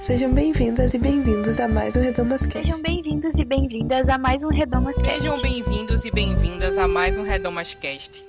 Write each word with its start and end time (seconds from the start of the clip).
Sejam 0.00 0.32
bem-vindas 0.32 0.94
e 0.94 0.98
bem-vindos 0.98 1.58
a 1.58 1.66
mais 1.66 1.96
um 1.96 2.00
Redomas 2.00 2.46
Cast. 2.46 2.64
Sejam 2.64 2.80
bem-vindos 2.80 3.32
e 3.36 3.44
bem-vindas 3.44 4.08
a 4.08 4.16
mais 4.16 4.40
um 4.42 4.48
Redomas 4.48 4.94
Cast. 4.94 5.10
Sejam 5.10 5.40
bem-vindos 5.42 6.04
e 6.04 6.10
bem-vindas 6.12 6.78
a 6.78 6.86
mais 6.86 7.18
um 7.18 7.24
Redomas 7.24 7.74
Cast. 7.74 8.24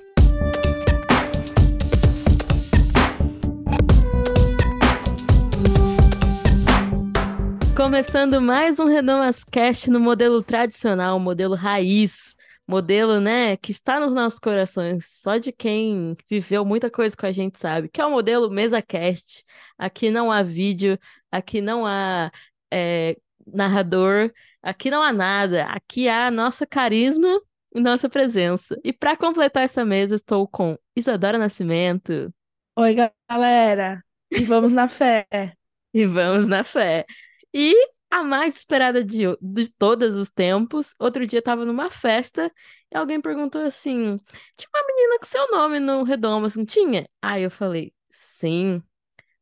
Começando 7.76 8.40
mais 8.42 8.80
um 8.80 8.88
Redomas 8.88 9.44
Cast 9.44 9.88
no 9.90 10.00
modelo 10.00 10.42
tradicional, 10.42 11.20
modelo 11.20 11.54
raiz, 11.54 12.36
modelo, 12.70 13.20
né, 13.20 13.56
que 13.56 13.72
está 13.72 13.98
nos 13.98 14.12
nossos 14.12 14.38
corações, 14.38 15.04
só 15.06 15.38
de 15.38 15.50
quem 15.50 16.16
viveu 16.30 16.64
muita 16.64 16.88
coisa 16.88 17.16
com 17.16 17.26
a 17.26 17.32
gente 17.32 17.58
sabe, 17.58 17.88
que 17.88 18.00
é 18.00 18.06
o 18.06 18.10
modelo 18.12 18.48
mesa 18.48 18.80
cast. 18.80 19.42
Aqui 19.76 20.08
não 20.08 20.30
há 20.30 20.40
vídeo, 20.40 20.96
aqui 21.30 21.60
não 21.60 21.86
há 21.86 22.30
é, 22.72 23.16
narrador, 23.46 24.32
aqui 24.62 24.90
não 24.90 25.02
há 25.02 25.12
nada, 25.12 25.64
aqui 25.66 26.08
há 26.08 26.26
a 26.26 26.30
nossa 26.30 26.66
carisma 26.66 27.40
e 27.74 27.80
nossa 27.80 28.08
presença. 28.08 28.78
E 28.84 28.92
para 28.92 29.16
completar 29.16 29.64
essa 29.64 29.84
mesa, 29.84 30.14
estou 30.14 30.46
com 30.46 30.76
Isadora 30.96 31.38
Nascimento. 31.38 32.32
Oi, 32.76 32.96
galera. 33.28 34.02
E 34.30 34.44
vamos 34.44 34.72
na 34.72 34.88
fé. 34.88 35.26
E 35.92 36.06
vamos 36.06 36.46
na 36.46 36.62
fé. 36.62 37.04
E 37.52 37.74
a 38.08 38.22
mais 38.22 38.56
esperada 38.56 39.02
de, 39.02 39.24
de 39.42 39.68
todos 39.70 40.14
os 40.14 40.30
tempos, 40.30 40.94
outro 41.00 41.26
dia 41.26 41.40
estava 41.40 41.64
numa 41.64 41.90
festa 41.90 42.52
e 42.92 42.96
alguém 42.96 43.20
perguntou 43.20 43.60
assim: 43.62 44.16
tinha 44.56 44.68
uma 44.72 44.86
menina 44.86 45.18
com 45.18 45.24
seu 45.24 45.50
nome 45.50 45.80
no 45.80 46.04
Redomas, 46.04 46.54
não 46.54 46.64
tinha? 46.64 47.08
Aí 47.20 47.42
eu 47.42 47.50
falei: 47.50 47.92
sim. 48.10 48.80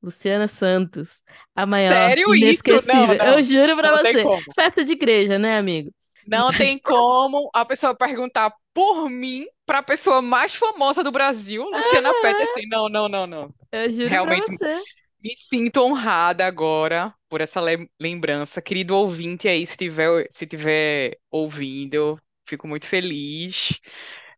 Luciana 0.08 0.48
Santos, 0.48 1.22
a 1.54 1.66
maior 1.66 1.92
Sério 1.92 2.34
inesquecível. 2.34 3.06
Não, 3.06 3.14
não. 3.14 3.38
Eu 3.38 3.42
juro 3.42 3.76
pra 3.76 3.90
Não 3.90 3.98
você. 3.98 4.24
Festa 4.54 4.84
de 4.84 4.92
igreja, 4.92 5.38
né, 5.38 5.58
amigo? 5.58 5.90
Não 6.26 6.50
tem 6.52 6.78
como 6.78 7.50
a 7.54 7.64
pessoa 7.64 7.94
perguntar 7.94 8.52
por 8.74 9.08
mim 9.10 9.46
pra 9.66 9.82
pessoa 9.82 10.22
mais 10.22 10.54
famosa 10.54 11.02
do 11.04 11.10
Brasil, 11.10 11.64
Luciana 11.64 12.12
Peterson. 12.20 12.60
Não, 12.68 12.88
não, 12.88 13.08
não, 13.08 13.26
não. 13.26 13.54
Eu 13.72 13.90
juro 13.90 14.08
Realmente. 14.08 14.46
pra 14.46 14.56
você. 14.56 14.82
Me 15.22 15.34
sinto 15.36 15.82
honrada 15.82 16.46
agora 16.46 17.12
por 17.28 17.40
essa 17.40 17.60
le- 17.60 17.90
lembrança. 18.00 18.62
Querido 18.62 18.96
ouvinte 18.96 19.48
aí, 19.48 19.66
se 19.66 19.76
tiver, 19.76 20.26
se 20.30 20.46
tiver 20.46 21.18
ouvindo, 21.30 22.18
fico 22.46 22.68
muito 22.68 22.86
feliz. 22.86 23.80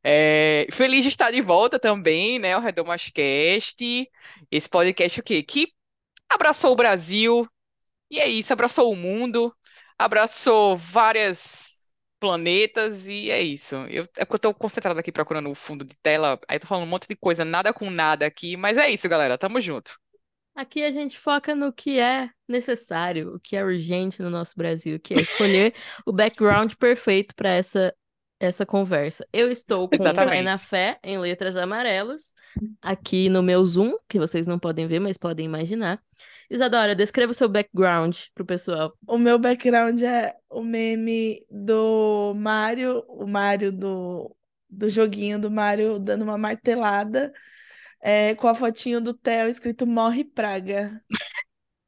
É, 0.02 0.66
feliz 0.72 1.02
de 1.02 1.08
estar 1.08 1.30
de 1.30 1.42
volta 1.42 1.78
também, 1.78 2.38
né? 2.38 2.56
O 2.56 2.60
Redomas 2.60 3.10
Cast. 3.10 4.10
Esse 4.50 4.68
podcast 4.68 5.20
o 5.20 5.22
quê? 5.22 5.42
Que 5.42 5.72
abraçou 6.28 6.72
o 6.72 6.76
Brasil. 6.76 7.46
E 8.10 8.18
é 8.18 8.28
isso, 8.28 8.52
abraçou 8.52 8.92
o 8.92 8.96
mundo, 8.96 9.54
abraçou 9.96 10.76
várias 10.76 11.92
planetas 12.18 13.08
e 13.08 13.30
é 13.30 13.40
isso. 13.40 13.76
Eu, 13.88 14.06
é 14.16 14.26
que 14.26 14.34
eu 14.34 14.38
tô 14.38 14.52
concentrada 14.52 15.00
aqui 15.00 15.12
procurando 15.12 15.50
o 15.50 15.54
fundo 15.54 15.84
de 15.84 15.96
tela, 15.96 16.38
aí 16.48 16.58
tô 16.58 16.66
falando 16.66 16.84
um 16.84 16.90
monte 16.90 17.06
de 17.08 17.14
coisa, 17.16 17.44
nada 17.44 17.72
com 17.72 17.88
nada 17.88 18.26
aqui, 18.26 18.56
mas 18.56 18.76
é 18.76 18.90
isso, 18.90 19.08
galera. 19.08 19.38
Tamo 19.38 19.60
junto. 19.60 19.98
Aqui 20.54 20.82
a 20.82 20.90
gente 20.90 21.16
foca 21.16 21.54
no 21.54 21.72
que 21.72 21.98
é 22.00 22.28
necessário, 22.48 23.36
o 23.36 23.40
que 23.40 23.56
é 23.56 23.64
urgente 23.64 24.20
no 24.20 24.28
nosso 24.28 24.54
Brasil, 24.56 24.98
que 24.98 25.14
é 25.14 25.20
escolher 25.22 25.72
o 26.04 26.12
background 26.12 26.74
perfeito 26.74 27.34
para 27.34 27.50
essa 27.50 27.94
essa 28.40 28.64
conversa. 28.64 29.26
Eu 29.32 29.50
estou 29.50 29.88
com 29.88 29.94
Exatamente. 29.94 30.42
Na 30.42 30.56
Fé 30.56 30.98
em 31.04 31.18
letras 31.18 31.56
amarelas 31.56 32.34
aqui 32.80 33.28
no 33.28 33.42
meu 33.42 33.64
Zoom, 33.64 33.96
que 34.08 34.18
vocês 34.18 34.46
não 34.46 34.58
podem 34.58 34.86
ver, 34.88 34.98
mas 34.98 35.18
podem 35.18 35.46
imaginar. 35.46 36.02
Isadora, 36.50 36.96
descreva 36.96 37.30
o 37.30 37.34
seu 37.34 37.48
background 37.48 38.16
pro 38.34 38.44
pessoal. 38.44 38.92
O 39.06 39.18
meu 39.18 39.38
background 39.38 40.02
é 40.02 40.34
o 40.48 40.62
meme 40.62 41.46
do 41.48 42.34
Mario, 42.34 43.04
o 43.06 43.26
Mario 43.26 43.70
do, 43.70 44.34
do 44.68 44.88
joguinho 44.88 45.38
do 45.38 45.50
Mario 45.50 46.00
dando 46.00 46.22
uma 46.22 46.36
martelada, 46.36 47.32
é, 48.00 48.34
com 48.34 48.48
a 48.48 48.54
fotinho 48.54 49.00
do 49.00 49.14
Theo 49.14 49.48
escrito 49.48 49.86
Morre 49.86 50.24
Praga. 50.24 51.00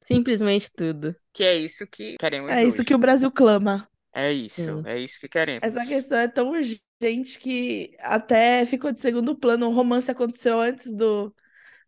Simplesmente 0.01 0.71
tudo. 0.73 1.17
Que 1.33 1.45
é 1.45 1.57
isso 1.57 1.87
que 1.87 2.17
queremos 2.19 2.51
É 2.51 2.63
isso 2.63 2.79
hoje. 2.79 2.85
que 2.85 2.95
o 2.95 2.99
Brasil 2.99 3.31
clama. 3.33 3.89
É 4.15 4.33
isso, 4.33 4.61
Sim. 4.61 4.83
é 4.85 4.99
isso 4.99 5.19
que 5.19 5.29
queremos. 5.29 5.61
Essa 5.63 5.87
questão 5.87 6.19
é 6.19 6.29
tão 6.29 6.51
urgente 6.51 7.39
que 7.39 7.97
até 8.01 8.67
ficou 8.67 8.93
de 8.93 9.01
segundo 9.01 9.35
plano. 9.35 9.69
O 9.69 9.73
romance 9.73 10.11
aconteceu 10.11 10.61
antes 10.61 10.93
do, 10.93 11.35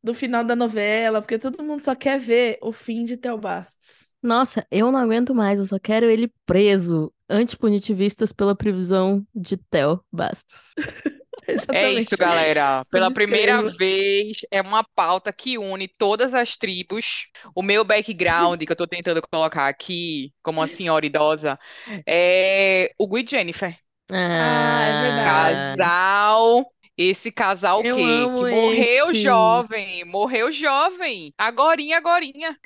do 0.02 0.14
final 0.14 0.44
da 0.44 0.56
novela, 0.56 1.20
porque 1.20 1.38
todo 1.38 1.62
mundo 1.62 1.82
só 1.82 1.94
quer 1.94 2.18
ver 2.18 2.58
o 2.62 2.72
fim 2.72 3.04
de 3.04 3.16
Theo 3.16 3.38
Bastos. 3.38 4.12
Nossa, 4.22 4.66
eu 4.70 4.90
não 4.90 4.98
aguento 4.98 5.34
mais, 5.34 5.58
eu 5.58 5.66
só 5.66 5.78
quero 5.78 6.06
ele 6.06 6.32
preso. 6.46 7.12
Antipunitivistas 7.28 8.32
pela 8.32 8.54
prisão 8.54 9.26
de 9.34 9.56
Theo 9.56 10.04
Bastos. 10.12 10.72
É 11.71 11.91
isso, 11.93 12.16
galera. 12.16 12.84
Pela 12.91 13.10
primeira 13.12 13.62
vez, 13.62 14.38
é 14.50 14.60
uma 14.62 14.84
pauta 14.94 15.32
que 15.32 15.59
une 15.59 15.88
todas 15.88 16.34
as 16.34 16.56
tribos. 16.56 17.28
O 17.55 17.62
meu 17.62 17.84
background, 17.84 18.62
que 18.62 18.71
eu 18.72 18.77
tô 18.77 18.87
tentando 18.87 19.21
colocar 19.31 19.69
aqui, 19.69 20.33
como 20.43 20.60
uma 20.60 20.69
senhora 20.69 21.04
idosa, 21.06 21.59
é 22.06 22.93
o 22.99 23.06
Gui 23.09 23.22
e 23.25 23.27
Jennifer. 23.28 23.77
Ah, 24.10 24.84
é 24.88 24.93
verdade. 24.93 25.77
Casal. 25.77 26.65
Esse 26.97 27.33
casal 27.33 27.83
Eu 27.83 27.97
quê? 27.97 28.00
amo 28.00 28.38
Que 28.38 28.44
morreu 28.44 29.12
estes. 29.12 29.19
jovem, 29.21 30.04
morreu 30.04 30.53
jovem. 30.53 31.34
Agorinha, 31.38 31.99
agorinha. 31.99 32.56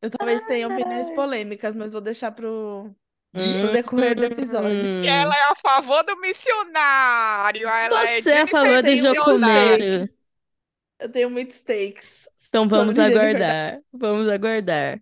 Eu 0.00 0.10
talvez 0.10 0.44
tenha 0.44 0.66
opiniões 0.68 1.08
polêmicas, 1.10 1.76
mas 1.76 1.92
vou 1.92 2.00
deixar 2.02 2.32
pro, 2.32 2.94
Hum. 3.34 3.60
pro 3.60 3.72
decorrer 3.72 4.14
do 4.14 4.24
episódio. 4.24 5.04
E 5.04 5.06
ela 5.06 5.34
é 5.34 5.42
a 5.50 5.54
favor 5.54 6.04
do 6.04 6.20
missionário. 6.20 7.66
Ela 7.66 8.10
é 8.10 8.20
Você 8.20 8.30
é 8.30 8.32
a 8.34 8.36
Jennifer 8.38 8.50
favor 8.50 8.82
do 8.82 8.90
missionária. 8.90 9.14
Joconeiro. 9.14 10.08
Eu 10.98 11.08
tenho 11.08 11.30
muitos 11.30 11.62
takes. 11.62 12.28
Então 12.48 12.68
vamos 12.68 12.98
aguardar. 12.98 13.80
Vamos 13.92 14.28
aguardar. 14.30 15.00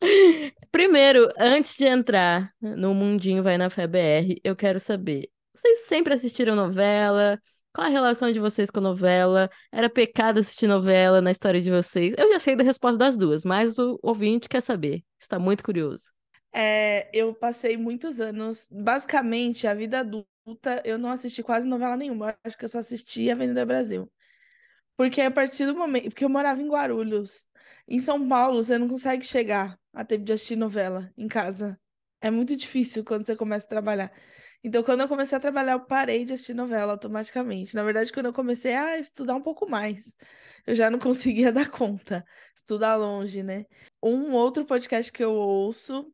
Primeiro, 0.72 1.28
antes 1.38 1.76
de 1.76 1.84
entrar 1.84 2.50
no 2.60 2.94
Mundinho 2.94 3.42
Vai 3.42 3.56
na 3.56 3.70
Fé 3.70 3.86
BR, 3.86 4.40
eu 4.44 4.54
quero 4.56 4.78
saber: 4.78 5.28
vocês 5.54 5.86
sempre 5.86 6.12
assistiram 6.14 6.54
novela? 6.54 7.40
Qual 7.72 7.86
a 7.86 7.90
relação 7.90 8.32
de 8.32 8.40
vocês 8.40 8.70
com 8.70 8.80
novela? 8.80 9.48
Era 9.72 9.88
pecado 9.88 10.40
assistir 10.40 10.66
novela 10.66 11.20
na 11.20 11.30
história 11.30 11.60
de 11.60 11.70
vocês? 11.70 12.14
Eu 12.18 12.30
já 12.32 12.40
sei 12.40 12.56
da 12.56 12.64
resposta 12.64 12.98
das 12.98 13.16
duas, 13.16 13.44
mas 13.44 13.78
o 13.78 13.98
ouvinte 14.02 14.48
quer 14.48 14.60
saber. 14.60 15.02
Está 15.18 15.38
muito 15.38 15.62
curioso. 15.62 16.12
É, 16.52 17.08
eu 17.12 17.34
passei 17.34 17.76
muitos 17.76 18.20
anos, 18.20 18.66
basicamente, 18.70 19.66
a 19.66 19.74
vida 19.74 20.00
adulta, 20.00 20.82
eu 20.84 20.98
não 20.98 21.10
assisti 21.10 21.42
quase 21.42 21.66
novela 21.66 21.96
nenhuma. 21.96 22.30
Eu 22.30 22.36
acho 22.44 22.58
que 22.58 22.64
eu 22.64 22.68
só 22.68 22.78
assisti 22.78 23.30
Avenida 23.30 23.64
Brasil. 23.64 24.10
Porque 24.96 25.20
a 25.20 25.30
partir 25.30 25.66
do 25.66 25.74
momento. 25.74 26.10
Porque 26.10 26.24
eu 26.24 26.28
morava 26.28 26.60
em 26.60 26.68
Guarulhos. 26.68 27.48
Em 27.88 28.00
São 28.00 28.28
Paulo, 28.28 28.62
você 28.62 28.78
não 28.78 28.88
consegue 28.88 29.24
chegar 29.24 29.78
a 29.92 30.04
tempo 30.04 30.24
de 30.24 30.32
assistir 30.32 30.56
novela 30.56 31.10
em 31.16 31.26
casa. 31.28 31.80
É 32.20 32.30
muito 32.30 32.56
difícil 32.56 33.04
quando 33.04 33.24
você 33.26 33.34
começa 33.34 33.66
a 33.66 33.68
trabalhar. 33.68 34.12
Então, 34.62 34.82
quando 34.82 35.00
eu 35.00 35.08
comecei 35.08 35.36
a 35.36 35.40
trabalhar, 35.40 35.72
eu 35.72 35.86
parei 35.86 36.24
de 36.24 36.34
assistir 36.34 36.54
novela 36.54 36.92
automaticamente. 36.92 37.74
Na 37.74 37.82
verdade, 37.82 38.12
quando 38.12 38.26
eu 38.26 38.32
comecei 38.32 38.74
a 38.74 38.98
estudar 38.98 39.34
um 39.34 39.42
pouco 39.42 39.68
mais, 39.68 40.16
eu 40.66 40.74
já 40.74 40.90
não 40.90 40.98
conseguia 40.98 41.50
dar 41.52 41.70
conta. 41.70 42.24
Estudar 42.54 42.96
longe, 42.96 43.42
né? 43.42 43.64
Um 44.02 44.32
outro 44.32 44.66
podcast 44.66 45.10
que 45.10 45.24
eu 45.24 45.32
ouço 45.32 46.12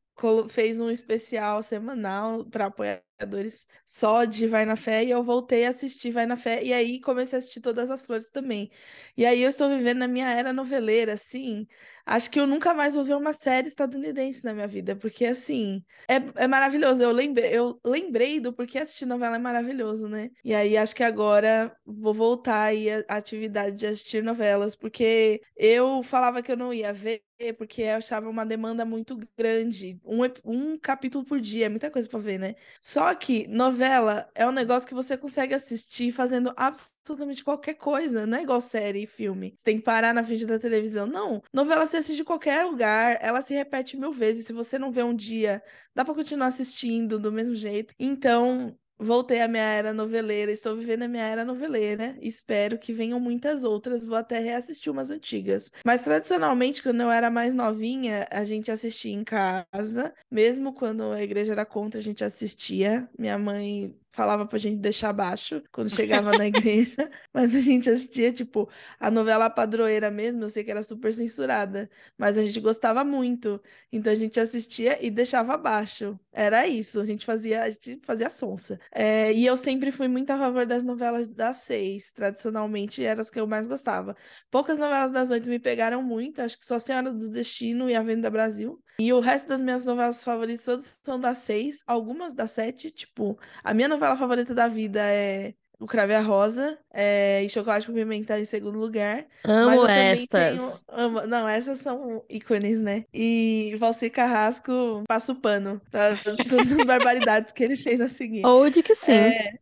fez 0.48 0.80
um 0.80 0.90
especial 0.90 1.62
semanal 1.62 2.44
para 2.46 2.66
apoiadores 2.66 3.66
só 3.84 4.24
de 4.24 4.46
Vai 4.46 4.64
na 4.64 4.76
Fé 4.76 5.04
e 5.04 5.10
eu 5.10 5.22
voltei 5.22 5.66
a 5.66 5.70
assistir 5.70 6.10
Vai 6.12 6.26
na 6.26 6.36
Fé 6.36 6.62
e 6.64 6.72
aí 6.72 7.00
comecei 7.00 7.36
a 7.38 7.40
assistir 7.40 7.60
Todas 7.60 7.90
as 7.90 8.06
Flores 8.06 8.30
também. 8.30 8.70
E 9.16 9.24
aí 9.26 9.40
eu 9.42 9.48
estou 9.48 9.68
vivendo 9.68 9.98
na 9.98 10.08
minha 10.08 10.30
era 10.30 10.52
noveleira, 10.52 11.14
assim. 11.14 11.66
Acho 12.06 12.30
que 12.30 12.38
eu 12.38 12.46
nunca 12.46 12.72
mais 12.72 12.94
vou 12.94 13.04
ver 13.04 13.16
uma 13.16 13.32
série 13.32 13.66
estadunidense 13.66 14.44
na 14.44 14.54
minha 14.54 14.68
vida, 14.68 14.94
porque 14.94 15.26
assim, 15.26 15.82
é, 16.08 16.44
é 16.44 16.46
maravilhoso. 16.46 17.02
Eu 17.02 17.10
lembrei, 17.10 17.50
eu 17.52 17.80
lembrei 17.84 18.38
do 18.38 18.52
porquê 18.52 18.78
assistir 18.78 19.06
novela 19.06 19.34
é 19.36 19.38
maravilhoso, 19.40 20.08
né? 20.08 20.30
E 20.44 20.54
aí 20.54 20.76
acho 20.76 20.94
que 20.94 21.02
agora 21.02 21.76
vou 21.84 22.14
voltar 22.14 22.62
aí 22.62 22.88
à 22.90 23.16
atividade 23.16 23.76
de 23.76 23.86
assistir 23.86 24.22
novelas, 24.22 24.76
porque 24.76 25.40
eu 25.56 26.00
falava 26.04 26.42
que 26.42 26.52
eu 26.52 26.56
não 26.56 26.72
ia 26.72 26.92
ver, 26.92 27.22
porque 27.58 27.82
eu 27.82 27.96
achava 27.96 28.28
uma 28.30 28.46
demanda 28.46 28.84
muito 28.84 29.18
grande. 29.36 30.00
Um, 30.04 30.20
um 30.44 30.78
capítulo 30.78 31.24
por 31.24 31.40
dia, 31.40 31.66
é 31.66 31.68
muita 31.68 31.90
coisa 31.90 32.08
pra 32.08 32.18
ver, 32.20 32.38
né? 32.38 32.54
Só 32.80 33.12
que 33.14 33.46
novela 33.48 34.30
é 34.34 34.46
um 34.46 34.52
negócio 34.52 34.88
que 34.88 34.94
você 34.94 35.16
consegue 35.16 35.54
assistir 35.54 36.12
fazendo 36.12 36.52
absolutamente 36.56 37.44
qualquer 37.44 37.74
coisa, 37.74 38.26
não 38.26 38.38
é 38.38 38.42
igual 38.42 38.60
série 38.60 39.02
e 39.02 39.06
filme. 39.06 39.52
Você 39.56 39.64
tem 39.64 39.76
que 39.78 39.82
parar 39.84 40.14
na 40.14 40.24
frente 40.24 40.46
da 40.46 40.58
televisão. 40.58 41.06
Não. 41.06 41.42
Novela 41.52 41.86
você 41.86 41.95
assiste 41.96 42.20
em 42.20 42.24
qualquer 42.24 42.64
lugar, 42.64 43.18
ela 43.20 43.42
se 43.42 43.54
repete 43.54 43.96
mil 43.96 44.12
vezes. 44.12 44.46
Se 44.46 44.52
você 44.52 44.78
não 44.78 44.90
vê 44.90 45.02
um 45.02 45.14
dia, 45.14 45.62
dá 45.94 46.04
pra 46.04 46.14
continuar 46.14 46.48
assistindo 46.48 47.18
do 47.18 47.32
mesmo 47.32 47.54
jeito. 47.54 47.94
Então, 47.98 48.76
voltei 48.98 49.40
à 49.40 49.48
minha 49.48 49.62
era 49.62 49.92
noveleira, 49.92 50.50
estou 50.50 50.76
vivendo 50.76 51.02
a 51.02 51.08
minha 51.08 51.24
era 51.24 51.44
noveleira. 51.44 52.16
Espero 52.20 52.78
que 52.78 52.92
venham 52.92 53.20
muitas 53.20 53.64
outras. 53.64 54.04
Vou 54.04 54.16
até 54.16 54.38
reassistir 54.38 54.92
umas 54.92 55.10
antigas. 55.10 55.70
Mas 55.84 56.02
tradicionalmente, 56.02 56.82
quando 56.82 57.02
eu 57.02 57.10
era 57.10 57.30
mais 57.30 57.52
novinha, 57.54 58.26
a 58.30 58.44
gente 58.44 58.70
assistia 58.70 59.12
em 59.12 59.24
casa. 59.24 60.14
Mesmo 60.30 60.72
quando 60.72 61.12
a 61.12 61.22
igreja 61.22 61.52
era 61.52 61.66
contra, 61.66 62.00
a 62.00 62.02
gente 62.02 62.24
assistia. 62.24 63.08
Minha 63.18 63.38
mãe 63.38 63.94
falava 64.16 64.46
pra 64.46 64.58
gente 64.58 64.78
deixar 64.78 65.12
baixo 65.12 65.62
quando 65.70 65.90
chegava 65.90 66.32
na 66.32 66.46
igreja, 66.46 66.96
mas 67.34 67.54
a 67.54 67.60
gente 67.60 67.90
assistia, 67.90 68.32
tipo, 68.32 68.68
a 68.98 69.10
novela 69.10 69.50
padroeira 69.50 70.10
mesmo, 70.10 70.42
eu 70.42 70.48
sei 70.50 70.64
que 70.64 70.70
era 70.70 70.82
super 70.82 71.12
censurada, 71.12 71.88
mas 72.16 72.38
a 72.38 72.42
gente 72.42 72.58
gostava 72.60 73.04
muito. 73.04 73.62
Então 73.92 74.10
a 74.10 74.16
gente 74.16 74.40
assistia 74.40 75.04
e 75.04 75.10
deixava 75.10 75.56
baixo. 75.58 76.18
Era 76.32 76.66
isso, 76.66 76.98
a 76.98 77.04
gente 77.04 77.26
fazia, 77.26 77.62
a 77.62 77.70
gente 77.70 78.00
fazia 78.04 78.30
sonsa. 78.30 78.80
É, 78.90 79.32
e 79.34 79.44
eu 79.44 79.56
sempre 79.56 79.92
fui 79.92 80.08
muito 80.08 80.30
a 80.30 80.38
favor 80.38 80.64
das 80.64 80.82
novelas 80.82 81.28
das 81.28 81.58
seis, 81.58 82.10
tradicionalmente 82.12 83.04
eram 83.04 83.20
as 83.20 83.30
que 83.30 83.38
eu 83.38 83.46
mais 83.46 83.66
gostava. 83.68 84.16
Poucas 84.50 84.78
novelas 84.78 85.12
das 85.12 85.30
oito 85.30 85.50
me 85.50 85.58
pegaram 85.58 86.02
muito, 86.02 86.40
acho 86.40 86.58
que 86.58 86.64
só 86.64 86.78
Senhora 86.78 87.12
do 87.12 87.30
Destino 87.30 87.90
e 87.90 87.94
A 87.94 88.02
Venda 88.02 88.30
Brasil. 88.30 88.82
E 88.98 89.12
o 89.12 89.20
resto 89.20 89.48
das 89.48 89.60
minhas 89.60 89.84
novelas 89.84 90.24
favoritas 90.24 90.64
todas 90.64 91.00
são 91.04 91.20
das 91.20 91.38
seis, 91.38 91.82
algumas 91.86 92.34
das 92.34 92.50
sete, 92.52 92.90
tipo, 92.90 93.38
a 93.62 93.74
minha 93.74 93.88
novela 93.88 94.16
favorita 94.16 94.54
da 94.54 94.68
vida 94.68 95.00
é 95.02 95.52
O 95.78 95.84
Crave 95.86 96.14
a 96.14 96.20
Rosa 96.22 96.78
é, 96.90 97.42
e 97.44 97.48
Chocolate 97.50 97.86
com 97.86 97.92
Pimenta 97.92 98.38
em 98.40 98.46
segundo 98.46 98.78
lugar. 98.78 99.26
Mas 99.44 99.78
Amo 99.78 99.86
estas. 99.88 100.28
tenho. 100.28 100.72
amo- 100.88 101.26
não, 101.26 101.46
essas 101.46 101.80
são 101.80 102.24
ícones, 102.30 102.80
né? 102.80 103.04
E 103.12 103.76
Valcir 103.78 104.10
Carrasco 104.10 105.04
passa 105.06 105.32
o 105.32 105.36
pano 105.36 105.78
pra 105.90 106.16
todas 106.16 106.72
as 106.72 106.84
barbaridades 106.86 107.52
que 107.52 107.62
ele 107.64 107.76
fez 107.76 108.00
a 108.00 108.08
seguir. 108.08 108.46
Ou 108.46 108.70
de 108.70 108.82
que 108.82 108.94
sim. 108.94 109.12
É, 109.12 109.52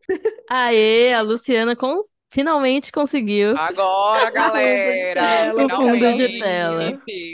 Aê, 0.48 1.12
a 1.14 1.20
Luciana 1.22 1.74
cons- 1.74 2.12
finalmente 2.32 2.92
conseguiu. 2.92 3.56
Agora, 3.58 4.30
galera, 4.30 5.52
O 5.56 5.68
fundo 5.68 6.14
de 6.14 6.38
tela. 6.38 6.92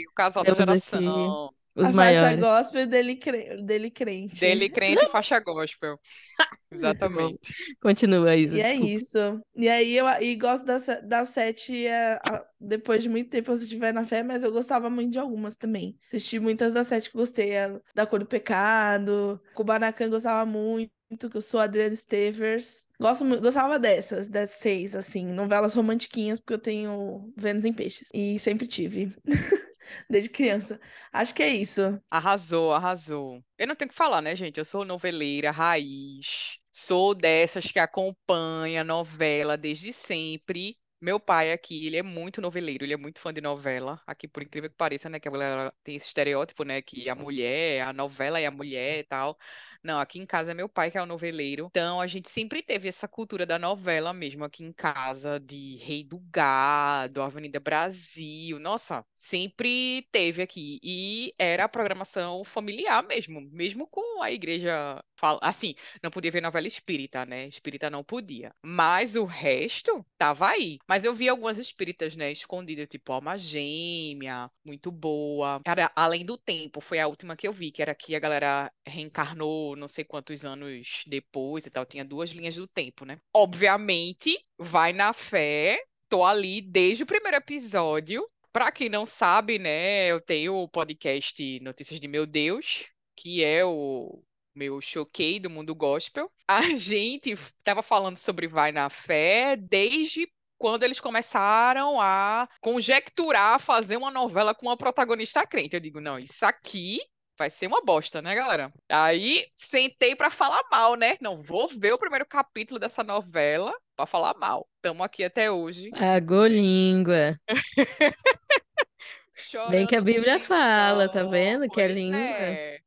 o 0.09 0.13
casal 0.15 0.43
da 0.43 0.55
Temos 0.55 0.69
aqui 0.69 1.03
geração. 1.03 1.53
Os 1.75 1.89
a 1.89 1.93
faixa 1.93 2.33
maiores. 2.33 2.35
gospel 2.35 2.87
dele, 2.87 3.15
cre... 3.17 3.61
dele 3.63 3.91
crente. 3.91 4.39
Dele 4.39 4.69
crente 4.69 5.05
e 5.05 5.07
faixa 5.09 5.39
gospel. 5.39 5.99
Exatamente. 6.71 7.53
Continua, 7.81 8.35
Isa, 8.35 8.55
E 8.55 8.59
é 8.59 8.73
desculpa. 8.73 8.95
isso. 8.95 9.17
E 9.55 9.69
aí 9.69 9.93
eu 9.95 10.05
e 10.21 10.35
gosto 10.35 10.65
da, 10.65 10.79
se- 10.79 11.01
da 11.03 11.25
sete 11.25 11.85
é, 11.87 12.15
a- 12.15 12.45
depois 12.59 13.01
de 13.01 13.07
muito 13.09 13.29
tempo 13.29 13.49
eu 13.49 13.55
assisti 13.55 13.77
Vai 13.77 13.93
na 13.93 14.05
Fé, 14.05 14.23
mas 14.23 14.43
eu 14.43 14.51
gostava 14.51 14.89
muito 14.89 15.11
de 15.11 15.19
algumas 15.19 15.55
também. 15.55 15.97
Assisti 16.07 16.39
muitas 16.39 16.73
das 16.73 16.87
sete 16.87 17.09
que 17.09 17.15
eu 17.15 17.21
gostei. 17.21 17.57
a 17.57 17.79
da 17.95 18.05
Cor 18.05 18.19
do 18.19 18.25
Pecado, 18.25 19.39
Kubanacan 19.53 20.09
gostava 20.09 20.45
muito, 20.45 20.91
que 21.29 21.37
eu 21.37 21.41
sou 21.41 21.59
a 21.61 21.63
Adriana 21.63 21.95
Stevers. 21.95 22.87
Gosto, 22.99 23.25
gostava 23.39 23.79
dessas, 23.79 24.27
das 24.27 24.51
seis, 24.51 24.95
assim, 24.95 25.25
novelas 25.31 25.73
romantiquinhas, 25.73 26.39
porque 26.39 26.53
eu 26.53 26.59
tenho 26.59 27.31
Vênus 27.37 27.63
em 27.63 27.73
Peixes. 27.73 28.09
E 28.13 28.37
sempre 28.39 28.67
tive. 28.67 29.15
Desde 30.09 30.29
criança. 30.29 30.79
Acho 31.11 31.33
que 31.33 31.43
é 31.43 31.49
isso. 31.49 32.01
Arrasou, 32.09 32.73
arrasou. 32.73 33.43
Eu 33.57 33.67
não 33.67 33.75
tenho 33.75 33.89
que 33.89 33.95
falar, 33.95 34.21
né, 34.21 34.35
gente? 34.35 34.57
Eu 34.57 34.65
sou 34.65 34.85
noveleira, 34.85 35.51
raiz. 35.51 36.59
Sou 36.71 37.13
dessas 37.15 37.65
que 37.71 37.79
acompanha 37.79 38.83
novela 38.83 39.57
desde 39.57 39.93
sempre. 39.93 40.77
Meu 41.03 41.19
pai 41.19 41.51
aqui, 41.51 41.87
ele 41.87 41.97
é 41.97 42.03
muito 42.03 42.39
noveleiro, 42.41 42.85
ele 42.85 42.93
é 42.93 42.97
muito 42.97 43.19
fã 43.19 43.33
de 43.33 43.41
novela. 43.41 43.99
Aqui, 44.05 44.27
por 44.27 44.43
incrível 44.43 44.69
que 44.69 44.75
pareça, 44.75 45.09
né, 45.09 45.19
que 45.19 45.27
a 45.27 45.31
galera 45.31 45.73
tem 45.83 45.95
esse 45.95 46.05
estereótipo, 46.05 46.63
né, 46.63 46.79
que 46.79 47.09
a 47.09 47.15
mulher, 47.15 47.81
a 47.87 47.91
novela 47.91 48.39
é 48.39 48.45
a 48.45 48.51
mulher 48.51 48.99
e 48.99 49.03
tal. 49.03 49.35
Não, 49.83 49.99
aqui 49.99 50.19
em 50.19 50.27
casa 50.27 50.51
é 50.51 50.53
meu 50.53 50.69
pai 50.69 50.91
que 50.91 50.97
é 50.99 51.01
o 51.01 51.05
noveleiro. 51.07 51.65
Então, 51.71 51.99
a 51.99 52.05
gente 52.05 52.29
sempre 52.29 52.61
teve 52.61 52.87
essa 52.87 53.07
cultura 53.07 53.47
da 53.47 53.57
novela 53.57 54.13
mesmo 54.13 54.43
aqui 54.43 54.63
em 54.63 54.71
casa, 54.71 55.39
de 55.39 55.77
Rei 55.77 56.03
do 56.03 56.19
Gado, 56.31 57.23
Avenida 57.23 57.59
Brasil. 57.59 58.59
Nossa, 58.59 59.03
sempre 59.15 60.07
teve 60.11 60.43
aqui. 60.43 60.79
E 60.83 61.33
era 61.39 61.63
a 61.63 61.69
programação 61.69 62.43
familiar 62.43 63.01
mesmo, 63.03 63.41
mesmo 63.51 63.87
com 63.87 64.21
a 64.21 64.31
igreja. 64.31 65.03
Assim, 65.41 65.75
não 66.01 66.09
podia 66.11 66.31
ver 66.31 66.41
novela 66.41 66.67
espírita, 66.67 67.25
né? 67.25 67.47
Espírita 67.47 67.89
não 67.89 68.03
podia. 68.03 68.53
Mas 68.63 69.15
o 69.15 69.25
resto 69.25 70.05
tava 70.17 70.47
aí. 70.49 70.79
Mas 70.91 71.05
eu 71.05 71.13
vi 71.15 71.29
algumas 71.29 71.57
espíritas, 71.57 72.17
né, 72.17 72.33
escondidas, 72.33 72.85
tipo 72.89 73.13
Alma 73.13 73.37
Gêmea, 73.37 74.51
muito 74.61 74.91
boa. 74.91 75.61
Era 75.65 75.89
Além 75.95 76.25
do 76.25 76.37
Tempo, 76.37 76.81
foi 76.81 76.99
a 76.99 77.07
última 77.07 77.33
que 77.33 77.47
eu 77.47 77.53
vi, 77.53 77.71
que 77.71 77.81
era 77.81 77.95
que 77.95 78.13
a 78.13 78.19
galera 78.19 78.69
reencarnou 78.85 79.77
não 79.77 79.87
sei 79.87 80.03
quantos 80.03 80.43
anos 80.43 81.05
depois 81.07 81.65
e 81.65 81.69
tal. 81.69 81.85
Tinha 81.85 82.03
duas 82.03 82.31
linhas 82.31 82.57
do 82.57 82.67
tempo, 82.67 83.05
né? 83.05 83.21
Obviamente, 83.33 84.37
vai 84.59 84.91
na 84.91 85.13
fé. 85.13 85.81
Tô 86.09 86.25
ali 86.25 86.61
desde 86.61 87.03
o 87.03 87.07
primeiro 87.07 87.37
episódio. 87.37 88.29
Pra 88.51 88.69
quem 88.69 88.89
não 88.89 89.05
sabe, 89.05 89.57
né, 89.57 90.07
eu 90.07 90.19
tenho 90.19 90.55
o 90.55 90.67
podcast 90.67 91.57
Notícias 91.61 92.01
de 92.01 92.07
Meu 92.09 92.25
Deus, 92.25 92.89
que 93.15 93.41
é 93.41 93.63
o 93.63 94.21
meu 94.53 94.81
choquei 94.81 95.39
do 95.39 95.49
mundo 95.49 95.73
gospel. 95.73 96.29
A 96.45 96.59
gente 96.75 97.33
tava 97.63 97.81
falando 97.81 98.17
sobre 98.17 98.45
Vai 98.45 98.73
na 98.73 98.89
Fé 98.89 99.55
desde 99.55 100.27
quando 100.61 100.83
eles 100.83 101.01
começaram 101.01 101.99
a 101.99 102.47
conjecturar 102.61 103.59
fazer 103.59 103.97
uma 103.97 104.11
novela 104.11 104.53
com 104.53 104.67
uma 104.67 104.77
protagonista 104.77 105.43
crente. 105.43 105.75
Eu 105.75 105.79
digo, 105.79 105.99
não, 105.99 106.19
isso 106.19 106.45
aqui 106.45 106.99
vai 107.35 107.49
ser 107.49 107.65
uma 107.65 107.81
bosta, 107.83 108.21
né, 108.21 108.35
galera? 108.35 108.71
Aí 108.87 109.47
sentei 109.55 110.15
pra 110.15 110.29
falar 110.29 110.61
mal, 110.71 110.93
né? 110.93 111.17
Não 111.19 111.41
vou 111.41 111.67
ver 111.67 111.93
o 111.93 111.97
primeiro 111.97 112.27
capítulo 112.27 112.79
dessa 112.79 113.03
novela 113.03 113.73
pra 113.95 114.05
falar 114.05 114.35
mal. 114.37 114.69
Tamo 114.83 115.03
aqui 115.03 115.23
até 115.23 115.49
hoje, 115.49 115.89
Pagou 115.89 116.45
língua. 116.45 117.35
Bem 119.71 119.87
que 119.87 119.95
a 119.95 120.01
Bíblia 120.01 120.39
fala, 120.39 121.09
tá 121.09 121.23
vendo? 121.23 121.67
Que 121.67 121.81
é 121.81 121.87
língua. 121.87 122.19
é. 122.19 122.79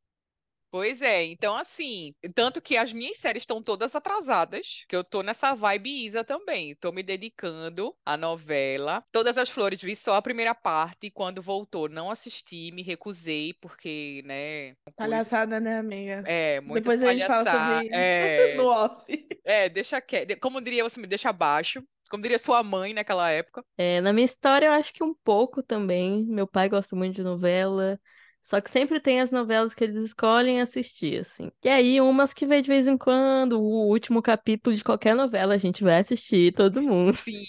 Pois 0.75 1.01
é, 1.03 1.23
então 1.27 1.57
assim, 1.57 2.13
tanto 2.35 2.61
que 2.61 2.77
as 2.77 2.93
minhas 2.93 3.17
séries 3.19 3.43
estão 3.45 3.63
todas 3.63 3.95
atrasadas, 3.95 4.85
que 4.89 4.97
eu 4.97 5.05
tô 5.05 5.23
nessa 5.23 5.55
vibe 5.55 6.05
Isa 6.05 6.25
também, 6.25 6.75
tô 6.75 6.91
me 6.91 7.01
dedicando 7.03 7.97
à 8.05 8.17
novela. 8.17 9.05
Todas 9.13 9.39
as 9.39 9.49
Flores 9.49 9.81
vi 9.81 9.95
só 9.95 10.17
a 10.17 10.23
primeira 10.23 10.53
parte, 10.53 11.07
e 11.07 11.11
quando 11.13 11.41
voltou 11.41 11.89
não 11.89 12.11
assisti, 12.11 12.73
me 12.73 12.83
recusei, 12.83 13.55
porque, 13.55 14.23
né, 14.25 14.75
coisa, 14.97 15.25
Palhaçada, 15.25 15.61
né, 15.61 15.79
amiga? 15.79 16.29
é, 16.29 16.61
muitas 16.61 16.95
Depois 16.95 17.03
a 17.03 17.13
gente 17.13 17.27
fala 17.27 17.47
sobre 17.47 17.75
isso 17.93 18.13
é, 18.29 18.49
no 18.55 18.67
off. 18.69 19.05
é, 19.45 19.69
deixa 19.69 20.01
que, 20.01 20.27
de- 20.27 20.37
como 20.37 20.61
diria 20.61 20.85
você, 20.85 21.01
me 21.01 21.07
deixa 21.07 21.31
abaixo, 21.31 21.83
como 22.11 22.23
diria 22.23 22.39
sua 22.39 22.63
mãe 22.63 22.95
naquela 22.95 23.31
época. 23.31 23.65
É, 23.77 24.01
na 24.01 24.13
minha 24.13 24.25
história, 24.25 24.67
eu 24.67 24.73
acho 24.73 24.93
que 24.93 25.03
um 25.03 25.15
pouco 25.15 25.63
também. 25.63 26.25
Meu 26.27 26.47
pai 26.47 26.69
gosta 26.69 26.95
muito 26.95 27.17
de 27.17 27.23
novela. 27.23 28.01
Só 28.45 28.61
que 28.61 28.71
sempre 28.71 29.01
tem 29.01 29.23
as 29.23 29.31
novelas 29.31 29.73
que 29.73 29.83
eles 29.83 29.97
escolhem 29.97 30.61
assistir, 30.61 31.19
assim. 31.21 31.51
E 31.65 31.69
aí, 31.69 31.99
umas 31.99 32.35
que 32.35 32.47
vê 32.47 32.61
de 32.61 32.69
vez 32.69 32.87
em 32.87 32.99
quando, 32.99 33.59
o 33.59 33.89
último 33.89 34.21
capítulo 34.21 34.77
de 34.77 34.85
qualquer 34.85 35.17
novela, 35.17 35.55
a 35.55 35.59
gente 35.59 35.83
vai 35.83 35.99
assistir, 35.99 36.53
todo 36.53 36.83
mundo. 36.83 37.17
Sim, 37.17 37.47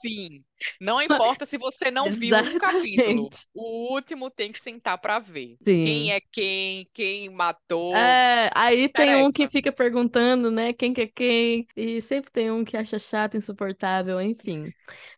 sim. 0.00 0.44
Não 0.80 1.00
importa 1.02 1.44
se 1.44 1.58
você 1.58 1.90
não 1.90 2.10
viu 2.10 2.34
um 2.34 2.58
capítulo. 2.58 3.28
Exatamente. 3.28 3.46
O 3.54 3.92
último 3.92 4.30
tem 4.30 4.50
que 4.50 4.58
sentar 4.58 4.96
pra 4.98 5.18
ver. 5.18 5.56
Quem 5.64 6.08
Sim. 6.08 6.10
é 6.12 6.20
quem, 6.32 6.88
quem 6.94 7.28
matou. 7.30 7.94
É, 7.94 8.50
aí 8.54 8.88
tem 8.88 9.16
um 9.16 9.30
que 9.30 9.48
fica 9.48 9.70
perguntando, 9.70 10.50
né, 10.50 10.72
quem 10.72 10.94
que 10.94 11.02
é 11.02 11.06
quem, 11.06 11.66
e 11.76 12.00
sempre 12.00 12.30
tem 12.32 12.50
um 12.50 12.64
que 12.64 12.76
acha 12.76 12.98
chato, 12.98 13.36
insuportável, 13.36 14.20
enfim. 14.20 14.72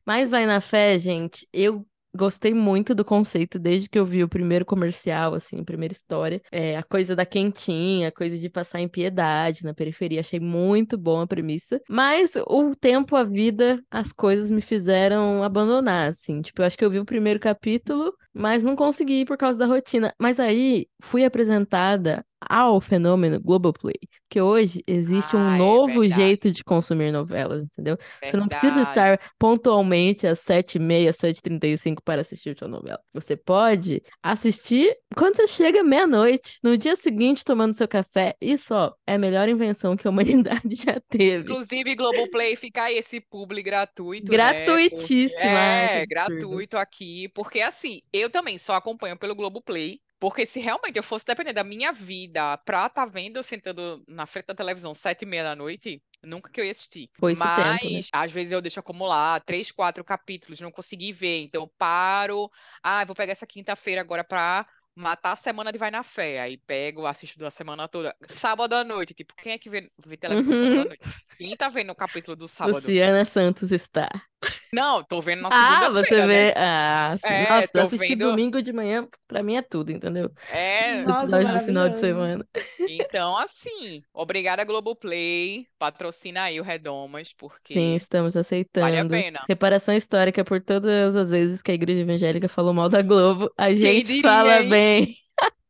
Mas 0.04 0.30
vai 0.30 0.44
na 0.44 0.60
fé, 0.60 0.98
gente, 0.98 1.48
eu 1.52 1.86
gostei 2.14 2.52
muito 2.52 2.94
do 2.94 3.04
conceito 3.04 3.58
desde 3.58 3.88
que 3.88 3.98
eu 3.98 4.04
vi 4.04 4.22
o 4.22 4.28
primeiro 4.28 4.64
comercial, 4.64 5.34
assim, 5.34 5.60
a 5.60 5.64
primeira 5.64 5.92
história. 5.92 6.40
É, 6.50 6.76
a 6.76 6.82
coisa 6.82 7.14
da 7.14 7.24
quentinha, 7.24 8.08
a 8.08 8.12
coisa 8.12 8.38
de 8.38 8.48
passar 8.48 8.80
em 8.80 8.88
piedade 8.88 9.64
na 9.64 9.74
periferia, 9.74 10.20
achei 10.20 10.40
muito 10.40 10.98
bom 10.98 11.20
a 11.20 11.26
premissa. 11.26 11.80
Mas 11.88 12.34
o 12.46 12.74
tempo, 12.74 13.16
a 13.16 13.24
vida, 13.24 13.80
as 13.90 14.12
coisas 14.12 14.50
me 14.50 14.60
fizeram 14.60 15.42
abandonar, 15.42 16.08
assim. 16.08 16.40
Tipo, 16.42 16.62
eu 16.62 16.66
acho 16.66 16.76
que 16.76 16.84
eu 16.84 16.90
vi 16.90 16.98
o 16.98 17.04
primeiro 17.04 17.40
capítulo, 17.40 18.12
mas 18.34 18.62
não 18.64 18.76
consegui 18.76 19.24
por 19.24 19.36
causa 19.36 19.58
da 19.58 19.66
rotina. 19.66 20.14
Mas 20.20 20.38
aí 20.40 20.86
fui 21.02 21.24
apresentada 21.24 22.24
ao 22.48 22.80
fenômeno 22.80 23.38
Globoplay, 23.40 23.96
que 24.28 24.40
hoje 24.40 24.82
existe 24.86 25.36
um 25.36 25.46
Ah, 25.46 25.56
é 25.56 25.58
novo 25.58 26.00
verdade. 26.00 26.08
jeito 26.08 26.50
de 26.50 26.64
consumir 26.64 27.12
novelas, 27.12 27.62
entendeu? 27.64 27.98
Você 28.24 28.36
não 28.36 28.48
precisa 28.48 28.82
Verdade. 28.82 28.90
estar 29.16 29.20
pontualmente 29.38 30.26
às 30.26 30.38
7h30, 30.40 31.12
7h35 31.12 32.02
para 32.02 32.22
assistir 32.22 32.56
sua 32.58 32.68
novela. 32.68 32.98
Você 33.12 33.36
pode 33.36 34.02
assistir 34.22 34.96
Quando 35.14 35.36
você 35.36 35.46
chega 35.48 35.82
meia-noite, 35.82 36.58
no 36.62 36.76
dia 36.78 36.96
seguinte 36.96 37.44
tomando 37.44 37.74
seu 37.74 37.88
café, 37.88 38.36
isso, 38.40 38.72
ó, 38.74 38.92
é 39.06 39.14
a 39.14 39.18
melhor 39.18 39.48
invenção 39.48 39.96
que 39.96 40.06
a 40.06 40.10
humanidade 40.10 40.76
já 40.76 41.00
teve. 41.08 41.52
Inclusive, 41.52 41.94
Globoplay, 41.96 42.54
fica 42.56 42.90
esse 42.92 43.20
publi 43.20 43.62
gratuito, 43.62 44.38
né? 44.38 44.76
Gratuitíssimo. 44.76 45.56
Ai, 45.56 45.88
É, 45.98 46.02
absurdo. 46.02 46.08
gratuito 46.08 46.76
aqui. 46.76 47.28
Porque, 47.30 47.60
assim, 47.60 48.02
eu 48.20 48.30
também 48.30 48.58
só 48.58 48.74
acompanho 48.74 49.18
pelo 49.18 49.34
Globoplay. 49.34 50.00
Porque 50.18 50.44
se 50.44 50.60
realmente 50.60 50.96
eu 50.98 51.02
fosse 51.02 51.24
depender 51.24 51.52
da 51.54 51.64
minha 51.64 51.92
vida 51.92 52.58
pra 52.58 52.86
estar 52.86 53.06
vendo 53.06 53.38
eu 53.38 53.42
sentando 53.42 54.04
na 54.06 54.26
frente 54.26 54.46
da 54.46 54.54
televisão 54.54 54.92
sete 54.92 55.22
e 55.22 55.26
meia 55.26 55.42
da 55.44 55.56
noite, 55.56 56.02
nunca 56.22 56.50
que 56.50 56.60
eu 56.60 56.64
ia 56.64 56.70
assistir. 56.72 57.10
Foi 57.18 57.34
Mas, 57.34 57.48
tempo, 57.50 57.88
né? 57.88 58.04
às 58.12 58.30
vezes 58.30 58.52
eu 58.52 58.60
deixo 58.60 58.78
acumular 58.80 59.40
três, 59.40 59.72
quatro 59.72 60.04
capítulos, 60.04 60.60
não 60.60 60.70
consegui 60.70 61.10
ver. 61.12 61.40
Então, 61.42 61.62
eu 61.62 61.68
paro. 61.78 62.50
Ah, 62.82 63.04
vou 63.04 63.14
pegar 63.16 63.32
essa 63.32 63.46
quinta-feira 63.46 64.00
agora 64.02 64.22
pra 64.24 64.66
matar 64.94 65.32
a 65.32 65.36
semana 65.36 65.72
de 65.72 65.78
Vai 65.78 65.90
na 65.90 66.02
Fé. 66.02 66.40
Aí 66.40 66.58
pego, 66.58 67.06
assisto 67.06 67.38
da 67.38 67.50
semana 67.50 67.88
toda. 67.88 68.14
Sábado 68.28 68.74
à 68.74 68.84
noite, 68.84 69.14
tipo, 69.14 69.34
quem 69.34 69.52
é 69.52 69.58
que 69.58 69.70
vê, 69.70 69.90
vê 70.06 70.16
televisão 70.16 70.54
sábado 70.54 70.80
à 70.80 70.84
Uhum. 70.84 70.90
noite? 70.90 71.02
Quem 71.38 71.56
tá 71.56 71.68
vendo 71.68 71.90
o 71.90 71.94
capítulo 71.96 72.36
do 72.36 72.46
sábado? 72.48 72.94
Luciana 72.94 73.24
Santos 73.24 73.72
está. 73.72 74.29
Não, 74.72 75.02
tô 75.02 75.20
vendo 75.20 75.42
na 75.42 75.48
Ah, 75.52 75.88
você 75.90 76.04
segunda-feira, 76.06 76.26
né? 76.26 76.46
vê. 76.52 76.54
Ah, 76.56 77.16
sim. 77.18 77.26
É, 77.28 77.48
Nossa, 77.50 77.72
tô 77.72 77.80
assistir 77.80 78.08
vendo- 78.10 78.30
domingo 78.30 78.62
de 78.62 78.72
manhã, 78.72 79.06
pra 79.26 79.42
mim 79.42 79.56
é 79.56 79.62
tudo, 79.62 79.90
entendeu? 79.92 80.30
É, 80.48 81.02
Nossa, 81.04 81.22
Episódio 81.24 81.58
do 81.58 81.64
final 81.66 81.88
de 81.88 81.98
semana. 81.98 82.48
então 82.88 83.36
assim, 83.36 84.02
obrigada 84.14 84.64
Globoplay, 84.64 85.66
patrocina 85.78 86.42
aí 86.44 86.60
o 86.60 86.62
Redomas, 86.62 87.32
porque 87.34 87.74
Sim, 87.74 87.94
estamos 87.94 88.36
aceitando. 88.36 88.86
vale 88.86 88.98
a 88.98 89.04
pena. 89.08 89.44
Reparação 89.48 89.94
histórica 89.94 90.44
por 90.44 90.60
todas 90.62 91.16
as 91.16 91.30
vezes 91.30 91.62
que 91.62 91.70
a 91.70 91.74
igreja 91.74 92.02
evangélica 92.02 92.48
falou 92.48 92.72
mal 92.72 92.88
da 92.88 93.02
Globo. 93.02 93.52
A 93.58 93.74
gente 93.74 94.04
diria, 94.04 94.22
fala 94.22 94.62
hein? 94.62 94.68
bem. 94.68 95.16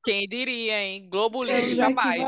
Quem 0.05 0.27
diria, 0.27 0.83
hein? 0.83 1.09
Globo 1.11 1.45
Vamos 1.45 1.55
lixo 1.55 1.75
jamais. 1.75 2.23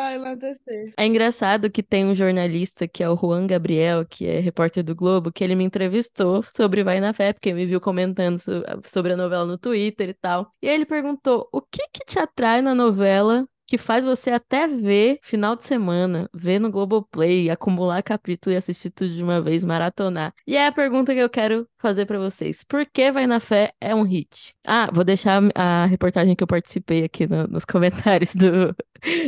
É 0.96 1.06
engraçado 1.06 1.70
que 1.70 1.82
tem 1.82 2.04
um 2.04 2.14
jornalista 2.14 2.86
que 2.86 3.02
é 3.02 3.08
o 3.08 3.16
Juan 3.16 3.46
Gabriel, 3.46 4.04
que 4.06 4.26
é 4.26 4.40
repórter 4.40 4.84
do 4.84 4.94
Globo, 4.94 5.32
que 5.32 5.42
ele 5.42 5.54
me 5.54 5.64
entrevistou 5.64 6.42
sobre 6.42 6.84
Vai 6.84 7.00
na 7.00 7.12
Fé, 7.12 7.32
porque 7.32 7.52
me 7.52 7.64
viu 7.66 7.80
comentando 7.80 8.38
so- 8.38 8.62
sobre 8.84 9.12
a 9.12 9.16
novela 9.16 9.44
no 9.46 9.56
Twitter 9.58 10.10
e 10.10 10.14
tal. 10.14 10.52
E 10.60 10.68
aí 10.68 10.74
ele 10.74 10.86
perguntou: 10.86 11.48
o 11.52 11.60
que 11.62 11.86
que 11.92 12.04
te 12.04 12.18
atrai 12.18 12.60
na 12.60 12.74
novela 12.74 13.46
que 13.72 13.78
faz 13.78 14.04
você 14.04 14.30
até 14.30 14.68
ver 14.68 15.18
final 15.22 15.56
de 15.56 15.64
semana, 15.64 16.28
ver 16.34 16.58
no 16.58 16.70
Globoplay, 16.70 17.48
acumular 17.48 18.02
capítulo 18.02 18.52
e 18.52 18.56
assistir 18.56 18.90
tudo 18.90 19.14
de 19.14 19.22
uma 19.22 19.40
vez, 19.40 19.64
maratonar? 19.64 20.34
E 20.46 20.56
é 20.56 20.66
a 20.66 20.72
pergunta 20.72 21.14
que 21.14 21.20
eu 21.20 21.30
quero 21.30 21.66
fazer 21.78 22.04
pra 22.04 22.18
vocês. 22.18 22.62
Por 22.64 22.84
que 22.86 23.10
Vai 23.10 23.26
na 23.26 23.40
Fé 23.40 23.72
é 23.80 23.94
um 23.94 24.02
hit? 24.02 24.54
Ah, 24.64 24.90
vou 24.92 25.04
deixar 25.04 25.40
a 25.54 25.86
reportagem 25.86 26.36
que 26.36 26.42
eu 26.42 26.46
participei 26.46 27.04
aqui 27.04 27.26
no- 27.26 27.46
nos 27.46 27.64
comentários 27.66 28.34
do, 28.34 28.74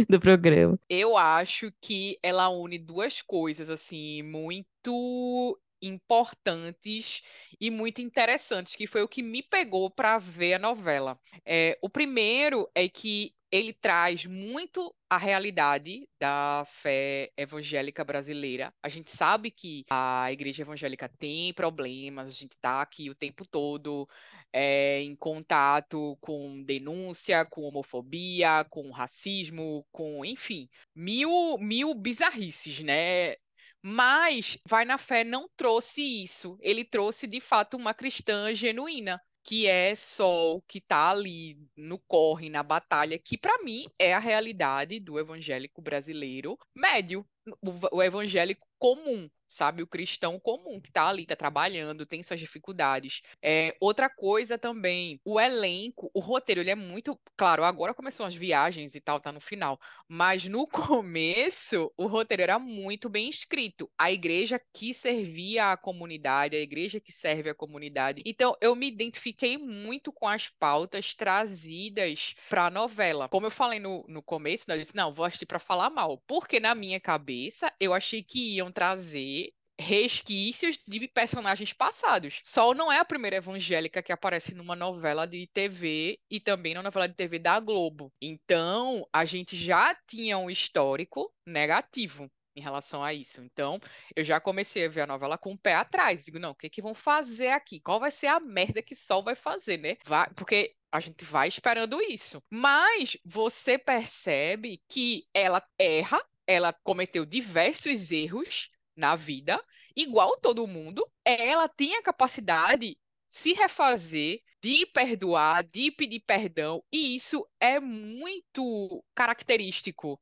do 0.08 0.20
programa. 0.20 0.78
Eu 0.88 1.16
acho 1.16 1.72
que 1.80 2.18
ela 2.22 2.48
une 2.50 2.78
duas 2.78 3.22
coisas 3.22 3.70
assim 3.70 4.22
muito 4.22 5.58
importantes 5.82 7.22
e 7.60 7.70
muito 7.70 8.00
interessantes, 8.00 8.74
que 8.76 8.86
foi 8.86 9.02
o 9.02 9.08
que 9.08 9.22
me 9.22 9.42
pegou 9.42 9.90
para 9.90 10.18
ver 10.18 10.54
a 10.54 10.58
novela. 10.58 11.18
É, 11.44 11.78
o 11.82 11.88
primeiro 11.90 12.68
é 12.74 12.88
que 12.88 13.34
ele 13.54 13.72
traz 13.72 14.26
muito 14.26 14.92
a 15.08 15.16
realidade 15.16 16.08
da 16.18 16.64
fé 16.66 17.30
evangélica 17.36 18.04
brasileira. 18.04 18.74
A 18.82 18.88
gente 18.88 19.12
sabe 19.12 19.48
que 19.48 19.84
a 19.88 20.32
igreja 20.32 20.62
evangélica 20.62 21.08
tem 21.08 21.54
problemas, 21.54 22.28
a 22.28 22.32
gente 22.32 22.52
está 22.52 22.82
aqui 22.82 23.08
o 23.08 23.14
tempo 23.14 23.46
todo 23.46 24.08
é, 24.52 25.00
em 25.02 25.14
contato 25.14 26.18
com 26.20 26.64
denúncia, 26.64 27.44
com 27.44 27.62
homofobia, 27.62 28.66
com 28.68 28.90
racismo, 28.90 29.86
com, 29.92 30.24
enfim, 30.24 30.68
mil, 30.92 31.56
mil 31.58 31.94
bizarrices, 31.94 32.80
né? 32.80 33.36
Mas 33.80 34.58
Vai 34.68 34.84
na 34.84 34.98
Fé 34.98 35.22
não 35.22 35.48
trouxe 35.56 36.00
isso. 36.24 36.58
Ele 36.60 36.84
trouxe, 36.84 37.26
de 37.28 37.40
fato, 37.40 37.76
uma 37.76 37.94
cristã 37.94 38.52
genuína, 38.54 39.20
que 39.44 39.66
é 39.66 39.94
Sol, 39.94 40.62
que 40.62 40.80
tá 40.80 41.10
ali 41.10 41.58
no 41.76 41.98
corre, 41.98 42.48
na 42.48 42.62
batalha, 42.62 43.18
que 43.18 43.38
para 43.38 43.62
mim 43.62 43.86
é 43.98 44.14
a 44.14 44.18
realidade 44.18 44.98
do 44.98 45.18
evangélico 45.18 45.82
brasileiro 45.82 46.58
médio, 46.74 47.26
o, 47.62 47.96
o 47.98 48.02
evangélico 48.02 48.66
comum, 48.78 49.30
sabe? 49.48 49.82
O 49.82 49.86
cristão 49.86 50.38
comum 50.38 50.80
que 50.80 50.92
tá 50.92 51.08
ali, 51.08 51.24
tá 51.24 51.34
trabalhando, 51.34 52.04
tem 52.04 52.22
suas 52.22 52.40
dificuldades. 52.40 53.22
É, 53.42 53.74
outra 53.80 54.10
coisa 54.10 54.58
também, 54.58 55.20
o 55.24 55.40
elenco, 55.40 56.10
o 56.12 56.20
roteiro, 56.20 56.60
ele 56.60 56.70
é 56.70 56.74
muito. 56.74 57.18
Claro, 57.36 57.64
agora 57.64 57.94
começou 57.94 58.26
as 58.26 58.34
viagens 58.34 58.94
e 58.94 59.00
tal, 59.00 59.20
tá 59.20 59.32
no 59.32 59.40
final. 59.40 59.78
Mas 60.08 60.44
no 60.46 60.66
começo, 60.68 61.90
o 61.96 62.06
roteiro 62.06 62.42
era 62.42 62.58
muito 62.58 63.08
bem 63.08 63.28
escrito. 63.28 63.90
A 63.96 64.12
igreja 64.12 64.60
que 64.72 64.92
servia 64.92 65.72
a 65.72 65.76
comunidade, 65.76 66.56
a 66.56 66.60
igreja 66.60 67.00
que 67.00 67.12
serve 67.12 67.48
a 67.50 67.54
comunidade. 67.54 68.22
Então, 68.26 68.54
eu 68.60 68.74
me 68.76 68.88
identifiquei 68.88 69.56
muito 69.56 70.12
com 70.12 70.28
as 70.28 70.48
pautas 70.48 71.14
trazidas 71.14 72.34
para 72.48 72.66
a 72.66 72.70
novela. 72.70 73.28
Como 73.28 73.46
eu 73.46 73.50
falei 73.50 73.78
no, 73.78 74.04
no 74.08 74.22
começo, 74.22 74.64
né, 74.68 74.74
eu 74.74 74.80
disse, 74.80 74.96
não, 74.96 75.12
vou 75.12 75.24
assistir 75.24 75.46
para 75.46 75.58
falar 75.58 75.90
mal. 75.90 76.22
Porque 76.26 76.60
na 76.60 76.74
minha 76.74 77.00
cabeça, 77.00 77.33
eu 77.80 77.92
achei 77.92 78.22
que 78.22 78.56
iam 78.56 78.70
trazer 78.70 79.52
resquícios 79.78 80.78
de 80.86 81.08
personagens 81.08 81.72
passados. 81.72 82.40
Sol 82.44 82.74
não 82.74 82.92
é 82.92 82.98
a 82.98 83.04
primeira 83.04 83.36
evangélica 83.36 84.02
que 84.02 84.12
aparece 84.12 84.54
numa 84.54 84.76
novela 84.76 85.26
de 85.26 85.46
TV 85.48 86.18
e 86.30 86.38
também 86.40 86.74
na 86.74 86.82
novela 86.82 87.08
de 87.08 87.14
TV 87.14 87.38
da 87.38 87.58
Globo. 87.58 88.12
Então, 88.22 89.06
a 89.12 89.24
gente 89.24 89.56
já 89.56 89.94
tinha 90.06 90.38
um 90.38 90.48
histórico 90.48 91.32
negativo 91.46 92.30
em 92.56 92.60
relação 92.60 93.02
a 93.02 93.12
isso. 93.12 93.42
Então, 93.42 93.80
eu 94.14 94.24
já 94.24 94.38
comecei 94.40 94.86
a 94.86 94.88
ver 94.88 95.02
a 95.02 95.06
novela 95.06 95.36
com 95.36 95.52
o 95.52 95.58
pé 95.58 95.74
atrás. 95.74 96.22
Digo, 96.24 96.38
não, 96.38 96.50
o 96.50 96.54
que 96.54 96.70
que 96.70 96.82
vão 96.82 96.94
fazer 96.94 97.48
aqui? 97.48 97.80
Qual 97.80 97.98
vai 97.98 98.10
ser 98.10 98.28
a 98.28 98.38
merda 98.38 98.82
que 98.82 98.94
Sol 98.94 99.24
vai 99.24 99.34
fazer, 99.34 99.78
né? 99.78 99.96
Vai, 100.04 100.30
porque 100.34 100.74
a 100.92 101.00
gente 101.00 101.24
vai 101.24 101.48
esperando 101.48 102.00
isso. 102.00 102.40
Mas 102.48 103.16
você 103.24 103.76
percebe 103.76 104.80
que 104.88 105.26
ela 105.34 105.60
erra, 105.76 106.24
ela 106.46 106.72
cometeu 106.72 107.24
diversos 107.24 108.10
erros 108.12 108.70
na 108.96 109.16
vida, 109.16 109.62
igual 109.96 110.36
todo 110.40 110.66
mundo, 110.66 111.06
ela 111.24 111.68
tem 111.68 111.96
a 111.96 112.02
capacidade 112.02 112.90
de 112.90 112.98
se 113.28 113.52
refazer, 113.52 114.40
de 114.62 114.86
perdoar, 114.86 115.64
de 115.64 115.90
pedir 115.90 116.20
perdão, 116.20 116.82
e 116.92 117.16
isso 117.16 117.46
é 117.60 117.80
muito 117.80 119.04
característico 119.14 120.20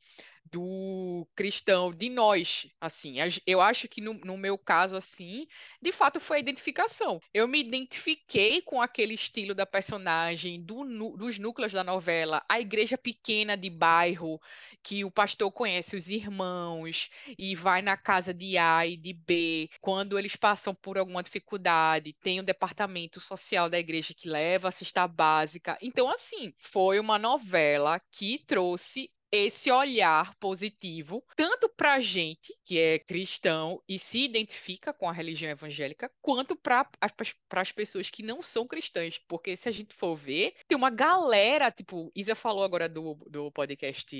do 0.52 1.26
cristão, 1.34 1.92
de 1.92 2.10
nós, 2.10 2.68
assim. 2.78 3.16
Eu 3.46 3.60
acho 3.62 3.88
que 3.88 4.02
no, 4.02 4.12
no, 4.12 4.36
meu 4.36 4.58
caso, 4.58 4.94
assim, 4.94 5.46
de 5.80 5.90
fato 5.90 6.20
foi 6.20 6.36
a 6.36 6.40
identificação. 6.40 7.18
Eu 7.32 7.48
me 7.48 7.58
identifiquei 7.58 8.60
com 8.60 8.80
aquele 8.82 9.14
estilo 9.14 9.54
da 9.54 9.64
personagem, 9.64 10.62
do, 10.62 10.84
dos 11.16 11.38
núcleos 11.38 11.72
da 11.72 11.82
novela, 11.82 12.44
a 12.48 12.60
igreja 12.60 12.98
pequena 12.98 13.56
de 13.56 13.70
bairro, 13.70 14.38
que 14.82 15.04
o 15.04 15.10
pastor 15.10 15.50
conhece 15.50 15.96
os 15.96 16.08
irmãos 16.08 17.08
e 17.38 17.54
vai 17.54 17.80
na 17.80 17.96
casa 17.96 18.34
de 18.34 18.58
A 18.58 18.86
e 18.86 18.96
de 18.96 19.14
B, 19.14 19.70
quando 19.80 20.18
eles 20.18 20.36
passam 20.36 20.74
por 20.74 20.98
alguma 20.98 21.22
dificuldade, 21.22 22.14
tem 22.20 22.40
o 22.40 22.44
departamento 22.44 23.20
social 23.20 23.70
da 23.70 23.78
igreja 23.78 24.12
que 24.14 24.28
leva 24.28 24.68
a 24.68 24.72
cesta 24.72 25.08
básica. 25.08 25.78
Então, 25.80 26.10
assim, 26.10 26.52
foi 26.58 27.00
uma 27.00 27.18
novela 27.18 27.98
que 28.10 28.38
trouxe 28.46 29.10
esse 29.32 29.70
olhar 29.72 30.34
positivo, 30.34 31.24
tanto 31.34 31.66
para 31.70 31.94
a 31.94 32.00
gente 32.00 32.54
que 32.62 32.78
é 32.78 32.98
cristão 32.98 33.82
e 33.88 33.98
se 33.98 34.24
identifica 34.24 34.92
com 34.92 35.08
a 35.08 35.12
religião 35.12 35.50
evangélica, 35.50 36.10
quanto 36.20 36.54
para 36.54 36.86
as 37.50 37.72
pessoas 37.72 38.10
que 38.10 38.22
não 38.22 38.42
são 38.42 38.66
cristãs. 38.66 39.18
Porque 39.26 39.56
se 39.56 39.70
a 39.70 39.72
gente 39.72 39.94
for 39.94 40.14
ver, 40.14 40.54
tem 40.68 40.76
uma 40.76 40.90
galera, 40.90 41.70
tipo, 41.70 42.12
Isa 42.14 42.34
falou 42.34 42.62
agora 42.62 42.88
do, 42.88 43.14
do 43.30 43.50
podcast 43.52 44.14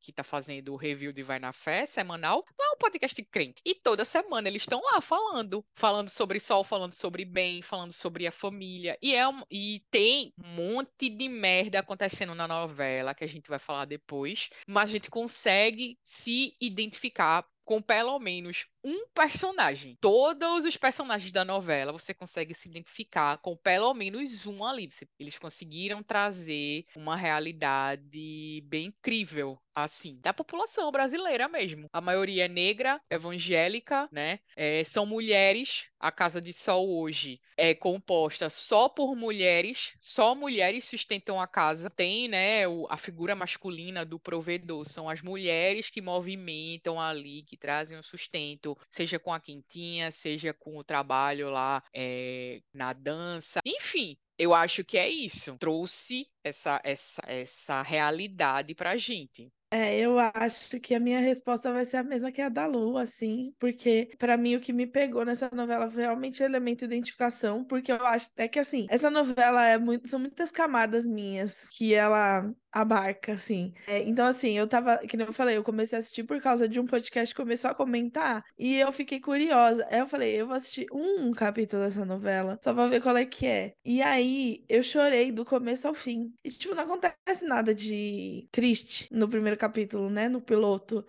que 0.00 0.12
tá 0.12 0.24
fazendo 0.24 0.72
o 0.72 0.76
review 0.76 1.12
de 1.12 1.22
Vai 1.22 1.38
na 1.38 1.52
Fé 1.52 1.86
semanal, 1.86 2.44
não 2.58 2.72
é 2.72 2.74
um 2.74 2.78
podcast 2.78 3.22
crente. 3.26 3.62
E 3.64 3.76
toda 3.76 4.04
semana 4.04 4.48
eles 4.48 4.62
estão 4.62 4.82
lá 4.82 5.00
falando, 5.00 5.64
falando 5.72 6.08
sobre 6.08 6.40
sol, 6.40 6.64
falando 6.64 6.94
sobre 6.94 7.24
bem, 7.24 7.62
falando 7.62 7.92
sobre 7.92 8.26
a 8.26 8.32
família. 8.32 8.98
E, 9.00 9.14
é 9.14 9.28
um, 9.28 9.42
e 9.48 9.84
tem 9.90 10.32
um 10.42 10.48
monte 10.48 11.08
de 11.08 11.28
merda 11.28 11.78
acontecendo 11.78 12.34
na 12.34 12.48
novela, 12.48 13.14
que 13.14 13.22
a 13.22 13.28
gente 13.28 13.48
vai 13.48 13.60
falar 13.60 13.84
depois 13.84 14.47
mas 14.66 14.90
a 14.90 14.92
gente 14.92 15.10
consegue 15.10 15.98
se 16.02 16.54
identificar 16.60 17.44
com 17.68 17.82
pelo 17.82 18.18
menos 18.18 18.66
um 18.82 19.06
personagem. 19.08 19.94
Todos 20.00 20.64
os 20.64 20.76
personagens 20.78 21.30
da 21.30 21.44
novela 21.44 21.92
você 21.92 22.14
consegue 22.14 22.54
se 22.54 22.66
identificar 22.66 23.36
com 23.42 23.54
pelo 23.54 23.92
menos 23.92 24.46
um 24.46 24.64
ali. 24.64 24.88
Eles 25.18 25.38
conseguiram 25.38 26.02
trazer 26.02 26.86
uma 26.96 27.14
realidade 27.14 28.62
bem 28.64 28.86
incrível 28.86 29.60
assim, 29.82 30.18
da 30.20 30.32
população 30.32 30.90
brasileira 30.90 31.48
mesmo. 31.48 31.88
A 31.92 32.00
maioria 32.00 32.44
é 32.44 32.48
negra, 32.48 33.00
evangélica, 33.10 34.08
né? 34.12 34.40
É, 34.56 34.82
são 34.84 35.06
mulheres. 35.06 35.86
A 36.00 36.12
Casa 36.12 36.40
de 36.40 36.52
Sol 36.52 36.88
hoje 36.88 37.40
é 37.56 37.74
composta 37.74 38.48
só 38.48 38.88
por 38.88 39.16
mulheres, 39.16 39.96
só 40.00 40.34
mulheres 40.34 40.84
sustentam 40.84 41.40
a 41.40 41.46
casa. 41.46 41.90
Tem, 41.90 42.28
né, 42.28 42.62
a 42.88 42.96
figura 42.96 43.34
masculina 43.34 44.04
do 44.04 44.18
provedor, 44.18 44.84
são 44.84 45.08
as 45.08 45.22
mulheres 45.22 45.90
que 45.90 46.00
movimentam 46.00 47.00
ali, 47.00 47.42
que 47.42 47.56
trazem 47.56 47.98
o 47.98 48.02
sustento, 48.02 48.78
seja 48.88 49.18
com 49.18 49.32
a 49.32 49.40
quentinha, 49.40 50.12
seja 50.12 50.54
com 50.54 50.76
o 50.76 50.84
trabalho 50.84 51.50
lá 51.50 51.82
é, 51.92 52.60
na 52.72 52.92
dança, 52.92 53.60
enfim. 53.66 54.16
Eu 54.38 54.54
acho 54.54 54.84
que 54.84 54.96
é 54.96 55.08
isso. 55.08 55.56
Trouxe 55.58 56.28
essa, 56.44 56.80
essa, 56.84 57.20
essa 57.26 57.82
realidade 57.82 58.74
pra 58.74 58.96
gente. 58.96 59.52
É, 59.70 59.98
eu 59.98 60.18
acho 60.18 60.80
que 60.80 60.94
a 60.94 61.00
minha 61.00 61.20
resposta 61.20 61.70
vai 61.70 61.84
ser 61.84 61.98
a 61.98 62.02
mesma 62.02 62.32
que 62.32 62.40
a 62.40 62.48
da 62.48 62.66
Lu, 62.66 62.96
assim, 62.96 63.52
porque 63.58 64.08
para 64.18 64.36
mim 64.36 64.56
o 64.56 64.60
que 64.60 64.72
me 64.72 64.86
pegou 64.86 65.26
nessa 65.26 65.50
novela 65.52 65.90
foi 65.90 66.02
realmente 66.02 66.42
o 66.42 66.46
elemento 66.46 66.86
de 66.88 66.94
identificação, 66.94 67.64
porque 67.64 67.92
eu 67.92 68.04
acho 68.06 68.30
é 68.36 68.48
que 68.48 68.58
assim, 68.58 68.86
essa 68.88 69.10
novela 69.10 69.62
é 69.66 69.76
muito, 69.76 70.08
são 70.08 70.18
muitas 70.18 70.50
camadas 70.50 71.06
minhas 71.06 71.68
que 71.76 71.92
ela 71.92 72.50
abarca, 72.72 73.32
assim. 73.32 73.72
É, 73.86 74.00
então, 74.02 74.26
assim, 74.26 74.56
eu 74.56 74.66
tava, 74.68 74.98
que 74.98 75.16
nem 75.16 75.26
eu 75.26 75.32
falei, 75.32 75.56
eu 75.56 75.64
comecei 75.64 75.96
a 75.96 76.00
assistir 76.00 76.24
por 76.24 76.40
causa 76.40 76.68
de 76.68 76.78
um 76.78 76.86
podcast 76.86 77.34
que 77.34 77.40
começou 77.40 77.70
a 77.70 77.74
comentar 77.74 78.42
e 78.58 78.76
eu 78.76 78.92
fiquei 78.92 79.20
curiosa. 79.20 79.86
Aí 79.90 79.98
eu 79.98 80.06
falei, 80.06 80.40
eu 80.40 80.46
vou 80.46 80.56
assistir 80.56 80.86
um 80.92 81.32
capítulo 81.32 81.82
dessa 81.82 82.04
novela, 82.04 82.58
só 82.62 82.72
pra 82.72 82.86
ver 82.86 83.02
qual 83.02 83.16
é 83.16 83.24
que 83.26 83.46
é. 83.46 83.72
E 83.84 84.02
aí 84.02 84.64
eu 84.68 84.82
chorei 84.82 85.32
do 85.32 85.44
começo 85.44 85.88
ao 85.88 85.94
fim. 85.94 86.32
E, 86.44 86.50
tipo, 86.50 86.74
não 86.74 86.84
acontece 86.84 87.44
nada 87.44 87.74
de 87.74 88.48
triste 88.52 89.08
no 89.10 89.28
primeiro 89.28 89.57
capítulo, 89.58 90.08
né? 90.08 90.28
No 90.28 90.40
piloto 90.40 91.04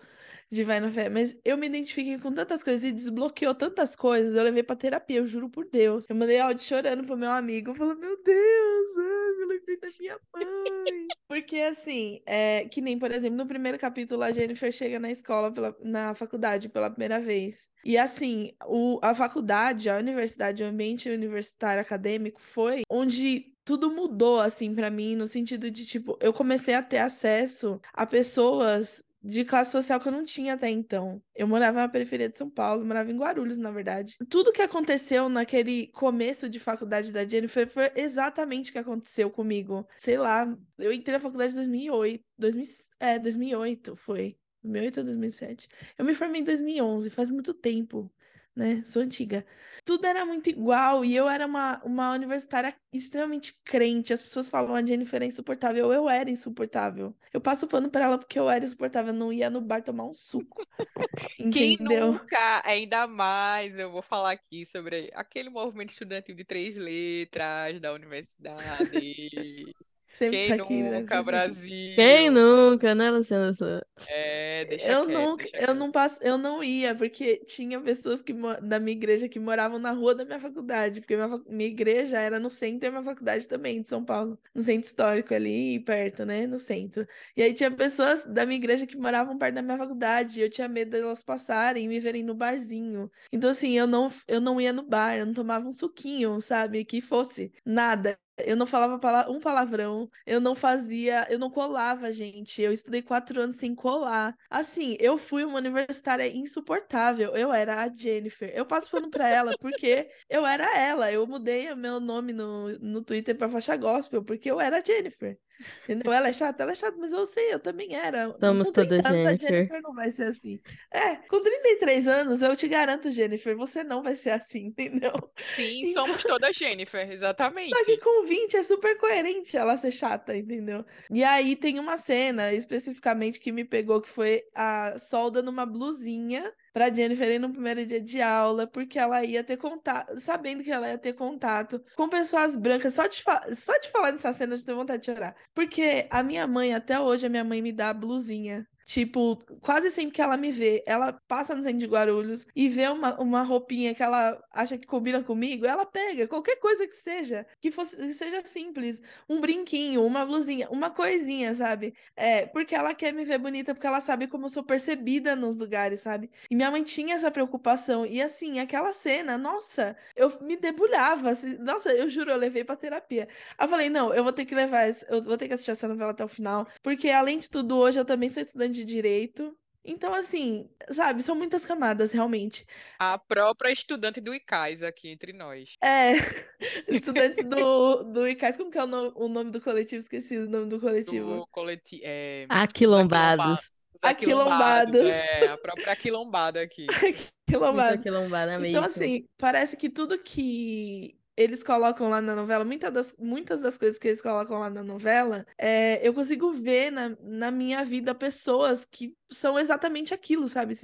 de 0.50 0.64
Vai 0.64 0.80
na 0.80 0.90
Fé. 0.90 1.08
Mas 1.08 1.36
eu 1.44 1.56
me 1.56 1.66
identifiquei 1.66 2.18
com 2.18 2.32
tantas 2.32 2.64
coisas 2.64 2.82
e 2.84 2.90
desbloqueou 2.90 3.54
tantas 3.54 3.94
coisas. 3.94 4.34
Eu 4.34 4.42
levei 4.42 4.62
pra 4.62 4.74
terapia, 4.74 5.18
eu 5.18 5.26
juro 5.26 5.48
por 5.48 5.66
Deus. 5.70 6.06
Eu 6.08 6.16
mandei 6.16 6.40
áudio 6.40 6.64
chorando 6.64 7.06
pro 7.06 7.16
meu 7.16 7.30
amigo. 7.30 7.74
Falei, 7.74 7.94
meu 7.94 8.20
Deus, 8.22 8.96
eu 9.40 9.46
lembrei 9.46 9.76
da 9.78 9.88
minha 9.98 10.18
mãe. 10.34 11.06
Porque, 11.28 11.60
assim, 11.60 12.20
é, 12.26 12.64
que 12.68 12.80
nem, 12.80 12.98
por 12.98 13.12
exemplo, 13.12 13.36
no 13.36 13.46
primeiro 13.46 13.78
capítulo, 13.78 14.22
a 14.24 14.32
Jennifer 14.32 14.72
chega 14.72 14.98
na 14.98 15.10
escola, 15.10 15.52
pela, 15.52 15.76
na 15.80 16.14
faculdade, 16.14 16.68
pela 16.68 16.90
primeira 16.90 17.20
vez. 17.20 17.68
E, 17.84 17.96
assim, 17.96 18.52
o, 18.66 18.98
a 19.00 19.14
faculdade, 19.14 19.88
a 19.88 19.96
universidade, 19.96 20.64
o 20.64 20.66
ambiente 20.66 21.08
universitário 21.08 21.80
acadêmico 21.80 22.40
foi 22.42 22.82
onde 22.90 23.49
tudo 23.64 23.90
mudou 23.90 24.40
assim 24.40 24.74
para 24.74 24.90
mim 24.90 25.16
no 25.16 25.26
sentido 25.26 25.70
de 25.70 25.84
tipo, 25.84 26.18
eu 26.20 26.32
comecei 26.32 26.74
a 26.74 26.82
ter 26.82 26.98
acesso 26.98 27.80
a 27.92 28.06
pessoas 28.06 29.04
de 29.22 29.44
classe 29.44 29.72
social 29.72 30.00
que 30.00 30.08
eu 30.08 30.12
não 30.12 30.24
tinha 30.24 30.54
até 30.54 30.68
então. 30.70 31.22
Eu 31.34 31.46
morava 31.46 31.80
na 31.80 31.88
periferia 31.88 32.28
de 32.28 32.38
São 32.38 32.48
Paulo, 32.48 32.84
morava 32.84 33.10
em 33.10 33.18
Guarulhos, 33.18 33.58
na 33.58 33.70
verdade. 33.70 34.16
Tudo 34.28 34.52
que 34.52 34.62
aconteceu 34.62 35.28
naquele 35.28 35.88
começo 35.88 36.48
de 36.48 36.58
faculdade 36.58 37.12
da 37.12 37.26
Jennifer 37.26 37.68
foi 37.68 37.90
exatamente 37.94 38.70
o 38.70 38.72
que 38.72 38.78
aconteceu 38.78 39.30
comigo. 39.30 39.86
Sei 39.96 40.16
lá, 40.16 40.46
eu 40.78 40.92
entrei 40.92 41.14
na 41.16 41.20
faculdade 41.20 41.52
em 41.52 41.56
2008, 41.56 42.24
2000, 42.38 42.64
é, 42.98 43.18
2008 43.18 43.96
foi. 43.96 44.36
2008 44.62 44.98
ou 44.98 45.04
2007. 45.04 45.68
Eu 45.98 46.04
me 46.04 46.14
formei 46.14 46.40
em 46.40 46.44
2011, 46.44 47.10
faz 47.10 47.30
muito 47.30 47.54
tempo 47.54 48.10
né? 48.54 48.82
Sou 48.84 49.02
antiga. 49.02 49.44
Tudo 49.84 50.06
era 50.06 50.24
muito 50.24 50.50
igual 50.50 51.04
e 51.04 51.14
eu 51.14 51.28
era 51.28 51.46
uma, 51.46 51.82
uma 51.84 52.12
universitária 52.12 52.76
extremamente 52.92 53.58
crente. 53.64 54.12
As 54.12 54.20
pessoas 54.20 54.50
falam 54.50 54.74
a 54.74 54.84
Jennifer 54.84 55.22
é 55.22 55.26
insuportável. 55.26 55.92
Eu 55.92 56.08
era 56.08 56.30
insuportável. 56.30 57.16
Eu 57.32 57.40
passo 57.40 57.66
pano 57.66 57.90
pra 57.90 58.04
ela 58.04 58.18
porque 58.18 58.38
eu 58.38 58.50
era 58.50 58.64
insuportável. 58.64 59.12
Eu 59.12 59.18
não 59.18 59.32
ia 59.32 59.48
no 59.48 59.60
bar 59.60 59.82
tomar 59.82 60.04
um 60.04 60.14
suco. 60.14 60.66
Quem 61.50 61.74
Entendeu? 61.74 62.12
nunca, 62.12 62.62
ainda 62.64 63.06
mais, 63.06 63.78
eu 63.78 63.90
vou 63.90 64.02
falar 64.02 64.32
aqui 64.32 64.66
sobre 64.66 65.10
aquele 65.14 65.48
movimento 65.48 65.90
estudantil 65.90 66.34
de 66.34 66.44
três 66.44 66.76
letras 66.76 67.80
da 67.80 67.92
universidade. 67.92 69.74
Sempre 70.10 70.38
Quem 70.38 70.46
tá 70.46 70.54
aqui, 70.54 70.82
né? 70.82 71.00
nunca, 71.00 71.22
Brasil? 71.22 71.94
Quem 71.94 72.30
nunca, 72.30 72.94
né, 72.94 73.10
Luciana 73.10 73.54
Santos? 73.54 73.86
É, 74.06 74.64
deixa 74.64 74.92
Eu 74.92 75.04
quieto, 75.04 75.08
nunca, 75.08 75.36
deixa 75.36 75.56
eu 75.58 75.74
quieto. 75.74 75.74
não 75.74 75.90
passo, 75.92 76.18
eu 76.22 76.38
não 76.38 76.64
ia, 76.64 76.94
porque 76.94 77.38
tinha 77.44 77.80
pessoas 77.80 78.22
que 78.22 78.32
da 78.62 78.80
minha 78.80 78.96
igreja 78.96 79.28
que 79.28 79.38
moravam 79.38 79.78
na 79.78 79.92
rua 79.92 80.14
da 80.14 80.24
minha 80.24 80.40
faculdade, 80.40 81.00
porque 81.00 81.16
minha, 81.16 81.28
minha 81.48 81.68
igreja 81.68 82.18
era 82.18 82.40
no 82.40 82.50
centro 82.50 82.86
e 82.86 82.88
a 82.88 82.90
minha 82.92 83.02
faculdade 83.04 83.46
também, 83.46 83.82
de 83.82 83.88
São 83.88 84.04
Paulo, 84.04 84.38
no 84.54 84.62
centro 84.62 84.86
histórico 84.86 85.34
ali, 85.34 85.78
perto, 85.80 86.24
né, 86.24 86.46
no 86.46 86.58
centro. 86.58 87.06
E 87.36 87.42
aí 87.42 87.54
tinha 87.54 87.70
pessoas 87.70 88.24
da 88.24 88.46
minha 88.46 88.56
igreja 88.58 88.86
que 88.86 88.96
moravam 88.96 89.36
perto 89.38 89.54
da 89.56 89.62
minha 89.62 89.76
faculdade, 89.78 90.40
e 90.40 90.42
eu 90.42 90.50
tinha 90.50 90.68
medo 90.68 90.90
delas 90.92 91.22
passarem 91.22 91.84
e 91.84 91.88
me 91.88 92.00
verem 92.00 92.22
no 92.22 92.34
barzinho. 92.34 93.10
Então 93.32 93.50
assim, 93.50 93.72
eu 93.78 93.86
não, 93.86 94.10
eu 94.26 94.40
não 94.40 94.60
ia 94.60 94.72
no 94.72 94.82
bar, 94.82 95.16
eu 95.16 95.26
não 95.26 95.34
tomava 95.34 95.68
um 95.68 95.72
suquinho, 95.72 96.40
sabe, 96.40 96.84
que 96.84 97.00
fosse 97.00 97.52
nada. 97.64 98.18
Eu 98.46 98.56
não 98.56 98.66
falava 98.66 98.94
um 99.30 99.40
palavrão, 99.40 100.08
eu 100.26 100.40
não 100.40 100.54
fazia, 100.54 101.26
eu 101.30 101.38
não 101.38 101.50
colava, 101.50 102.12
gente. 102.12 102.60
Eu 102.62 102.72
estudei 102.72 103.02
quatro 103.02 103.40
anos 103.40 103.56
sem 103.56 103.74
colar. 103.74 104.34
Assim, 104.48 104.96
eu 105.00 105.16
fui 105.18 105.44
uma 105.44 105.58
universitária 105.58 106.26
insuportável. 106.28 107.34
Eu 107.36 107.52
era 107.52 107.82
a 107.82 107.88
Jennifer. 107.92 108.50
Eu 108.54 108.66
passo 108.66 108.90
pano 108.90 109.10
pra 109.10 109.28
ela 109.28 109.52
porque 109.58 110.08
eu 110.28 110.46
era 110.46 110.76
ela. 110.78 111.10
Eu 111.12 111.26
mudei 111.26 111.70
o 111.72 111.76
meu 111.76 112.00
nome 112.00 112.32
no, 112.32 112.68
no 112.78 113.02
Twitter 113.02 113.36
pra 113.36 113.48
faixa 113.48 113.76
gospel 113.76 114.24
porque 114.24 114.50
eu 114.50 114.60
era 114.60 114.78
a 114.78 114.84
Jennifer. 114.84 115.38
Entendeu? 115.84 116.12
Ela 116.12 116.28
é 116.28 116.32
chata, 116.32 116.62
ela 116.62 116.72
é 116.72 116.74
chata, 116.74 116.96
mas 116.98 117.12
eu 117.12 117.26
sei, 117.26 117.52
eu 117.54 117.58
também 117.60 117.94
era. 117.94 118.34
Somos 118.38 118.68
com 118.68 118.72
30 118.74 118.88
todas 118.88 119.06
anos, 119.06 119.26
a 119.26 119.30
Jennifer. 119.30 119.48
Jennifer 119.50 119.82
não 119.82 119.94
vai 119.94 120.10
ser 120.10 120.24
assim. 120.24 120.60
É, 120.90 121.16
com 121.16 121.40
33 121.40 122.06
anos, 122.08 122.42
eu 122.42 122.56
te 122.56 122.68
garanto, 122.68 123.10
Jennifer, 123.10 123.56
você 123.56 123.82
não 123.84 124.02
vai 124.02 124.16
ser 124.16 124.30
assim, 124.30 124.66
entendeu? 124.76 125.12
Sim, 125.44 125.82
Então- 125.90 126.06
somos 126.06 126.22
todas 126.22 126.56
Jennifer, 126.56 127.00
Só 127.00 127.06
que 127.06 127.12
exatamente. 127.12 127.98
com 127.98 128.24
20 128.26 128.56
é 128.56 128.62
super 128.62 128.96
coerente 128.98 129.56
ela 129.56 129.76
ser 129.76 129.90
chata, 129.92 130.36
entendeu? 130.36 130.84
E 131.10 131.22
aí 131.24 131.56
tem 131.56 131.78
uma 131.78 131.98
cena 131.98 132.52
especificamente 132.52 133.40
que 133.40 133.52
me 133.52 133.64
pegou, 133.64 134.00
que 134.00 134.08
foi 134.08 134.42
a 134.54 134.98
Sol 134.98 135.30
dando 135.30 135.48
uma 135.48 135.66
blusinha 135.66 136.52
pra 136.72 136.92
Jennifer 136.92 137.28
ir 137.30 137.38
no 137.38 137.52
primeiro 137.52 137.84
dia 137.84 138.00
de 138.00 138.20
aula, 138.20 138.66
porque 138.66 138.98
ela 138.98 139.24
ia 139.24 139.42
ter 139.44 139.56
contato, 139.56 140.18
sabendo 140.20 140.62
que 140.62 140.70
ela 140.70 140.88
ia 140.88 140.98
ter 140.98 141.12
contato 141.14 141.82
com 141.96 142.08
pessoas 142.08 142.54
brancas. 142.56 142.94
Só 142.94 143.06
de, 143.06 143.22
fa- 143.22 143.46
só 143.54 143.76
de 143.78 143.88
falar 143.90 144.12
nessa 144.12 144.32
cena, 144.32 144.54
eu 144.54 144.64
tenho 144.64 144.78
vontade 144.78 145.00
de 145.02 145.06
chorar. 145.12 145.34
Porque 145.54 146.06
a 146.10 146.22
minha 146.22 146.46
mãe, 146.46 146.74
até 146.74 146.98
hoje, 147.00 147.26
a 147.26 147.28
minha 147.28 147.44
mãe 147.44 147.60
me 147.62 147.72
dá 147.72 147.90
a 147.90 147.94
blusinha. 147.94 148.66
Tipo, 148.90 149.36
quase 149.60 149.88
sempre 149.88 150.10
que 150.10 150.20
ela 150.20 150.36
me 150.36 150.50
vê, 150.50 150.82
ela 150.84 151.12
passa 151.12 151.54
no 151.54 151.62
centro 151.62 151.78
de 151.78 151.86
Guarulhos 151.86 152.44
e 152.56 152.68
vê 152.68 152.88
uma, 152.88 153.20
uma 153.20 153.42
roupinha 153.44 153.94
que 153.94 154.02
ela 154.02 154.36
acha 154.52 154.76
que 154.76 154.84
combina 154.84 155.22
comigo, 155.22 155.64
ela 155.64 155.86
pega 155.86 156.26
qualquer 156.26 156.56
coisa 156.56 156.88
que 156.88 156.96
seja, 156.96 157.46
que 157.60 157.70
fosse, 157.70 157.96
que 157.96 158.12
seja 158.12 158.44
simples, 158.44 159.00
um 159.28 159.40
brinquinho, 159.40 160.04
uma 160.04 160.26
blusinha, 160.26 160.68
uma 160.70 160.90
coisinha, 160.90 161.54
sabe? 161.54 161.94
É, 162.16 162.46
porque 162.46 162.74
ela 162.74 162.92
quer 162.92 163.12
me 163.12 163.24
ver 163.24 163.38
bonita, 163.38 163.72
porque 163.76 163.86
ela 163.86 164.00
sabe 164.00 164.26
como 164.26 164.46
eu 164.46 164.48
sou 164.48 164.64
percebida 164.64 165.36
nos 165.36 165.56
lugares, 165.56 166.00
sabe? 166.00 166.28
E 166.50 166.56
minha 166.56 166.68
mãe 166.68 166.82
tinha 166.82 167.14
essa 167.14 167.30
preocupação. 167.30 168.04
E 168.04 168.20
assim, 168.20 168.58
aquela 168.58 168.92
cena, 168.92 169.38
nossa, 169.38 169.96
eu 170.16 170.36
me 170.40 170.56
debulhava. 170.56 171.30
assim, 171.30 171.56
nossa, 171.58 171.92
eu 171.94 172.08
juro, 172.08 172.32
eu 172.32 172.36
levei 172.36 172.64
pra 172.64 172.74
terapia. 172.74 173.28
Aí 173.56 173.66
eu 173.66 173.70
falei, 173.70 173.88
não, 173.88 174.12
eu 174.12 174.24
vou 174.24 174.32
ter 174.32 174.44
que 174.44 174.54
levar, 174.54 174.88
eu 175.08 175.22
vou 175.22 175.38
ter 175.38 175.46
que 175.46 175.54
assistir 175.54 175.70
essa 175.70 175.86
novela 175.86 176.10
até 176.10 176.24
o 176.24 176.28
final, 176.28 176.66
porque 176.82 177.08
além 177.08 177.38
de 177.38 177.48
tudo, 177.48 177.76
hoje 177.78 178.00
eu 178.00 178.04
também 178.04 178.28
sou 178.28 178.42
estudante 178.42 178.79
de 178.84 178.92
direito. 178.92 179.56
Então, 179.82 180.12
assim, 180.12 180.68
sabe, 180.90 181.22
são 181.22 181.34
muitas 181.34 181.64
camadas, 181.64 182.12
realmente. 182.12 182.66
A 182.98 183.18
própria 183.18 183.72
estudante 183.72 184.20
do 184.20 184.34
ICAIS 184.34 184.82
aqui 184.82 185.08
entre 185.08 185.32
nós. 185.32 185.74
É, 185.82 186.12
estudantes 186.88 187.44
do, 187.44 188.02
do 188.04 188.28
ICAS, 188.28 188.56
como 188.56 188.70
que 188.70 188.78
é 188.78 188.84
o 188.84 188.86
nome, 188.86 189.12
o 189.14 189.28
nome 189.28 189.50
do 189.50 189.60
coletivo? 189.60 190.00
Esqueci 190.00 190.36
o 190.36 190.48
nome 190.48 190.68
do 190.68 190.78
coletivo. 190.78 191.36
Do 191.36 191.46
coletivo. 191.46 192.02
É, 192.04 192.46
Aquilombados. 192.48 193.58
os 193.94 194.04
aquilombados. 194.04 195.00
Aquilombados. 195.00 195.06
É, 195.06 195.48
a 195.48 195.58
própria 195.58 195.92
aquilombada 195.92 196.60
aqui. 196.60 196.86
Muito 197.02 197.32
Quilombado. 197.46 197.94
aquilombada 197.94 198.58
mesmo. 198.58 198.66
Então, 198.66 198.84
assim, 198.84 199.26
parece 199.38 199.76
que 199.76 199.88
tudo 199.88 200.18
que 200.18 201.18
eles 201.40 201.62
colocam 201.62 202.08
lá 202.10 202.20
na 202.20 202.34
novela, 202.34 202.64
muitas 202.64 202.92
das, 202.92 203.16
muitas 203.18 203.62
das 203.62 203.78
coisas 203.78 203.98
que 203.98 204.08
eles 204.08 204.20
colocam 204.22 204.58
lá 204.58 204.68
na 204.70 204.82
novela, 204.82 205.44
é, 205.58 206.06
eu 206.06 206.12
consigo 206.14 206.52
ver 206.52 206.90
na, 206.90 207.16
na 207.22 207.50
minha 207.50 207.84
vida 207.84 208.14
pessoas 208.14 208.84
que 208.84 209.14
são 209.32 209.58
exatamente 209.58 210.12
aquilo, 210.12 210.48
sabe? 210.48 210.74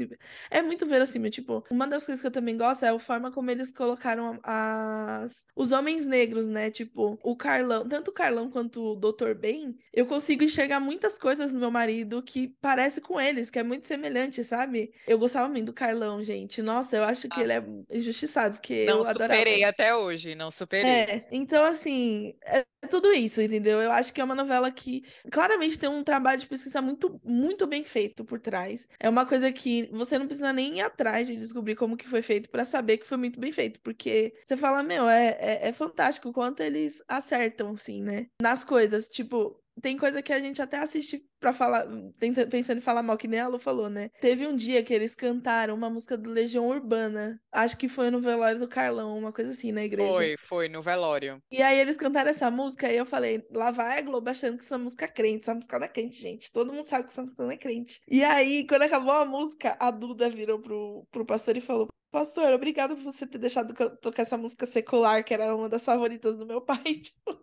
É 0.51 0.63
muito 0.63 0.87
verossímil. 0.87 1.31
Tipo, 1.31 1.65
uma 1.71 1.87
das 1.87 2.07
coisas 2.07 2.21
que 2.21 2.27
eu 2.29 2.31
também 2.31 2.57
gosto 2.57 2.85
é 2.85 2.89
a 2.91 2.99
forma 2.99 3.31
como 3.33 3.51
eles 3.51 3.73
colocaram 3.73 4.39
as, 4.43 5.45
os 5.55 5.73
homens 5.73 6.07
negros, 6.07 6.49
né? 6.49 6.71
Tipo, 6.71 7.19
o 7.23 7.37
Carlão, 7.37 7.87
tanto 7.89 8.11
o 8.11 8.15
Carlão 8.15 8.51
quanto 8.51 8.83
o 8.93 8.97
Dr. 8.97 9.35
Ben, 9.35 9.77
eu 9.93 10.07
consigo 10.07 10.45
enxergar 10.45 10.81
muitas 10.81 11.19
coisas 11.19 11.53
no 11.53 11.59
meu 11.61 11.71
marido 11.71 12.23
que 12.23 12.55
parece 12.61 13.01
com 13.01 13.21
eles, 13.21 13.51
que 13.51 13.59
é 13.59 13.63
muito 13.63 13.87
semelhante, 13.87 14.43
sabe? 14.45 14.93
Eu 15.07 15.19
gostava 15.19 15.49
muito 15.49 15.67
do 15.67 15.73
Carlão, 15.73 16.23
gente. 16.23 16.63
Nossa, 16.63 16.97
eu 16.97 17.05
acho 17.05 17.29
que 17.29 17.41
Ah. 17.41 17.43
ele 17.43 17.53
é 17.53 17.65
injustiçado, 17.91 18.55
porque 18.59 18.85
Não 18.85 18.99
eu 18.99 19.07
adorava. 19.07 19.35
superei 19.35 19.65
até 19.65 19.95
hoje, 19.95 20.35
não 20.35 20.46
não 20.47 20.51
superei. 20.51 20.91
É, 20.91 21.29
então 21.31 21.65
assim, 21.65 22.35
é 22.45 22.65
tudo 22.89 23.13
isso, 23.13 23.43
entendeu? 23.43 23.81
Eu 23.81 23.91
acho 23.91 24.13
que 24.13 24.21
é 24.21 24.25
uma 24.25 24.35
novela 24.35 24.71
que 24.71 25.05
claramente 25.31 25.79
tem 25.79 25.89
um 25.89 26.05
trabalho 26.05 26.41
de 26.41 26.47
pesquisa 26.47 26.81
muito, 26.81 27.21
muito 27.25 27.67
bem 27.67 27.85
feito 27.85 28.25
por 28.25 28.41
trás. 28.41 28.89
É 28.99 29.09
uma 29.09 29.27
coisa 29.27 29.51
que 29.53 29.89
você 29.93 30.19
não 30.19 30.27
precisa 30.27 30.53
nem 30.53 30.79
ir 30.79 30.81
atrás 30.81 31.27
de 31.27 31.37
descobrir 31.37 31.75
como 31.75 31.97
que 31.97 32.09
foi 32.09 32.23
feito 32.23 32.49
para 32.49 32.65
saber 32.65 32.99
que 32.99 33.07
foi 33.07 33.19
muito 33.19 33.41
bem 33.41 33.53
feito, 33.53 33.81
porque 33.81 34.35
você 34.45 34.57
fala, 34.57 34.83
meu, 34.83 35.09
é, 35.09 35.37
é, 35.41 35.69
é 35.69 35.73
fantástico 35.73 36.29
o 36.29 36.33
quanto 36.33 36.63
eles 36.63 37.03
acertam, 37.09 37.71
assim, 37.71 38.03
né? 38.03 38.27
Nas 38.41 38.65
coisas, 38.65 39.09
tipo, 39.09 39.61
tem 39.81 39.97
coisa 39.97 40.23
que 40.23 40.33
a 40.33 40.41
gente 40.41 40.61
até 40.63 40.79
assiste 40.79 41.23
pra 41.39 41.53
falar, 41.53 41.87
tenta- 42.19 42.47
pensando 42.47 42.79
em 42.79 42.81
falar 42.81 43.03
mal, 43.03 43.17
que 43.17 43.29
nem 43.29 43.41
a 43.41 43.49
Lu 43.49 43.59
falou, 43.59 43.91
né? 43.91 44.09
Teve 44.21 44.47
um 44.47 44.57
dia 44.57 44.83
que 44.83 44.93
eles 44.93 45.15
cantaram 45.15 45.75
uma 45.75 45.91
música 45.91 46.17
do 46.17 46.31
Legião 46.31 46.67
Urbana. 46.67 47.39
Acho 47.53 47.77
que 47.77 47.89
foi 47.89 48.11
no 48.11 48.21
velório 48.21 48.59
do 48.59 48.69
Carlão, 48.69 49.17
uma 49.19 49.33
coisa 49.33 49.51
assim, 49.51 49.73
na 49.73 49.85
igreja. 49.85 50.13
Foi, 50.13 50.35
foi 50.39 50.69
no 50.69 50.83
velório. 50.83 51.39
E 51.51 51.63
aí 51.63 51.79
eles 51.79 51.97
cantaram 51.97 52.31
essa 52.31 52.51
música 52.51 52.91
e 52.91 52.97
eu 52.97 53.07
falei, 53.07 53.43
lá 53.51 53.71
vai 53.71 53.99
a 53.99 54.03
Globo 54.03 54.29
achando 54.31 54.57
que 54.57 54.65
essa 54.65 54.79
música 54.79 55.05
é 55.05 55.09
crente, 55.09 55.43
essa 55.43 55.55
música 55.55 55.79
não 55.79 55.87
é 55.87 55.89
crente, 55.89 56.21
gente. 56.21 56.51
Todo 56.53 56.73
mundo 56.73 56.87
sabe 56.87 57.05
que 57.07 57.13
essa 57.13 57.23
música 57.23 57.43
não 57.43 57.51
é 57.51 57.57
crente. 57.57 58.01
E 58.09 58.25
aí, 58.25 58.67
quando 58.67 58.83
acabou 58.83 59.13
a 59.13 59.25
música, 59.25 59.77
a 59.79 59.91
Duda 59.91 60.29
virou 60.31 60.61
pro, 60.61 61.07
pro 61.11 61.27
pastor 61.27 61.57
e 61.57 61.61
falou: 61.61 61.89
Pastor, 62.17 62.55
obrigado 62.55 62.97
por 62.97 63.05
você 63.05 63.27
ter 63.27 63.37
deixado 63.37 63.75
tocar 64.01 64.23
essa 64.23 64.39
música 64.39 64.67
secular, 64.67 65.23
que 65.23 65.35
era 65.35 65.55
uma 65.55 65.69
das 65.69 65.85
favoritas 65.85 66.35
do 66.35 66.47
meu 66.47 66.63
pai. 66.63 66.83
Tipo, 66.97 67.39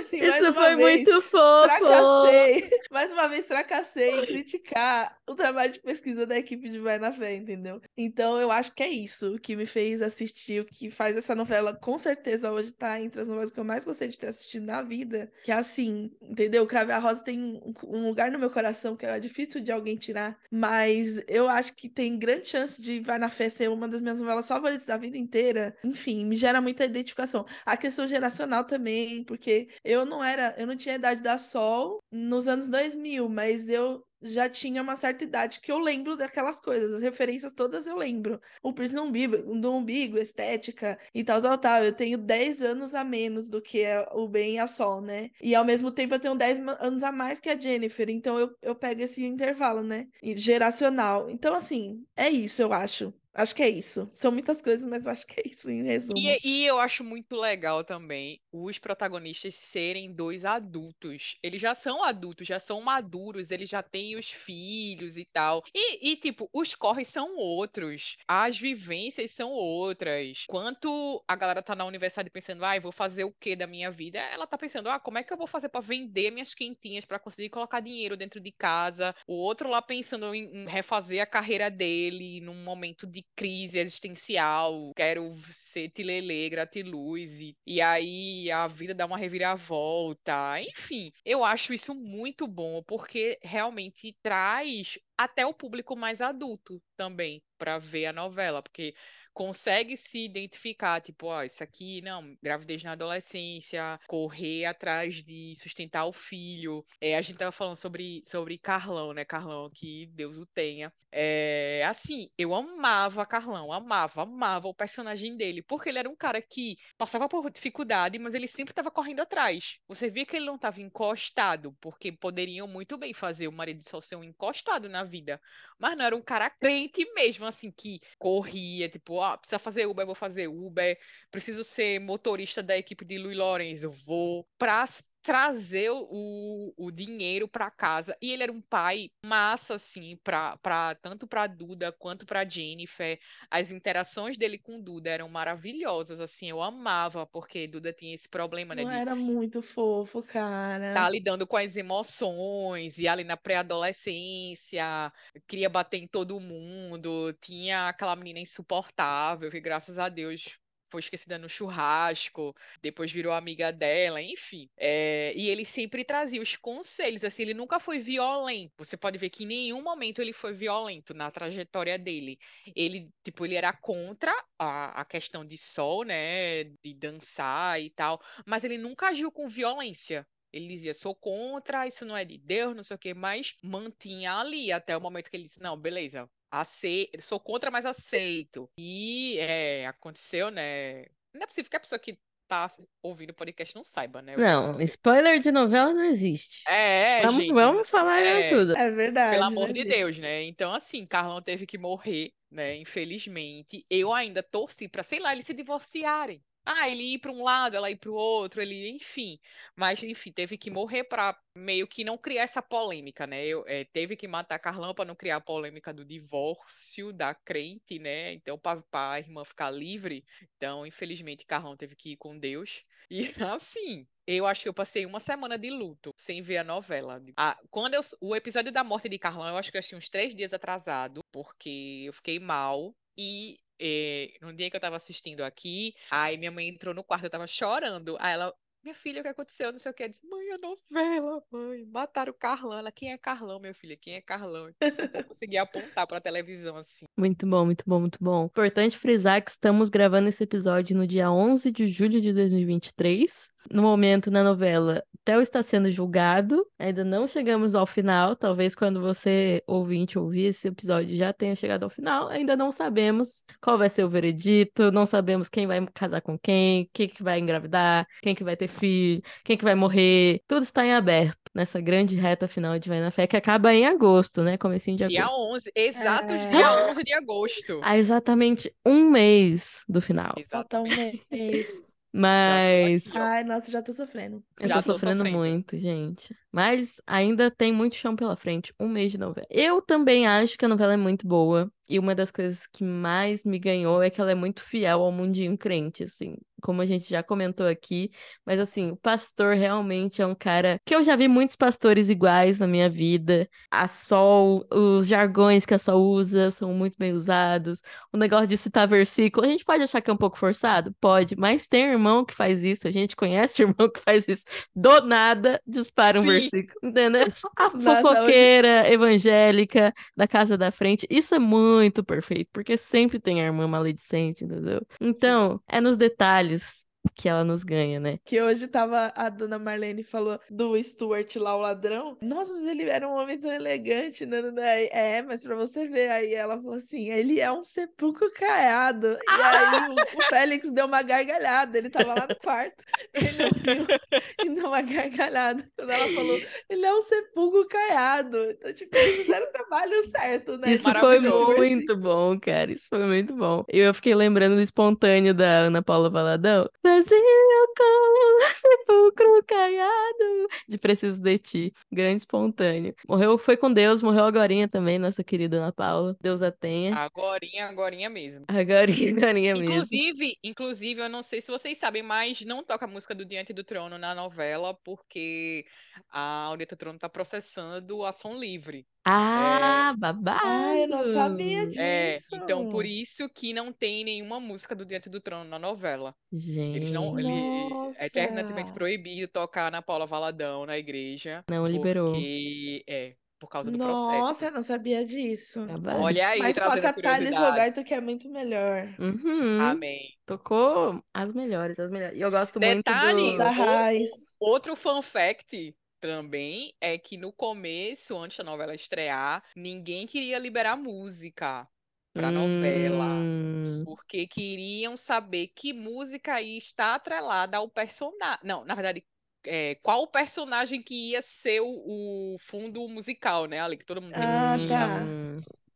assim, 0.00 0.20
Isso 0.20 0.54
foi 0.54 0.76
vez, 0.76 0.78
muito 0.78 1.22
fofo. 1.22 1.64
Fracassei. 1.64 2.70
Mais 2.90 3.12
uma 3.12 3.28
vez, 3.28 3.46
fracassei 3.46 4.20
em 4.20 4.26
criticar 4.26 5.18
o 5.26 5.34
trabalho 5.34 5.72
de 5.72 5.80
pesquisa 5.80 6.26
da 6.26 6.38
equipe 6.38 6.68
de 6.68 6.78
Vai 6.78 6.98
na 6.98 7.12
Fé, 7.12 7.34
entendeu? 7.34 7.80
Então, 7.96 8.40
eu 8.40 8.50
acho 8.50 8.74
que 8.74 8.82
é 8.82 8.88
isso 8.88 9.38
que 9.38 9.54
me 9.54 9.66
fez 9.66 10.00
assistir, 10.00 10.62
o 10.62 10.64
que 10.64 10.90
faz 10.90 11.16
essa 11.16 11.34
novela, 11.34 11.74
com 11.74 11.98
certeza, 11.98 12.50
hoje 12.50 12.72
tá 12.72 13.00
entre 13.00 13.20
as 13.20 13.28
novelas 13.28 13.50
que 13.50 13.60
eu 13.60 13.64
mais 13.64 13.84
gostei 13.84 14.08
de 14.08 14.18
ter 14.18 14.28
assistido 14.28 14.64
na 14.64 14.82
vida. 14.82 15.30
Que 15.44 15.52
é 15.52 15.54
assim, 15.54 16.10
entendeu? 16.22 16.66
Crave 16.66 16.92
a 16.92 16.98
Rosa 16.98 17.22
tem 17.22 17.38
um, 17.38 17.74
um 17.84 18.08
lugar 18.08 18.30
no 18.30 18.38
meu 18.38 18.50
coração 18.50 18.96
que 18.96 19.04
é 19.04 19.20
difícil 19.20 19.60
de 19.60 19.70
alguém 19.70 19.96
tirar, 19.96 20.38
mas 20.50 21.22
eu 21.28 21.48
acho 21.48 21.74
que 21.74 21.88
tem 21.88 22.18
grande 22.18 22.48
chance 22.48 22.80
de 22.80 23.00
Vai 23.00 23.18
na 23.18 23.28
Fé 23.28 23.50
ser 23.50 23.68
uma 23.76 23.88
das 23.88 24.00
minhas 24.00 24.20
novelas 24.20 24.48
favoritas 24.48 24.86
da 24.86 24.96
vida 24.96 25.16
inteira. 25.16 25.76
Enfim, 25.84 26.24
me 26.24 26.36
gera 26.36 26.60
muita 26.60 26.84
identificação. 26.84 27.44
A 27.64 27.76
questão 27.76 28.06
geracional 28.06 28.64
também, 28.64 29.24
porque 29.24 29.68
eu 29.84 30.04
não 30.04 30.22
era, 30.22 30.54
eu 30.58 30.66
não 30.66 30.76
tinha 30.76 30.94
a 30.94 30.98
idade 30.98 31.22
da 31.22 31.38
Sol 31.38 32.02
nos 32.10 32.48
anos 32.48 32.68
2000, 32.68 33.28
mas 33.28 33.68
eu 33.68 34.04
já 34.22 34.48
tinha 34.48 34.82
uma 34.82 34.96
certa 34.96 35.24
idade 35.24 35.60
que 35.60 35.70
eu 35.70 35.78
lembro 35.78 36.16
daquelas 36.16 36.58
coisas, 36.58 36.94
as 36.94 37.02
referências 37.02 37.52
todas 37.52 37.86
eu 37.86 37.96
lembro. 37.96 38.40
O 38.62 38.72
piercing 38.72 38.96
no 38.96 39.02
umbigo, 39.04 39.36
do 39.60 39.72
umbigo, 39.72 40.18
estética 40.18 40.98
e 41.14 41.22
tal, 41.22 41.40
tal, 41.40 41.58
tal. 41.58 41.84
Eu 41.84 41.92
tenho 41.92 42.18
10 42.18 42.62
anos 42.62 42.94
a 42.94 43.04
menos 43.04 43.48
do 43.48 43.60
que 43.60 43.84
o 44.12 44.26
Ben 44.26 44.54
e 44.54 44.58
a 44.58 44.66
Sol, 44.66 45.00
né? 45.00 45.30
E 45.40 45.54
ao 45.54 45.64
mesmo 45.64 45.90
tempo 45.90 46.14
eu 46.14 46.18
tenho 46.20 46.34
10 46.34 46.58
ma- 46.58 46.76
anos 46.80 47.02
a 47.02 47.12
mais 47.12 47.40
que 47.40 47.48
a 47.50 47.58
Jennifer, 47.58 48.08
então 48.10 48.38
eu, 48.38 48.56
eu 48.62 48.74
pego 48.74 49.02
esse 49.02 49.24
intervalo, 49.24 49.82
né? 49.82 50.08
E 50.22 50.34
Geracional. 50.34 51.28
Então, 51.30 51.54
assim, 51.54 52.04
é 52.16 52.28
isso, 52.30 52.62
eu 52.62 52.72
acho. 52.72 53.12
Acho 53.36 53.54
que 53.54 53.62
é 53.62 53.68
isso. 53.68 54.10
São 54.12 54.32
muitas 54.32 54.60
coisas, 54.62 54.88
mas 54.88 55.06
eu 55.06 55.12
acho 55.12 55.26
que 55.26 55.40
é 55.40 55.44
isso, 55.48 55.70
em 55.70 55.82
resumo. 55.84 56.36
E, 56.42 56.62
e 56.62 56.66
eu 56.66 56.78
acho 56.80 57.04
muito 57.04 57.36
legal 57.36 57.84
também 57.84 58.40
os 58.50 58.78
protagonistas 58.78 59.54
serem 59.54 60.14
dois 60.14 60.46
adultos. 60.46 61.36
Eles 61.42 61.60
já 61.60 61.74
são 61.74 62.02
adultos, 62.02 62.46
já 62.46 62.58
são 62.58 62.80
maduros, 62.80 63.50
eles 63.50 63.68
já 63.68 63.82
têm 63.82 64.16
os 64.16 64.30
filhos 64.30 65.18
e 65.18 65.26
tal. 65.30 65.62
E, 65.74 66.10
e, 66.12 66.16
tipo, 66.16 66.48
os 66.54 66.74
corres 66.74 67.08
são 67.08 67.36
outros, 67.36 68.16
as 68.26 68.58
vivências 68.58 69.32
são 69.32 69.50
outras. 69.50 70.44
Quanto 70.48 71.22
a 71.28 71.36
galera 71.36 71.62
tá 71.62 71.74
na 71.76 71.84
universidade 71.84 72.30
pensando, 72.30 72.64
ai, 72.64 72.80
vou 72.80 72.92
fazer 72.92 73.24
o 73.24 73.34
que 73.38 73.54
da 73.54 73.66
minha 73.66 73.90
vida? 73.90 74.18
Ela 74.18 74.46
tá 74.46 74.56
pensando, 74.56 74.88
ah, 74.88 74.98
como 74.98 75.18
é 75.18 75.22
que 75.24 75.32
eu 75.32 75.36
vou 75.36 75.46
fazer 75.46 75.68
pra 75.68 75.80
vender 75.82 76.30
minhas 76.30 76.54
quentinhas, 76.54 77.04
pra 77.04 77.18
conseguir 77.18 77.50
colocar 77.50 77.80
dinheiro 77.80 78.16
dentro 78.16 78.40
de 78.40 78.52
casa? 78.52 79.14
O 79.26 79.34
outro 79.34 79.68
lá 79.68 79.82
pensando 79.82 80.34
em 80.34 80.66
refazer 80.66 81.20
a 81.20 81.26
carreira 81.26 81.70
dele 81.70 82.40
num 82.40 82.64
momento 82.64 83.06
de 83.06 83.22
crise 83.34 83.78
existencial, 83.78 84.92
quero 84.94 85.34
ser 85.54 85.90
tilelê, 85.90 86.48
gratiluz, 86.48 87.40
e, 87.40 87.56
e 87.66 87.80
aí 87.80 88.50
a 88.50 88.66
vida 88.66 88.94
dá 88.94 89.06
uma 89.06 89.18
reviravolta. 89.18 90.60
Enfim, 90.62 91.12
eu 91.24 91.44
acho 91.44 91.74
isso 91.74 91.94
muito 91.94 92.46
bom, 92.46 92.82
porque 92.82 93.38
realmente 93.42 94.16
traz 94.22 94.98
até 95.16 95.44
o 95.46 95.54
público 95.54 95.96
mais 95.96 96.20
adulto 96.20 96.82
também 96.96 97.42
para 97.58 97.78
ver 97.78 98.06
a 98.06 98.12
novela, 98.12 98.62
porque 98.62 98.94
consegue 99.36 99.98
se 99.98 100.24
identificar, 100.24 100.98
tipo, 100.98 101.26
ó, 101.26 101.42
isso 101.42 101.62
aqui, 101.62 102.00
não, 102.00 102.34
gravidez 102.42 102.82
na 102.82 102.92
adolescência, 102.92 104.00
correr 104.08 104.64
atrás 104.64 105.22
de 105.22 105.54
sustentar 105.56 106.06
o 106.06 106.12
filho. 106.12 106.82
É, 106.98 107.18
a 107.18 107.20
gente 107.20 107.36
tava 107.36 107.52
falando 107.52 107.76
sobre, 107.76 108.22
sobre 108.24 108.56
Carlão, 108.56 109.12
né? 109.12 109.26
Carlão, 109.26 109.68
que 109.70 110.06
Deus 110.06 110.38
o 110.38 110.46
tenha. 110.46 110.90
É, 111.12 111.82
assim, 111.86 112.30
eu 112.36 112.54
amava 112.54 113.24
Carlão, 113.26 113.72
amava, 113.72 114.22
amava 114.22 114.68
o 114.68 114.74
personagem 114.74 115.36
dele, 115.36 115.62
porque 115.62 115.88
ele 115.90 115.98
era 115.98 116.08
um 116.08 116.16
cara 116.16 116.40
que 116.42 116.76
passava 116.96 117.28
por 117.28 117.50
dificuldade, 117.50 118.18
mas 118.18 118.34
ele 118.34 118.48
sempre 118.48 118.72
estava 118.72 118.90
correndo 118.90 119.20
atrás. 119.20 119.78
Você 119.86 120.10
via 120.10 120.26
que 120.26 120.36
ele 120.36 120.46
não 120.46 120.56
estava 120.56 120.80
encostado, 120.80 121.74
porque 121.80 122.10
poderiam 122.10 122.66
muito 122.66 122.96
bem 122.98 123.12
fazer 123.14 123.48
o 123.48 123.52
marido 123.52 123.82
só 123.82 124.00
ser 124.00 124.16
um 124.16 124.24
encostado 124.24 124.88
na 124.88 125.04
vida, 125.04 125.40
mas 125.78 125.96
não 125.96 126.04
era 126.04 126.16
um 126.16 126.22
cara 126.22 126.50
crente 126.50 127.04
mesmo, 127.14 127.46
assim, 127.46 127.70
que 127.70 128.00
corria, 128.18 128.88
tipo, 128.88 129.20
ó, 129.32 129.36
precisa 129.36 129.58
fazer 129.58 129.86
Uber, 129.86 130.06
vou 130.06 130.14
fazer 130.14 130.48
Uber, 130.48 130.98
preciso 131.30 131.64
ser 131.64 132.00
motorista 132.00 132.62
da 132.62 132.76
equipe 132.76 133.04
de 133.04 133.18
Luiz 133.18 133.36
Lourenço, 133.36 133.90
vou, 133.90 134.48
pra 134.58 134.84
trazer 135.26 135.90
o, 135.90 136.72
o 136.76 136.90
dinheiro 136.92 137.48
para 137.48 137.70
casa. 137.70 138.16
E 138.22 138.30
ele 138.32 138.44
era 138.44 138.52
um 138.52 138.62
pai 138.62 139.10
massa, 139.24 139.74
assim, 139.74 140.16
pra, 140.24 140.56
pra, 140.58 140.94
tanto 140.96 141.26
para 141.26 141.46
Duda 141.48 141.92
quanto 141.92 142.24
para 142.26 142.48
Jennifer. 142.48 143.18
As 143.50 143.72
interações 143.72 144.38
dele 144.38 144.58
com 144.58 144.80
Duda 144.80 145.10
eram 145.10 145.28
maravilhosas, 145.28 146.20
assim, 146.20 146.48
eu 146.50 146.62
amava, 146.62 147.26
porque 147.26 147.66
Duda 147.68 147.92
tinha 147.92 148.14
esse 148.14 148.28
problema, 148.28 148.74
né, 148.74 148.84
Não 148.84 148.86
de 148.86 149.02
era 149.02 149.14
muito 149.16 149.60
fofo, 149.62 150.22
cara. 150.22 150.92
tá 150.92 151.08
lidando 151.10 151.46
com 151.46 151.56
as 151.56 151.76
emoções 151.76 152.98
e 152.98 153.06
ali 153.08 153.24
na 153.24 153.36
pré-adolescência, 153.36 155.12
queria 155.46 155.68
bater 155.68 155.98
em 155.98 156.06
todo 156.08 156.40
mundo, 156.40 157.32
tinha 157.34 157.88
aquela 157.88 158.16
menina 158.16 158.40
insuportável 158.40 159.50
que 159.50 159.60
graças 159.60 159.98
a 159.98 160.08
Deus 160.08 160.58
foi 160.90 161.00
esquecida 161.00 161.38
no 161.38 161.48
churrasco, 161.48 162.54
depois 162.80 163.10
virou 163.12 163.32
amiga 163.32 163.72
dela, 163.72 164.22
enfim. 164.22 164.68
É, 164.76 165.32
e 165.36 165.48
ele 165.48 165.64
sempre 165.64 166.04
trazia 166.04 166.40
os 166.42 166.56
conselhos, 166.56 167.24
assim, 167.24 167.42
ele 167.42 167.54
nunca 167.54 167.78
foi 167.80 167.98
violento. 167.98 168.72
Você 168.78 168.96
pode 168.96 169.18
ver 169.18 169.30
que 169.30 169.44
em 169.44 169.46
nenhum 169.46 169.82
momento 169.82 170.20
ele 170.20 170.32
foi 170.32 170.52
violento 170.52 171.12
na 171.14 171.30
trajetória 171.30 171.98
dele. 171.98 172.38
Ele, 172.74 173.10
tipo, 173.24 173.44
ele 173.44 173.54
era 173.54 173.72
contra 173.72 174.32
a, 174.58 175.00
a 175.00 175.04
questão 175.04 175.44
de 175.44 175.56
sol, 175.58 176.04
né, 176.04 176.64
de 176.64 176.94
dançar 176.94 177.80
e 177.80 177.90
tal, 177.90 178.20
mas 178.46 178.64
ele 178.64 178.78
nunca 178.78 179.08
agiu 179.08 179.30
com 179.32 179.48
violência. 179.48 180.26
Ele 180.52 180.68
dizia, 180.68 180.94
sou 180.94 181.14
contra, 181.14 181.86
isso 181.86 182.04
não 182.04 182.16
é 182.16 182.24
de 182.24 182.38
Deus, 182.38 182.74
não 182.74 182.82
sei 182.82 182.96
o 182.96 182.98
quê, 182.98 183.12
mas 183.12 183.54
mantinha 183.62 184.34
ali 184.34 184.72
até 184.72 184.96
o 184.96 185.00
momento 185.00 185.30
que 185.30 185.36
ele 185.36 185.44
disse, 185.44 185.60
não, 185.60 185.76
beleza, 185.78 186.30
acei- 186.50 187.10
sou 187.20 187.40
contra, 187.40 187.70
mas 187.70 187.86
aceito. 187.86 188.68
E 188.78 189.38
é, 189.38 189.86
aconteceu, 189.86 190.50
né? 190.50 191.06
Não 191.34 191.42
é 191.42 191.46
possível 191.46 191.70
que 191.70 191.76
a 191.76 191.80
pessoa 191.80 191.98
que 191.98 192.18
tá 192.48 192.68
ouvindo 193.02 193.30
o 193.30 193.34
podcast 193.34 193.74
não 193.74 193.82
saiba, 193.82 194.22
né? 194.22 194.36
Não, 194.36 194.72
spoiler 194.82 195.40
de 195.40 195.50
novela 195.50 195.92
não 195.92 196.04
existe. 196.04 196.62
É, 196.70 197.22
Vamos, 197.22 197.42
gente, 197.42 197.52
vamos 197.52 197.88
falar 197.88 198.20
é, 198.20 198.48
tudo. 198.50 198.76
É 198.76 198.90
verdade. 198.90 199.32
pelo 199.32 199.44
amor 199.44 199.72
de 199.72 199.80
existe. 199.80 199.96
Deus, 199.98 200.18
né? 200.18 200.44
Então, 200.44 200.72
assim, 200.72 201.04
Carlão 201.04 201.42
teve 201.42 201.66
que 201.66 201.76
morrer, 201.76 202.32
né? 202.50 202.76
Infelizmente. 202.76 203.84
Eu 203.90 204.12
ainda 204.12 204.42
torci 204.42 204.88
pra, 204.88 205.02
sei 205.02 205.18
lá, 205.18 205.32
eles 205.32 205.44
se 205.44 205.54
divorciarem. 205.54 206.42
Ah, 206.68 206.90
ele 206.90 207.14
ir 207.14 207.18
pra 207.20 207.30
um 207.30 207.44
lado, 207.44 207.76
ela 207.76 207.88
ir 207.90 207.96
pro 207.96 208.12
outro, 208.12 208.60
ele, 208.60 208.88
enfim. 208.88 209.38
Mas, 209.76 210.02
enfim, 210.02 210.32
teve 210.32 210.58
que 210.58 210.68
morrer 210.68 211.04
pra 211.04 211.38
meio 211.56 211.86
que 211.86 212.02
não 212.02 212.18
criar 212.18 212.42
essa 212.42 212.60
polêmica, 212.60 213.24
né? 213.24 213.46
Eu, 213.46 213.64
é, 213.68 213.84
teve 213.84 214.16
que 214.16 214.26
matar 214.26 214.58
Carlão 214.58 214.92
pra 214.92 215.04
não 215.04 215.14
criar 215.14 215.36
a 215.36 215.40
polêmica 215.40 215.94
do 215.94 216.04
divórcio 216.04 217.12
da 217.12 217.32
crente, 217.36 218.00
né? 218.00 218.32
Então, 218.32 218.58
pra 218.58 218.82
a 218.92 219.18
irmã 219.20 219.44
ficar 219.44 219.70
livre. 219.70 220.24
Então, 220.56 220.84
infelizmente, 220.84 221.46
Carlão 221.46 221.76
teve 221.76 221.94
que 221.94 222.12
ir 222.12 222.16
com 222.16 222.36
Deus. 222.38 222.82
E, 223.08 223.30
assim, 223.44 224.08
eu 224.26 224.44
acho 224.48 224.64
que 224.64 224.68
eu 224.68 224.74
passei 224.74 225.06
uma 225.06 225.20
semana 225.20 225.56
de 225.56 225.70
luto 225.70 226.10
sem 226.16 226.42
ver 226.42 226.56
a 226.58 226.64
novela. 226.64 227.22
Ah, 227.36 227.56
quando 227.70 227.94
eu, 227.94 228.00
o 228.20 228.34
episódio 228.34 228.72
da 228.72 228.82
morte 228.82 229.08
de 229.08 229.16
Carlão, 229.16 229.46
eu 229.46 229.56
acho 229.56 229.70
que 229.70 229.76
eu 229.76 229.78
assisti 229.78 229.94
uns 229.94 230.08
três 230.08 230.34
dias 230.34 230.52
atrasado, 230.52 231.20
porque 231.30 232.02
eu 232.06 232.12
fiquei 232.12 232.40
mal. 232.40 232.96
E 233.16 233.56
eh, 233.78 234.36
no 234.40 234.52
dia 234.52 234.70
que 234.70 234.76
eu 234.76 234.80
tava 234.80 234.96
assistindo 234.96 235.42
aqui, 235.42 235.94
aí 236.10 236.36
minha 236.38 236.50
mãe 236.50 236.68
entrou 236.68 236.94
no 236.94 237.04
quarto, 237.04 237.24
eu 237.24 237.30
tava 237.30 237.46
chorando. 237.46 238.16
Aí 238.20 238.34
ela, 238.34 238.54
minha 238.86 238.94
filha, 238.94 239.20
o 239.20 239.22
que 239.24 239.28
aconteceu? 239.28 239.72
Não 239.72 239.78
sei 239.80 239.90
o 239.90 239.94
que. 239.94 240.08
Disse, 240.08 240.24
mãe, 240.28 240.46
a 240.52 240.58
novela, 240.58 241.42
mãe. 241.50 241.84
Mataram 241.86 242.30
o 242.30 242.34
Carlão. 242.34 242.78
Ela, 242.78 242.92
quem 242.92 243.12
é 243.12 243.18
Carlão, 243.18 243.58
minha 243.58 243.74
filha? 243.74 243.96
Quem 243.96 244.14
é 244.14 244.20
Carlão? 244.20 244.72
Eu 244.80 245.24
consegui 245.24 245.58
apontar 245.58 246.06
pra 246.06 246.20
televisão 246.20 246.76
assim. 246.76 247.04
Muito 247.16 247.44
bom, 247.48 247.64
muito 247.64 247.82
bom, 247.84 247.98
muito 247.98 248.18
bom. 248.22 248.44
Importante 248.44 248.96
frisar 248.96 249.42
que 249.42 249.50
estamos 249.50 249.88
gravando 249.88 250.28
esse 250.28 250.44
episódio 250.44 250.96
no 250.96 251.04
dia 251.04 251.32
11 251.32 251.72
de 251.72 251.88
julho 251.88 252.20
de 252.20 252.32
2023. 252.32 253.52
No 253.70 253.82
momento, 253.82 254.30
na 254.30 254.42
novela, 254.44 255.02
Theo 255.24 255.40
está 255.40 255.62
sendo 255.62 255.90
julgado. 255.90 256.64
Ainda 256.78 257.04
não 257.04 257.26
chegamos 257.26 257.74
ao 257.74 257.86
final. 257.86 258.36
Talvez 258.36 258.74
quando 258.74 259.00
você, 259.00 259.62
ouvinte, 259.66 260.18
ouvir 260.18 260.46
esse 260.46 260.68
episódio 260.68 261.16
já 261.16 261.32
tenha 261.32 261.56
chegado 261.56 261.82
ao 261.82 261.90
final. 261.90 262.28
Ainda 262.28 262.54
não 262.56 262.70
sabemos 262.70 263.44
qual 263.60 263.76
vai 263.76 263.88
ser 263.88 264.04
o 264.04 264.08
veredito. 264.08 264.92
Não 264.92 265.04
sabemos 265.04 265.48
quem 265.48 265.66
vai 265.66 265.84
casar 265.92 266.20
com 266.20 266.38
quem, 266.38 266.88
quem 266.92 267.08
que 267.08 267.22
vai 267.22 267.40
engravidar, 267.40 268.06
quem 268.22 268.34
que 268.34 268.44
vai 268.44 268.56
ter 268.56 268.68
filho, 268.68 269.20
quem 269.44 269.56
que 269.56 269.64
vai 269.64 269.74
morrer. 269.74 270.40
Tudo 270.46 270.62
está 270.62 270.84
em 270.86 270.92
aberto 270.92 271.36
nessa 271.54 271.80
grande 271.80 272.14
reta 272.16 272.46
final 272.46 272.78
de 272.78 272.88
Vai 272.88 273.00
na 273.00 273.10
Fé, 273.10 273.26
que 273.26 273.36
acaba 273.36 273.74
em 273.74 273.86
agosto, 273.86 274.42
né? 274.42 274.56
Comecinho 274.58 274.96
de 274.96 275.08
Dia 275.08 275.24
agosto. 275.24 275.54
11, 275.54 275.72
exatos 275.74 276.42
É. 276.42 276.48
dia 276.48 276.88
11 276.88 277.02
de 277.02 277.14
agosto. 277.14 277.80
Há 277.82 277.96
exatamente 277.98 278.72
um 278.86 279.10
mês 279.10 279.82
do 279.88 280.00
final. 280.00 280.34
Falta 280.50 280.80
um 280.80 280.84
mês. 280.84 281.95
Mas 282.12 283.04
Ai, 283.14 283.42
nossa, 283.44 283.70
já 283.70 283.82
tô 283.82 283.92
sofrendo. 283.92 284.44
eu 284.60 284.68
Já 284.68 284.80
tô 284.82 284.82
tô 284.82 284.96
sofrendo 284.96 285.24
sofrendo. 285.24 285.24
muito, 285.24 285.76
gente. 285.76 286.34
Mas 286.52 287.00
ainda 287.06 287.50
tem 287.50 287.72
muito 287.72 287.96
chão 287.96 288.16
pela 288.16 288.36
frente. 288.36 288.72
Um 288.80 288.88
mês 288.88 289.12
de 289.12 289.18
novela. 289.18 289.46
Eu 289.50 289.82
também 289.82 290.26
acho 290.26 290.56
que 290.56 290.64
a 290.64 290.68
novela 290.68 290.94
é 290.94 290.96
muito 290.96 291.26
boa. 291.26 291.70
E 291.88 291.98
uma 291.98 292.14
das 292.14 292.30
coisas 292.30 292.66
que 292.66 292.82
mais 292.84 293.44
me 293.44 293.58
ganhou 293.58 294.02
é 294.02 294.10
que 294.10 294.20
ela 294.20 294.30
é 294.32 294.34
muito 294.34 294.62
fiel 294.62 295.02
ao 295.02 295.12
mundinho 295.12 295.56
crente, 295.56 296.04
assim. 296.04 296.36
Como 296.62 296.80
a 296.82 296.86
gente 296.86 297.08
já 297.08 297.22
comentou 297.22 297.66
aqui. 297.66 298.10
Mas, 298.44 298.58
assim, 298.58 298.90
o 298.90 298.96
pastor 298.96 299.54
realmente 299.54 300.20
é 300.22 300.26
um 300.26 300.34
cara 300.34 300.80
que 300.84 300.94
eu 300.94 301.04
já 301.04 301.14
vi 301.14 301.28
muitos 301.28 301.54
pastores 301.54 302.08
iguais 302.10 302.58
na 302.58 302.66
minha 302.66 302.88
vida. 302.88 303.48
A 303.70 303.86
Sol, 303.86 304.66
os 304.72 305.06
jargões 305.06 305.66
que 305.66 305.74
a 305.74 305.78
Sol 305.78 306.02
usa 306.02 306.50
são 306.50 306.72
muito 306.72 306.96
bem 306.98 307.12
usados. 307.12 307.82
O 308.12 308.16
negócio 308.16 308.48
de 308.48 308.56
citar 308.56 308.88
versículo, 308.88 309.46
a 309.46 309.48
gente 309.50 309.64
pode 309.64 309.82
achar 309.82 310.00
que 310.00 310.10
é 310.10 310.12
um 310.12 310.16
pouco 310.16 310.38
forçado? 310.38 310.94
Pode. 311.00 311.36
Mas 311.36 311.66
tem 311.66 311.84
irmão 311.84 312.24
que 312.24 312.34
faz 312.34 312.64
isso. 312.64 312.88
A 312.88 312.90
gente 312.90 313.14
conhece 313.14 313.62
irmão 313.62 313.90
que 313.92 314.00
faz 314.00 314.26
isso. 314.26 314.44
Do 314.74 315.02
nada, 315.02 315.60
dispara 315.66 316.20
um 316.20 316.24
Sim. 316.24 316.30
versículo. 316.30 316.78
Entendeu? 316.82 317.26
A 317.56 317.70
Nossa, 317.70 318.00
fofoqueira 318.02 318.90
evangélica 318.92 319.92
da 320.16 320.26
casa 320.26 320.56
da 320.56 320.70
frente. 320.70 321.06
Isso 321.10 321.34
é 321.34 321.38
muito 321.38 321.75
perfeito, 322.04 322.50
porque 322.52 322.76
sempre 322.76 323.18
tem 323.18 323.42
a 323.42 323.46
irmã 323.46 323.66
maledicente, 323.66 324.44
entendeu? 324.44 324.80
Então, 325.00 325.60
é 325.68 325.80
nos 325.80 325.96
detalhes 325.96 326.85
que 327.14 327.28
ela 327.28 327.44
nos 327.44 327.64
ganha, 327.64 327.98
né? 327.98 328.18
Que 328.24 328.40
hoje 328.40 328.66
tava 328.68 329.12
a 329.14 329.28
dona 329.28 329.58
Marlene 329.58 330.02
falou 330.02 330.38
do 330.50 330.80
Stuart 330.82 331.36
lá, 331.36 331.56
o 331.56 331.60
ladrão. 331.60 332.16
Nossa, 332.20 332.54
mas 332.54 332.64
ele 332.64 332.84
era 332.84 333.08
um 333.08 333.12
homem 333.12 333.38
tão 333.38 333.52
elegante, 333.52 334.24
né? 334.24 334.42
né, 334.42 334.50
né? 334.50 334.84
É, 334.86 335.22
mas 335.22 335.42
pra 335.42 335.54
você 335.54 335.86
ver, 335.86 336.10
aí 336.10 336.34
ela 336.34 336.56
falou 336.58 336.76
assim: 336.76 337.10
ele 337.10 337.40
é 337.40 337.50
um 337.50 337.64
sepulcro 337.64 338.30
caiado. 338.32 339.18
E 339.28 339.42
aí 339.42 339.90
o, 339.90 339.94
o 339.94 340.22
Félix 340.28 340.70
deu 340.70 340.86
uma 340.86 341.02
gargalhada, 341.02 341.78
ele 341.78 341.90
tava 341.90 342.14
lá 342.14 342.26
no 342.28 342.36
quarto, 342.36 342.84
ele 343.12 343.44
ouviu 343.44 343.86
e 344.44 344.48
deu 344.50 344.66
uma 344.66 344.82
gargalhada. 344.82 345.64
Quando 345.76 345.90
ela 345.90 346.08
falou, 346.14 346.40
ele 346.68 346.86
é 346.86 346.94
um 346.94 347.02
sepulcro 347.02 347.66
caiado. 347.68 348.50
Então, 348.50 348.72
tipo, 348.72 348.96
eles 348.96 349.16
fizeram 349.22 349.46
o 349.46 349.52
trabalho 349.52 350.02
certo, 350.08 350.56
né? 350.58 350.72
Isso 350.72 350.92
foi 351.00 351.20
muito 351.20 351.96
bom, 351.96 352.38
cara. 352.38 352.72
Isso 352.72 352.88
foi 352.88 353.04
muito 353.04 353.34
bom. 353.34 353.64
E 353.72 353.78
eu 353.78 353.94
fiquei 353.94 354.14
lembrando 354.14 354.56
do 354.56 354.62
espontâneo 354.62 355.34
da 355.34 355.46
Ana 355.46 355.82
Paula 355.82 356.10
Valadão. 356.10 356.68
Vazio 356.96 357.68
como 357.76 358.54
sepulcro 358.54 359.44
caiado. 359.46 360.48
De 360.66 360.78
Preciso 360.78 361.20
de 361.20 361.38
Ti. 361.38 361.72
Grande 361.92 362.18
espontâneo. 362.18 362.94
Morreu, 363.06 363.36
foi 363.36 363.56
com 363.56 363.70
Deus, 363.70 364.02
morreu 364.02 364.24
agorinha 364.24 364.66
também, 364.66 364.98
nossa 364.98 365.22
querida 365.22 365.58
Ana 365.58 365.72
Paula. 365.72 366.16
Deus 366.20 366.40
a 366.40 366.50
tenha. 366.50 366.96
Agorinha, 366.96 367.66
agorinha 367.66 368.08
mesmo. 368.08 368.46
Agorinha, 368.48 369.12
agorinha 369.12 369.54
mesmo. 369.54 369.64
Inclusive, 369.64 370.38
inclusive, 370.42 371.02
eu 371.02 371.08
não 371.08 371.22
sei 371.22 371.42
se 371.42 371.50
vocês 371.50 371.76
sabem, 371.76 372.02
mas 372.02 372.40
não 372.46 372.62
toca 372.62 372.86
a 372.86 372.88
música 372.88 373.14
do 373.14 373.26
Diante 373.26 373.52
do 373.52 373.62
Trono 373.62 373.98
na 373.98 374.14
novela, 374.14 374.72
porque 374.82 375.66
a 376.10 376.50
do 376.56 376.76
Trono 376.76 376.98
tá 376.98 377.08
processando 377.10 378.04
a 378.04 378.12
som 378.12 378.34
livre. 378.36 378.86
Ah, 379.08 379.94
babado. 379.96 380.40
Ah, 380.42 380.76
eu 380.76 380.88
não 380.88 381.04
sabia 381.04 381.64
disso. 381.66 381.80
É, 381.80 382.18
então 382.32 382.68
por 382.70 382.84
isso 382.84 383.28
que 383.28 383.52
não 383.52 383.72
tem 383.72 384.02
nenhuma 384.02 384.40
música 384.40 384.74
do 384.74 384.84
Diante 384.84 385.08
do 385.08 385.20
Trono 385.20 385.48
na 385.48 385.60
novela. 385.60 386.12
Eles 386.32 386.90
não, 386.90 387.16
ele, 387.16 387.28
Nossa. 387.68 388.02
é 388.02 388.06
eternamente 388.06 388.72
proibido 388.72 389.28
tocar 389.28 389.70
na 389.70 389.80
Paula 389.80 390.06
Valadão 390.06 390.66
na 390.66 390.76
igreja, 390.76 391.44
Não 391.48 391.68
liberou. 391.68 392.08
porque 392.08 392.84
é 392.88 393.14
por 393.38 393.48
causa 393.48 393.70
do 393.70 393.78
Nossa, 393.78 394.18
processo. 394.18 394.44
eu 394.46 394.50
não 394.52 394.62
sabia 394.62 395.04
disso. 395.04 395.64
Babado. 395.66 396.00
Olha 396.02 396.28
aí, 396.28 396.38
Mas 396.40 396.56
trazendo 396.56 396.82
toca 396.82 397.02
Thales. 397.02 397.36
Roberto, 397.36 397.84
que 397.84 397.94
é 397.94 398.00
muito 398.00 398.28
melhor. 398.30 398.88
Uhum. 398.98 399.60
Amém. 399.60 400.00
Tocou 400.24 401.00
as 401.14 401.32
melhores, 401.32 401.78
as 401.78 401.90
melhores. 401.90 402.16
E 402.16 402.20
eu 402.22 402.30
gosto 402.30 402.58
muito 402.58 402.76
Detalhe, 402.76 403.20
do... 403.20 403.34
Os 403.34 403.40
arrais. 403.40 404.10
Outro 404.40 404.74
fun 404.74 405.02
fact 405.02 405.74
também 406.06 406.76
é 406.80 406.98
que 406.98 407.16
no 407.16 407.32
começo, 407.32 408.16
antes 408.18 408.36
da 408.38 408.44
novela 408.44 408.74
estrear, 408.74 409.44
ninguém 409.54 410.06
queria 410.06 410.38
liberar 410.38 410.76
música 410.76 411.68
pra 412.14 412.32
novela. 412.32 413.28
Hum, 413.44 413.84
Porque 413.84 414.26
queriam 414.26 414.96
saber 414.96 415.48
que 415.48 415.72
música 415.72 416.40
ia 416.42 416.58
estar 416.58 416.94
atrelada 416.96 417.58
ao 417.58 417.70
personagem. 417.70 418.40
Não, 418.44 418.64
na 418.64 418.74
verdade, 418.74 419.06
é, 419.44 419.76
qual 419.76 420.02
o 420.02 420.08
personagem 420.08 420.82
que 420.82 421.10
ia 421.12 421.22
ser 421.22 421.60
o, 421.62 422.34
o 422.34 422.38
fundo 422.40 422.88
musical, 422.88 423.46
né? 423.46 423.60
Ali 423.60 423.76
que 423.78 423.86
todo 423.86 424.02
mundo 424.02 424.14
Ah, 424.14 424.58
queria. 424.60 424.66
tá. 424.66 425.12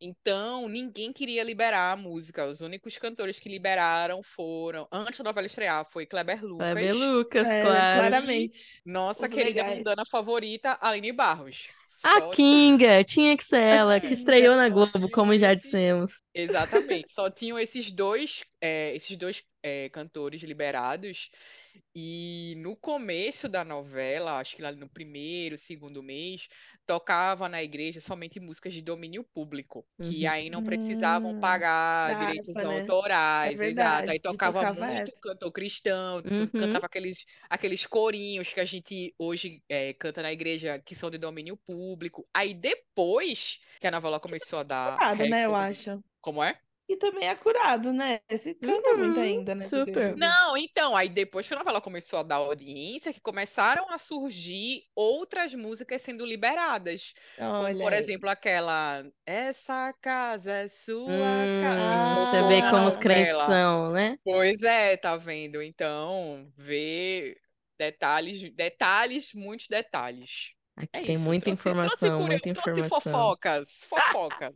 Então, 0.00 0.66
ninguém 0.68 1.12
queria 1.12 1.42
liberar 1.44 1.92
a 1.92 1.96
música. 1.96 2.46
Os 2.46 2.60
únicos 2.62 2.96
cantores 2.96 3.38
que 3.38 3.48
liberaram 3.50 4.22
foram, 4.22 4.88
antes 4.90 5.18
da 5.18 5.24
novela 5.24 5.46
estrear, 5.46 5.84
foi 5.84 6.06
Kleber 6.06 6.42
Lucas, 6.44 6.72
Kleber 6.72 6.94
Lucas, 6.94 7.48
É, 7.48 7.62
claro. 7.62 7.98
claramente. 8.00 8.82
nossa 8.84 9.26
Os 9.26 9.32
querida 9.32 9.60
legais. 9.60 9.78
mundana 9.78 10.04
favorita, 10.10 10.78
Aline 10.80 11.12
Barros. 11.12 11.68
A 12.02 12.20
Só- 12.22 12.30
Kinga, 12.30 13.04
tinha 13.04 13.36
que 13.36 13.44
ser 13.44 13.60
ela, 13.60 14.00
que 14.00 14.08
Kinga, 14.08 14.14
estreou 14.14 14.56
na 14.56 14.70
Globo, 14.70 15.10
como 15.10 15.36
já 15.36 15.52
dissemos. 15.52 16.12
Exatamente, 16.34 17.12
só 17.12 17.28
tinham 17.30 17.58
esses 17.58 17.90
dois, 17.92 18.42
é, 18.60 18.94
esses 18.94 19.16
dois 19.16 19.44
é, 19.62 19.88
cantores 19.90 20.42
liberados. 20.42 21.30
E 21.94 22.54
no 22.58 22.76
começo 22.76 23.48
da 23.48 23.64
novela, 23.64 24.38
acho 24.38 24.56
que 24.56 24.62
lá 24.62 24.72
no 24.72 24.88
primeiro, 24.88 25.56
segundo 25.58 26.02
mês, 26.02 26.48
tocava 26.86 27.48
na 27.48 27.62
igreja 27.62 28.00
somente 28.00 28.40
músicas 28.40 28.72
de 28.72 28.82
domínio 28.82 29.24
público, 29.24 29.86
que 30.00 30.26
Uhum. 30.26 30.26
aí 30.26 30.50
não 30.50 30.62
precisavam 30.62 31.34
Hum, 31.34 31.34
pagar 31.34 32.14
da 32.14 32.14
direitos 32.14 32.62
harpa, 32.62 32.64
né? 32.64 32.84
autorais, 32.84 33.62
É 33.62 33.66
exato. 33.66 34.10
Aí 34.10 34.20
tocava 34.20 34.64
tocava 34.64 34.64
muito 34.64 35.10
essa. 35.10 35.20
cantor 35.22 35.52
cristão, 35.52 36.22
Uhum. 36.24 36.46
cantava 36.56 36.86
aqueles, 36.86 37.24
aqueles 37.48 37.86
corinhos 37.86 38.52
que 38.52 38.60
a 38.60 38.64
gente 38.64 39.14
hoje 39.18 39.62
é, 39.68 39.92
canta 39.94 40.22
na 40.22 40.32
igreja 40.32 40.80
que 40.84 40.94
são 40.94 41.10
de 41.10 41.18
domínio 41.18 41.56
público. 41.56 42.28
Aí 42.34 42.54
depois 42.54 43.60
que 43.80 43.86
a 43.86 43.90
novela 43.90 44.20
começou 44.20 44.60
a 44.60 44.62
dar 44.62 45.00
Curado, 45.00 45.26
né, 45.26 45.46
eu 45.46 45.54
acho. 45.54 46.02
Como 46.20 46.42
é? 46.42 46.60
E 46.90 46.96
também 46.96 47.26
é 47.28 47.34
curado, 47.34 47.92
né? 47.92 48.20
Se 48.38 48.54
canta 48.54 48.94
muito 48.94 49.18
Uhum, 49.18 49.20
ainda 49.20 49.54
nessa 49.54 49.80
super. 49.82 50.14
Não, 50.14 50.54
então, 50.56 50.94
aí 50.94 51.08
depois 51.08 51.48
que 51.48 51.54
a 51.54 51.58
novela 51.58 51.80
começou 51.80 52.18
a 52.18 52.22
dar 52.22 52.36
audiência, 52.36 53.12
que 53.12 53.20
começaram 53.20 53.88
a 53.88 53.96
surgir 53.96 54.82
outras 54.94 55.54
músicas 55.54 56.02
sendo 56.02 56.26
liberadas. 56.26 57.14
Como, 57.54 57.74
Olha 57.74 57.78
por 57.78 57.92
aí. 57.92 57.94
exemplo, 57.94 58.28
aquela 58.28 59.02
Essa 59.24 59.92
casa 59.94 60.52
é 60.52 60.68
sua 60.68 61.48
Hum, 61.50 61.52
casa. 61.56 62.14
você 62.14 62.42
Ah, 62.42 62.42
vê 62.42 62.62
na 62.62 62.70
como 62.70 62.88
os 62.88 62.96
crentes 62.96 63.36
são, 63.36 63.92
né? 63.92 64.18
Pois 64.24 64.62
é, 64.62 64.96
tá 64.96 65.16
vendo? 65.16 65.62
Então, 65.62 66.52
vê 66.56 67.40
detalhes, 67.78 68.52
detalhes, 68.54 69.32
muitos 69.34 69.68
detalhes. 69.68 70.54
Aqui 70.84 70.90
É 70.92 71.02
tem 71.02 71.14
isso, 71.16 71.24
muita 71.24 71.44
trouxe, 71.46 71.62
trouxe, 71.62 71.78
informação, 71.80 72.20
curio- 72.20 72.26
muita 72.44 72.62
trouxe 72.62 72.80
informação. 72.80 73.12
fofocas, 73.12 73.68
fofocas. 73.88 74.54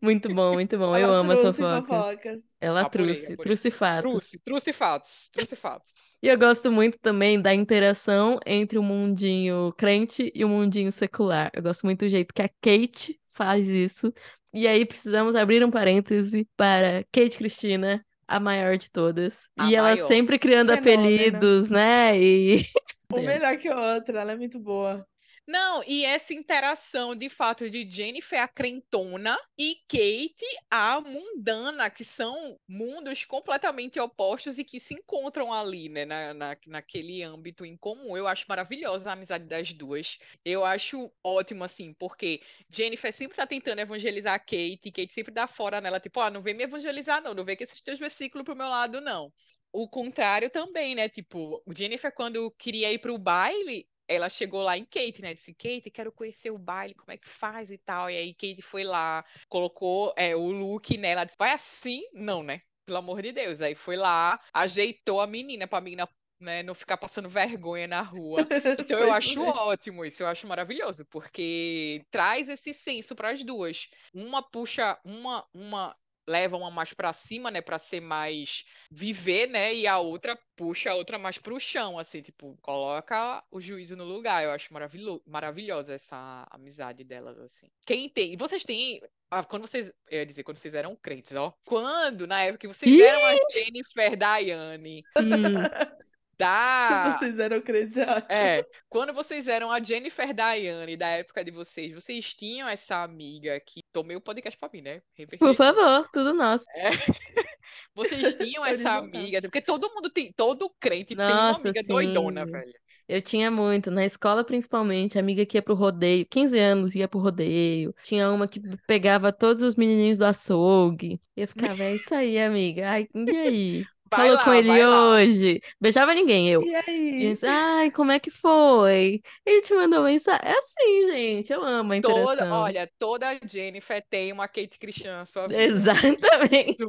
Muito 0.00 0.28
bom, 0.34 0.52
muito 0.54 0.78
bom. 0.78 0.96
Eu 0.96 1.04
Ela 1.04 1.16
amo 1.18 1.32
as 1.32 1.40
trouxe 1.40 1.58
fofocas. 1.62 1.96
fofocas. 1.98 2.42
Ela 2.60 2.80
Apurei, 2.82 3.06
trouxe, 3.06 3.22
apurei. 3.32 3.44
trouxe 3.44 3.70
fatos. 3.70 4.02
Trouxe, 4.10 4.42
trouxe 4.42 4.72
fatos, 4.72 5.28
trouxe 5.32 5.56
fatos. 5.56 6.18
E 6.22 6.28
eu 6.28 6.38
gosto 6.38 6.70
muito 6.70 6.98
também 6.98 7.40
da 7.40 7.54
interação 7.54 8.38
entre 8.46 8.78
o 8.78 8.82
mundinho 8.82 9.72
crente 9.76 10.30
e 10.34 10.44
o 10.44 10.48
mundinho 10.48 10.90
secular. 10.92 11.50
Eu 11.54 11.62
gosto 11.62 11.84
muito 11.84 12.00
do 12.04 12.08
jeito 12.08 12.34
que 12.34 12.42
a 12.42 12.48
Kate 12.60 13.18
faz 13.30 13.66
isso. 13.68 14.12
E 14.52 14.66
aí 14.66 14.84
precisamos 14.84 15.34
abrir 15.36 15.64
um 15.64 15.70
parêntese 15.70 16.46
para 16.56 17.04
Kate 17.12 17.38
Cristina, 17.38 18.04
a 18.26 18.40
maior 18.40 18.76
de 18.76 18.90
todas. 18.90 19.48
A 19.58 19.70
e 19.70 19.74
ela 19.76 19.92
maior. 19.92 20.06
sempre 20.08 20.38
criando 20.38 20.68
Fenômeno. 20.76 21.02
apelidos, 21.14 21.70
né? 21.70 22.20
E 22.20 22.66
Um 23.12 23.22
melhor 23.22 23.56
que 23.58 23.68
o 23.70 23.76
outro, 23.78 24.16
ela 24.18 24.32
é 24.32 24.36
muito 24.36 24.58
boa. 24.58 25.06
Não, 25.50 25.82
e 25.84 26.04
essa 26.04 26.32
interação 26.32 27.12
de 27.12 27.28
fato 27.28 27.68
de 27.68 27.84
Jennifer 27.90 28.40
a 28.40 28.46
crentona 28.46 29.36
e 29.58 29.80
Kate 29.88 30.46
a 30.70 31.00
mundana, 31.00 31.90
que 31.90 32.04
são 32.04 32.56
mundos 32.68 33.24
completamente 33.24 33.98
opostos 33.98 34.58
e 34.58 34.64
que 34.64 34.78
se 34.78 34.94
encontram 34.94 35.52
ali, 35.52 35.88
né, 35.88 36.04
na, 36.04 36.32
na, 36.32 36.56
naquele 36.68 37.24
âmbito 37.24 37.64
em 37.64 37.76
comum. 37.76 38.16
Eu 38.16 38.28
acho 38.28 38.46
maravilhosa 38.48 39.10
a 39.10 39.14
amizade 39.14 39.44
das 39.46 39.72
duas. 39.72 40.20
Eu 40.44 40.64
acho 40.64 41.10
ótimo, 41.24 41.64
assim, 41.64 41.92
porque 41.94 42.40
Jennifer 42.68 43.12
sempre 43.12 43.36
tá 43.36 43.44
tentando 43.44 43.80
evangelizar 43.80 44.34
a 44.34 44.38
Kate, 44.38 44.80
e 44.84 44.92
Kate 44.92 45.12
sempre 45.12 45.34
dá 45.34 45.48
fora 45.48 45.80
nela, 45.80 45.98
tipo, 45.98 46.20
ó, 46.20 46.28
oh, 46.28 46.30
não 46.30 46.42
vem 46.42 46.54
me 46.54 46.62
evangelizar, 46.62 47.20
não, 47.20 47.34
não 47.34 47.44
vem 47.44 47.56
com 47.56 47.64
esses 47.64 47.80
teus 47.80 47.98
versículos 47.98 48.44
pro 48.44 48.54
meu 48.54 48.68
lado, 48.68 49.00
não 49.00 49.32
o 49.72 49.88
contrário 49.88 50.50
também, 50.50 50.94
né? 50.94 51.08
Tipo, 51.08 51.62
o 51.64 51.72
Jennifer, 51.76 52.12
quando 52.12 52.50
queria 52.52 52.92
ir 52.92 52.98
pro 52.98 53.16
baile, 53.16 53.86
ela 54.10 54.28
chegou 54.28 54.62
lá 54.62 54.76
em 54.76 54.84
Kate, 54.84 55.22
né? 55.22 55.32
Disse, 55.32 55.54
Kate, 55.54 55.90
quero 55.90 56.10
conhecer 56.10 56.50
o 56.50 56.58
baile, 56.58 56.94
como 56.94 57.12
é 57.12 57.16
que 57.16 57.28
faz 57.28 57.70
e 57.70 57.78
tal. 57.78 58.10
E 58.10 58.16
aí 58.16 58.34
Kate 58.34 58.60
foi 58.60 58.82
lá, 58.82 59.24
colocou 59.48 60.12
é, 60.16 60.34
o 60.34 60.50
look 60.50 60.98
nela, 60.98 61.24
disse, 61.24 61.38
vai 61.38 61.52
assim? 61.52 62.02
Não, 62.12 62.42
né? 62.42 62.60
Pelo 62.84 62.98
amor 62.98 63.22
de 63.22 63.30
Deus. 63.30 63.60
Aí 63.60 63.76
foi 63.76 63.96
lá, 63.96 64.40
ajeitou 64.52 65.20
a 65.20 65.26
menina 65.26 65.68
pra 65.68 65.80
menina 65.80 66.08
né, 66.40 66.62
não 66.62 66.74
ficar 66.74 66.96
passando 66.96 67.28
vergonha 67.28 67.86
na 67.86 68.00
rua. 68.00 68.46
Então 68.80 68.98
eu 68.98 69.12
acho 69.12 69.42
é. 69.42 69.48
ótimo 69.48 70.04
isso, 70.04 70.22
eu 70.22 70.26
acho 70.26 70.46
maravilhoso, 70.48 71.04
porque 71.06 72.02
traz 72.10 72.48
esse 72.48 72.72
senso 72.72 73.14
para 73.14 73.30
as 73.30 73.44
duas. 73.44 73.88
Uma 74.12 74.42
puxa, 74.42 74.98
uma 75.04 75.46
uma 75.54 75.94
leva 76.26 76.56
uma 76.56 76.70
mais 76.70 76.92
para 76.92 77.12
cima, 77.12 77.50
né, 77.50 77.60
para 77.60 77.78
ser 77.78 78.00
mais 78.00 78.64
viver, 78.90 79.48
né, 79.48 79.74
e 79.74 79.86
a 79.86 79.98
outra 79.98 80.38
puxa 80.56 80.90
a 80.90 80.94
outra 80.94 81.18
mais 81.18 81.38
pro 81.38 81.58
chão, 81.58 81.98
assim, 81.98 82.20
tipo, 82.20 82.56
coloca 82.60 83.42
o 83.50 83.60
juízo 83.60 83.96
no 83.96 84.04
lugar. 84.04 84.44
Eu 84.44 84.50
acho 84.50 84.72
maravilhoso, 84.72 85.22
maravilhosa 85.26 85.94
essa 85.94 86.46
amizade 86.50 87.04
delas, 87.04 87.38
assim. 87.38 87.68
Quem 87.86 88.08
tem, 88.08 88.32
e 88.32 88.36
vocês 88.36 88.64
têm 88.64 89.00
ah, 89.30 89.44
quando 89.44 89.62
vocês, 89.62 89.92
eu 90.10 90.18
ia 90.18 90.26
dizer, 90.26 90.42
quando 90.42 90.56
vocês 90.56 90.74
eram 90.74 90.96
crentes, 90.96 91.36
ó. 91.36 91.54
Quando, 91.64 92.26
na 92.26 92.42
época 92.42 92.58
que 92.58 92.66
vocês 92.66 92.90
Ih! 92.90 93.00
eram 93.00 93.24
a 93.24 93.36
Jennifer 93.52 94.16
Daiane, 94.16 95.04
hum. 95.16 95.22
da. 96.40 97.18
Vocês 97.18 97.38
eram 97.38 97.60
crentes, 97.60 97.96
eu 97.96 98.08
acho. 98.08 98.32
É, 98.32 98.64
quando 98.88 99.12
vocês 99.12 99.46
eram 99.46 99.70
a 99.70 99.82
Jennifer 99.82 100.32
Diane 100.32 100.96
da 100.96 101.08
época 101.08 101.44
de 101.44 101.50
vocês, 101.50 101.92
vocês 101.92 102.32
tinham 102.32 102.66
essa 102.66 103.02
amiga 103.02 103.60
que 103.60 103.82
tomei 103.92 104.16
o 104.16 104.20
podcast 104.20 104.58
pra 104.58 104.70
mim, 104.72 104.80
né? 104.80 105.02
Por 105.38 105.54
favor, 105.54 106.08
tudo 106.12 106.32
nosso. 106.32 106.64
É. 106.74 106.90
Vocês 107.94 108.34
tinham 108.34 108.64
essa 108.64 108.96
amiga, 108.96 109.40
porque 109.42 109.60
todo 109.60 109.88
mundo 109.94 110.10
tem, 110.10 110.32
todo 110.32 110.68
crente 110.80 111.14
Nossa, 111.14 111.28
tem 111.28 111.36
uma 111.36 111.50
amiga 111.50 111.82
sim. 111.82 111.88
doidona, 111.88 112.44
velho. 112.44 112.72
Eu 113.08 113.20
tinha 113.20 113.50
muito, 113.50 113.90
na 113.90 114.04
escola 114.04 114.44
principalmente, 114.44 115.18
amiga 115.18 115.44
que 115.44 115.56
ia 115.56 115.62
pro 115.62 115.74
rodeio, 115.74 116.26
15 116.30 116.58
anos 116.58 116.94
ia 116.94 117.08
pro 117.08 117.20
rodeio. 117.20 117.92
Tinha 118.04 118.30
uma 118.30 118.46
que 118.46 118.60
pegava 118.86 119.32
todos 119.32 119.62
os 119.62 119.74
menininhos 119.74 120.18
do 120.18 120.24
açougue. 120.24 121.20
E 121.36 121.40
eu 121.42 121.48
ficava, 121.48 121.82
é 121.82 121.94
isso 121.94 122.14
aí, 122.14 122.38
amiga. 122.38 122.88
Ai, 122.90 123.08
e 123.14 123.36
aí? 123.36 123.84
Vai 124.12 124.26
Falou 124.26 124.34
lá, 124.34 124.44
com 124.44 124.52
ele 124.52 124.84
hoje. 124.84 125.60
Beijava 125.80 126.12
ninguém, 126.14 126.50
eu. 126.50 126.62
E 126.62 126.74
aí? 126.74 127.32
Ai, 127.44 127.90
como 127.92 128.10
é 128.10 128.18
que 128.18 128.30
foi? 128.30 129.22
Ele 129.46 129.60
te 129.62 129.72
mandou 129.72 130.02
mensagem. 130.02 130.40
É 130.42 130.58
assim, 130.58 131.12
gente. 131.12 131.52
Eu 131.52 131.62
amo 131.62 131.92
a 131.92 131.96
interação. 131.96 132.26
Toda, 132.26 132.54
olha, 132.54 132.90
toda 132.98 133.38
Jennifer 133.44 134.04
tem 134.10 134.32
uma 134.32 134.48
Kate 134.48 134.78
Christian 134.80 135.18
na 135.18 135.26
sua 135.26 135.46
vida. 135.46 135.62
Exatamente. 135.62 136.84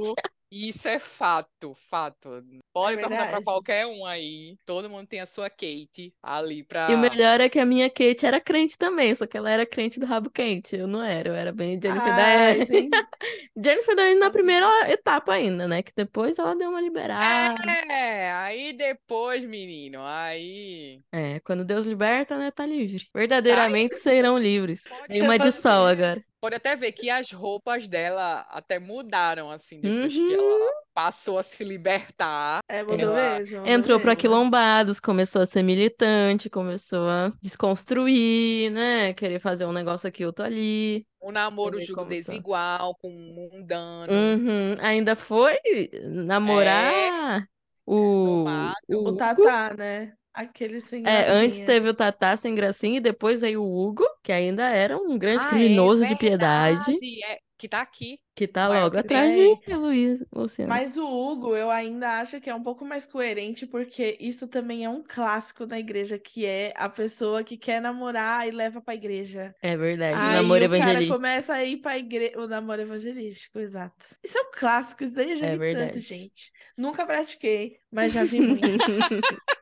Isso 0.52 0.88
é 0.88 1.00
fato, 1.00 1.76
fato. 1.76 2.44
Pode 2.74 2.98
é 2.98 3.02
perguntar 3.02 3.30
para 3.30 3.44
qualquer 3.44 3.86
um 3.86 4.06
aí. 4.06 4.56
Todo 4.66 4.90
mundo 4.90 5.06
tem 5.06 5.20
a 5.20 5.26
sua 5.26 5.50
Kate 5.50 6.14
ali 6.24 6.64
pra. 6.64 6.90
E 6.90 6.96
o 6.96 6.98
melhor 6.98 7.42
é 7.42 7.50
que 7.50 7.60
a 7.60 7.66
minha 7.66 7.90
Kate 7.90 8.26
era 8.26 8.40
crente 8.40 8.78
também, 8.78 9.14
só 9.14 9.26
que 9.26 9.38
ela 9.38 9.52
era 9.52 9.66
crente 9.66 10.00
do 10.00 10.06
rabo 10.06 10.30
quente. 10.30 10.78
Eu 10.78 10.88
não 10.88 11.04
era, 11.04 11.30
eu 11.30 11.36
era 11.36 11.52
bem 11.52 11.80
Jennifer 11.82 12.14
ah, 12.14 12.54
Jennifer 13.62 13.96
da 13.96 14.16
na 14.16 14.30
primeira 14.30 14.68
etapa 14.90 15.34
ainda, 15.34 15.68
né? 15.68 15.82
Que 15.82 15.92
depois 15.96 16.40
ela 16.40 16.56
deu 16.56 16.70
uma 16.70 16.82
liberada. 16.82 17.62
É, 17.92 18.32
aí 18.32 18.74
depois, 18.74 19.44
menino, 19.44 20.02
aí. 20.06 21.02
É, 21.12 21.40
quando 21.42 21.66
Deus 21.66 21.86
liberta, 21.86 22.38
né? 22.38 22.52
Tá 22.52 22.66
livre. 22.66 23.06
Verdadeiramente 23.14 23.96
aí... 23.96 24.00
serão 24.00 24.38
livres. 24.38 24.84
Tem 25.08 25.22
uma 25.22 25.38
de 25.38 25.52
sol 25.52 25.86
agora. 25.86 26.24
Pode 26.42 26.56
até 26.56 26.76
ver 26.76 26.92
que 26.92 27.08
as 27.08 27.32
roupas 27.32 27.88
dela 27.88 28.48
até 28.50 28.80
mudaram, 28.80 29.52
assim, 29.52 29.80
depois 29.80 30.18
uhum. 30.18 30.28
que 30.28 30.34
ela 30.34 30.72
passou 30.92 31.38
a 31.38 31.44
se 31.44 31.64
libertar. 31.64 32.62
É, 32.68 32.82
mudou 32.82 33.16
ela... 33.16 33.38
mesmo. 33.38 33.58
Mudou 33.60 33.72
entrou 33.72 34.00
para 34.00 34.16
quilombados, 34.16 35.00
começou 35.00 35.44
a 35.44 35.46
ser 35.46 35.62
militante, 35.62 36.50
começou 36.50 37.08
a 37.08 37.32
desconstruir, 37.44 38.72
né? 38.72 39.14
Querer 39.14 39.40
fazer 39.40 39.66
um 39.66 39.72
negócio 39.72 40.08
aqui, 40.08 40.26
outro 40.26 40.44
ali. 40.44 41.06
Um 41.22 41.32
namoro 41.32 41.80
julgo 41.80 42.06
desigual, 42.06 42.96
com 42.96 43.10
um 43.10 43.52
mundano. 43.54 44.12
Uhum. 44.12 44.76
Ainda 44.82 45.16
foi 45.16 45.60
namorar 46.04 46.92
é... 46.92 47.44
o... 47.86 48.46
o... 48.90 49.10
O 49.10 49.16
Tatá, 49.16 49.76
né? 49.78 50.14
Aquele 50.34 50.80
sem 50.80 51.06
É, 51.06 51.30
antes 51.30 51.60
teve 51.62 51.90
o 51.90 51.94
Tatá 51.94 52.38
sem 52.38 52.56
gracinha 52.56 52.98
e 52.98 53.02
depois 53.02 53.42
veio 53.42 53.62
o 53.62 53.86
Hugo, 53.86 54.06
que 54.24 54.32
ainda 54.32 54.70
era 54.70 54.98
um 54.98 55.18
grande 55.18 55.46
ah, 55.46 55.50
criminoso 55.50 56.06
é 56.06 56.08
de 56.08 56.16
piedade. 56.16 56.98
É, 57.26 57.40
que 57.58 57.68
tá 57.68 57.82
aqui. 57.82 58.18
Que 58.34 58.48
tá 58.48 58.68
logo 58.68 58.98
atrás 58.98 59.36
de 59.36 59.76
Luiz, 59.76 60.24
Luciano. 60.34 60.70
Mas 60.70 60.98
o 60.98 61.06
Hugo, 61.06 61.56
eu 61.56 61.70
ainda 61.70 62.20
acho 62.20 62.42
que 62.42 62.50
é 62.50 62.56
um 62.56 62.64
pouco 62.64 62.84
mais 62.84 63.06
coerente, 63.06 63.68
porque 63.68 64.18
isso 64.20 64.48
também 64.48 64.84
é 64.84 64.90
um 64.90 65.04
clássico 65.04 65.66
da 65.68 65.78
igreja, 65.78 66.18
que 66.18 66.46
é 66.46 66.74
a 66.76 66.90
pessoa 66.90 67.44
que 67.44 67.58
quer 67.58 67.80
namorar 67.80 68.48
e 68.48 68.52
leva 68.52 68.82
pra 68.82 68.96
igreja. 68.96 69.54
É 69.62 69.78
verdade, 69.78 70.16
Aí 70.16 70.36
namoro 70.38 70.62
o 70.62 70.64
evangelístico. 70.64 71.12
cara 71.12 71.22
começa 71.22 71.54
a 71.54 71.64
ir 71.64 71.78
pra 71.78 71.98
igreja, 71.98 72.40
o 72.40 72.48
namoro 72.48 72.82
evangelístico, 72.82 73.60
exato. 73.60 74.08
Isso 74.24 74.38
é 74.38 74.42
um 74.42 74.52
clássico, 74.52 75.04
isso 75.04 75.14
daí 75.14 75.32
eu 75.32 75.38
já 75.38 75.46
é 75.48 75.52
vi 75.52 75.60
verdade. 75.60 75.92
tanto, 75.92 76.00
gente. 76.00 76.52
Nunca 76.76 77.06
pratiquei, 77.06 77.78
mas 77.92 78.14
já 78.14 78.24
vi 78.24 78.40
muito. 78.42 78.62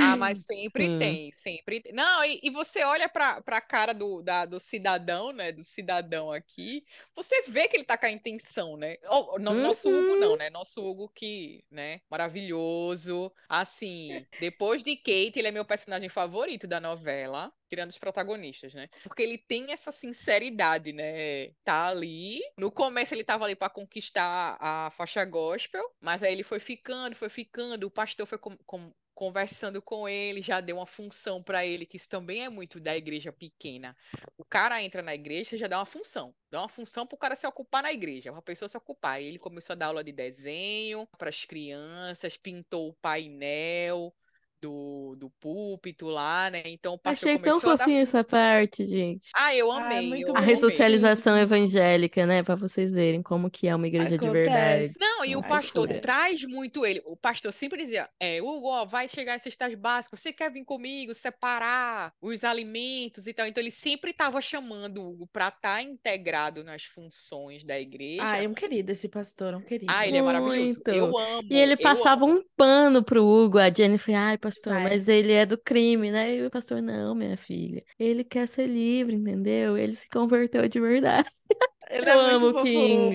Ah, 0.00 0.16
mas 0.16 0.44
sempre 0.46 0.88
hum. 0.88 0.98
tem, 0.98 1.32
sempre 1.32 1.80
tem. 1.80 1.92
Não, 1.92 2.24
e, 2.24 2.40
e 2.42 2.50
você 2.50 2.84
olha 2.84 3.08
para 3.08 3.42
a 3.46 3.60
cara 3.60 3.92
do, 3.92 4.22
da, 4.22 4.44
do 4.44 4.60
cidadão, 4.60 5.32
né? 5.32 5.52
Do 5.52 5.64
cidadão 5.64 6.30
aqui, 6.30 6.84
você 7.14 7.42
vê 7.48 7.68
que 7.68 7.76
ele 7.76 7.84
tá 7.84 7.96
com 7.96 8.06
a 8.06 8.10
intenção, 8.10 8.76
né? 8.76 8.96
Oh, 9.08 9.38
não, 9.38 9.52
uhum. 9.52 9.62
Nosso 9.62 9.88
Hugo 9.88 10.16
não, 10.16 10.30
uhum. 10.32 10.36
né? 10.36 10.50
Nosso 10.50 10.82
Hugo 10.82 11.08
que, 11.08 11.64
né? 11.70 12.00
Maravilhoso. 12.10 13.32
Assim, 13.48 14.26
depois 14.40 14.82
de 14.82 14.96
Kate, 14.96 15.32
ele 15.36 15.48
é 15.48 15.52
meu 15.52 15.64
personagem 15.64 16.08
favorito 16.08 16.66
da 16.66 16.80
novela 16.80 17.52
tirando 17.72 17.88
os 17.88 17.96
protagonistas, 17.96 18.74
né? 18.74 18.86
Porque 19.02 19.22
ele 19.22 19.38
tem 19.38 19.72
essa 19.72 19.90
sinceridade, 19.90 20.92
né? 20.92 21.52
Tá 21.64 21.86
ali. 21.86 22.42
No 22.58 22.70
começo 22.70 23.14
ele 23.14 23.24
tava 23.24 23.46
ali 23.46 23.56
para 23.56 23.70
conquistar 23.70 24.58
a 24.60 24.90
faixa 24.90 25.24
gospel, 25.24 25.82
mas 25.98 26.22
aí 26.22 26.34
ele 26.34 26.42
foi 26.42 26.60
ficando, 26.60 27.16
foi 27.16 27.30
ficando. 27.30 27.86
O 27.86 27.90
pastor 27.90 28.26
foi 28.26 28.36
com, 28.36 28.54
com, 28.66 28.92
conversando 29.22 29.80
com 29.80 30.08
ele, 30.08 30.42
já 30.42 30.60
deu 30.60 30.78
uma 30.78 30.84
função 30.84 31.40
para 31.40 31.64
ele, 31.64 31.86
que 31.86 31.96
isso 31.96 32.08
também 32.08 32.42
é 32.42 32.48
muito 32.48 32.80
da 32.80 32.96
igreja 32.96 33.32
pequena. 33.32 33.96
O 34.36 34.44
cara 34.44 34.82
entra 34.82 35.00
na 35.00 35.14
igreja, 35.14 35.56
já 35.56 35.68
dá 35.68 35.78
uma 35.78 35.86
função. 35.86 36.34
Dá 36.50 36.58
uma 36.58 36.68
função 36.68 37.06
para 37.06 37.14
o 37.14 37.18
cara 37.18 37.36
se 37.36 37.46
ocupar 37.46 37.84
na 37.84 37.92
igreja, 37.92 38.32
uma 38.32 38.42
pessoa 38.42 38.68
se 38.68 38.76
ocupar. 38.76 39.22
Ele 39.22 39.38
começou 39.38 39.74
a 39.74 39.76
dar 39.76 39.86
aula 39.86 40.02
de 40.02 40.10
desenho 40.10 41.06
para 41.16 41.28
as 41.28 41.44
crianças, 41.44 42.36
pintou 42.36 42.88
o 42.88 42.94
painel, 42.94 44.12
do, 44.62 45.14
do 45.18 45.28
púlpito 45.28 46.06
lá, 46.06 46.48
né? 46.48 46.62
Então 46.66 46.94
o 46.94 46.98
pastor 46.98 47.30
Achei 47.30 47.38
tão 47.42 47.60
fofinha 47.60 47.96
dar... 47.96 48.02
essa 48.02 48.22
parte, 48.22 48.86
gente. 48.86 49.28
Ah, 49.34 49.54
eu 49.54 49.72
ah, 49.72 49.78
amei. 49.78 50.12
Ah, 50.12 50.28
eu 50.28 50.36
a 50.36 50.40
ressocialização 50.40 51.36
evangélica, 51.36 52.24
né? 52.24 52.44
Para 52.44 52.54
vocês 52.54 52.94
verem 52.94 53.22
como 53.22 53.50
que 53.50 53.66
é 53.66 53.74
uma 53.74 53.88
igreja 53.88 54.14
Acontece. 54.14 54.28
de 54.28 54.32
verdade. 54.32 54.92
Não, 55.00 55.24
e 55.24 55.34
o 55.34 55.42
pastor 55.42 55.88
traz 56.00 56.44
muito 56.44 56.86
ele. 56.86 57.02
O 57.04 57.16
pastor 57.16 57.52
sempre 57.52 57.82
dizia, 57.82 58.08
é, 58.20 58.40
Hugo, 58.40 58.68
ó, 58.68 58.84
vai 58.84 59.08
chegar 59.08 59.34
às 59.34 59.42
cestas 59.42 59.74
básicas, 59.74 60.20
você 60.20 60.32
quer 60.32 60.52
vir 60.52 60.64
comigo, 60.64 61.12
separar 61.12 62.12
os 62.20 62.44
alimentos 62.44 63.26
e 63.26 63.34
tal. 63.34 63.46
Então 63.46 63.60
ele 63.60 63.72
sempre 63.72 64.12
estava 64.12 64.40
chamando 64.40 64.98
o 64.98 65.10
Hugo 65.10 65.26
para 65.26 65.48
estar 65.48 65.60
tá 65.60 65.82
integrado 65.82 66.62
nas 66.62 66.84
funções 66.84 67.64
da 67.64 67.80
igreja. 67.80 68.22
Ah, 68.22 68.40
é 68.40 68.46
um 68.46 68.54
querido 68.54 68.92
esse 68.92 69.08
pastor, 69.08 69.54
um 69.54 69.60
querido. 69.60 69.92
Ah, 69.92 70.06
ele 70.06 70.18
é 70.18 70.22
maravilhoso. 70.22 70.80
Eu 70.86 71.18
amo. 71.18 71.48
E 71.50 71.56
ele 71.56 71.76
passava 71.76 72.24
amo. 72.24 72.36
um 72.36 72.44
pano 72.56 73.02
pro 73.02 73.24
Hugo, 73.24 73.58
a 73.58 73.72
Jennifer, 73.72 74.14
ai, 74.14 74.38
pastor 74.38 74.51
pastor, 74.54 74.80
mas 74.80 75.08
ele 75.08 75.32
é 75.32 75.46
do 75.46 75.58
crime, 75.58 76.10
né? 76.10 76.36
E 76.36 76.46
o 76.46 76.50
pastor, 76.50 76.80
não, 76.82 77.14
minha 77.14 77.36
filha. 77.36 77.84
Ele 77.98 78.24
quer 78.24 78.46
ser 78.48 78.66
livre, 78.66 79.14
entendeu? 79.16 79.76
Ele 79.76 79.94
se 79.94 80.08
converteu 80.08 80.68
de 80.68 80.80
verdade. 80.80 81.30
Ele 81.92 82.08
Eu 82.10 82.20
é 82.20 82.34
amo 82.34 82.48
o 82.48 82.54
King. 82.54 83.14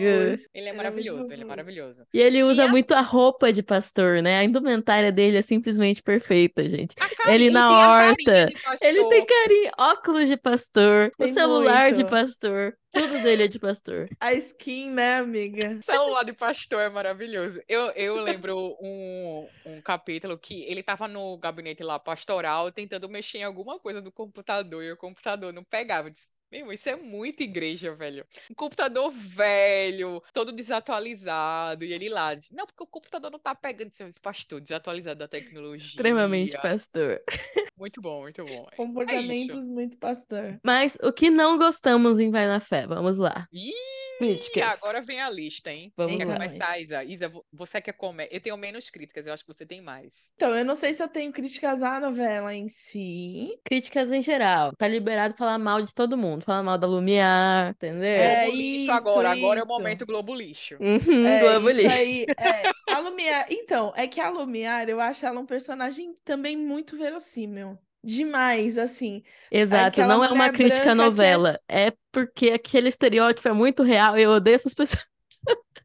Ele 0.54 0.70
é 0.70 0.74
muito 0.74 0.74
maravilhoso, 0.74 1.34
ele 1.34 1.42
é 1.44 1.46
maravilhoso. 1.46 2.06
E 2.14 2.20
ele 2.20 2.44
usa 2.44 2.66
E 2.66 2.68
muito 2.68 2.94
a 2.94 3.02
roupa 3.02 3.52
de 3.52 3.64
pastor, 3.64 4.22
né? 4.22 4.38
A 4.38 4.44
indumentária 4.44 5.12
dele 5.12 5.38
é 5.38 5.42
simplesmente 5.42 6.02
perfeita, 6.04 6.70
gente. 6.70 6.96
A 7.00 7.10
carinha, 7.10 7.36
Ele 7.36 7.50
na 7.50 7.70
horta. 7.72 8.46
de. 8.46 8.56
Ele 8.82 9.06
tem 9.06 9.26
carinho, 9.26 9.72
óculos 9.78 10.30
de 10.30 10.38
pastor, 10.38 11.12
o 11.20 11.26
Tem 11.26 11.34
celular 11.34 11.92
de 11.94 12.04
muito. 12.04 12.10
pastor, 12.10 12.78
tudo 12.94 13.20
dele 13.20 13.44
é 13.44 13.48
de 13.48 13.60
pastor. 13.60 14.08
A 14.20 14.34
skin, 14.34 14.90
né, 14.92 15.18
amiga? 15.18 15.82
Celular 15.82 16.24
de 16.24 16.34
pastor 16.34 16.82
é 16.82 16.90
maravilhoso. 16.90 17.62
Eu, 17.68 17.92
eu 17.92 18.18
lembro 18.22 18.78
um, 18.82 19.50
um 19.66 19.82
capítulo 19.82 20.38
que 20.38 20.64
ele 20.66 20.84
tava 20.84 21.08
no 21.08 21.38
gabinete 21.38 21.84
lá 21.84 22.00
pastoral 22.00 22.72
tentando 22.72 23.10
mexer 23.10 23.40
em 23.40 23.44
alguma 23.44 23.80
coisa 23.80 24.02
do 24.02 24.12
computador 24.12 24.84
e 24.84 24.92
o 24.92 24.98
computador 24.98 25.54
não 25.54 25.64
pegava. 25.64 26.08
Eu 26.08 26.12
disse, 26.14 26.28
meu, 26.52 26.72
isso 26.72 26.88
é 26.90 26.96
muito 26.96 27.42
igreja, 27.44 27.94
velho. 27.96 28.26
Um 28.50 28.54
computador 28.54 29.10
velho, 29.12 30.22
todo 30.34 30.52
desatualizado, 30.52 31.84
e 31.84 31.94
ele 31.94 32.10
lá, 32.10 32.36
não, 32.52 32.66
porque 32.66 32.84
o 32.84 32.88
computador 32.88 33.32
não 33.32 33.40
tá 33.40 33.54
pegando. 33.56 33.92
Eu 34.00 34.08
disse, 34.08 34.20
Pastor, 34.20 34.62
desatualizado 34.62 35.20
da 35.20 35.28
tecnologia. 35.28 35.88
Extremamente 35.88 36.58
pastor. 36.62 37.22
Muito 37.78 38.02
bom, 38.02 38.22
muito 38.22 38.44
bom. 38.44 38.52
É 38.52 38.58
isso. 38.58 38.76
Comportamentos 38.76 39.68
muito 39.68 39.98
pastor. 40.00 40.60
Mas 40.66 40.98
o 41.04 41.14
que 41.14 41.30
não 41.30 41.60
gostamos 41.60 42.20
em 42.20 42.32
Vai 42.32 42.48
na 42.48 42.60
Fé? 42.60 42.88
Vamos 42.88 43.20
lá. 43.20 43.46
Ih, 43.54 43.72
Críticas. 44.18 44.64
agora 44.82 45.00
vem 45.00 45.22
a 45.22 45.30
lista, 45.30 45.72
hein? 45.72 45.94
Vamos 45.96 46.18
Quer 46.18 46.26
lá. 46.26 46.34
começar, 46.34 46.80
Isa? 46.82 47.04
Isa, 47.04 47.30
vo- 47.30 47.46
você 47.54 47.80
quer 47.80 47.94
comer? 47.94 48.30
Eu 48.32 48.42
tenho 48.42 48.58
menos 48.58 48.90
críticas, 48.90 49.28
eu 49.28 49.34
acho 49.34 49.46
que 49.46 49.54
você 49.54 49.64
tem 49.64 49.80
mais. 49.80 50.32
Então, 50.34 50.56
eu 50.58 50.66
não 50.66 50.76
sei 50.76 50.92
se 50.96 51.04
eu 51.04 51.08
tenho 51.08 51.32
críticas 51.32 51.84
à 51.84 52.00
novela 52.00 52.52
em 52.52 52.68
si. 52.68 53.50
Críticas 53.64 54.12
em 54.12 54.24
geral. 54.24 54.72
Tá 54.76 54.88
liberado 54.88 55.36
falar 55.38 55.60
mal 55.60 55.80
de 55.84 55.94
todo 55.94 56.18
mundo. 56.18 56.37
Falar 56.42 56.64
mal 56.64 56.78
da 56.78 56.88
Lumiar, 56.88 57.72
entendeu? 57.72 58.08
É, 58.08 58.46
Globo 58.46 58.52
lixo 58.52 58.92
isso, 58.92 58.92
agora, 58.92 59.32
agora 59.32 59.60
é 59.60 59.64
o 59.64 59.66
isso. 59.66 59.68
momento 59.68 60.06
Globo 60.06 60.34
lixo. 60.36 60.78
Uhum, 60.80 61.26
É, 61.26 61.40
Globo 61.40 61.70
isso 61.70 61.82
Lixo. 61.82 61.96
aí. 61.96 62.26
É. 62.38 62.72
A 62.90 63.00
Lumiar. 63.00 63.48
Então, 63.50 63.94
é 63.96 64.08
que 64.08 64.20
a 64.20 64.30
Lumiar, 64.30 64.90
eu 64.90 65.00
acho 65.00 65.26
ela 65.26 65.40
um 65.40 65.46
personagem 65.46 66.16
também 66.24 66.56
muito 66.58 66.98
verossímil. 66.98 67.78
Demais, 68.04 68.78
assim. 68.78 69.24
Exato, 69.52 70.06
não 70.06 70.24
é 70.24 70.32
uma 70.32 70.50
crítica 70.50 70.90
à 70.90 70.92
é- 70.92 70.96
novela. 70.96 71.60
É 71.68 71.92
porque 72.12 72.52
aquele 72.52 72.90
estereótipo 72.90 73.48
é 73.48 73.54
muito 73.54 73.84
real 73.84 74.18
e 74.18 74.24
eu 74.24 74.32
odeio 74.32 74.56
essas 74.56 74.74
pessoas. 74.74 75.06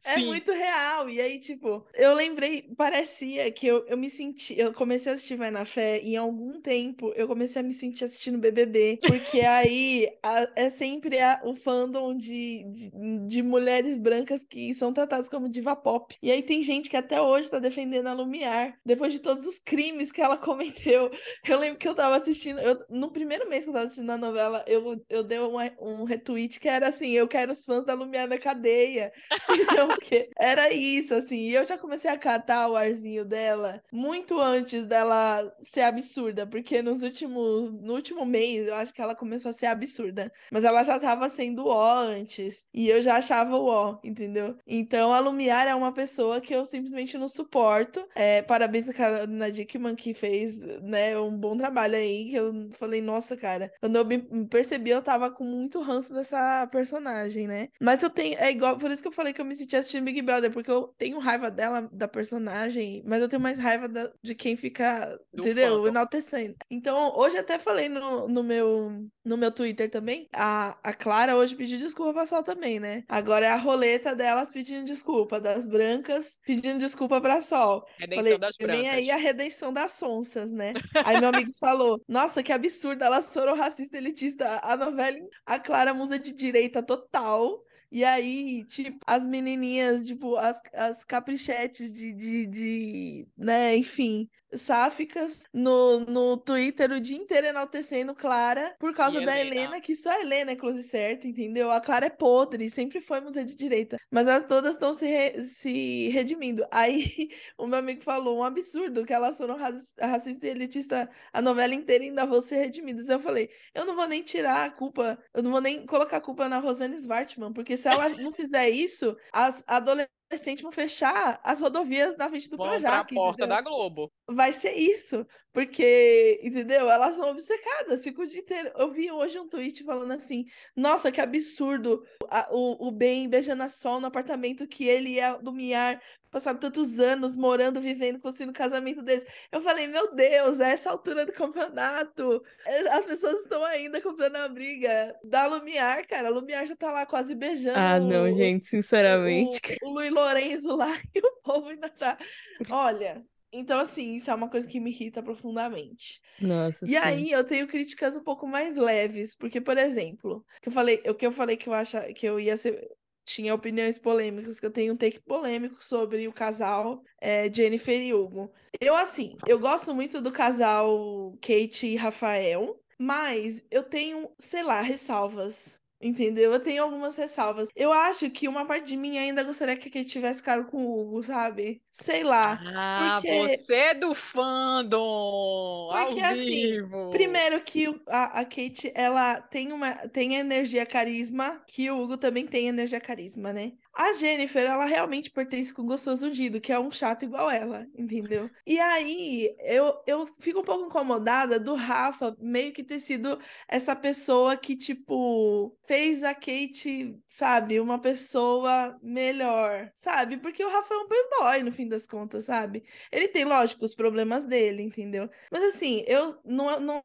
É 0.05 0.15
Sim. 0.15 0.25
muito 0.25 0.51
real. 0.51 1.09
E 1.09 1.21
aí, 1.21 1.39
tipo, 1.39 1.85
eu 1.93 2.13
lembrei, 2.13 2.63
parecia 2.75 3.49
que 3.51 3.65
eu, 3.67 3.85
eu 3.87 3.97
me 3.97 4.09
senti. 4.09 4.57
Eu 4.59 4.73
comecei 4.73 5.11
a 5.11 5.15
assistir 5.15 5.35
Vai 5.35 5.49
na 5.49 5.65
Fé 5.65 6.01
e 6.01 6.13
em 6.13 6.17
algum 6.17 6.59
tempo 6.61 7.11
eu 7.15 7.27
comecei 7.27 7.61
a 7.61 7.63
me 7.63 7.73
sentir 7.73 8.03
assistindo 8.05 8.37
BBB. 8.37 8.99
Porque 9.01 9.39
aí 9.41 10.07
a- 10.21 10.49
é 10.55 10.69
sempre 10.69 11.19
a- 11.19 11.41
o 11.43 11.55
fandom 11.55 12.15
de, 12.15 12.63
de, 12.65 12.91
de 13.25 13.41
mulheres 13.41 13.97
brancas 13.97 14.43
que 14.43 14.73
são 14.75 14.93
tratadas 14.93 15.29
como 15.29 15.47
diva 15.49 15.75
pop. 15.75 16.15
E 16.21 16.31
aí 16.31 16.43
tem 16.43 16.61
gente 16.61 16.89
que 16.89 16.97
até 16.97 17.21
hoje 17.21 17.49
tá 17.49 17.59
defendendo 17.59 18.07
a 18.07 18.13
Lumiar, 18.13 18.77
depois 18.85 19.13
de 19.13 19.19
todos 19.19 19.45
os 19.47 19.57
crimes 19.59 20.11
que 20.11 20.21
ela 20.21 20.35
cometeu. 20.37 21.09
Eu 21.47 21.59
lembro 21.59 21.79
que 21.79 21.87
eu 21.87 21.95
tava 21.95 22.15
assistindo. 22.17 22.59
eu- 22.59 22.83
no 22.89 23.11
primeiro 23.11 23.47
mês 23.49 23.63
que 23.63 23.69
eu 23.69 23.73
tava 23.73 23.85
assistindo 23.85 24.09
a 24.11 24.17
novela, 24.17 24.63
eu, 24.67 25.01
eu 25.09 25.23
dei 25.23 25.39
um, 25.39 25.55
um 25.79 26.03
retweet 26.03 26.59
que 26.59 26.67
era 26.67 26.89
assim: 26.89 27.11
eu 27.11 27.27
quero 27.27 27.51
os 27.51 27.63
fãs 27.65 27.85
da 27.85 27.93
Lumiar 27.93 28.27
na 28.27 28.37
cadeia. 28.37 29.11
Porque 29.95 30.29
era 30.37 30.71
isso, 30.71 31.13
assim. 31.15 31.39
E 31.49 31.53
eu 31.53 31.65
já 31.65 31.77
comecei 31.77 32.09
a 32.09 32.17
catar 32.17 32.67
o 32.67 32.75
arzinho 32.75 33.25
dela 33.25 33.81
muito 33.91 34.39
antes 34.39 34.85
dela 34.85 35.53
ser 35.61 35.81
absurda, 35.81 36.45
porque 36.45 36.81
nos 36.81 37.03
últimos, 37.03 37.71
no 37.71 37.93
último 37.93 38.25
mês 38.25 38.67
eu 38.67 38.75
acho 38.75 38.93
que 38.93 39.01
ela 39.01 39.15
começou 39.15 39.49
a 39.49 39.53
ser 39.53 39.67
absurda. 39.67 40.31
Mas 40.51 40.63
ela 40.63 40.83
já 40.83 40.99
tava 40.99 41.29
sendo 41.29 41.67
ó 41.67 41.95
antes. 41.95 42.67
E 42.73 42.89
eu 42.89 43.01
já 43.01 43.17
achava 43.17 43.57
o 43.57 43.65
ó, 43.65 43.97
entendeu? 44.03 44.55
Então 44.65 45.13
a 45.13 45.19
Lumiar 45.19 45.67
é 45.67 45.75
uma 45.75 45.93
pessoa 45.93 46.41
que 46.41 46.53
eu 46.53 46.65
simplesmente 46.65 47.17
não 47.17 47.27
suporto. 47.27 48.05
É, 48.15 48.41
parabéns 48.41 48.89
a 48.89 48.93
Carolina 48.93 49.51
Dickman 49.51 49.95
que 49.95 50.13
fez, 50.13 50.59
né, 50.81 51.17
um 51.19 51.35
bom 51.35 51.55
trabalho 51.57 51.95
aí. 51.95 52.29
Que 52.29 52.35
eu 52.35 52.69
falei, 52.73 53.01
nossa, 53.01 53.35
cara, 53.37 53.71
quando 53.79 53.95
eu 53.97 54.05
me 54.05 54.47
percebi, 54.47 54.89
eu 54.89 55.01
tava 55.01 55.29
com 55.29 55.43
muito 55.43 55.81
ranço 55.81 56.13
dessa 56.13 56.67
personagem, 56.67 57.47
né? 57.47 57.69
Mas 57.79 58.01
eu 58.03 58.09
tenho. 58.09 58.37
É 58.39 58.51
igual, 58.51 58.77
por 58.77 58.91
isso 58.91 59.01
que 59.01 59.07
eu 59.07 59.11
falei 59.11 59.33
que 59.33 59.41
eu 59.41 59.45
me 59.45 59.55
senti 59.55 59.75
assistindo 59.83 60.05
Big 60.05 60.21
Brother, 60.21 60.51
porque 60.51 60.71
eu 60.71 60.87
tenho 60.97 61.19
raiva 61.19 61.51
dela, 61.51 61.87
da 61.91 62.07
personagem, 62.07 63.03
mas 63.05 63.21
eu 63.21 63.29
tenho 63.29 63.41
mais 63.41 63.59
raiva 63.59 63.87
da- 63.87 64.11
de 64.21 64.33
quem 64.35 64.55
fica, 64.55 65.17
Do 65.33 65.43
entendeu? 65.43 65.75
fandom. 65.75 65.87
Enaltecendo. 65.87 66.55
Então, 66.69 67.13
hoje 67.15 67.37
até 67.37 67.59
falei 67.59 67.87
no, 67.89 68.27
no 68.27 68.43
meu, 68.43 69.07
no 69.23 69.37
meu 69.37 69.51
Twitter 69.51 69.89
também. 69.89 70.27
A, 70.33 70.77
a 70.83 70.93
Clara 70.93 71.35
hoje 71.35 71.55
pediu 71.55 71.77
desculpa 71.77 72.13
pra 72.13 72.25
Sol 72.25 72.43
também, 72.43 72.79
né? 72.79 73.03
Agora 73.07 73.45
é 73.45 73.49
a 73.49 73.57
roleta 73.57 74.15
delas 74.15 74.51
pedindo 74.51 74.85
desculpa, 74.85 75.39
das 75.39 75.67
brancas 75.67 76.39
pedindo 76.45 76.79
desculpa 76.79 77.21
pra 77.21 77.41
Sol. 77.41 77.85
Redenção 77.97 78.23
Falei, 78.23 78.37
das 78.37 78.57
vem 78.57 78.89
aí 78.89 79.09
a 79.11 79.13
brancas. 79.15 79.21
redenção 79.23 79.73
das 79.73 79.93
sonsas, 79.93 80.51
né? 80.51 80.73
Aí 81.03 81.17
meu 81.17 81.29
amigo 81.29 81.51
falou: 81.59 82.01
Nossa, 82.07 82.41
que 82.43 82.51
absurdo, 82.51 83.03
elas 83.03 83.31
foram 83.33 83.55
racista 83.55 83.97
elitista. 83.97 84.59
A 84.63 84.75
novela, 84.77 85.17
a 85.45 85.59
Clara 85.59 85.93
musa 85.93 86.17
de 86.19 86.31
direita 86.33 86.81
total. 86.83 87.63
E 87.95 88.03
aí, 88.03 88.65
tipo, 88.65 88.99
as 89.05 89.23
menininhas, 89.23 90.03
tipo, 90.05 90.35
as, 90.35 90.59
as 90.73 91.03
caprichetes 91.05 91.93
de, 91.93 92.11
de, 92.11 92.47
de, 92.47 93.27
né, 93.37 93.77
enfim, 93.77 94.27
sáficas 94.57 95.43
no, 95.53 96.01
no 96.01 96.37
Twitter 96.37 96.91
o 96.91 96.99
dia 96.99 97.17
inteiro 97.17 97.47
enaltecendo 97.47 98.13
Clara 98.15 98.75
por 98.79 98.93
causa 98.93 99.21
da 99.21 99.37
Helena. 99.39 99.55
Helena, 99.55 99.81
que 99.81 99.95
só 99.95 100.09
a 100.11 100.19
Helena 100.21 100.51
é 100.51 100.55
close 100.55 100.83
certa, 100.83 101.27
entendeu? 101.27 101.71
A 101.71 101.79
Clara 101.81 102.05
é 102.07 102.09
podre, 102.09 102.69
sempre 102.69 103.01
foi 103.01 103.19
museu 103.21 103.43
de 103.45 103.55
direita, 103.55 103.97
mas 104.11 104.27
elas 104.27 104.45
todas 104.47 104.73
estão 104.73 104.93
se, 104.93 105.05
re- 105.05 105.43
se 105.43 106.09
redimindo. 106.09 106.65
Aí 106.71 107.03
o 107.57 107.67
meu 107.67 107.79
amigo 107.79 108.01
falou, 108.01 108.37
um 108.39 108.43
absurdo 108.43 109.05
que 109.05 109.13
elas 109.13 109.37
foram 109.37 109.57
raci- 109.57 109.93
racista 109.99 110.47
e 110.47 110.49
elitista 110.49 111.09
a 111.31 111.41
novela 111.41 111.73
inteira 111.73 112.03
e 112.03 112.07
ainda 112.09 112.25
vão 112.25 112.41
ser 112.41 112.57
redimidas. 112.57 113.09
Eu 113.09 113.19
falei, 113.19 113.49
eu 113.73 113.85
não 113.85 113.95
vou 113.95 114.07
nem 114.07 114.23
tirar 114.23 114.65
a 114.65 114.71
culpa, 114.71 115.17
eu 115.33 115.43
não 115.43 115.51
vou 115.51 115.61
nem 115.61 115.85
colocar 115.85 116.17
a 116.17 116.21
culpa 116.21 116.47
na 116.49 116.59
Rosane 116.59 116.95
Svartman, 116.97 117.53
porque 117.53 117.77
se 117.77 117.87
ela 117.87 118.09
não 118.09 118.31
fizer 118.33 118.69
isso, 118.69 119.15
as 119.31 119.63
adolescentes 119.67 120.13
vão 120.61 120.71
fechar 120.71 121.39
as 121.43 121.61
rodovias 121.61 122.17
na 122.17 122.29
frente 122.29 122.49
do 122.49 122.57
Vão 122.57 122.67
pra 122.67 122.79
Projac, 122.79 123.13
porta 123.13 123.43
entendeu? 123.43 123.55
da 123.55 123.61
Globo. 123.61 124.11
vai 124.29 124.53
ser 124.53 124.73
isso, 124.73 125.25
porque, 125.51 126.39
entendeu? 126.43 126.89
Elas 126.89 127.15
são 127.15 127.29
obcecadas, 127.29 128.03
ficam 128.03 128.23
o 128.23 128.27
dia 128.27 128.41
inteiro. 128.41 128.71
Eu 128.77 128.91
vi 128.91 129.11
hoje 129.11 129.39
um 129.39 129.47
tweet 129.47 129.83
falando 129.83 130.11
assim: 130.11 130.45
nossa, 130.75 131.11
que 131.11 131.21
absurdo 131.21 132.03
a- 132.29 132.49
o, 132.51 132.87
o 132.87 132.91
Ben 132.91 133.29
beijando 133.29 133.63
a 133.63 133.69
Sol 133.69 133.99
no 133.99 134.07
apartamento 134.07 134.67
que 134.67 134.85
ele 134.85 135.11
e 135.13 135.21
a 135.21 135.35
Lumiar 135.37 136.01
passaram 136.33 136.59
tantos 136.59 136.99
anos 136.99 137.37
morando, 137.37 137.81
vivendo, 137.81 138.19
construindo 138.19 138.51
o 138.51 138.53
casamento 138.53 139.01
deles. 139.03 139.25
Eu 139.51 139.61
falei, 139.61 139.87
meu 139.87 140.13
Deus, 140.15 140.59
a 140.59 140.67
essa 140.69 140.91
altura 140.91 141.25
do 141.25 141.33
campeonato, 141.33 142.43
eh, 142.65 142.89
as 142.89 143.05
pessoas 143.05 143.43
estão 143.43 143.63
ainda 143.65 144.01
comprando 144.01 144.37
a 144.37 144.49
briga 144.49 145.17
da 145.23 145.45
Lumiar, 145.47 146.07
cara. 146.07 146.27
A 146.29 146.31
Lumiar 146.31 146.65
já 146.67 146.75
tá 146.75 146.91
lá 146.91 147.05
quase 147.05 147.35
beijando 147.35 147.89
Ah, 147.89 147.99
não, 147.99 148.31
o- 148.31 148.33
gente, 148.33 148.65
sinceramente. 148.65 149.59
o, 149.61 149.61
o 149.81 149.89
Luiz 149.93 150.11
Lourenço 150.11 150.75
lá 150.75 150.87
e 151.15 151.19
o 151.19 151.41
povo 151.43 151.69
ainda 151.69 151.89
tá. 151.89 152.17
Olha, 152.69 153.25
então 153.51 153.79
assim, 153.79 154.13
isso 154.15 154.31
é 154.31 154.35
uma 154.35 154.49
coisa 154.49 154.67
que 154.67 154.79
me 154.79 154.91
irrita 154.91 155.23
profundamente. 155.23 156.21
Nossa, 156.37 156.85
E 156.85 156.95
sim. 156.97 156.97
aí 156.97 157.31
eu 157.31 157.43
tenho 157.45 157.67
críticas 157.67 158.17
um 158.17 158.23
pouco 158.23 158.47
mais 158.47 158.75
leves, 158.77 159.35
porque, 159.35 159.61
por 159.61 159.77
exemplo, 159.77 160.45
que 160.61 160.69
eu 160.69 160.73
falei, 160.73 161.01
o 161.07 161.15
que 161.15 161.25
eu 161.25 161.31
falei 161.31 161.55
que 161.57 161.69
eu 161.69 161.73
acha 161.73 162.13
que 162.13 162.25
eu 162.27 162.39
ia 162.39 162.57
ser. 162.57 162.89
Tinha 163.25 163.53
opiniões 163.53 163.97
polêmicas, 163.97 164.59
que 164.59 164.65
eu 164.65 164.71
tenho 164.71 164.93
um 164.93 164.97
take 164.97 165.19
polêmico 165.21 165.83
sobre 165.83 166.27
o 166.27 166.33
casal 166.33 167.03
é, 167.21 167.51
Jennifer 167.53 167.99
e 168.01 168.13
Hugo. 168.13 168.51
Eu, 168.79 168.95
assim, 168.95 169.37
eu 169.47 169.59
gosto 169.59 169.93
muito 169.93 170.21
do 170.21 170.31
casal 170.31 171.33
Kate 171.41 171.87
e 171.87 171.95
Rafael, 171.95 172.79
mas 172.97 173.63
eu 173.71 173.83
tenho, 173.83 174.29
sei 174.37 174.63
lá, 174.63 174.81
ressalvas. 174.81 175.82
Entendeu? 176.03 176.51
Eu 176.51 176.59
tenho 176.59 176.83
algumas 176.83 177.15
ressalvas. 177.15 177.69
Eu 177.75 177.93
acho 177.93 178.29
que 178.29 178.47
uma 178.47 178.65
parte 178.65 178.87
de 178.87 178.97
mim 178.97 179.17
ainda 179.17 179.41
gostaria 179.43 179.77
que 179.77 179.87
a 179.87 179.91
Kate 179.91 180.05
tivesse 180.05 180.41
ficado 180.41 180.65
com 180.65 180.85
o 180.85 181.01
Hugo, 181.01 181.23
sabe? 181.23 181.81
Sei 181.89 182.23
lá. 182.23 182.59
Ah, 182.75 183.19
porque- 183.21 183.57
você 183.57 183.73
é 183.73 183.93
do 183.93 184.13
fandom! 184.13 185.89
Ao 185.91 186.07
Porque, 186.07 186.21
assim, 186.21 186.43
vivo! 186.45 187.09
Primeiro 187.11 187.61
que 187.63 187.85
a, 188.07 188.41
a 188.41 188.45
Kate, 188.45 188.91
ela 188.93 189.41
tem 189.41 189.71
uma 189.71 189.93
tem 190.09 190.35
energia 190.35 190.85
carisma, 190.85 191.61
que 191.67 191.89
o 191.89 191.99
Hugo 192.01 192.17
também 192.17 192.45
tem 192.45 192.67
energia 192.67 192.99
carisma, 192.99 193.53
né? 193.53 193.71
A 193.95 194.11
Jennifer, 194.13 194.63
ela 194.63 194.85
realmente 194.85 195.29
pertence 195.29 195.71
com 195.71 195.83
o 195.83 195.85
Gostoso 195.85 196.31
Dido, 196.31 196.59
que 196.59 196.73
é 196.73 196.79
um 196.79 196.91
chato 196.91 197.23
igual 197.25 197.49
ela, 197.51 197.85
entendeu? 197.95 198.49
E 198.65 198.79
aí, 198.79 199.55
eu, 199.59 200.01
eu 200.07 200.25
fico 200.25 200.61
um 200.61 200.63
pouco 200.63 200.87
incomodada 200.87 201.59
do 201.59 201.75
Rafa 201.75 202.35
meio 202.39 202.73
que 202.73 202.83
ter 202.83 202.99
sido 202.99 203.39
essa 203.67 203.95
pessoa 203.95 204.57
que, 204.57 204.75
tipo, 204.75 205.77
fez 205.83 206.23
a 206.23 206.33
Kate, 206.33 207.19
sabe, 207.27 207.79
uma 207.79 207.99
pessoa 208.01 208.97
melhor, 209.01 209.91
sabe? 209.93 210.37
Porque 210.37 210.65
o 210.65 210.69
Rafa 210.69 210.91
é 210.93 210.97
um 210.97 211.07
playboy, 211.07 211.63
no 211.63 211.71
fim 211.71 211.87
das 211.87 212.07
contas, 212.07 212.45
sabe? 212.45 212.83
Ele 213.11 213.27
tem, 213.27 213.45
lógico, 213.45 213.85
os 213.85 213.93
problemas 213.93 214.43
dele, 214.45 214.81
entendeu? 214.81 215.29
Mas 215.51 215.63
assim, 215.75 216.03
eu 216.07 216.39
não, 216.43 216.79
não 216.79 217.03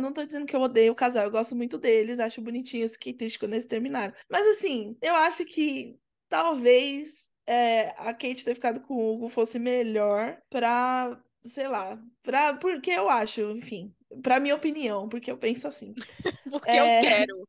não 0.00 0.12
tô 0.12 0.24
dizendo 0.24 0.46
que 0.46 0.54
eu 0.54 0.60
odeio 0.60 0.92
o 0.92 0.94
casal, 0.94 1.24
eu 1.24 1.30
gosto 1.30 1.56
muito 1.56 1.76
deles, 1.76 2.20
acho 2.20 2.40
bonitinhos, 2.40 2.92
fiquei 2.92 3.12
triste 3.12 3.38
quando 3.38 3.54
eles 3.54 3.66
terminaram. 3.66 4.14
Mas 4.30 4.46
assim, 4.46 4.96
eu 5.02 5.14
acho 5.14 5.44
que 5.44 5.98
talvez 6.28 7.28
é, 7.46 7.90
a 7.98 8.12
Kate 8.14 8.44
ter 8.44 8.54
ficado 8.54 8.80
com 8.82 8.94
o 8.94 9.14
Hugo 9.14 9.28
fosse 9.28 9.58
melhor 9.58 10.40
pra, 10.50 11.20
sei 11.44 11.68
lá, 11.68 11.98
pra, 12.22 12.54
porque 12.56 12.90
eu 12.90 13.08
acho, 13.08 13.40
enfim, 13.52 13.94
pra 14.22 14.40
minha 14.40 14.54
opinião, 14.54 15.08
porque 15.08 15.30
eu 15.30 15.38
penso 15.38 15.68
assim. 15.68 15.94
Porque 16.50 16.76
É. 16.76 16.78
eu 16.78 16.96
quero. 16.98 17.46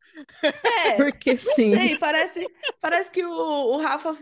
É, 0.66 0.92
Porque 0.96 1.38
não 1.44 1.56
sim. 1.56 1.72
sei, 1.72 1.96
parece, 1.98 2.52
parece 2.80 3.12
que 3.12 3.24
o, 3.26 3.32
o 3.32 3.78
Rafa, 3.78 4.16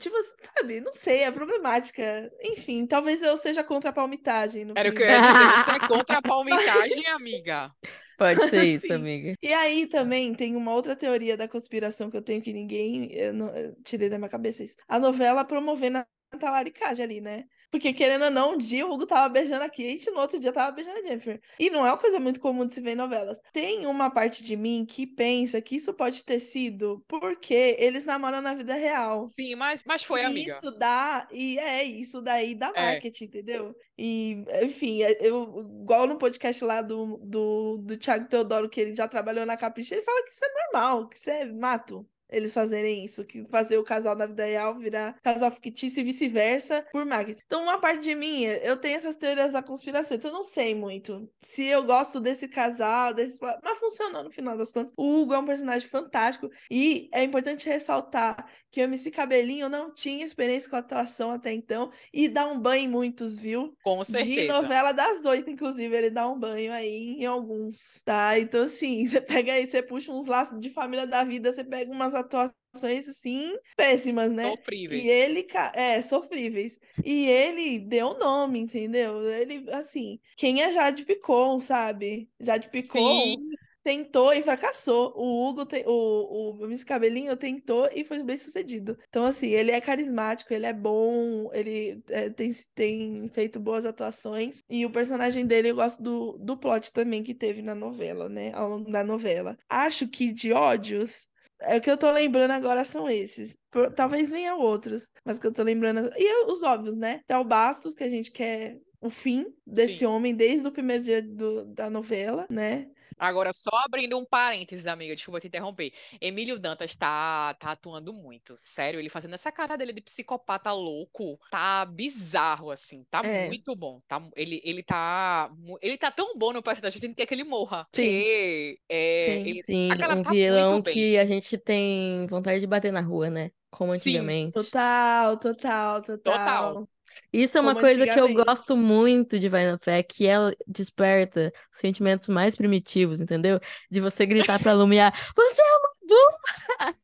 tipo, 0.00 0.16
sabe, 0.56 0.80
não 0.80 0.92
sei, 0.92 1.22
é 1.24 1.30
problemática. 1.32 2.32
Enfim, 2.42 2.86
talvez 2.86 3.22
eu 3.22 3.36
seja 3.36 3.64
contra 3.64 3.90
a 3.90 3.92
palmitagem 3.92 4.64
no 4.64 4.74
Era 4.74 4.90
o 4.90 4.92
que 4.94 5.02
eu 5.02 5.06
ia 5.06 5.20
dizer. 5.20 5.52
Você 5.52 5.72
é 5.72 5.80
contra 5.80 6.18
a 6.18 6.22
palmitagem, 6.22 7.06
amiga? 7.08 7.72
Pode 8.20 8.40
ser 8.50 8.64
isso, 8.64 8.92
amiga. 8.92 9.34
E 9.42 9.50
aí 9.54 9.86
também 9.86 10.34
tem 10.34 10.54
uma 10.54 10.74
outra 10.74 10.94
teoria 10.94 11.36
da 11.38 11.48
conspiração 11.48 12.10
que 12.10 12.16
eu 12.18 12.22
tenho 12.22 12.42
que 12.42 12.52
ninguém. 12.52 13.10
Eu 13.14 13.32
não, 13.32 13.48
eu 13.56 13.74
tirei 13.82 14.10
da 14.10 14.18
minha 14.18 14.28
cabeça 14.28 14.62
isso. 14.62 14.76
A 14.86 14.98
novela 14.98 15.42
promovendo 15.42 15.98
a 15.98 16.06
talaricagem 16.38 17.02
ali, 17.04 17.20
né? 17.22 17.44
Porque, 17.70 17.92
querendo 17.92 18.24
ou 18.24 18.30
não, 18.30 18.54
um 18.54 18.56
dia 18.58 18.86
o 18.86 18.92
Hugo 18.92 19.06
tava 19.06 19.28
beijando 19.28 19.62
a 19.64 19.68
Kate, 19.68 20.10
no 20.10 20.20
outro 20.20 20.38
dia 20.40 20.52
tava 20.52 20.72
beijando 20.72 20.98
a 20.98 21.02
Jennifer. 21.02 21.40
E 21.58 21.70
não 21.70 21.86
é 21.86 21.90
uma 21.90 21.96
coisa 21.98 22.18
muito 22.18 22.40
comum 22.40 22.66
de 22.66 22.74
se 22.74 22.80
ver 22.80 22.92
em 22.92 22.96
novelas. 22.96 23.38
Tem 23.52 23.86
uma 23.86 24.10
parte 24.10 24.42
de 24.42 24.56
mim 24.56 24.84
que 24.84 25.06
pensa 25.06 25.60
que 25.62 25.76
isso 25.76 25.94
pode 25.94 26.24
ter 26.24 26.40
sido 26.40 27.04
porque 27.06 27.76
eles 27.78 28.04
namoram 28.06 28.40
na 28.40 28.54
vida 28.54 28.74
real. 28.74 29.26
Sim, 29.28 29.54
mas, 29.54 29.84
mas 29.86 30.02
foi, 30.02 30.22
E 30.22 30.24
amiga. 30.24 30.52
Isso 30.52 30.70
dá, 30.72 31.28
e 31.30 31.58
é 31.58 31.84
isso 31.84 32.20
daí 32.20 32.54
dá 32.54 32.72
É. 32.74 32.92
marketing, 32.92 33.24
entendeu? 33.24 33.74
E, 33.96 34.44
enfim, 34.62 35.02
é- 35.02 35.18
eu, 35.20 35.60
igual 35.82 36.06
no 36.06 36.18
podcast 36.18 36.64
lá 36.64 36.82
do, 36.82 37.18
do, 37.22 37.76
do 37.78 37.96
Thiago 37.96 38.28
Teodoro, 38.28 38.68
que 38.68 38.80
ele 38.80 38.94
já 38.94 39.06
trabalhou 39.06 39.46
na 39.46 39.56
Capricha, 39.56 39.94
ele 39.94 40.02
fala 40.02 40.22
que 40.24 40.30
isso 40.30 40.44
é 40.44 40.48
normal, 40.72 41.08
que 41.08 41.16
isso 41.16 41.30
é 41.30 41.44
mato. 41.44 42.06
Eles 42.30 42.52
fazerem 42.52 43.04
isso, 43.04 43.24
que 43.24 43.44
fazer 43.44 43.78
o 43.78 43.84
casal 43.84 44.14
da 44.16 44.26
vida 44.26 44.44
real 44.44 44.78
virar 44.78 45.18
casal 45.22 45.50
fictício 45.50 46.00
e 46.00 46.04
vice-versa 46.04 46.86
por 46.92 47.04
marketing. 47.04 47.42
Então, 47.46 47.62
uma 47.62 47.78
parte 47.78 48.02
de 48.02 48.14
mim, 48.14 48.44
eu 48.44 48.76
tenho 48.76 48.96
essas 48.96 49.16
teorias 49.16 49.52
da 49.52 49.62
conspiração, 49.62 50.16
então 50.16 50.30
eu 50.30 50.36
não 50.36 50.44
sei 50.44 50.74
muito 50.74 51.30
se 51.42 51.64
eu 51.66 51.84
gosto 51.84 52.20
desse 52.20 52.48
casal, 52.48 53.14
desse... 53.14 53.38
mas 53.40 53.78
funcionou 53.78 54.24
no 54.24 54.30
final 54.30 54.56
das 54.56 54.72
contas. 54.72 54.92
O 54.96 55.20
Hugo 55.20 55.34
é 55.34 55.38
um 55.38 55.44
personagem 55.44 55.88
fantástico 55.88 56.48
e 56.70 57.08
é 57.12 57.22
importante 57.22 57.68
ressaltar 57.68 58.48
que 58.70 58.80
o 58.80 58.84
MC 58.84 59.10
Cabelinho 59.10 59.68
não 59.68 59.92
tinha 59.92 60.24
experiência 60.24 60.70
com 60.70 60.76
atuação 60.76 61.30
até 61.30 61.52
então 61.52 61.90
e 62.12 62.28
dá 62.28 62.46
um 62.46 62.60
banho 62.60 62.84
em 62.84 62.88
muitos, 62.88 63.38
viu? 63.38 63.76
Com 63.82 64.04
De 64.06 64.06
certeza. 64.06 64.52
novela 64.52 64.92
das 64.92 65.24
oito, 65.24 65.50
inclusive, 65.50 65.94
ele 65.94 66.10
dá 66.10 66.28
um 66.28 66.38
banho 66.38 66.72
aí 66.72 67.16
em 67.18 67.26
alguns, 67.26 68.00
tá? 68.04 68.38
Então, 68.38 68.62
assim, 68.62 69.06
você 69.06 69.20
pega 69.20 69.52
aí, 69.52 69.68
você 69.68 69.82
puxa 69.82 70.12
uns 70.12 70.26
laços 70.26 70.58
de 70.60 70.70
família 70.70 71.06
da 71.06 71.24
vida, 71.24 71.52
você 71.52 71.64
pega 71.64 71.90
umas 71.92 72.14
atuações, 72.20 73.08
assim, 73.08 73.56
péssimas, 73.76 74.32
né? 74.32 74.50
Sofríveis. 74.50 75.04
E 75.04 75.08
ele, 75.08 75.46
é, 75.74 76.00
sofríveis. 76.02 76.78
E 77.04 77.28
ele 77.28 77.78
deu 77.80 78.18
nome, 78.18 78.60
entendeu? 78.60 79.22
Ele, 79.28 79.68
assim, 79.72 80.20
quem 80.36 80.62
é 80.62 80.72
Jade 80.72 81.04
Picon, 81.04 81.60
sabe? 81.60 82.30
Jade 82.40 82.68
Picon 82.70 83.36
tentou 83.82 84.32
e 84.32 84.42
fracassou. 84.42 85.12
O 85.16 85.48
Hugo, 85.48 85.64
te- 85.64 85.84
o, 85.86 86.52
o 86.62 86.66
Miss 86.66 86.84
Cabelinho 86.84 87.36
tentou 87.36 87.88
e 87.94 88.04
foi 88.04 88.22
bem 88.22 88.36
sucedido. 88.36 88.96
Então, 89.08 89.24
assim, 89.24 89.48
ele 89.48 89.70
é 89.70 89.80
carismático, 89.80 90.52
ele 90.52 90.66
é 90.66 90.72
bom, 90.72 91.50
ele 91.52 92.02
é, 92.08 92.28
tem, 92.30 92.50
tem 92.74 93.28
feito 93.28 93.58
boas 93.58 93.86
atuações. 93.86 94.62
E 94.68 94.84
o 94.84 94.90
personagem 94.90 95.46
dele, 95.46 95.70
eu 95.70 95.74
gosto 95.76 96.02
do, 96.02 96.38
do 96.38 96.56
plot 96.56 96.92
também 96.92 97.22
que 97.22 97.34
teve 97.34 97.62
na 97.62 97.74
novela, 97.74 98.28
né? 98.28 98.52
Ao 98.54 98.68
longo 98.68 98.90
da 98.90 99.02
novela. 99.02 99.56
Acho 99.68 100.06
que 100.08 100.32
de 100.32 100.52
ódios. 100.52 101.29
É 101.62 101.76
o 101.76 101.80
que 101.80 101.90
eu 101.90 101.96
tô 101.96 102.10
lembrando 102.10 102.52
agora 102.52 102.84
são 102.84 103.08
esses. 103.10 103.56
Por- 103.70 103.92
Talvez 103.92 104.30
venha 104.30 104.54
outros, 104.54 105.10
mas 105.24 105.38
que 105.38 105.46
eu 105.46 105.52
tô 105.52 105.62
lembrando. 105.62 106.10
E 106.16 106.44
os 106.50 106.62
óbvios, 106.62 106.96
né? 106.96 107.20
Tem 107.26 107.36
o 107.36 107.44
Bastos, 107.44 107.94
que 107.94 108.04
a 108.04 108.08
gente 108.10 108.30
quer 108.30 108.78
o 109.00 109.08
fim 109.10 109.46
desse 109.66 109.96
Sim. 110.00 110.06
homem 110.06 110.34
desde 110.34 110.66
o 110.68 110.72
primeiro 110.72 111.02
dia 111.02 111.22
do- 111.22 111.64
da 111.66 111.88
novela, 111.90 112.46
né? 112.50 112.88
Agora, 113.18 113.52
só 113.52 113.70
abrindo 113.84 114.18
um 114.18 114.24
parênteses, 114.24 114.86
amiga, 114.86 115.14
desculpa 115.14 115.40
te 115.40 115.46
interromper. 115.46 115.92
Emílio 116.20 116.58
Dantas 116.58 116.94
tá, 116.94 117.54
tá 117.54 117.72
atuando 117.72 118.12
muito. 118.12 118.56
Sério, 118.56 118.98
ele 119.00 119.08
fazendo 119.08 119.34
essa 119.34 119.52
cara 119.52 119.76
dele 119.76 119.92
de 119.92 120.00
psicopata 120.00 120.72
louco. 120.72 121.38
Tá 121.50 121.84
bizarro, 121.84 122.70
assim. 122.70 123.04
Tá 123.10 123.20
É. 123.24 123.48
muito 123.48 123.74
bom. 123.76 124.00
Tá, 124.08 124.22
ele, 124.36 124.60
ele 124.64 124.82
tá. 124.82 125.50
Ele 125.80 125.96
tá 125.98 126.10
tão 126.10 126.36
bom 126.36 126.52
no 126.52 126.62
personagem, 126.62 126.98
a 126.98 127.00
gente 127.00 127.14
quer 127.14 127.26
que 127.26 127.34
ele 127.34 127.44
morra. 127.44 127.86
Sim. 127.92 128.02
Porque 128.02 128.80
é, 128.88 129.24
Sim. 129.26 129.48
ele. 129.48 129.62
Sim, 129.62 129.92
um 129.92 130.22
tá 130.22 130.30
vilão 130.30 130.82
que 130.82 131.18
a 131.18 131.26
gente 131.26 131.58
tem 131.58 132.26
vontade 132.26 132.60
de 132.60 132.66
bater 132.66 132.92
na 132.92 133.00
rua, 133.00 133.30
né? 133.30 133.50
Como 133.70 133.92
Sim, 133.94 133.98
antigamente. 134.12 134.52
Total, 134.52 135.36
total, 135.38 136.02
total. 136.02 136.18
Total. 136.22 136.88
Isso 137.32 137.58
é 137.58 137.60
uma 137.60 137.74
Como 137.74 137.84
coisa 137.84 138.06
que 138.06 138.18
eu 138.20 138.32
gosto 138.32 138.76
muito 138.76 139.38
de 139.38 139.48
Vai 139.48 139.66
na 139.70 139.78
Fé, 139.78 140.02
que 140.02 140.26
ela 140.26 140.52
desperta 140.66 141.52
os 141.72 141.78
sentimentos 141.78 142.28
mais 142.28 142.54
primitivos, 142.56 143.20
entendeu? 143.20 143.60
De 143.90 144.00
você 144.00 144.26
gritar 144.26 144.58
pra 144.60 144.72
Lumiar, 144.72 145.12
você 145.36 145.62
é 145.62 145.76
uma 145.76 145.90
burra! 146.08 146.94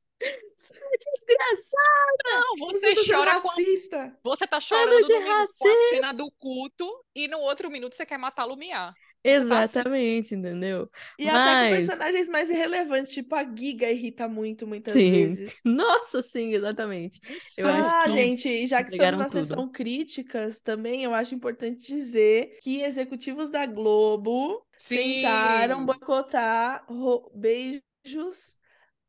Sua 0.56 0.78
desgraçada! 0.98 2.24
Não, 2.24 2.56
você 2.56 2.94
tá 2.94 3.02
chora 3.06 3.40
com 3.40 3.48
a 3.48 3.52
racista. 3.52 4.18
Você 4.24 4.46
tá 4.46 4.56
Bando 4.56 4.64
chorando 4.64 5.06
de 5.06 5.12
no 5.12 5.20
minuto 5.20 5.54
com 5.58 5.64
a 5.68 5.72
racista! 5.72 5.88
cena 5.90 6.12
do 6.12 6.30
culto 6.32 7.04
e 7.14 7.28
no 7.28 7.38
outro 7.38 7.70
minuto 7.70 7.94
você 7.94 8.06
quer 8.06 8.18
matar 8.18 8.42
a 8.42 8.46
Lumiar. 8.46 8.94
Exatamente, 9.28 10.34
entendeu? 10.34 10.90
E 11.18 11.28
até 11.28 11.56
com 11.56 11.66
Mas, 11.68 11.68
personagens 11.68 12.28
mais 12.28 12.48
irrelevantes, 12.50 13.12
tipo 13.12 13.34
a 13.34 13.44
Giga 13.44 13.90
irrita 13.90 14.28
muito, 14.28 14.66
muitas 14.66 15.06
sim. 15.06 15.08
vezes. 15.08 15.62
Nossa, 15.64 16.22
sim, 16.22 16.52
exatamente. 16.54 17.20
Eu 17.56 17.68
acho 17.68 17.94
Ah, 17.94 18.04
que 18.04 18.10
gente, 18.10 18.48
e 18.48 18.66
já 18.66 18.82
que 18.82 18.90
estamos 18.90 19.16
na 19.18 19.28
tudo. 19.28 19.28
sessão 19.28 19.70
críticas, 19.70 20.60
também 20.60 21.04
eu 21.04 21.14
acho 21.14 21.34
importante 21.34 21.86
dizer 21.86 22.56
que 22.60 22.80
executivos 22.82 23.50
da 23.50 23.66
Globo 23.66 24.64
tentaram 24.92 25.84
Sim. 25.84 25.86
boicotar 25.86 26.84
ro- 26.88 27.30
beijos 27.34 28.56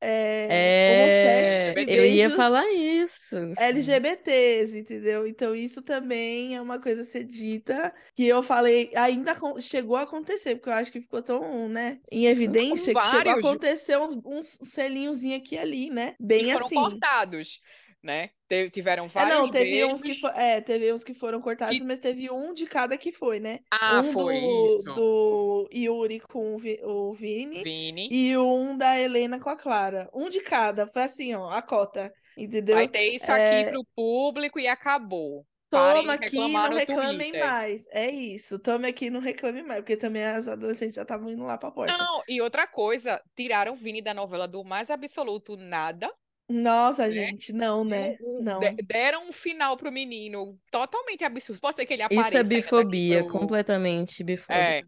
é, 0.01 1.73
É, 1.75 1.83
e 1.87 1.95
eu 1.95 2.05
ia 2.05 2.29
falar 2.29 2.63
isso. 2.71 3.35
LGBTs, 3.57 4.77
entendeu? 4.77 5.25
Então 5.27 5.55
isso 5.55 5.81
também 5.81 6.55
é 6.55 6.61
uma 6.61 6.79
coisa 6.79 7.01
a 7.01 7.05
ser 7.05 7.23
dita 7.23 7.93
que 8.13 8.25
eu 8.27 8.43
falei, 8.43 8.91
ainda 8.95 9.35
chegou 9.59 9.95
a 9.95 10.03
acontecer, 10.03 10.55
porque 10.55 10.69
eu 10.69 10.73
acho 10.73 10.91
que 10.91 11.01
ficou 11.01 11.21
tão, 11.21 11.67
né, 11.67 11.99
em 12.11 12.25
evidência 12.27 12.93
que 12.93 13.03
chegou 13.05 13.31
a 13.31 13.35
acontecer 13.35 13.97
uns, 13.97 14.15
uns 14.23 14.59
selinhozinho 14.63 15.37
aqui 15.37 15.55
e 15.55 15.59
ali, 15.59 15.89
né? 15.89 16.15
E 16.19 16.25
Bem 16.25 16.51
foram 16.51 16.65
assim. 16.65 16.75
cortados, 16.75 17.61
né? 18.07 18.29
Te- 18.47 18.69
tiveram 18.71 19.05
É, 19.05 19.07
vários 19.09 19.37
não, 19.37 19.49
teve 19.49 19.83
uns 19.85 20.01
que 20.01 20.07
beijos 20.07 20.21
fo- 20.21 20.27
é, 20.29 20.61
teve 20.61 20.91
uns 20.93 21.03
que 21.03 21.13
foram 21.13 21.39
cortados, 21.41 21.77
que... 21.77 21.83
mas 21.83 21.99
teve 21.99 22.31
um 22.31 22.53
de 22.53 22.65
cada 22.65 22.97
que 22.97 23.11
foi, 23.11 23.39
né? 23.39 23.59
Ah, 23.71 24.01
Um 24.01 24.03
foi 24.03 24.39
do, 24.41 24.65
isso. 24.65 24.93
do 24.93 25.69
Yuri 25.73 26.19
com 26.21 26.55
o, 26.55 26.57
Vi- 26.57 26.79
o 26.83 27.13
Vini 27.13 27.63
Vini. 27.63 28.07
e 28.09 28.37
um 28.37 28.77
da 28.77 28.99
Helena 28.99 29.39
com 29.39 29.49
a 29.49 29.55
Clara. 29.57 30.09
Um 30.13 30.29
de 30.29 30.41
cada, 30.41 30.87
foi 30.87 31.03
assim, 31.03 31.33
ó, 31.35 31.49
a 31.49 31.61
cota, 31.61 32.13
Vai 32.35 32.45
entendeu? 32.45 32.87
ter 32.87 33.09
isso 33.13 33.31
aqui 33.31 33.41
É, 33.41 33.63
pro 33.65 33.83
público 33.95 34.59
e 34.59 34.67
acabou. 34.67 35.45
Toma 35.69 36.13
aqui, 36.13 36.35
não 36.37 36.73
reclamem 36.73 37.31
Twitter. 37.31 37.45
mais. 37.45 37.85
É 37.91 38.09
isso. 38.09 38.57
Tome 38.59 38.87
aqui, 38.87 39.09
não 39.09 39.19
reclame 39.19 39.61
mais. 39.63 39.79
Porque 39.81 39.97
também 39.97 40.23
as 40.23 40.47
adolescentes 40.47 40.95
já 40.95 41.01
estavam 41.01 41.29
indo 41.29 41.43
lá 41.43 41.57
pra 41.57 41.71
porta. 41.71 41.97
Não, 41.97 42.23
e 42.27 42.39
outra 42.41 42.65
coisa, 42.65 43.21
tiraram 43.35 43.73
o 43.73 43.75
Vini 43.75 44.01
da 44.01 44.13
novela 44.13 44.47
do 44.47 44.63
mais 44.63 44.89
absoluto 44.89 45.57
nada, 45.57 46.09
Nossa, 46.49 47.09
né? 47.11 47.11
gente, 47.11 47.51
não, 47.53 47.85
De 47.85 47.89
né? 47.89 48.17
de- 48.17 48.17
Não. 48.39 48.59
deram 48.85 49.27
um 49.27 49.31
final 49.31 49.75
pro 49.77 49.91
menino 49.91 50.57
totalmente 50.71 51.23
absurdo. 51.23 51.59
Pode 51.61 51.75
ser 51.77 51.85
que 51.85 51.93
ele 51.93 52.03
Isso 52.09 52.35
é 52.35 52.39
apareça 52.39 52.43
daqui 52.43 52.55
bifobia, 52.61 53.23
pro. 53.23 53.27
completamente 53.27 54.23
bifóbica 54.23 54.53
É, 54.55 54.83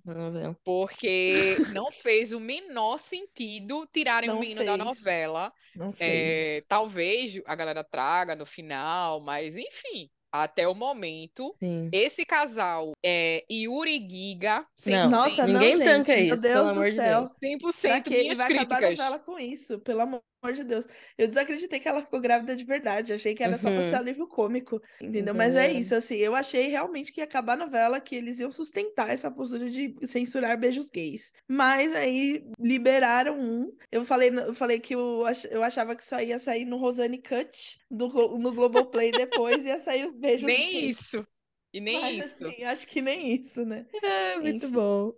porque 0.64 1.62
não 1.68 1.92
fez 1.92 2.32
o 2.32 2.40
menor 2.40 2.98
sentido 3.00 3.88
tirarem 3.92 4.30
o 4.30 4.34
Não 4.34 4.40
menino 4.40 4.64
da 4.64 4.78
fez. 4.78 4.86
novela. 4.86 5.52
Não 5.76 5.92
É, 6.00 6.62
fez. 6.62 6.66
talvez 6.68 7.42
a 7.46 7.56
galera 7.56 7.84
traga 7.84 8.36
no 8.36 8.46
final, 8.46 9.22
mas 9.22 9.56
enfim, 9.58 10.10
até 10.32 10.68
o 10.68 10.76
momento, 10.76 11.58
Sim. 11.60 11.90
esse 11.92 12.26
casal 12.26 12.94
é 13.04 13.44
Yuri 13.52 14.08
Giga, 14.10 14.66
Não, 14.86 15.10
Nossa, 15.10 15.48
não, 15.48 15.60
ninguém 15.60 15.76
gente, 15.78 15.84
tanca 15.84 16.16
meu 16.16 16.36
isso, 16.36 16.42
Deus 16.42 16.54
pelo 16.54 16.70
do 16.70 16.70
amor 16.70 16.86
de 16.92 16.92
céu. 16.92 17.22
Deus. 17.22 17.32
100% 17.40 18.02
Pra 18.02 18.02
quê? 18.02 18.24
minhas 18.24 18.38
Vai 18.38 18.48
acabar 18.48 18.78
a 18.78 18.82
críticas. 18.82 18.98
novela 18.98 19.20
com 19.20 19.40
isso, 19.40 19.80
pelo 19.82 20.02
amor 20.02 20.22
de 20.54 20.64
Deus. 20.64 20.86
Eu 21.18 21.28
desacreditei 21.28 21.80
que 21.80 21.88
ela 21.88 22.02
ficou 22.02 22.22
grávida 22.22 22.56
de 22.56 22.64
verdade. 22.64 23.12
Achei 23.12 23.36
que 23.36 23.44
era 23.44 23.58
só 23.58 23.70
pra 23.72 23.84
Uhum. 23.84 23.90
ser 23.90 23.96
alívio 23.96 24.28
cômico, 24.28 24.82
entendeu? 25.02 25.36
Mas 25.36 25.56
é 25.56 25.66
Entendeu? 25.66 25.82
isso, 25.82 25.94
assim, 25.96 26.16
eu 26.16 26.34
achei 26.34 26.68
realmente 26.68 27.12
que 27.12 27.20
ia 27.20 27.26
acabar 27.26 27.54
a 27.54 27.58
novela, 27.58 28.00
que 28.00 28.16
eles 28.16 28.40
iam 28.40 28.52
sustentar 28.52 29.10
essa 29.10 29.30
postura 29.30 29.70
de 29.70 29.94
censurar 30.08 30.58
beijos 30.58 30.90
gays. 30.90 31.34
Mas 31.48 31.94
aí 31.94 32.42
liberaram 32.58 33.38
um. 33.38 33.76
Eu 33.92 34.06
falei, 34.06 34.30
eu 34.30 34.54
falei 34.56 34.80
que 34.80 34.96
eu, 34.96 35.26
ach- 35.26 35.46
eu 35.52 35.62
achava 35.62 35.96
que 35.96 36.04
só 36.06 36.22
ia 36.22 36.40
sair 36.40 36.64
no 36.66 36.78
Rosane 36.78 37.22
Cut, 37.22 37.78
do, 37.92 38.08
no 38.38 38.54
Globoplay 38.54 39.12
depois, 39.12 39.66
ia 39.66 39.78
sair 39.78 40.06
os 40.06 40.16
beijos 40.16 40.44
Nem 40.46 40.72
gays. 40.72 41.00
isso. 41.02 41.28
E 41.74 41.80
nem 41.80 42.02
Mas 42.02 42.20
isso. 42.20 42.46
assim, 42.46 42.64
acho 42.64 42.88
que 42.88 43.02
nem 43.02 43.36
isso, 43.36 43.66
né? 43.66 43.88
É, 44.04 44.38
muito 44.40 44.70
Enfim. 44.70 44.70
bom. 44.70 45.14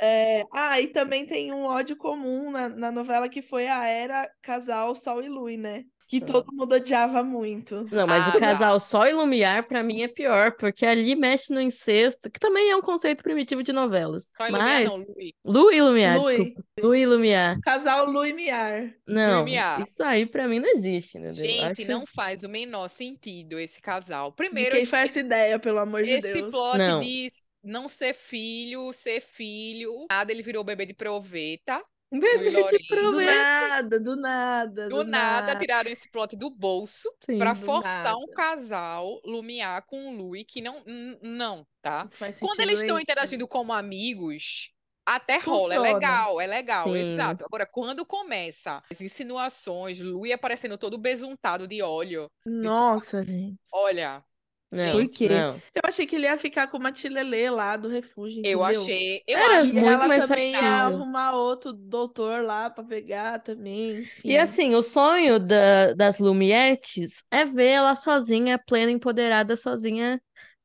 É, 0.00 0.44
ah, 0.52 0.80
e 0.80 0.88
também 0.88 1.26
tem 1.26 1.52
um 1.52 1.64
ódio 1.64 1.96
comum 1.96 2.50
na, 2.50 2.68
na 2.68 2.92
novela 2.92 3.28
que 3.28 3.42
foi 3.42 3.68
a 3.68 3.84
era 3.86 4.28
casal 4.42 4.94
Sol 4.94 5.22
e 5.22 5.28
Lui, 5.28 5.56
né? 5.56 5.84
Que 6.08 6.20
todo 6.20 6.50
mundo 6.52 6.74
odiava 6.74 7.22
muito. 7.22 7.86
Não, 7.92 8.06
mas 8.06 8.26
Ah, 8.26 8.30
o 8.36 8.40
casal 8.40 8.80
Sol 8.80 9.06
e 9.06 9.12
Lumiar, 9.12 9.66
pra 9.68 9.82
mim, 9.82 10.02
é 10.02 10.08
pior, 10.08 10.52
porque 10.56 10.86
ali 10.86 11.14
mexe 11.14 11.52
no 11.52 11.60
incesto, 11.60 12.30
que 12.30 12.40
também 12.40 12.70
é 12.70 12.76
um 12.76 12.80
conceito 12.80 13.22
primitivo 13.22 13.62
de 13.62 13.72
novelas. 13.72 14.30
Só 14.36 14.48
iluminar, 14.48 14.80
Mas. 14.80 14.88
não, 14.88 14.96
Lui. 14.96 15.34
Lu 15.44 15.70
e 15.72 15.80
Lui. 15.82 16.36
desculpa. 16.36 16.62
Lu 16.80 17.10
Lumiar. 17.10 17.60
Casal 17.60 18.06
Lu 18.10 18.24
e 18.24 18.32
Miar. 18.32 18.90
Não, 19.06 19.40
Lumiar. 19.40 19.82
isso 19.82 20.02
aí 20.02 20.24
pra 20.24 20.48
mim 20.48 20.60
não 20.60 20.68
existe, 20.68 21.18
entendeu? 21.18 21.34
Gente, 21.34 21.82
Acho- 21.82 21.90
não 21.90 22.04
faz 22.06 22.42
o 22.44 22.48
menor 22.48 22.88
sentido 22.88 23.58
esse 23.58 23.80
casal. 23.82 24.30
De 24.30 24.36
Primeiro, 24.36 24.70
quem 24.72 24.82
esse, 24.82 24.90
foi 24.90 25.00
essa 25.00 25.20
ideia, 25.20 25.58
pelo 25.58 25.78
amor 25.78 26.02
de 26.02 26.10
esse 26.12 26.32
Deus. 26.32 26.50
plot 26.50 26.78
Não. 26.78 27.00
de 27.00 27.28
não 27.62 27.88
ser 27.88 28.14
filho, 28.14 28.92
ser 28.94 29.20
filho. 29.20 30.06
Nada, 30.10 30.32
ele 30.32 30.42
virou 30.42 30.64
bebê 30.64 30.86
de 30.86 30.94
proveta. 30.94 31.82
Bebê 32.10 32.64
de 32.64 32.78
Do 33.00 33.20
proveito. 33.20 33.22
nada, 33.22 34.00
do 34.00 34.16
nada, 34.16 34.88
Do 34.88 35.04
nada, 35.04 35.54
tiraram 35.56 35.90
esse 35.90 36.08
plot 36.10 36.36
do 36.36 36.50
bolso 36.50 37.08
do 37.26 37.54
forçar 37.54 38.14
um 38.16 38.26
nada. 38.26 38.32
casal 38.32 39.20
Lumiar 39.24 39.84
com 39.86 40.16
Lui, 40.16 40.44
que 40.44 40.60
não, 40.62 40.82
não, 41.22 41.66
tá? 41.82 42.08
Não 42.10 42.20
Quando 42.40 42.60
eles 42.60 42.80
estão 42.80 42.98
interagindo 42.98 43.46
como 43.46 43.72
amigos, 43.72 44.72
até 45.06 45.38
rola, 45.38 45.74
é 45.74 45.78
Funciona. 45.78 45.80
legal, 45.80 46.40
é 46.40 46.46
legal, 46.46 46.86
Sim. 46.86 46.96
exato. 46.96 47.44
Agora, 47.44 47.66
quando 47.66 48.06
começa 48.06 48.82
as 48.90 49.00
insinuações, 49.00 49.98
Lui 50.00 50.32
aparecendo 50.32 50.78
todo 50.78 50.98
besuntado 50.98 51.66
de 51.68 51.82
óleo, 51.82 52.30
Nossa, 52.44 53.22
gente. 53.22 53.58
olha, 53.72 54.24
Não, 54.70 54.88
Por 54.90 55.08
quê? 55.08 55.46
não. 55.48 55.62
Eu 55.74 55.82
achei 55.84 56.06
que 56.06 56.16
ele 56.16 56.26
ia 56.26 56.38
ficar 56.38 56.68
com 56.68 56.76
uma 56.78 56.92
tilelê 56.92 57.50
lá 57.50 57.76
do 57.76 57.88
refúgio, 57.88 58.40
eu 58.42 58.64
entendeu? 58.64 58.64
achei, 58.64 59.22
eu 59.26 59.44
Era 59.44 59.58
acho 59.58 59.74
E 59.74 59.78
muito 59.78 60.06
ela 60.06 60.08
mais 60.08 60.28
também 60.28 60.52
ia 60.54 60.62
arrumar 60.86 61.32
outro 61.34 61.72
doutor 61.72 62.42
lá 62.42 62.70
pra 62.70 62.84
pegar 62.84 63.38
também, 63.40 64.00
enfim. 64.02 64.26
E 64.26 64.36
assim, 64.36 64.74
o 64.74 64.82
sonho 64.82 65.38
da- 65.40 65.94
das 65.94 66.18
Lumiettes 66.18 67.24
é 67.30 67.44
ver 67.44 67.66
ela 67.72 67.94
sozinha, 67.96 68.58
plena, 68.66 68.90
empoderada, 68.92 69.56
sozinha, 69.56 70.20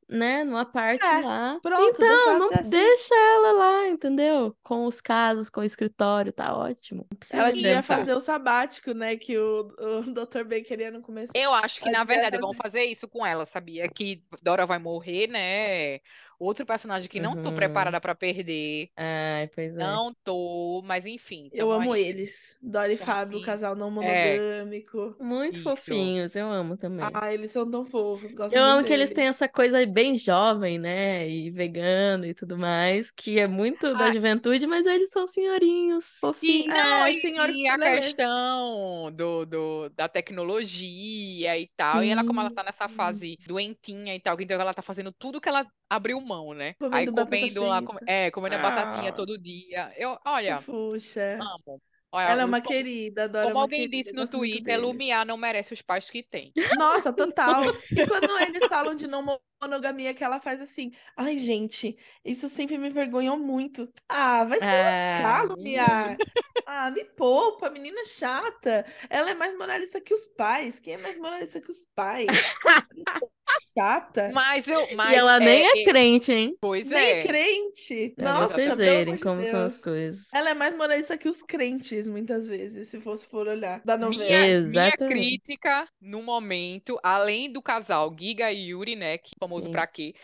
né, 0.08 0.44
numa 0.44 0.64
parte 0.66 1.02
É, 1.04 1.18
lá. 1.20 1.60
pronto, 1.62 2.02
Então, 2.02 2.38
não 2.38 2.50
assim. 2.52 2.68
deixa 2.70 3.14
ela 3.14 3.52
lá, 3.52 3.88
entendeu? 3.88 4.56
Com 4.62 4.86
os 4.86 5.00
casos, 5.00 5.48
com 5.50 5.60
o 5.60 5.64
escritório, 5.64 6.32
tá 6.32 6.56
ótimo. 6.56 7.06
Ela 7.32 7.50
de 7.50 7.62
devia 7.62 7.82
fazer 7.82 8.14
o 8.14 8.20
sabático, 8.20 8.92
né? 8.92 9.16
Que 9.16 9.38
o, 9.38 9.68
o 9.78 10.02
Dr. 10.12 10.44
Ben 10.44 10.62
queria 10.62 10.90
no 10.90 11.00
começo. 11.02 11.32
Eu 11.34 11.52
acho 11.54 11.80
que, 11.80 11.88
Ela 11.88 11.98
na 11.98 12.04
verdade, 12.04 12.38
vão 12.38 12.52
fazer. 12.52 12.64
fazer 12.78 12.84
isso 12.84 13.06
com 13.08 13.24
ela, 13.26 13.44
sabia? 13.46 13.88
Que 13.88 14.24
Dora 14.42 14.66
vai 14.66 14.78
morrer, 14.78 15.26
né? 15.28 16.00
Outro 16.38 16.66
personagem 16.66 17.08
que 17.08 17.20
não 17.20 17.36
tô 17.36 17.52
Uhum. 17.52 17.54
preparada 17.54 18.00
pra 18.00 18.14
perder. 18.14 18.90
Ai, 18.96 19.48
pois 19.48 19.76
é. 19.76 20.00
Não 20.00 20.14
tô, 20.24 20.82
mas 20.84 21.06
enfim. 21.06 21.50
Eu 21.50 21.70
tamo 21.70 21.72
amo 21.72 21.92
aí. 21.92 21.96
eles. 21.96 22.58
Dora 22.62 22.92
e 22.92 22.96
Então, 22.96 22.98
Fábio, 22.98 23.38
o 23.38 23.40
sim. 23.40 23.42
casal 23.42 23.76
não 23.76 23.90
É. 24.00 24.42
monogâmico. 24.42 25.16
Muito 25.20 25.60
Isso. 25.60 25.60
fofinhos, 25.60 26.36
eu 26.36 26.48
amo 26.50 26.76
também. 26.78 27.22
Ah, 27.22 27.32
eles 27.34 27.52
são 27.52 27.70
tão 27.70 27.84
fofos, 27.84 28.34
gosto 28.34 28.56
Eu 28.56 28.62
amo 28.62 28.84
que 28.84 28.92
eles 28.92 29.10
deles. 29.10 29.12
têm 29.12 29.26
essa 29.26 29.48
coisa 29.48 29.84
bem 29.86 30.14
jovem, 30.14 30.78
né? 30.78 31.28
E 31.28 31.50
vegano 31.50 32.24
e 32.26 32.34
tudo 32.34 32.56
mais, 32.58 33.10
que 33.10 33.38
é 33.40 33.46
muito 33.48 33.94
da 33.96 34.10
Ah. 34.10 34.12
juventude, 34.12 34.66
mas 34.66 34.86
eles 34.86 35.10
são 35.10 35.26
senhorinhos, 35.26 36.06
E 36.42 36.62
fofinhos. 36.62 36.68
não, 36.68 37.06
É, 37.06 37.12
e, 37.12 37.14
senhor 37.14 37.48
e 37.48 37.66
a 37.68 37.78
questão 37.78 39.10
do, 39.12 39.46
do, 39.46 39.88
da 39.90 40.06
tecnologia 40.08 41.58
e 41.58 41.66
tal. 41.74 42.04
E 42.04 42.10
ela, 42.10 42.22
como 42.22 42.40
ela 42.40 42.50
Sim. 42.50 42.54
tá 42.54 42.62
nessa 42.62 42.86
fase 42.88 43.38
doentinha 43.46 44.14
e 44.14 44.20
tal, 44.20 44.38
então 44.40 44.60
ela 44.60 44.74
tá 44.74 44.82
fazendo 44.82 45.10
tudo 45.12 45.40
que 45.40 45.48
ela 45.48 45.66
abriu 45.88 46.20
mão, 46.24 46.52
né? 46.54 46.74
Comendo 46.74 46.96
Aí 46.96 47.06
comendo 47.26 47.64
lá, 47.66 47.82
com- 47.82 47.98
é, 48.06 48.30
comendo 48.30 48.56
a 48.56 48.58
batatinha 48.58 49.10
Ah. 49.10 49.12
todo 49.12 49.38
dia. 49.38 49.92
Eu, 49.96 50.18
olha, 50.24 50.58
Fofuxa. 50.60 51.38
amo. 51.40 51.80
Olha, 52.16 52.26
Ela 52.28 52.42
é 52.42 52.44
uma 52.44 52.60
como, 52.60 52.72
querida, 52.72 53.24
a 53.24 53.26
Dora 53.26 53.46
é 53.46 53.48
como 53.48 53.58
alguém 53.60 53.80
querida, 53.80 53.96
disse 53.96 54.12
no 54.12 54.24
Twitter. 54.28 54.80
Lumiar 54.80 55.26
não 55.26 55.36
merece 55.36 55.72
os 55.72 55.82
pais 55.82 56.08
que 56.08 56.22
tem. 56.22 56.52
Nossa, 56.78 57.12
total. 57.12 57.62
E 57.90 58.06
quando 58.06 58.38
eles 58.38 58.68
falam 58.68 58.94
de 58.94 59.08
não 59.08 59.36
monogamia, 59.60 60.14
que 60.14 60.22
ela 60.22 60.38
faz 60.40 60.62
assim, 60.62 60.92
ai, 61.16 61.36
gente, 61.36 61.96
isso 62.24 62.48
sempre 62.48 62.78
me 62.78 62.88
vergonhou 62.88 63.36
muito. 63.36 63.88
Ah, 64.08 64.44
vai 64.44 64.60
se 64.60 64.64
lascar, 64.64 65.40
Ah, 65.40 65.42
Lumiar. 65.42 66.16
Ah, 66.66 66.90
me 66.90 67.04
poupa, 67.04 67.68
menina 67.68 68.04
chata. 68.06 68.86
Ela 69.10 69.30
é 69.32 69.34
mais 69.34 69.52
moralista 69.58 70.00
que 70.00 70.14
os 70.14 70.24
pais. 70.24 70.78
Quem 70.78 70.94
é 70.94 70.98
mais 70.98 71.16
moralista 71.18 71.60
que 71.60 71.70
os 71.70 71.84
pais? 71.96 72.28
Chata. 73.76 74.32
Mas 74.32 74.66
eu, 74.68 74.88
E 74.90 74.94
mas 74.94 75.16
ela 75.16 75.38
nem 75.40 75.64
é 75.66 75.72
é, 75.72 75.76
crente, 75.82 76.32
hein? 76.32 76.56
pois 76.60 76.88
Nem 76.88 77.20
é. 77.20 77.22
crente. 77.22 78.10
Pra 78.16 78.32
Nossa, 78.32 78.54
vocês 78.54 78.76
verem 78.76 79.16
de 79.16 79.18
como 79.18 79.44
são 79.44 79.64
as 79.64 79.74
Deus. 79.74 79.80
coisas. 79.80 80.26
Ela 80.32 80.50
é 80.50 80.54
mais 80.54 80.74
moralista 80.76 81.16
que 81.18 81.28
os 81.28 81.42
crentes, 81.42 82.08
muitas 82.08 82.48
vezes, 82.48 82.88
se 82.88 83.00
fosse 83.00 83.26
for 83.28 83.46
olhar 83.48 83.82
da 83.84 83.96
novela. 83.96 84.28
Minha, 84.28 84.60
minha 84.60 84.92
Exatamente. 84.92 85.04
crítica 85.06 85.88
no 86.00 86.22
momento, 86.22 86.98
além 87.02 87.50
do 87.50 87.62
casal 87.62 88.14
Giga 88.18 88.52
e 88.52 88.68
Yuri, 88.70 88.96
né, 88.96 89.16
que 89.18 89.30
é 89.34 89.38
famoso 89.38 89.66
Sim. 89.66 89.70
pra 89.70 89.86
quê? 89.86 90.14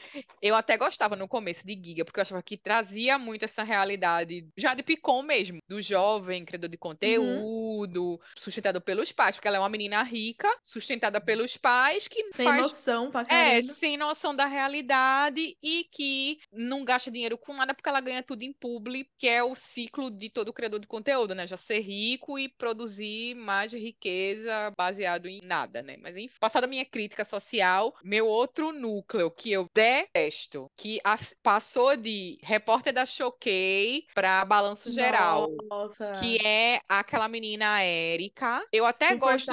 Eu 0.43 0.55
até 0.55 0.77
gostava 0.77 1.17
no 1.17 1.27
começo 1.29 1.67
de 1.67 1.73
Giga, 1.83 2.05
porque 2.05 2.21
eu 2.21 2.23
achava 2.23 2.43
que 2.43 2.59
trazia 2.59 3.19
muito 3.19 3.45
essa 3.45 3.63
realidade, 3.63 4.47
já 4.57 4.75
de 4.75 4.83
Picon 4.83 5.23
mesmo, 5.23 5.59
do 5.69 5.81
jovem 5.81 6.45
criador 6.45 6.69
de 6.69 6.77
conteúdo, 6.77 8.21
sustentado 8.37 8.81
pelos 8.81 9.13
pais, 9.13 9.37
porque 9.37 9.49
ela 9.49 9.57
é 9.57 9.61
uma 9.61 9.69
menina 9.69 10.03
rica, 10.03 10.49
sustentada 10.63 11.21
pelos 11.21 11.57
pais, 11.57 12.07
que 12.09 12.23
Sem 12.33 12.45
faz 12.45 12.63
noção 12.63 13.11
pra 13.25 13.37
é, 13.37 13.63
sem 13.63 13.97
noção 13.97 14.35
da 14.35 14.47
realidade 14.47 15.57
e 15.63 15.85
que 15.91 16.39
não 16.53 16.85
gasta 16.85 17.11
dinheiro 17.11 17.37
com 17.39 17.55
nada 17.55 17.75
porque 17.75 17.89
ela 17.89 18.01
ganha 18.01 18.23
tudo 18.23 18.43
em 18.43 18.53
publi, 18.53 19.09
que 19.17 19.29
é 19.29 19.43
o 19.43 19.55
ciclo 19.55 20.11
de 20.11 20.29
todo 20.31 20.53
criador 20.53 20.81
de 20.81 20.87
conteúdo, 20.87 21.35
né? 21.35 21.47
Já 21.47 21.57
ser 21.57 21.81
rico 21.81 22.39
e 22.39 22.49
produzir 22.49 23.35
mais 23.35 23.73
riqueza 23.73 24.73
baseado 24.77 25.27
em 25.27 25.41
nada, 25.43 25.83
né? 25.83 25.97
Mas 26.01 26.17
enfim, 26.17 26.37
passada 26.41 26.67
a 26.67 26.69
minha 26.69 26.85
crítica 26.85 27.25
social, 27.25 27.95
meu 28.03 28.27
outro 28.27 28.73
núcleo 28.73 29.31
que 29.31 29.51
eu 29.51 29.67
detesto, 29.75 30.67
que 30.77 31.01
as- 31.05 31.35
passou 31.43 31.97
de 31.97 32.39
repórter 32.43 32.93
da 32.93 33.07
Choquei 33.07 34.07
pra 34.15 34.45
Balanço 34.45 34.93
Geral. 34.93 35.51
Nossa. 35.69 36.13
Que 36.21 36.37
é 36.45 36.81
aquela 36.89 37.29
menina 37.29 37.83
Érica. 37.83 38.65
Eu 38.73 38.85
até 38.87 39.15
gosto 39.17 39.51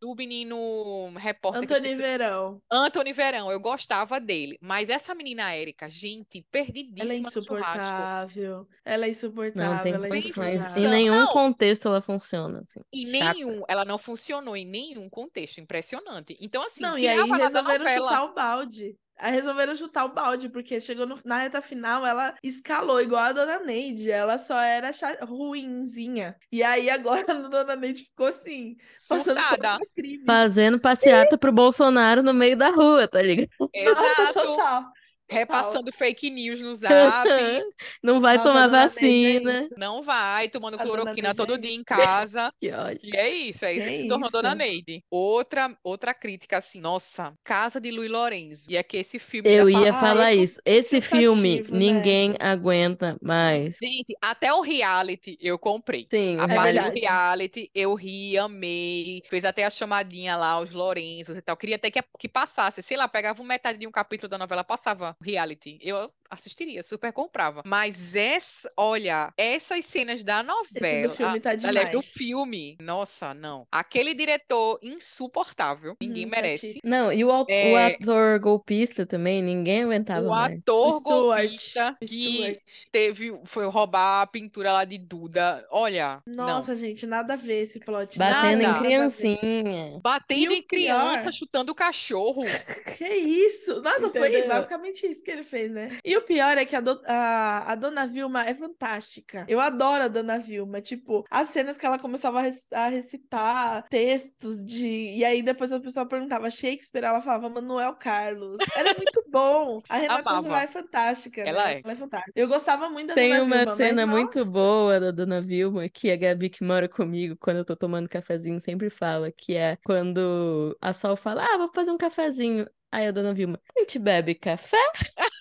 do 0.00 0.14
menino 0.14 1.12
repórter 1.16 1.66
que 1.66 1.72
eu 1.72 1.76
Antônio 1.76 2.89
esqueci 2.90 3.12
Verão. 3.12 3.50
Eu 3.50 3.60
gostava 3.60 4.20
dele. 4.20 4.58
Mas 4.60 4.88
essa 4.88 5.14
menina 5.14 5.52
Érica, 5.54 5.88
gente, 5.88 6.38
Ela 6.38 6.44
é 6.62 6.64
perdidíssima 6.64 7.04
no 7.14 7.30
churrasco. 7.30 7.38
insuportável. 7.38 8.68
Ela 8.84 9.04
é 9.04 9.08
Não 9.08 9.12
insuportável. 9.12 9.82
tem 9.82 9.92
ela 9.94 10.06
é 10.06 10.10
condições. 10.10 10.46
Em 10.48 10.54
insuportável. 10.58 10.90
nenhum 10.90 11.14
Não. 11.20 11.26
contexto 11.28 11.88
ela 11.88 12.00
funciona, 12.02 12.64
assim. 12.68 12.80
Em 12.92 13.06
Chata. 13.18 13.34
nenhum, 13.34 13.62
ela 13.68 13.84
não 13.84 13.98
funcionou 13.98 14.56
em 14.56 14.64
nenhum 14.66 15.08
contexto. 15.08 15.60
Impressionante. 15.60 16.36
Então, 16.40 16.62
assim, 16.62 16.82
Não, 16.82 16.98
e 16.98 17.06
aí 17.08 17.16
ela 17.18 17.36
resolveram 17.36 17.84
novela. 17.84 18.08
chutar 18.10 18.24
o 18.24 18.34
balde. 18.34 18.96
Aí 19.20 19.32
resolveram 19.32 19.74
chutar 19.74 20.04
o 20.06 20.12
balde, 20.14 20.48
porque 20.48 20.80
chegou 20.80 21.06
no- 21.06 21.18
na 21.24 21.36
reta 21.38 21.60
final, 21.60 22.06
ela 22.06 22.34
escalou 22.42 23.00
igual 23.00 23.22
a 23.22 23.32
Dona 23.32 23.60
Neide. 23.60 24.10
Ela 24.10 24.38
só 24.38 24.58
era 24.60 24.90
ruinzinha. 25.22 26.36
E 26.50 26.62
aí 26.62 26.88
agora 26.88 27.24
a 27.32 27.48
Dona 27.48 27.76
Neide 27.76 28.04
ficou 28.04 28.26
assim, 28.26 28.76
passando 29.08 29.38
Surtada. 29.40 29.76
um 29.76 29.86
crime. 29.94 30.24
Fazendo 30.26 30.80
passeata 30.80 31.36
pro 31.38 31.52
Bolsonaro 31.52 32.22
no 32.22 32.32
meio 32.32 32.56
da 32.56 32.70
rua, 32.70 33.06
tá 33.06 33.20
ligado? 33.20 33.48
Nossa, 33.60 34.22
Exato. 34.22 34.32
total. 34.46 34.92
Repassando 35.30 35.92
fake 35.92 36.30
news 36.30 36.60
no 36.60 36.74
zap. 36.74 36.90
Não 38.02 38.20
vai 38.20 38.36
Nossa, 38.36 38.48
tomar 38.48 38.66
dona 38.66 38.78
é 38.82 38.86
vacina. 38.86 39.68
Não 39.76 40.02
vai 40.02 40.48
tomando 40.48 40.74
A 40.74 40.84
dona 40.84 40.96
cloroquina 41.02 41.34
todo 41.34 41.54
é 41.54 41.58
dia 41.58 41.74
em 41.74 41.84
casa. 41.84 42.52
Que 42.60 42.70
ódio. 42.72 43.00
E 43.04 43.16
é 43.16 43.28
isso, 43.28 43.64
é 43.64 43.72
isso 43.74 43.86
Que 43.86 43.90
que 43.96 44.02
se 44.02 44.08
tornou 44.08 44.30
Dona 44.30 44.48
isso? 44.50 44.56
Neide. 44.58 45.04
Outra, 45.10 45.74
outra 45.82 46.12
crítica, 46.12 46.58
assim, 46.58 46.80
nossa, 46.80 47.32
Casa 47.44 47.80
de 47.80 47.90
Luiz 47.90 48.10
Lourenço. 48.10 48.66
E 48.70 48.76
é 48.76 48.82
que 48.82 48.96
esse 48.98 49.18
filme 49.18 49.48
Eu 49.48 49.66
ainda 49.66 49.80
ia 49.86 49.92
fala- 49.92 49.96
Ah, 49.96 50.00
falar 50.14 50.32
é 50.32 50.34
isso. 50.36 50.60
Esse 50.64 51.00
filme, 51.00 51.60
né? 51.62 51.66
ninguém 51.70 52.34
aguenta 52.40 53.16
mais. 53.22 53.76
Gente, 53.82 54.14
até 54.20 54.52
o 54.52 54.60
reality 54.60 55.38
eu 55.40 55.58
comprei. 55.58 56.06
Sim, 56.10 56.38
A 56.40 56.44
É 56.44 56.48
parte 56.54 56.58
do 56.58 56.62
verdade. 56.82 57.00
reality, 57.00 57.70
eu 57.74 57.94
ri, 57.94 58.36
amei. 58.38 59.22
Fez 59.28 59.44
até 59.44 59.64
a 59.64 59.70
chamadinha 59.70 60.36
lá, 60.36 60.60
os 60.60 60.72
Lourenços 60.72 61.36
e 61.36 61.42
tal. 61.42 61.56
Queria 61.56 61.76
até 61.76 61.90
que, 61.90 62.00
que 62.18 62.28
passasse, 62.28 62.82
sei 62.82 62.96
lá, 62.96 63.08
pegava 63.08 63.42
metade 63.44 63.78
de 63.78 63.86
um 63.86 63.90
capítulo 63.90 64.28
da 64.28 64.38
novela, 64.38 64.62
passava 64.64 65.16
reality. 65.20 65.78
Eu 65.82 66.12
assistiria, 66.30 66.82
super 66.82 67.12
comprava. 67.12 67.62
Mas 67.66 68.14
essa, 68.14 68.70
olha, 68.76 69.32
essas 69.36 69.84
cenas 69.84 70.22
da 70.22 70.42
novela. 70.42 71.12
filme 71.14 71.40
tá 71.40 71.50
ah, 71.50 71.68
Aliás, 71.68 71.88
do 71.90 72.00
demais. 72.00 72.12
filme, 72.12 72.76
nossa, 72.80 73.34
não. 73.34 73.66
Aquele 73.70 74.14
diretor 74.14 74.78
insuportável, 74.82 75.96
ninguém 76.00 76.26
Hum, 76.26 76.30
merece. 76.30 76.78
Não, 76.84 77.12
e 77.12 77.24
o, 77.24 77.30
au- 77.30 77.44
o 77.44 77.50
É. 77.50 77.86
ator 77.94 78.38
golpista 78.38 79.04
também, 79.04 79.42
ninguém 79.42 79.82
aguentava 79.82 80.26
O 80.26 80.30
mais. 80.30 80.58
ator 80.58 80.96
O 80.96 81.00
golpista 81.00 81.96
que 82.00 82.36
Stuart. 82.36 82.58
teve, 82.92 83.40
foi 83.44 83.66
roubar 83.66 84.22
a 84.22 84.26
pintura 84.26 84.72
lá 84.72 84.84
de 84.84 84.98
Duda. 84.98 85.66
Olha, 85.70 86.20
não. 86.26 86.46
Nossa, 86.46 86.76
gente, 86.76 87.06
nada 87.06 87.34
a 87.34 87.36
ver 87.36 87.62
esse 87.62 87.80
plot. 87.80 88.18
Batendo 88.18 88.62
Nada. 88.62 88.78
em 88.78 88.82
criancinha. 88.82 90.00
Batendo 90.02 90.52
em 90.52 90.62
criança, 90.62 91.22
pior- 91.24 91.32
chutando 91.32 91.72
o 91.72 91.74
cachorro. 91.74 92.42
Que 93.00 93.06
isso? 93.08 93.80
Nossa, 93.80 94.10
foi 94.10 94.28
Entendeu? 94.28 94.48
basicamente 94.48 95.06
isso 95.06 95.22
que 95.22 95.30
ele 95.30 95.42
fez, 95.44 95.70
né? 95.70 95.98
E 96.04 96.16
o 96.20 96.24
pior 96.24 96.56
é 96.56 96.64
que 96.64 96.76
a, 96.76 96.80
do- 96.80 97.00
a, 97.06 97.72
a 97.72 97.74
Dona 97.74 98.06
Vilma 98.06 98.44
é 98.44 98.54
fantástica. 98.54 99.44
Eu 99.48 99.60
adoro 99.60 100.04
a 100.04 100.08
Dona 100.08 100.38
Vilma. 100.38 100.80
Tipo, 100.80 101.24
as 101.30 101.48
cenas 101.48 101.76
que 101.76 101.84
ela 101.84 101.98
começava 101.98 102.38
a, 102.38 102.42
rec- 102.42 102.72
a 102.72 102.88
recitar 102.88 103.86
textos 103.88 104.64
de. 104.64 104.86
E 105.16 105.24
aí 105.24 105.42
depois 105.42 105.72
a 105.72 105.80
pessoa 105.80 106.06
perguntava 106.06 106.50
Shakespeare, 106.50 107.04
ela 107.04 107.20
falava 107.20 107.48
Manuel 107.48 107.94
Carlos. 107.94 108.58
Era 108.76 108.94
muito 108.94 109.24
bom. 109.28 109.82
A 109.88 109.96
Renata. 109.96 110.40
Zoá 110.42 110.62
é 110.62 110.66
fantástica. 110.66 111.40
Ela 111.42 111.64
né? 111.64 111.74
é. 111.74 111.80
Ela 111.82 111.92
é 111.92 111.96
fantástica. 111.96 112.32
Eu 112.34 112.48
gostava 112.48 112.88
muito 112.88 113.08
da 113.08 113.14
Tem 113.14 113.30
Dona 113.32 113.42
uma 113.44 113.56
Vilma, 113.58 113.76
cena 113.76 114.06
mas, 114.06 114.16
muito 114.16 114.38
nossa, 114.38 114.50
boa 114.50 115.00
da 115.00 115.10
Dona 115.10 115.40
Vilma, 115.40 115.88
que 115.88 116.10
a 116.10 116.16
Gabi 116.16 116.48
que 116.50 116.62
mora 116.64 116.88
comigo, 116.88 117.36
quando 117.40 117.58
eu 117.58 117.64
tô 117.64 117.74
tomando 117.76 118.08
cafezinho, 118.08 118.60
sempre 118.60 118.90
fala, 118.90 119.30
que 119.32 119.56
é 119.56 119.76
quando 119.84 120.76
a 120.80 120.92
Sol 120.92 121.16
fala, 121.16 121.44
ah, 121.44 121.58
vou 121.58 121.70
fazer 121.74 121.90
um 121.90 121.98
cafezinho. 121.98 122.66
Aí 122.92 123.06
a 123.06 123.12
Dona 123.12 123.32
Vilma, 123.32 123.60
a 123.76 123.80
gente 123.80 123.98
bebe 123.98 124.34
café? 124.34 124.76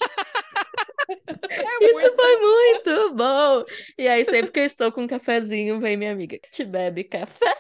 É 1.50 1.86
Isso 1.86 1.94
muito. 1.94 2.16
foi 2.16 2.36
E 3.98 4.08
aí, 4.08 4.26
sempre 4.26 4.52
que 4.52 4.60
eu 4.60 4.64
estou 4.66 4.92
com 4.92 5.04
um 5.04 5.08
cafezinho, 5.08 5.80
vem 5.80 5.98
minha 5.98 6.12
amiga, 6.12 6.38
a 6.44 6.48
gente 6.48 6.66
bebe 6.70 7.04
café? 7.04 7.56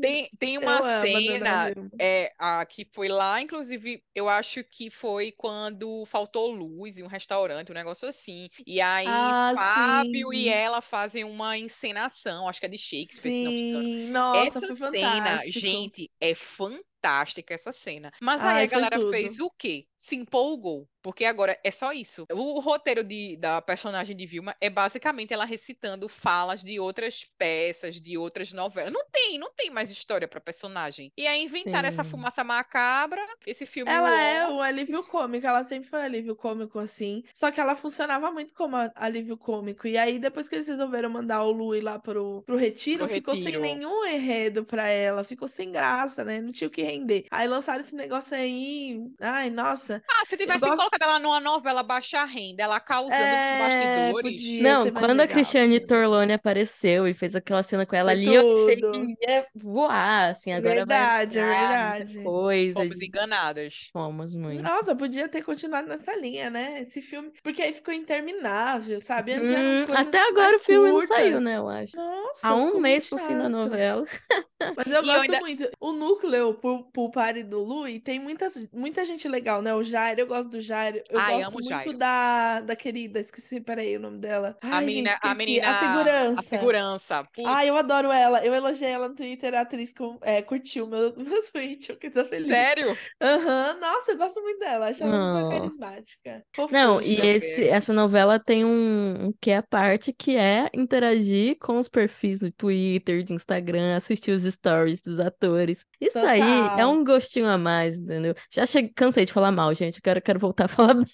Tem, 0.00 0.28
tem 0.38 0.58
eu 0.60 0.68
uma 0.68 0.78
a 1.02 1.06
Dona 1.06 1.70
cena 1.70 1.74
é, 1.98 2.32
a, 2.38 2.64
que 2.64 2.84
foi 2.92 3.08
lá, 3.08 3.40
inclusive, 3.40 4.04
eu 4.14 4.28
acho 4.28 4.62
que 4.64 4.88
foi 4.90 5.32
quando 5.32 6.04
faltou 6.06 6.50
luz 6.50 6.98
em 6.98 7.02
um 7.02 7.06
restaurante, 7.08 7.70
um 7.72 7.74
negócio 7.74 8.08
assim. 8.08 8.48
E 8.66 8.80
aí, 8.80 9.06
Ah, 9.06 9.52
Fábio 9.52 10.32
sim. 10.32 10.38
e 10.38 10.48
ela 10.48 10.80
fazem 10.80 11.24
uma 11.24 11.56
encenação, 11.58 12.48
acho 12.48 12.60
que 12.60 12.66
é 12.66 12.68
de 12.68 12.78
Shakespeare, 12.78 13.32
se 13.32 13.42
não 13.42 13.52
me 13.52 13.62
engano. 13.62 13.88
Sim, 13.88 14.10
nossa, 14.10 14.58
Essa 14.58 14.60
foi 14.60 14.76
cena, 14.76 15.38
fantástico. 15.38 15.52
gente, 15.60 16.10
é 16.20 16.34
fantástica 16.34 17.54
essa 17.54 17.72
cena. 17.72 18.12
Mas 18.20 18.44
aí 18.44 18.60
Ai, 18.60 18.64
a 18.64 18.66
foi 18.66 18.68
galera 18.68 18.98
tudo. 18.98 19.10
fez 19.10 19.40
o 19.40 19.50
quê? 19.50 19.86
Se 19.96 20.14
empolgou. 20.16 20.88
Porque 21.04 21.26
agora 21.26 21.58
é 21.62 21.70
só 21.70 21.92
isso. 21.92 22.24
O 22.32 22.60
roteiro 22.60 23.04
de, 23.04 23.36
da 23.36 23.60
personagem 23.60 24.16
de 24.16 24.24
Vilma 24.24 24.56
é 24.58 24.70
basicamente 24.70 25.34
ela 25.34 25.44
recitando 25.44 26.08
falas 26.08 26.64
de 26.64 26.80
outras 26.80 27.26
peças, 27.36 28.00
de 28.00 28.16
outras 28.16 28.54
novelas. 28.54 28.90
Não 28.90 29.04
tem, 29.12 29.38
não 29.38 29.52
tem 29.54 29.68
mais 29.70 29.90
história 29.90 30.26
pra 30.26 30.40
personagem. 30.40 31.12
E 31.14 31.26
aí 31.26 31.44
inventaram 31.44 31.86
essa 31.86 32.02
Sim. 32.02 32.08
fumaça 32.08 32.42
macabra, 32.42 33.20
esse 33.46 33.66
filme 33.66 33.92
Ela 33.92 34.18
é 34.18 34.48
o 34.48 34.62
alívio 34.62 35.02
cômico, 35.04 35.46
ela 35.46 35.62
sempre 35.62 35.90
foi 35.90 36.00
alívio 36.02 36.34
cômico 36.34 36.78
assim. 36.78 37.22
Só 37.34 37.50
que 37.50 37.60
ela 37.60 37.76
funcionava 37.76 38.30
muito 38.30 38.54
como 38.54 38.74
alívio 38.94 39.36
cômico. 39.36 39.86
E 39.86 39.98
aí, 39.98 40.18
depois 40.18 40.48
que 40.48 40.54
eles 40.54 40.66
resolveram 40.68 41.10
mandar 41.10 41.42
o 41.42 41.50
Louis 41.50 41.82
lá 41.84 41.98
pro, 41.98 42.42
pro 42.46 42.56
retiro, 42.56 43.04
Pro 43.04 43.12
ficou 43.14 43.34
sem 43.34 43.44
retiro. 43.44 43.60
nenhum 43.62 44.06
enredo 44.06 44.64
pra 44.64 44.88
ela. 44.88 45.22
Ficou 45.22 45.48
sem 45.48 45.70
graça, 45.70 46.24
né? 46.24 46.40
Não 46.40 46.50
tinha 46.50 46.68
o 46.68 46.70
que 46.70 46.80
render. 46.82 47.26
Aí 47.30 47.46
lançaram 47.46 47.80
esse 47.80 47.94
negócio 47.94 48.34
aí. 48.34 48.98
Ai, 49.20 49.50
nossa. 49.50 50.02
Ah, 50.08 50.24
se 50.24 50.34
tivessem 50.38 50.66
gosto- 50.66 50.93
colocado 50.94 51.02
ela 51.02 51.18
numa 51.18 51.40
novela 51.40 51.82
baixa 51.82 52.24
renda, 52.24 52.62
ela 52.62 52.80
causando 52.80 53.14
É, 53.14 53.58
nos 53.58 53.68
bastidores. 54.14 54.22
podia. 54.42 54.62
Não, 54.62 54.90
quando 54.92 55.20
a 55.20 55.26
Cristiane. 55.26 55.80
Torlone 55.84 56.32
apareceu 56.32 57.06
e 57.08 57.12
fez 57.14 57.34
aquela 57.34 57.62
cena 57.62 57.84
com 57.84 57.94
ela 57.96 58.12
Foi 58.12 58.20
ali, 58.20 58.34
eu 58.34 58.52
achei 58.52 58.80
tudo. 58.80 59.06
que 59.06 59.16
ia 59.28 59.46
voar, 59.54 60.30
assim, 60.30 60.52
agora 60.52 60.86
vai 60.86 60.98
Verdade, 60.98 61.38
é 61.38 61.44
verdade. 61.44 62.22
coisa. 62.22 62.74
Fomos 62.80 63.02
enganadas. 63.02 63.90
Fomos 63.92 64.34
muito. 64.36 64.62
Nossa, 64.62 64.94
podia 64.94 65.28
ter 65.28 65.42
continuado 65.42 65.88
nessa 65.88 66.16
linha, 66.16 66.48
né? 66.48 66.80
Esse 66.80 67.02
filme. 67.02 67.32
Porque 67.42 67.60
aí 67.60 67.72
ficou 67.74 67.92
interminável, 67.92 69.00
sabe? 69.00 69.34
Hum, 69.34 69.86
coisas 69.86 70.06
até 70.06 70.20
agora 70.28 70.56
o 70.56 70.60
filme 70.60 70.88
não 70.88 70.94
curtas. 70.96 71.16
saiu, 71.16 71.40
né, 71.40 71.56
eu 71.56 71.68
acho. 71.68 71.96
Nossa, 71.96 72.48
Há 72.48 72.54
um 72.54 72.80
mês 72.80 73.10
muito 73.10 73.22
pro 73.24 73.32
fim 73.32 73.38
da 73.38 73.44
chato. 73.44 73.52
novela. 73.52 74.04
Mas 74.76 74.86
eu 74.86 74.92
E 74.92 74.96
eu 74.96 75.02
gosto 75.04 75.20
ainda- 75.22 75.40
muito. 75.40 75.70
O 75.80 75.92
núcleo 75.92 76.54
pro, 76.54 76.84
pro 76.84 77.10
Pare 77.10 77.42
do 77.42 77.62
Lui 77.62 78.00
tem 78.00 78.18
muitas, 78.18 78.54
muita 78.72 79.04
gente 79.04 79.28
legal, 79.28 79.60
né? 79.60 79.74
O 79.74 79.82
Jairo, 79.82 80.20
eu 80.20 80.26
gosto 80.26 80.48
do 80.48 80.60
Jairo. 80.84 81.02
Eu 81.08 81.18
Ai, 81.18 81.36
gosto 81.38 81.52
muito 81.52 81.68
Jairo. 81.68 81.92
da, 81.94 82.60
da 82.60 82.76
querida, 82.76 83.20
esqueci, 83.20 83.60
peraí 83.60 83.96
o 83.96 84.00
nome 84.00 84.18
dela. 84.18 84.56
A 84.62 84.76
Ai, 84.76 84.84
menina, 84.84 85.10
gente, 85.10 85.18
a 85.22 85.34
menina, 85.34 85.70
A 85.70 85.74
segurança. 85.78 86.40
a 86.40 86.42
segurança. 86.42 87.28
Ai, 87.46 87.68
eu 87.68 87.74
Putz, 87.74 87.84
adoro 87.84 88.12
ela. 88.12 88.44
Eu 88.44 88.54
elogiei 88.54 88.90
ela 88.90 89.08
no 89.08 89.14
Twitter, 89.14 89.54
a 89.54 89.60
atriz 89.62 89.92
com, 89.92 90.18
é, 90.22 90.42
curtiu 90.42 90.86
meu, 90.86 91.14
meu 91.16 91.42
tweet, 91.52 91.88
eu 91.90 91.94
fiquei 91.96 92.10
tão 92.10 92.26
feliz. 92.28 92.46
sério? 92.46 92.96
Aham, 93.20 93.78
Nossa, 93.80 94.12
eu 94.12 94.18
gosto 94.18 94.40
muito 94.42 94.58
dela. 94.58 94.88
Acho 94.88 95.04
ela 95.04 95.42
super 95.42 95.58
carismática. 95.58 96.44
Não, 96.70 97.00
e 97.00 97.20
esse, 97.20 97.56
ver. 97.62 97.68
essa 97.68 97.92
novela 97.92 98.38
tem 98.38 98.64
um, 98.64 99.26
um 99.26 99.32
que 99.40 99.50
é 99.50 99.56
a 99.56 99.62
parte 99.62 100.12
que 100.12 100.36
é 100.36 100.68
interagir 100.74 101.56
com 101.60 101.78
os 101.78 101.88
perfis 101.88 102.38
do 102.38 102.50
Twitter, 102.50 103.22
de 103.22 103.32
Instagram, 103.32 103.96
assistir 103.96 104.30
os 104.32 104.42
stories 104.44 105.00
dos 105.00 105.18
atores. 105.20 105.84
Isso 106.00 106.24
aí 106.24 106.40
é 106.78 106.84
Total. 106.84 106.90
um 106.92 107.04
gostinho 107.04 107.48
a 107.48 107.56
mais, 107.58 107.96
entendeu? 107.98 108.34
Já 108.50 108.66
cheguei, 108.66 108.90
cansei 108.94 109.24
de 109.24 109.32
falar 109.32 109.52
mal, 109.52 109.72
gente. 109.74 110.00
Agora 110.02 110.18
eu 110.18 110.22
quero 110.22 110.38
voltar 110.38 110.64
a 110.66 110.68
falar 110.74 110.94
bem. 110.94 111.06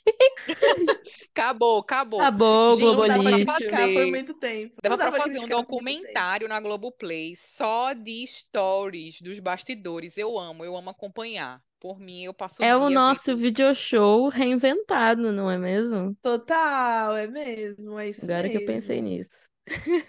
Acabou, 1.35 1.79
acabou. 1.81 2.21
Acabou, 2.21 2.71
Gente, 2.77 2.83
Não 2.85 2.97
dá 2.97 3.07
pra 3.07 3.17
Globolixo. 3.17 3.47
por 3.47 3.71
fazer- 3.71 4.07
muito 4.11 4.35
tempo. 4.35 4.75
Dava 4.83 4.99
pra 4.99 5.11
pra 5.13 5.21
fazer 5.23 5.39
um 5.41 5.49
documentário 5.49 6.49
na 6.49 6.61
Globoplay 6.61 7.35
só 7.37 7.93
de 7.93 8.27
stories 8.27 9.21
dos 9.21 9.39
bastidores. 9.39 10.17
Eu 10.19 10.39
amo, 10.39 10.65
eu 10.65 10.77
amo 10.77 10.91
acompanhar. 10.91 11.61
Por 11.81 11.99
mim, 11.99 12.25
eu 12.25 12.35
passo 12.35 12.61
o 12.61 12.65
É 12.65 12.77
o 12.77 12.81
dia 12.89 12.91
nosso 12.91 13.27
vendo. 13.35 13.39
video 13.39 13.75
show 13.75 14.29
reinventado, 14.29 15.33
não 15.33 15.51
é 15.51 15.57
mesmo? 15.57 16.15
Total, 16.21 17.17
é 17.17 17.27
mesmo, 17.27 17.99
é 17.99 18.11
isso 18.11 18.25
Agora 18.25 18.49
que 18.51 18.57
eu 18.57 18.61
mesmo. 18.61 18.75
pensei 18.75 19.01
nisso. 19.01 19.49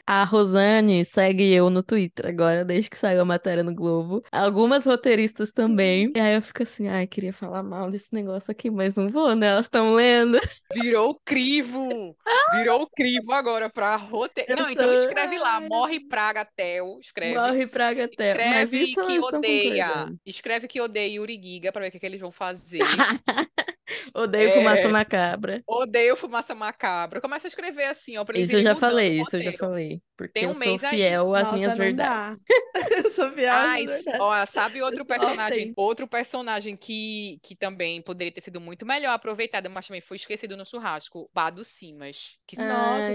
A 0.05 0.23
Rosane 0.23 1.05
segue 1.05 1.53
eu 1.53 1.69
no 1.69 1.83
Twitter 1.83 2.27
agora, 2.27 2.65
desde 2.65 2.89
que 2.89 2.97
saiu 2.97 3.21
a 3.21 3.25
matéria 3.25 3.63
no 3.63 3.73
Globo. 3.73 4.23
Algumas 4.31 4.85
roteiristas 4.85 5.51
também. 5.51 6.11
E 6.15 6.19
aí 6.19 6.35
eu 6.35 6.41
fico 6.41 6.63
assim, 6.63 6.87
ai, 6.87 7.07
queria 7.07 7.33
falar 7.33 7.63
mal 7.63 7.89
desse 7.91 8.07
negócio 8.11 8.51
aqui, 8.51 8.69
mas 8.69 8.95
não 8.95 9.07
vou, 9.07 9.35
né? 9.35 9.47
Elas 9.47 9.65
estão 9.67 9.93
lendo. 9.93 10.39
Virou 10.73 11.19
crivo! 11.23 12.15
Virou 12.53 12.89
crivo 12.95 13.31
agora 13.33 13.69
pra 13.69 13.95
roteiro. 13.95 14.51
Eu 14.51 14.57
Não, 14.57 14.69
então 14.69 14.91
escreve 14.93 15.37
lá, 15.37 15.59
morre 15.61 15.99
praga 15.99 16.45
Tel, 16.55 16.97
escreve. 16.99 17.35
Morre 17.35 17.67
praga. 17.67 18.09
Mas 18.17 18.73
Escreve 18.73 19.07
que 19.07 19.19
odeia. 19.19 20.13
Escreve 20.25 20.67
que 20.67 20.81
odeia 20.81 21.13
Yuri 21.13 21.39
Giga 21.41 21.71
pra 21.71 21.81
ver 21.81 21.89
o 21.89 21.91
que, 21.91 21.99
que 21.99 22.05
eles 22.05 22.21
vão 22.21 22.31
fazer. 22.31 22.81
Odeio 24.13 24.49
É. 24.49 24.51
fumaça 24.51 24.89
macabra. 24.89 25.63
Odeio 25.67 26.15
fumaça 26.15 26.55
macabra. 26.55 27.21
Começa 27.21 27.47
a 27.47 27.49
escrever 27.49 27.85
assim, 27.85 28.17
ó, 28.17 28.25
pra 28.25 28.37
Isso 28.37 28.55
eu 28.55 28.63
já 28.63 28.75
falei, 28.75 29.19
isso 29.19 29.35
eu 29.35 29.41
já 29.41 29.53
falei. 29.53 30.01
Porque 30.27 30.33
Tem 30.39 30.43
eu 30.43 30.51
um 30.51 30.53
sou 30.53 30.65
mês 30.65 30.83
aí. 30.83 30.89
fiel 30.97 31.35
às 31.35 31.43
Nossa, 31.43 31.55
minhas 31.55 31.77
verdades. 31.77 32.39
Eu 33.05 33.09
sou 33.09 33.31
fiel 33.33 33.53
Ah, 33.53 33.79
isso- 33.81 34.09
ó, 34.19 34.45
sabe 34.45 34.81
outro 34.81 35.01
Eu 35.01 35.05
personagem, 35.05 35.73
outro 35.75 36.07
personagem 36.07 36.75
que, 36.75 37.37
que 37.43 37.55
também 37.55 38.01
poderia 38.01 38.31
ter 38.31 38.41
sido 38.41 38.59
muito 38.61 38.85
melhor 38.85 39.13
aproveitado, 39.13 39.69
mas 39.69 39.87
também 39.87 40.01
foi 40.01 40.17
esquecido 40.17 40.55
no 40.57 40.65
churrasco, 40.65 41.29
Bado 41.33 41.63
Simas, 41.63 42.37
que 42.47 42.55
só 42.55 42.63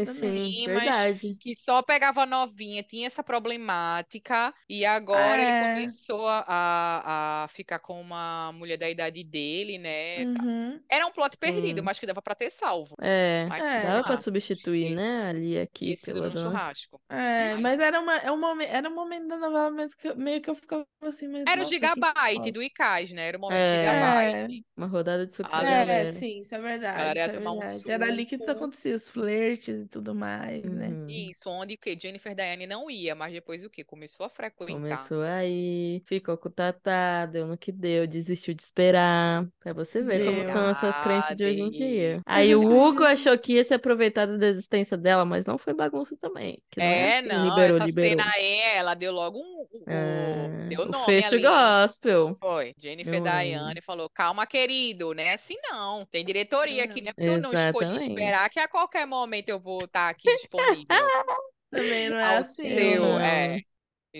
também. 0.04 0.52
sim, 0.52 0.66
Mas- 0.68 0.82
verdade. 0.84 1.36
que 1.40 1.54
só 1.56 1.82
pegava 1.82 2.24
novinha, 2.26 2.82
tinha 2.82 3.06
essa 3.06 3.22
problemática, 3.22 4.52
e 4.68 4.84
agora 4.84 5.40
É. 5.40 5.44
ele 5.74 5.74
começou 5.74 6.26
a, 6.28 6.44
a, 6.46 7.44
a 7.44 7.48
ficar 7.48 7.78
com 7.78 8.00
uma 8.00 8.52
mulher 8.52 8.76
da 8.76 8.88
idade 8.88 9.22
dele, 9.24 9.78
né? 9.78 10.24
Uhum. 10.24 10.80
Era 10.90 11.06
um 11.06 11.10
plot 11.10 11.36
perdido, 11.36 11.78
Sim. 11.80 11.84
mas 11.84 11.98
que 11.98 12.06
dava 12.06 12.22
pra 12.22 12.34
ter 12.34 12.50
salvo. 12.50 12.94
É, 13.00 13.46
Mas 13.48 13.62
É. 13.64 13.82
dava 13.86 14.04
pra 14.04 14.16
substituir, 14.16 14.94
né? 14.94 15.22
esqueci- 15.22 15.30
Ali, 15.36 15.58
aqui, 15.58 15.90
esquecido 15.92 16.20
pela 16.22 16.30
no 16.34 16.36
churrasco. 16.40 16.95
Fofo. 16.98 17.04
É, 17.08 17.54
Mas- 17.56 17.78
era, 17.80 18.00
uma, 18.00 18.16
é 18.16 18.30
um 18.32 18.38
momen- 18.40 18.68
era 18.68 18.88
um 18.88 18.94
momento 18.94 19.28
da 19.28 19.36
novela 19.38 19.70
mesmo 19.70 19.96
que 19.98 20.08
eu- 20.08 20.16
meio 20.16 20.40
que 20.40 20.50
eu 20.50 20.54
ficava 20.54 20.86
assim, 21.02 21.28
mas 21.28 21.42
Era 21.42 21.52
o 21.54 21.56
nossa, 21.58 21.68
que 21.70 21.74
Gigabyte 21.76 22.36
foda. 22.38 22.52
do 22.52 22.62
Icaz, 22.62 23.12
né? 23.12 23.28
Era 23.28 23.38
o 23.38 23.40
momento 23.40 23.58
É. 23.58 23.68
Gigabyte. 23.68 24.66
Uma 24.76 24.86
rodada 24.86 25.26
de 25.26 25.34
Ah, 25.44 25.62
É, 25.62 25.84
galera. 25.86 26.12
sim, 26.12 26.40
isso 26.40 26.54
é 26.54 26.58
verdade, 26.60 27.18
isso 27.18 27.28
é 27.30 27.32
tomar 27.32 27.52
um 27.52 27.58
verdade. 27.60 27.90
Era 27.90 28.06
ali 28.06 28.26
que 28.26 28.36
suco. 28.38 28.50
acontecia 28.50 28.94
os 28.94 29.10
flertes 29.10 29.80
e 29.80 29.86
tudo 29.86 30.14
mais, 30.14 30.62
né? 30.64 30.88
Uhum. 30.88 31.06
Isso, 31.08 31.48
onde 31.50 31.74
o 31.74 31.78
quê? 31.78 31.96
Jennifer 32.00 32.34
Diane 32.34 32.66
não 32.66 32.90
ia, 32.90 33.14
mas 33.14 33.32
depois 33.32 33.64
o 33.64 33.70
quê? 33.70 33.82
Começou 33.84 34.26
a 34.26 34.28
frequentar. 34.28 34.72
Começou 34.74 35.22
aí, 35.22 36.02
ficou 36.06 36.36
com 36.36 36.48
o 36.48 36.52
Tatá, 36.52 37.26
deu 37.26 37.46
no 37.46 37.56
que 37.56 37.72
deu, 37.72 38.06
desistiu 38.06 38.54
de 38.54 38.62
esperar. 38.62 39.46
Pra 39.60 39.72
você 39.72 40.02
ver 40.02 40.24
como 40.24 40.44
são 40.44 40.68
essas 40.68 40.96
crentes 40.98 41.34
de 41.36 41.44
hoje 41.44 41.60
em 41.60 41.70
dia. 41.70 42.08
Verdade. 42.16 42.22
Aí 42.26 42.54
o 42.54 42.62
Hugo 42.62 43.04
achou 43.04 43.36
que 43.38 43.54
ia 43.54 43.64
se 43.64 43.74
aproveitar 43.74 44.26
da 44.26 44.46
existência 44.46 44.96
dela, 44.96 45.24
mas 45.24 45.46
não 45.46 45.56
foi 45.58 45.72
bagunça 45.74 46.16
também. 46.20 46.62
Que 46.70 46.80
é 46.86 47.08
É, 47.16 47.18
assim, 47.18 47.28
não, 47.28 47.38
liberou, 47.38 47.64
essa 47.64 47.84
liberou. 47.84 48.24
cena 48.24 48.24
aí, 48.36 48.60
ela 48.76 48.94
deu 48.94 49.12
logo 49.12 49.38
um, 49.40 49.66
o- 49.70 49.88
o- 49.88 49.88
É, 49.88 50.48
deu 50.68 50.82
o 50.82 50.86
nome 50.86 51.22
fecho 51.22 51.26
ali. 51.26 51.40
gospel. 51.40 52.34
Foi. 52.40 52.74
Jennifer. 52.78 53.20
Diane 53.20 53.80
falou: 53.82 54.10
calma, 54.10 54.46
querido, 54.46 55.14
não 55.14 55.22
é 55.22 55.34
assim 55.34 55.56
não. 55.64 56.04
Tem 56.06 56.24
diretoria 56.24 56.84
aqui, 56.84 57.00
né? 57.00 57.12
Porque 57.12 57.30
eu 57.30 57.38
não 57.38 57.52
escolhi 57.52 57.96
Exatamente. 57.96 57.96
esperar 57.96 58.50
que 58.50 58.60
a 58.60 58.68
qualquer 58.68 59.06
momento 59.06 59.48
eu 59.48 59.60
vou 59.60 59.84
estar 59.84 60.08
aqui 60.10 60.32
disponível 60.32 61.12
Também 61.70 62.08
não 62.10 62.18
é 62.18 62.36
ao 62.36 62.38
assim. 62.38 62.68
seu. 62.68 63.18
não. 63.18 63.20
É, 63.20 63.60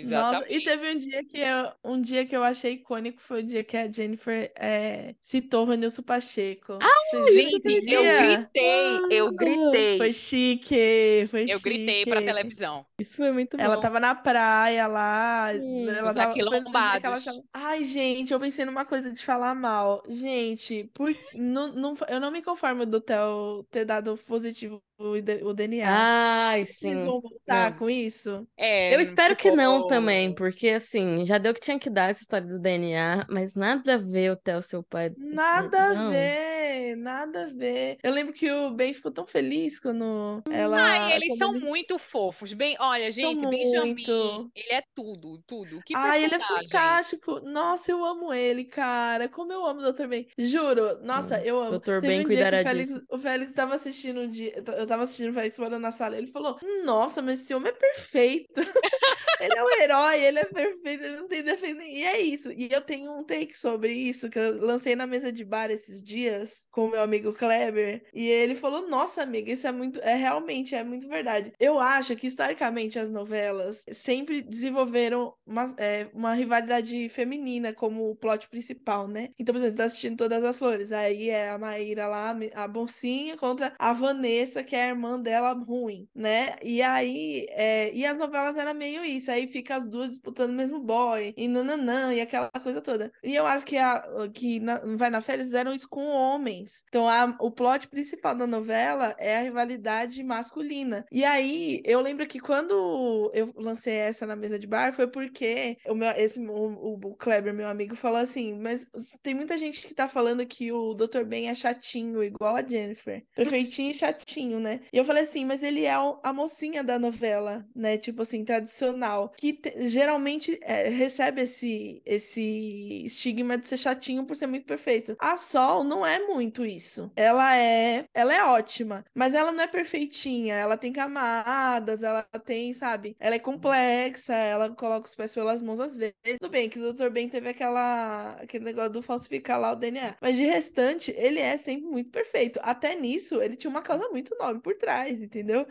Nossa, 0.03 0.45
e 0.51 0.57
exatamente. 0.57 0.65
teve 0.65 0.91
um 0.91 0.97
dia 0.97 1.23
que 1.25 1.37
eu, 1.39 1.71
um 1.83 2.01
dia 2.01 2.25
que 2.25 2.35
eu 2.35 2.43
achei 2.43 2.73
icônico, 2.73 3.21
foi 3.21 3.41
o 3.41 3.43
dia 3.45 3.63
que 3.63 3.75
a 3.77 3.91
Jennifer 3.91 4.51
é, 4.55 5.15
citou 5.19 5.63
o 5.63 5.65
Ranilson 5.65 6.03
Pacheco. 6.03 6.77
Esse 7.13 7.33
Gente, 7.33 7.91
eu 7.91 8.03
gritei, 8.17 9.07
eu 9.09 9.31
gritei. 9.31 9.97
Foi 9.97 10.11
chique, 10.13 11.25
foi 11.29 11.45
Eu 11.47 11.59
gritei 11.59 12.05
pra 12.05 12.21
chique. 12.21 12.25
televisão. 12.33 12.85
Isso 12.99 13.17
foi 13.17 13.31
muito 13.31 13.57
Ela 13.59 13.75
bom. 13.75 13.81
tava 13.81 13.99
na 13.99 14.13
praia 14.15 14.87
lá, 14.87 15.51
Hum, 15.53 15.87
ela 15.89 16.11
ela 16.11 16.23
aquilombados. 16.23 17.23
tava... 17.25 17.43
Ai, 17.53 17.83
gente, 17.83 18.33
eu 18.33 18.39
pensei 18.39 18.65
numa 18.65 18.85
coisa 18.85 19.11
de 19.11 19.23
falar 19.23 19.55
mal. 19.55 20.03
Gente, 20.07 20.83
por... 20.93 21.09
não, 21.33 21.67
não, 21.73 21.95
eu 22.07 22.19
não 22.19 22.31
me 22.31 22.41
conformo 22.41 22.85
do 22.85 22.99
Theo 23.01 23.63
ter 23.71 23.85
dado 23.85 24.17
positivo 24.27 24.81
o, 24.97 25.49
o 25.49 25.53
DNA. 25.53 25.85
Ai, 25.87 26.65
Vocês 26.65 26.77
sim. 26.79 27.05
vão 27.05 27.21
voltar 27.21 27.71
Não. 27.71 27.77
com 27.77 27.89
isso? 27.89 28.47
É, 28.57 28.93
Eu 28.95 28.99
espero 28.99 29.35
que 29.35 29.51
não 29.51 29.75
ficou- 29.75 29.89
também, 29.89 30.33
porque 30.33 30.69
assim, 30.69 31.25
já 31.25 31.37
deu 31.37 31.51
o 31.51 31.55
que 31.55 31.61
tinha 31.61 31.79
que 31.79 31.89
dar 31.89 32.09
essa 32.09 32.21
história 32.21 32.47
do 32.47 32.59
DNA, 32.59 33.25
mas 33.29 33.55
nada 33.55 33.95
a 33.95 33.97
ver 33.97 34.31
o 34.31 34.35
Theo, 34.35 34.61
seu 34.61 34.83
pai. 34.83 35.11
Nada 35.17 35.93
Não. 35.93 36.07
a 36.07 36.09
ver, 36.09 36.95
nada 36.97 37.43
a 37.43 37.47
ver. 37.53 37.97
Eu 38.03 38.11
lembro 38.11 38.33
que 38.33 38.51
o 38.51 38.71
Ben 38.71 38.93
ficou 38.93 39.11
tão 39.11 39.25
feliz 39.25 39.79
quando 39.79 40.41
ela. 40.51 40.77
Ai, 40.81 41.13
eles 41.15 41.29
quando 41.29 41.37
são 41.37 41.51
eles- 41.53 41.63
muito 41.63 41.97
fofos. 41.97 42.53
Bem, 42.53 42.75
olha, 42.79 43.11
São 43.11 43.23
gente, 43.31 43.45
Benjamin, 43.47 43.93
muito. 43.93 44.51
ele 44.55 44.73
é 44.73 44.81
tudo, 44.95 45.41
tudo. 45.45 45.81
Que 45.85 45.95
Ai, 45.95 46.23
ele 46.23 46.35
é 46.35 46.39
fantástico. 46.39 47.39
Nossa, 47.41 47.91
eu 47.91 48.03
amo 48.03 48.33
ele, 48.33 48.65
cara. 48.65 49.27
Como 49.29 49.51
eu 49.51 49.65
amo 49.65 49.81
o 49.81 49.91
Dr. 49.91 50.07
Ben. 50.07 50.27
Juro, 50.37 50.99
nossa, 51.03 51.37
Hum, 51.37 51.43
eu 51.43 51.61
amo. 51.61 51.79
Dr. 51.79 52.01
Ben 52.01 52.21
um 52.21 52.23
cuidará 52.25 52.59
o 52.61 52.63
Félix, 52.63 52.89
disso. 52.93 53.07
o 53.11 53.17
Félix 53.17 53.51
tava 53.53 53.75
assistindo 53.75 54.21
um 54.21 54.27
dia. 54.29 54.63
Eu 54.77 54.86
tava 54.87 55.03
assistindo 55.03 55.29
o 55.29 55.33
Félix 55.33 55.59
morando 55.59 55.81
na 55.81 55.91
sala. 55.91 56.17
Ele 56.17 56.27
falou: 56.27 56.57
Nossa, 56.83 57.21
mas 57.21 57.41
esse 57.41 57.53
homem 57.53 57.69
é 57.69 57.75
perfeito. 57.75 58.53
Ele 59.39 59.53
é 59.55 59.63
um 59.63 59.81
herói, 59.81 60.25
ele 60.25 60.39
é 60.39 60.45
perfeito, 60.45 61.03
ele 61.03 61.17
não 61.17 61.27
tem 61.27 61.43
defeito. 61.43 61.81
E 61.81 62.03
é 62.03 62.19
isso. 62.19 62.51
E 62.51 62.69
eu 62.71 62.81
tenho 62.81 63.11
um 63.11 63.23
take 63.23 63.57
sobre 63.57 63.93
isso 63.93 64.29
que 64.29 64.39
eu 64.39 64.59
lancei 64.59 64.95
na 64.95 65.05
mesa 65.05 65.31
de 65.31 65.45
bar 65.45 65.69
esses 65.69 66.01
dias 66.01 66.65
com 66.71 66.89
meu 66.89 67.01
amigo 67.01 67.33
Kleber. 67.33 68.03
E 68.13 68.27
ele 68.27 68.55
falou: 68.55 68.87
Nossa, 68.87 69.21
amiga, 69.21 69.51
isso 69.51 69.67
é 69.67 69.71
muito. 69.71 69.99
É 70.01 70.15
realmente, 70.15 70.75
é 70.75 70.83
muito 70.83 71.07
verdade. 71.07 71.53
Eu 71.59 71.79
acho 71.79 72.15
que 72.15 72.27
historicamente 72.27 72.97
as 72.97 73.11
novelas 73.11 73.83
sempre 73.91 74.41
desenvolveram 74.41 75.33
uma, 75.45 75.73
é, 75.77 76.09
uma 76.13 76.33
rivalidade 76.33 77.07
feminina 77.09 77.73
como 77.73 78.09
o 78.09 78.15
plot 78.15 78.49
principal, 78.49 79.07
né? 79.07 79.29
Então, 79.37 79.53
por 79.53 79.59
exemplo, 79.59 79.77
tá 79.77 79.83
assistindo 79.85 80.17
Todas 80.17 80.43
as 80.43 80.57
Flores. 80.57 80.91
Aí 80.91 81.29
é 81.29 81.49
a 81.51 81.57
Maíra 81.57 82.07
lá, 82.07 82.35
a 82.55 82.67
Bolsinha, 82.67 83.37
contra 83.37 83.73
a 83.77 83.93
Vanessa, 83.93 84.63
que 84.63 84.75
é 84.77 84.83
a 84.85 84.87
irmã 84.89 85.19
dela 85.19 85.53
ruim, 85.53 86.07
né? 86.15 86.55
E 86.63 86.81
aí, 86.81 87.45
é, 87.49 87.93
e 87.93 88.05
as 88.05 88.17
novelas 88.17 88.57
eram 88.57 88.73
meio 88.73 89.03
isso. 89.03 89.31
Aí 89.31 89.47
fica 89.47 89.75
as 89.75 89.87
duas 89.87 90.09
disputando 90.09 90.51
o 90.51 90.53
mesmo 90.53 90.79
boy, 90.79 91.33
e 91.37 91.47
nananã, 91.47 92.13
e 92.13 92.21
aquela 92.21 92.49
coisa 92.63 92.81
toda. 92.81 93.11
E 93.23 93.35
eu 93.35 93.45
acho 93.45 93.65
que, 93.65 93.77
a, 93.77 94.03
que 94.33 94.59
na, 94.59 94.77
Vai 94.97 95.09
na 95.09 95.21
Fé 95.21 95.33
eles 95.33 95.47
fizeram 95.47 95.73
isso 95.73 95.87
com 95.89 96.05
homens. 96.07 96.83
Então, 96.87 97.07
a- 97.07 97.35
o 97.39 97.51
plot 97.51 97.87
principal 97.87 98.35
da 98.35 98.47
novela 98.47 99.15
é 99.17 99.37
a 99.37 99.41
rivalidade 99.41 100.23
masculina. 100.23 101.05
E 101.11 101.23
aí, 101.23 101.81
eu 101.85 101.99
lembro 102.01 102.27
que 102.27 102.39
quando 102.39 103.31
eu 103.33 103.51
lancei 103.55 103.93
essa 103.95 104.25
na 104.25 104.35
mesa 104.35 104.57
de 104.59 104.67
bar, 104.67 104.93
foi 104.93 105.07
porque 105.07 105.77
o 105.87 105.95
meu, 105.95 106.09
esse, 106.11 106.39
o, 106.39 106.89
o 107.11 107.15
Kleber, 107.15 107.53
meu 107.53 107.67
amigo, 107.67 107.95
falou 107.95 108.17
assim: 108.17 108.53
Mas 108.59 108.85
tem 109.21 109.33
muita 109.35 109.57
gente 109.57 109.87
que 109.87 109.93
tá 109.93 110.07
falando 110.07 110.45
que 110.45 110.71
o 110.71 110.93
Dr. 110.93 111.25
Ben 111.25 111.49
é 111.49 111.55
chatinho, 111.55 112.23
igual 112.23 112.55
a 112.55 112.63
Jennifer. 112.67 113.23
Perfeitinho 113.35 113.91
e 113.91 113.95
chatinho, 113.95 114.59
né? 114.59 114.66
E 114.75 114.97
eu 114.97 115.05
falei 115.05 115.23
assim: 115.23 115.45
Mas 115.45 115.63
ele 115.63 115.85
é 115.85 115.93
a 115.93 116.33
mocinha 116.33 116.83
da 116.83 116.99
novela, 116.99 117.65
né? 117.75 117.97
Tipo 117.97 118.21
assim, 118.21 118.43
tradicional. 118.45 119.31
Que 119.37 119.53
te- 119.53 119.87
geralmente 119.87 120.57
é, 120.61 120.89
recebe 120.89 121.41
esse, 121.41 122.01
esse 122.05 123.03
estigma 123.05 123.57
de 123.57 123.67
ser 123.67 123.77
chatinho 123.77 124.25
por 124.25 124.35
ser 124.35 124.47
muito 124.47 124.65
perfeito. 124.65 125.15
A 125.19 125.37
Sol 125.37 125.83
não 125.83 126.05
é 126.05 126.19
muito 126.19 126.65
isso. 126.65 127.11
Ela 127.15 127.55
é, 127.57 128.05
ela 128.13 128.33
é 128.33 128.43
ótima, 128.43 129.05
mas 129.13 129.33
ela 129.33 129.51
não 129.51 129.63
é 129.63 129.67
perfeitinha. 129.67 130.55
Ela 130.55 130.77
tem 130.77 130.91
camadas, 130.93 132.03
ela 132.03 132.23
tem, 132.23 132.73
sabe? 132.73 133.15
Ela 133.19 133.35
é 133.35 133.39
complexa, 133.39 134.33
ela 134.33 134.69
coloca 134.75 135.07
os 135.07 135.15
pés 135.15 135.33
pelas 135.33 135.61
mãos 135.61 135.79
às 135.79 135.95
vezes. 135.97 136.15
Tudo 136.39 136.49
bem 136.51 136.69
que 136.69 136.79
o 136.79 136.93
Dr. 136.93 137.09
Ben 137.09 137.29
teve 137.29 137.49
aquela, 137.49 138.31
aquele 138.33 138.63
negócio 138.65 138.91
do 138.91 139.01
falsificar 139.01 139.59
lá 139.59 139.71
o 139.71 139.75
DNA. 139.75 140.15
Mas 140.21 140.35
de 140.35 140.43
restante, 140.43 141.11
ele 141.17 141.39
é 141.39 141.57
sempre 141.57 141.87
muito 141.89 142.09
perfeito. 142.11 142.59
Até 142.63 142.95
nisso, 142.95 143.41
ele 143.41 143.55
tinha 143.55 143.69
uma 143.69 143.81
causa 143.81 144.07
muito 144.09 144.35
nobre 144.37 144.56
por 144.61 144.75
trás, 144.75 145.11
entendeu? 145.21 145.65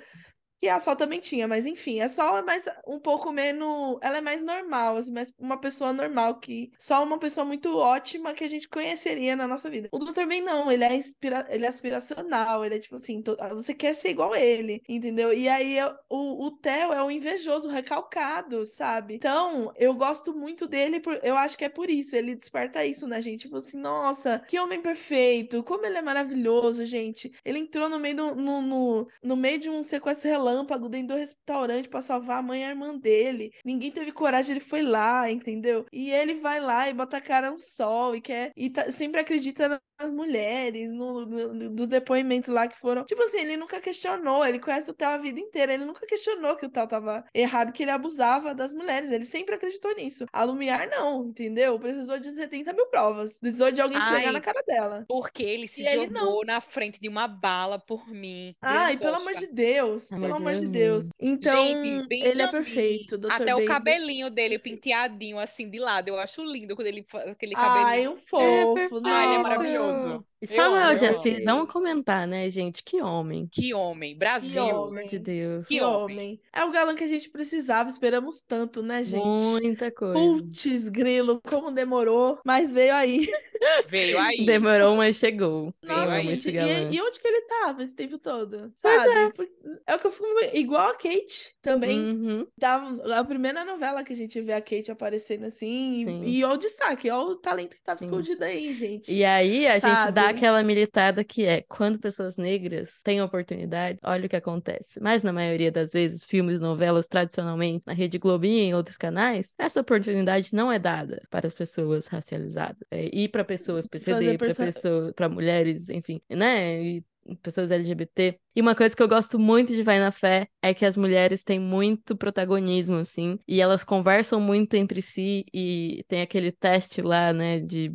Que 0.58 0.68
a 0.68 0.80
Sol 0.80 0.96
também 0.96 1.20
tinha, 1.20 1.46
mas 1.46 1.66
enfim, 1.66 2.00
a 2.00 2.08
Sol 2.08 2.38
é 2.38 2.42
mais 2.42 2.64
um 2.86 2.98
pouco 2.98 3.30
menos. 3.30 3.98
Ela 4.00 4.18
é 4.18 4.20
mais 4.20 4.42
normal, 4.42 4.96
assim, 4.96 5.12
mais 5.12 5.32
uma 5.38 5.58
pessoa 5.60 5.92
normal, 5.92 6.40
que 6.40 6.72
só 6.78 7.02
uma 7.02 7.18
pessoa 7.18 7.44
muito 7.44 7.76
ótima 7.76 8.32
que 8.32 8.42
a 8.44 8.48
gente 8.48 8.68
conheceria 8.68 9.36
na 9.36 9.46
nossa 9.46 9.68
vida. 9.68 9.88
O 9.92 9.98
Dr. 9.98 10.26
Ben 10.26 10.40
não, 10.40 10.72
ele 10.72 10.84
é, 10.84 10.94
inspira... 10.94 11.46
ele 11.50 11.66
é 11.66 11.68
aspiracional, 11.68 12.64
ele 12.64 12.76
é 12.76 12.78
tipo 12.78 12.96
assim, 12.96 13.20
to- 13.22 13.36
você 13.50 13.74
quer 13.74 13.94
ser 13.94 14.10
igual 14.10 14.32
a 14.32 14.40
ele, 14.40 14.82
entendeu? 14.88 15.32
E 15.32 15.46
aí 15.48 15.76
o, 16.08 16.46
o 16.46 16.50
Theo 16.50 16.92
é 16.92 17.02
o 17.02 17.10
invejoso, 17.10 17.68
recalcado, 17.68 18.64
sabe? 18.64 19.14
Então, 19.14 19.72
eu 19.76 19.94
gosto 19.94 20.34
muito 20.34 20.66
dele, 20.66 21.00
por... 21.00 21.18
eu 21.22 21.36
acho 21.36 21.56
que 21.58 21.64
é 21.64 21.68
por 21.68 21.90
isso, 21.90 22.16
ele 22.16 22.34
desperta 22.34 22.84
isso 22.84 23.06
na 23.06 23.20
gente, 23.20 23.42
tipo 23.42 23.56
assim, 23.56 23.78
nossa, 23.78 24.38
que 24.46 24.58
homem 24.58 24.80
perfeito, 24.80 25.62
como 25.62 25.84
ele 25.86 25.98
é 25.98 26.02
maravilhoso, 26.02 26.84
gente. 26.84 27.32
Ele 27.44 27.58
entrou 27.58 27.88
no 27.88 27.98
meio 27.98 28.16
do, 28.16 28.34
no, 28.34 28.62
no, 28.62 29.08
no 29.22 29.36
meio 29.36 29.58
de 29.58 29.68
um 29.70 29.82
sequestro 29.84 30.28
relâmpago 30.50 30.88
dentro 30.88 31.14
do 31.16 31.20
restaurante 31.20 31.88
pra 31.88 32.00
salvar 32.02 32.38
a 32.38 32.42
mãe 32.42 32.62
e 32.62 32.64
a 32.64 32.68
irmã 32.70 32.96
dele. 32.96 33.50
Ninguém 33.64 33.90
teve 33.90 34.12
coragem, 34.12 34.52
ele 34.52 34.60
foi 34.60 34.82
lá, 34.82 35.30
entendeu? 35.30 35.84
E 35.92 36.10
ele 36.10 36.34
vai 36.40 36.60
lá 36.60 36.88
e 36.88 36.94
bota 36.94 37.16
a 37.16 37.20
cara 37.20 37.50
no 37.50 37.58
sol 37.58 38.14
e 38.14 38.20
quer 38.20 38.52
e 38.56 38.70
tá- 38.70 38.90
sempre 38.90 39.20
acredita 39.20 39.80
nas 40.00 40.12
mulheres, 40.12 40.92
no, 40.92 41.24
no- 41.26 41.70
dos 41.70 41.88
depoimentos 41.88 42.48
lá 42.50 42.68
que 42.68 42.78
foram. 42.78 43.04
Tipo 43.04 43.22
assim, 43.22 43.38
ele 43.38 43.56
nunca 43.56 43.80
questionou, 43.80 44.44
ele 44.46 44.58
conhece 44.58 44.90
o 44.90 44.94
Theo 44.94 45.08
a 45.08 45.18
vida 45.18 45.40
inteira, 45.40 45.72
ele 45.72 45.84
nunca 45.84 46.06
questionou 46.06 46.56
que 46.56 46.66
o 46.66 46.68
Theo 46.68 46.86
tava 46.86 47.24
errado, 47.34 47.72
que 47.72 47.82
ele 47.82 47.90
abusava 47.90 48.54
das 48.54 48.72
mulheres. 48.74 49.10
Ele 49.10 49.24
sempre 49.24 49.54
acreditou 49.54 49.94
nisso. 49.94 50.26
A 50.32 50.42
Lumiar 50.44 50.88
não, 50.90 51.26
entendeu? 51.26 51.78
Precisou 51.78 52.18
de 52.18 52.30
70 52.32 52.72
mil 52.72 52.86
provas. 52.88 53.38
Precisou 53.38 53.70
de 53.70 53.80
alguém 53.80 53.98
Ai, 54.00 54.30
na 54.30 54.40
cara 54.40 54.62
dela. 54.66 55.04
Porque 55.08 55.42
ele 55.42 55.66
se 55.66 55.82
E 55.82 55.86
ele 55.88 56.06
não. 56.08 56.20
jogou 56.26 56.44
na 56.44 56.60
frente 56.60 57.00
de 57.00 57.08
uma 57.08 57.26
bala 57.26 57.78
por 57.78 58.06
mim. 58.08 58.54
Ai, 58.60 58.96
pelo 58.98 59.16
amor 59.16 59.32
de 59.34 59.46
Deus, 59.46 60.12
Amor 60.12 60.35
pelo 60.36 60.48
amor 60.48 60.56
de 60.56 60.68
Deus. 60.68 61.08
Então, 61.20 61.50
Gente, 61.50 62.08
ele 62.20 62.42
é 62.42 62.48
Benjamin, 62.48 62.48
perfeito, 62.48 63.18
Dr. 63.18 63.30
até 63.30 63.54
o 63.54 63.60
Ben. 63.60 63.66
cabelinho 63.66 64.30
dele 64.30 64.58
penteadinho 64.58 65.38
assim 65.38 65.70
de 65.70 65.78
lado. 65.78 66.08
Eu 66.08 66.18
acho 66.18 66.42
lindo 66.44 66.76
quando 66.76 66.88
ele 66.88 67.04
faz 67.08 67.30
aquele 67.30 67.54
Ai, 67.54 67.56
cabelinho. 67.56 68.12
um 68.12 68.16
É 68.38 68.66
fofo. 68.66 68.74
perfeito. 68.74 69.00
Ai, 69.04 69.26
ele 69.26 69.34
é 69.34 69.38
maravilhoso. 69.38 70.26
E 70.52 70.56
Samuel 70.56 70.96
de 70.96 71.04
eu 71.04 71.10
amo. 71.10 71.18
Assis, 71.18 71.44
vamos 71.44 71.70
comentar, 71.72 72.26
né, 72.26 72.48
gente? 72.50 72.82
Que 72.82 73.00
homem. 73.02 73.48
Que 73.50 73.74
homem. 73.74 74.12
Que 74.12 74.18
Brasil. 74.18 74.64
Pelo 74.64 74.84
amor 74.84 75.04
de 75.04 75.16
homem. 75.16 75.22
Deus. 75.22 75.66
Que 75.68 75.74
Que 75.76 75.80
homem. 75.82 76.16
homem. 76.16 76.40
É 76.52 76.64
o 76.64 76.70
galã 76.70 76.94
que 76.94 77.04
a 77.04 77.08
gente 77.08 77.28
precisava, 77.30 77.88
esperamos 77.88 78.42
tanto, 78.42 78.82
né, 78.82 79.02
gente? 79.04 79.24
Muita 79.24 79.90
coisa. 79.90 80.14
Putz, 80.14 80.88
grilo, 80.88 81.40
como 81.48 81.70
demorou, 81.70 82.38
mas 82.44 82.72
veio 82.72 82.94
aí. 82.94 83.26
Veio 83.88 84.18
aí. 84.18 84.44
Demorou, 84.44 84.96
mas 84.96 85.16
chegou. 85.16 85.74
Veio 85.82 85.98
Nossa, 85.98 86.20
gente, 86.20 86.32
esse 86.34 86.50
e, 86.50 86.94
e 86.94 87.00
onde 87.00 87.18
que 87.18 87.26
ele 87.26 87.40
tava 87.42 87.82
esse 87.82 87.94
tempo 87.94 88.18
todo? 88.18 88.70
Sabe? 88.74 89.32
Por- 89.32 89.48
É 89.86 89.94
o 89.94 89.98
que 89.98 90.06
eu 90.06 90.10
fico. 90.10 90.26
Igual 90.52 90.88
a 90.88 90.94
Kate 90.94 91.56
também. 91.62 91.98
Uhum. 91.98 92.46
Tava, 92.60 93.18
a 93.18 93.24
primeira 93.24 93.64
novela 93.64 94.04
que 94.04 94.12
a 94.12 94.16
gente 94.16 94.40
vê 94.42 94.52
a 94.52 94.60
Kate 94.60 94.90
aparecendo 94.90 95.44
assim. 95.44 96.04
Sim. 96.04 96.22
E, 96.24 96.38
e 96.38 96.44
olha 96.44 96.54
o 96.54 96.58
destaque, 96.58 97.10
olha 97.10 97.30
o 97.30 97.36
talento 97.36 97.74
que 97.76 97.82
tava 97.82 97.98
Sim. 97.98 98.04
escondido 98.06 98.44
aí, 98.44 98.72
gente. 98.74 99.12
E 99.12 99.24
aí 99.24 99.66
a 99.66 99.78
gente 99.78 100.12
dá? 100.12 100.32
Aquela 100.36 100.62
militada 100.62 101.24
que 101.24 101.44
é 101.44 101.62
quando 101.62 101.98
pessoas 101.98 102.36
negras 102.36 103.00
têm 103.02 103.20
oportunidade, 103.20 103.98
olha 104.02 104.26
o 104.26 104.28
que 104.28 104.36
acontece. 104.36 105.00
Mas 105.00 105.22
na 105.22 105.32
maioria 105.32 105.72
das 105.72 105.92
vezes, 105.92 106.24
filmes, 106.24 106.60
novelas, 106.60 107.08
tradicionalmente, 107.08 107.86
na 107.86 107.92
Rede 107.92 108.18
Globo 108.18 108.44
e 108.44 108.60
em 108.60 108.74
outros 108.74 108.96
canais, 108.96 109.54
essa 109.58 109.80
oportunidade 109.80 110.54
não 110.54 110.70
é 110.70 110.78
dada 110.78 111.20
para 111.30 111.46
as 111.46 111.54
pessoas 111.54 112.06
racializadas. 112.06 112.78
É, 112.90 113.06
e 113.12 113.28
para 113.28 113.44
pessoas 113.44 113.86
PCD, 113.86 114.38
para 114.38 114.54
pessoas, 114.54 115.12
para 115.14 115.28
mulheres, 115.28 115.88
enfim, 115.88 116.20
né? 116.30 116.82
E 116.82 117.04
pessoas 117.42 117.70
LGBT. 117.70 118.38
E 118.56 118.60
uma 118.62 118.74
coisa 118.74 118.96
que 118.96 119.02
eu 119.02 119.08
gosto 119.08 119.38
muito 119.38 119.74
de 119.74 119.82
Vai 119.82 120.00
na 120.00 120.10
Fé 120.10 120.48
é 120.62 120.72
que 120.72 120.86
as 120.86 120.96
mulheres 120.96 121.44
têm 121.44 121.60
muito 121.60 122.16
protagonismo, 122.16 122.96
assim, 122.96 123.38
e 123.46 123.60
elas 123.60 123.84
conversam 123.84 124.40
muito 124.40 124.72
entre 124.74 125.02
si 125.02 125.44
e 125.52 126.02
tem 126.08 126.22
aquele 126.22 126.50
teste 126.50 127.02
lá, 127.02 127.34
né, 127.34 127.60
de... 127.60 127.92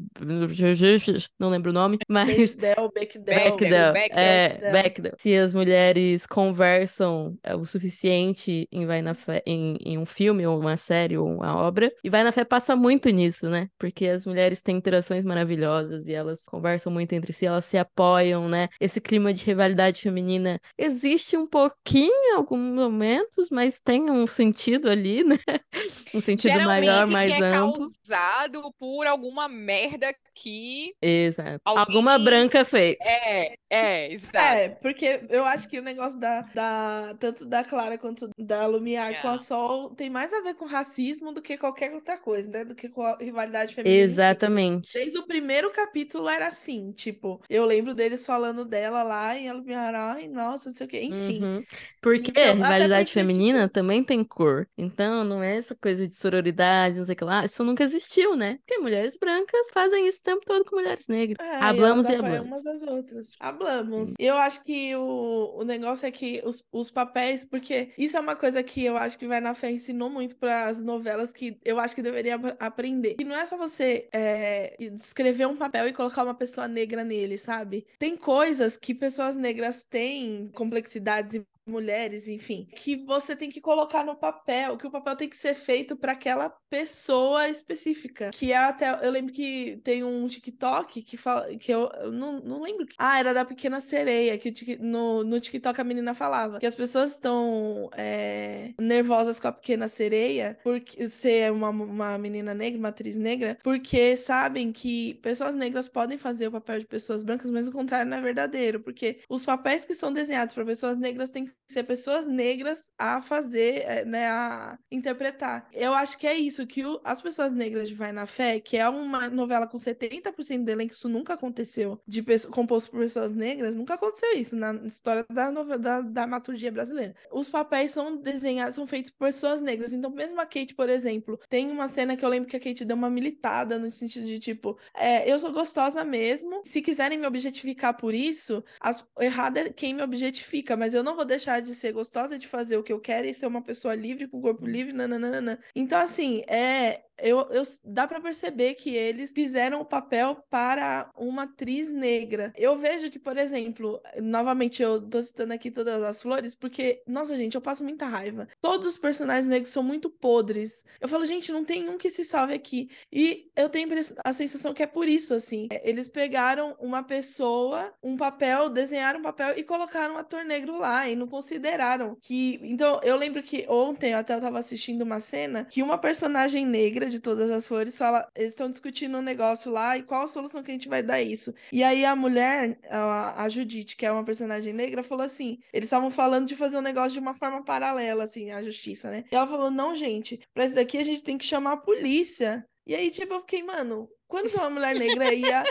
não 1.40 1.50
lembro 1.50 1.72
o 1.72 1.74
nome, 1.74 1.98
mas... 2.08 2.56
Bechdel, 2.56 2.92
Bechdel. 2.94 3.24
Bechdel, 3.24 3.94
Bechdel. 3.94 4.20
é, 4.20 4.50
Bechdel. 4.50 4.72
Bechdel. 4.72 5.12
Se 5.18 5.36
as 5.36 5.52
mulheres 5.52 6.28
conversam 6.28 7.36
é, 7.44 7.56
o 7.56 7.66
suficiente 7.66 8.68
em 8.72 8.86
Vai 8.86 9.02
na 9.02 9.16
Fé, 9.16 9.42
em, 9.48 9.78
em 9.84 9.98
um 9.98 10.06
filme, 10.06 10.46
ou 10.46 10.60
uma 10.60 10.78
série, 10.78 11.18
ou 11.18 11.28
uma 11.28 11.58
obra, 11.58 11.92
e 12.04 12.10
Vai 12.10 12.24
na 12.24 12.32
Fé 12.32 12.46
passa 12.46 12.76
muito 12.76 13.10
nisso, 13.10 13.50
né? 13.50 13.68
Porque 13.80 14.06
as 14.06 14.28
mulheres 14.28 14.62
têm 14.62 14.78
interações 14.78 15.26
maravilhosas 15.26 16.08
e 16.08 16.14
elas 16.14 16.46
conversam 16.46 16.94
muito 16.94 17.14
entre 17.14 17.34
si, 17.34 17.48
elas 17.48 17.66
se 17.66 17.80
apoiam, 17.80 18.48
né? 18.48 18.70
Esse 18.80 19.02
clima 19.02 19.34
de 19.34 19.44
rivalidade 19.44 20.02
feminina 20.02 20.51
existe 20.78 21.38
um 21.38 21.46
pouquinho 21.48 22.12
em 22.12 22.36
alguns 22.36 22.74
momentos, 22.74 23.50
mas 23.52 23.80
tem 23.80 24.10
um 24.10 24.26
sentido 24.28 24.90
ali, 24.90 25.24
né? 25.24 25.38
Um 26.14 26.20
sentido 26.22 26.60
Geralmente 26.60 26.86
maior, 26.86 27.08
que 27.08 27.14
mais 27.14 27.32
é 27.40 27.50
amplo. 27.56 27.82
causado 27.82 28.74
por 28.78 29.08
alguma 29.08 29.48
merda 29.48 30.14
que 30.42 30.94
Exato. 31.02 31.62
Alguém- 31.66 31.84
Alguma 31.86 32.18
branca 32.20 32.66
fez. 32.66 32.98
é, 33.02 33.56
é, 33.70 34.12
exato. 34.14 34.38
É, 34.38 34.70
porque 34.70 35.22
eu 35.30 35.46
acho 35.46 35.68
que 35.70 35.80
o 35.80 35.84
negócio 35.84 36.20
da, 36.20 36.42
da 36.54 37.16
tanto 37.20 37.46
da 37.46 37.64
Clara 37.64 37.98
quanto 37.98 38.30
da 38.38 38.66
Lumiar 38.66 39.22
com 39.22 39.30
É. 39.30 39.32
a 39.34 39.38
Sol 39.38 39.90
tem 39.96 40.10
mais 40.10 40.34
a 40.34 40.42
ver 40.42 40.56
com 40.56 40.66
racismo 40.66 41.32
do 41.32 41.42
que 41.42 41.58
qualquer 41.58 41.94
outra 41.94 42.18
coisa, 42.18 42.50
né? 42.50 42.66
Do 42.66 42.76
que 42.76 42.90
com 42.90 43.02
a 43.04 43.18
rivalidade 43.18 43.76
feminina. 43.76 44.02
Exatamente. 44.04 44.94
Desde 44.94 45.18
o 45.18 45.28
primeiro 45.28 45.72
capítulo 45.72 46.28
era 46.30 46.48
assim, 46.48 46.92
tipo, 46.92 47.42
eu 47.50 47.66
lembro 47.66 47.94
deles 47.94 48.26
falando 48.26 48.66
dela 48.66 49.04
lá 49.04 49.38
e 49.38 49.48
a 49.48 49.54
Lumiar, 49.54 49.94
ai, 49.96 50.28
nossa, 50.28 50.70
não 50.70 50.76
sei 50.76 50.88
o 50.88 50.90
quê, 50.90 51.02
enfim. 51.04 51.44
Uhum. 51.44 51.64
Porque 52.02 52.32
Então, 52.32 52.44
a 52.44 52.54
rivalidade 52.54 53.10
porque, 53.10 53.20
feminina 53.20 53.62
tipo- 53.64 53.74
também 53.74 54.04
tem 54.04 54.24
cor. 54.24 54.68
Então, 54.78 55.24
não 55.24 55.44
é 55.44 55.58
essa 55.58 55.76
coisa 55.76 56.08
de 56.08 56.16
sororidade, 56.16 56.98
não 57.00 57.06
sei 57.06 57.14
o 57.14 57.18
que 57.18 57.24
lá. 57.24 57.46
Isso 57.46 57.64
nunca 57.64 57.84
existiu, 57.84 58.36
né? 58.36 58.58
Porque 58.66 58.82
mulheres 58.82 59.18
brancas 59.18 59.70
fazem 59.74 60.08
isso 60.08 60.20
o 60.20 60.24
tempo 60.36 60.46
todo 60.46 60.66
com 60.66 60.76
mulheres 60.76 61.08
negras. 61.08 61.38
É, 61.46 61.56
Hablamos 61.58 62.08
e 62.10 62.16
hablamos. 62.16 62.48
umas 62.48 62.64
das 62.64 62.82
outras. 62.84 63.30
Hablamos. 63.40 64.14
Eu 64.20 64.36
acho 64.36 64.64
que 64.64 64.96
o, 64.96 65.54
o 65.60 65.64
negócio 65.64 66.06
é 66.06 66.12
que 66.12 66.42
os, 66.46 66.66
os 66.72 66.90
papéis, 66.92 67.44
porque 67.44 67.90
isso 67.98 68.18
é 68.18 68.20
uma 68.20 68.36
coisa 68.36 68.62
que 68.64 68.84
eu 68.86 68.98
acho 68.98 69.18
que 69.18 69.28
Vai 69.28 69.40
na 69.42 69.54
Fé 69.56 69.72
ensinou 69.72 70.10
muito 70.10 70.36
para 70.38 70.68
as 70.68 70.82
novelas 70.82 71.32
que 71.34 71.58
eu 71.64 71.80
acho 71.80 71.96
que 71.96 72.02
deveria 72.02 72.36
ap- 72.36 72.58
aprender. 72.60 73.16
E 73.20 73.24
não 73.24 73.36
é 73.36 73.46
só 73.46 73.58
você 73.58 74.08
é, 74.14 74.76
escrever 74.80 75.48
um 75.48 75.56
papel 75.56 75.88
e 75.88 75.94
colocar 75.94 76.24
uma 76.24 76.34
pessoa 76.36 76.68
negra 76.68 77.04
nele, 77.04 77.38
sabe? 77.38 77.86
Tem 78.00 78.16
coisas 78.18 78.78
que 78.78 78.94
pessoas 78.94 79.36
negras 79.36 79.84
têm, 79.84 80.50
complexidades 80.54 81.36
e 81.36 81.46
mulheres, 81.66 82.28
enfim, 82.28 82.68
que 82.76 82.96
você 83.06 83.36
tem 83.36 83.50
que 83.50 83.62
colocar 83.62 84.04
no 84.04 84.16
papel, 84.16 84.78
que 84.78 84.88
o 84.88 84.92
papel 84.92 85.16
tem 85.16 85.30
que 85.30 85.38
ser 85.38 85.56
feito 85.56 85.96
para 85.96 86.14
aquela 86.14 86.50
pessoa 86.70 87.48
específica. 87.48 88.32
Que 88.32 88.52
é 88.52 88.58
até, 88.58 89.06
eu 89.06 89.12
lembro 89.12 89.34
que 89.34 89.80
tem 89.84 90.04
um 90.04 90.28
TikTok 90.28 91.02
que 91.02 91.18
fala, 91.18 91.56
que 91.58 91.72
eu, 91.72 91.90
eu 92.02 92.12
não, 92.12 92.40
não 92.40 92.62
lembro. 92.62 92.88
Ah, 92.98 93.20
era 93.20 93.34
da 93.34 93.46
Pequena 93.46 93.80
Sereia, 93.80 94.38
que 94.38 94.78
no, 94.80 95.24
no 95.24 95.40
TikTok 95.40 95.80
a 95.80 95.84
menina 95.84 96.14
falava 96.14 96.60
que 96.60 96.66
as 96.66 96.76
pessoas 96.76 97.12
estão 97.12 97.90
é, 97.96 98.74
nervosas 98.80 99.40
com 99.40 99.48
a 99.48 99.52
Pequena 99.52 99.88
Sereia, 99.88 100.58
porque 100.64 101.08
ser 101.10 101.52
uma, 101.52 101.70
uma 101.70 102.18
menina 102.18 102.54
negra, 102.54 102.80
uma 102.80 102.90
atriz 102.90 103.18
negra, 103.18 103.58
porque 103.64 104.16
sabem 104.18 104.72
que 104.72 105.16
pessoas 105.16 105.56
negras 105.56 105.88
podem 105.88 106.18
fazer 106.18 106.48
o 106.48 106.52
papel 106.52 106.80
de 106.80 106.86
pessoas 106.86 107.24
brancas, 107.24 107.50
mas 107.50 107.68
o 107.68 107.72
contrário 107.72 108.10
não 108.10 108.18
é 108.18 108.22
verdadeiro, 108.22 108.80
porque 108.80 109.20
os 109.30 109.44
papéis 109.44 109.86
que 109.86 109.96
são 109.96 110.12
desenhados 110.12 110.54
para 110.54 110.66
pessoas 110.66 110.98
negras 110.98 111.30
têm 111.30 111.46
que 111.46 111.54
ser 111.70 111.84
pessoas 111.84 112.28
negras 112.28 112.92
a 112.98 113.22
fazer, 113.22 113.82
é, 113.86 114.06
né, 114.06 114.28
a 114.28 114.78
interpretar. 114.92 115.68
Eu 115.72 115.94
acho 115.94 116.18
que 116.18 116.28
é 116.28 116.36
isso, 116.36 116.66
que 116.68 116.86
o- 116.86 117.00
as 117.04 117.22
pessoas 117.22 117.54
negras 117.54 117.88
de 117.88 117.96
Vai 117.96 118.12
na 118.12 118.26
Fé, 118.26 118.60
que 118.60 118.78
é 118.78 118.88
uma 118.90 119.30
novela 119.30 119.68
com 119.68 119.78
70% 119.78 120.66
do 120.66 120.70
elenco, 120.72 120.94
isso 120.94 121.10
nunca 121.10 121.34
aconteceu, 121.34 122.02
de 122.08 122.24
composto 122.50 122.92
por 122.92 123.00
pessoas 123.00 123.34
negras, 123.34 123.76
nunca 123.76 123.94
aconteceu 123.96 124.34
isso 124.34 124.56
na 124.56 124.74
história 124.86 125.26
da, 125.32 125.52
novela, 125.52 125.78
da, 125.80 126.02
dramaturgia 126.02 126.72
brasileira. 126.72 127.16
Os 127.32 127.50
papéis 127.50 127.92
são 127.92 128.18
desenhados, 128.18 128.76
são 128.76 128.86
feitos 128.88 129.12
por 129.12 129.28
pessoas 129.28 129.62
negras, 129.62 129.94
então 129.94 130.12
mesmo 130.12 130.40
a 130.42 130.46
Kate, 130.46 130.76
por 130.76 130.90
exemplo, 130.90 131.40
tem 131.50 131.72
uma 131.72 131.88
cena 131.88 132.16
que 132.18 132.24
eu 132.26 132.30
lembro 132.30 132.50
que 132.50 132.56
a 132.56 132.60
Kate 132.60 132.86
deu 132.86 132.96
uma 132.96 133.10
militada 133.10 133.80
no 133.80 133.92
sentido 133.92 134.26
de 134.26 134.40
tipo, 134.40 134.78
é, 134.96 135.30
eu 135.32 135.40
sou 135.40 135.52
gostosa 135.52 136.04
mesmo, 136.04 136.62
se 136.66 136.82
quiserem 136.82 137.18
me 137.18 137.26
objetificar 137.26 137.96
por 137.98 138.14
isso, 138.14 138.64
as, 138.80 139.06
errado 139.20 139.58
é 139.58 139.70
quem 139.72 139.94
me 139.94 140.04
objetifica, 140.04 140.76
mas 140.76 140.94
eu 140.94 141.04
não 141.04 141.16
vou 141.16 141.26
deixar 141.26 141.41
de 141.62 141.76
ser 141.76 141.92
gostosa, 141.92 142.38
de 142.38 142.48
fazer 142.48 142.78
o 142.78 142.84
que 142.84 142.94
eu 142.94 143.00
quero 143.00 143.28
e 143.28 143.34
ser 143.34 143.48
uma 143.48 143.62
pessoa 143.62 143.96
livre, 143.96 144.28
com 144.28 144.42
corpo 144.42 144.66
livre, 144.66 144.94
nananana. 144.94 145.60
Então, 145.76 146.00
assim, 146.00 146.42
é. 146.48 147.04
Eu, 147.22 147.48
eu, 147.52 147.64
dá 147.84 148.08
pra 148.08 148.20
perceber 148.20 148.76
que 148.76 148.96
eles 148.96 149.32
fizeram 149.32 149.82
o 149.82 149.86
papel 149.86 150.36
para 150.50 151.10
uma 151.16 151.44
atriz 151.44 151.92
negra. 151.92 152.52
Eu 152.58 152.78
vejo 152.78 153.10
que, 153.10 153.20
por 153.20 153.38
exemplo, 153.38 154.02
novamente 154.22 154.82
eu 154.82 155.02
tô 155.02 155.22
citando 155.22 155.54
aqui 155.54 155.70
todas 155.70 156.02
as 156.04 156.22
flores, 156.22 156.56
porque, 156.56 157.04
nossa, 157.08 157.36
gente, 157.36 157.56
eu 157.56 157.62
passo 157.62 157.84
muita 157.84 158.06
raiva. 158.06 158.48
Todos 158.60 158.88
os 158.88 158.98
personagens 158.98 159.48
negros 159.48 159.72
são 159.72 159.84
muito 159.84 160.10
podres. 160.10 160.86
Eu 161.00 161.08
falo, 161.08 161.26
gente, 161.26 161.52
não 161.52 161.64
tem 161.64 161.88
um 161.90 161.98
que 161.98 162.10
se 162.10 162.26
salve 162.26 162.54
aqui. 162.54 162.90
E 163.12 163.52
eu 163.56 163.70
tenho 163.70 163.88
a 164.24 164.34
sensação 164.34 164.74
que 164.74 164.84
é 164.84 164.88
por 164.88 165.08
isso, 165.08 165.34
assim. 165.34 165.68
É, 165.72 165.88
Eles 165.90 166.08
pegaram 166.08 166.76
uma 166.80 167.04
pessoa, 167.04 167.94
um 168.02 168.16
papel, 168.18 168.70
desenharam 168.70 169.20
um 169.20 169.24
papel 169.24 169.58
e 169.58 169.64
colocaram 169.64 170.16
um 170.16 170.18
ator 170.18 170.44
negro 170.44 170.78
lá 170.80 171.08
e 171.08 171.16
não 171.16 171.28
consideraram 171.28 172.16
que. 172.20 172.60
Então, 172.64 173.00
eu 173.04 173.16
lembro 173.16 173.44
que 173.44 173.66
ontem 173.70 174.14
eu 174.14 174.18
até 174.20 174.34
eu 174.34 174.42
tava 174.42 174.60
assistindo 174.60 175.02
uma 175.02 175.20
cena 175.20 175.66
que 175.66 175.84
uma 175.84 175.98
personagem 175.98 176.66
negra 176.66 177.10
de 177.12 177.20
todas 177.20 177.52
as 177.52 177.68
flores 177.68 177.98
fala. 177.98 178.28
Eles 178.36 178.54
estão 178.54 178.70
discutindo 178.70 179.18
um 179.18 179.22
negócio 179.22 179.72
lá 179.72 179.98
e 179.98 180.04
qual 180.04 180.24
a 180.24 180.28
solução 180.28 180.64
que 180.64 180.72
a 180.72 180.74
gente 180.74 180.90
vai 180.90 181.04
dar 181.04 181.22
isso. 181.22 181.54
E 181.72 181.84
aí 181.84 182.06
a 182.06 182.16
mulher, 182.16 182.80
a, 182.90 183.44
a 183.44 183.50
Judite, 183.50 183.96
que 183.96 184.06
é 184.06 184.12
uma 184.12 184.24
personagem 184.26 184.74
negra, 184.74 185.04
falou 185.04 185.26
assim: 185.26 185.60
eles 185.74 185.88
estavam 185.88 186.10
falando 186.10 186.48
de 186.48 186.56
fazer 186.56 186.78
um 186.78 186.82
negócio 186.82 187.12
de 187.14 187.20
uma 187.20 187.34
forma 187.34 187.64
paralela, 187.64 188.24
assim, 188.24 188.52
à 188.52 188.64
justiça, 188.64 189.12
né? 189.12 189.26
E 189.32 189.36
ela 189.36 189.48
falou: 189.48 189.70
não, 189.70 189.94
gente, 189.94 190.40
pra 190.54 190.66
isso 190.66 190.76
daqui 190.76 190.98
a 190.98 191.04
gente 191.04 191.24
tem 191.24 191.38
que 191.38 191.46
chamar 191.46 191.74
a 191.74 191.78
polícia. 191.78 192.66
E 192.86 192.96
aí, 192.96 193.12
tipo, 193.12 193.34
eu 193.34 193.40
fiquei, 193.42 193.62
mano, 193.62 194.10
quando 194.32 194.50
que 194.50 194.56
uma 194.58 194.70
mulher 194.70 194.96
negra 194.96 195.34
ia 195.34 195.64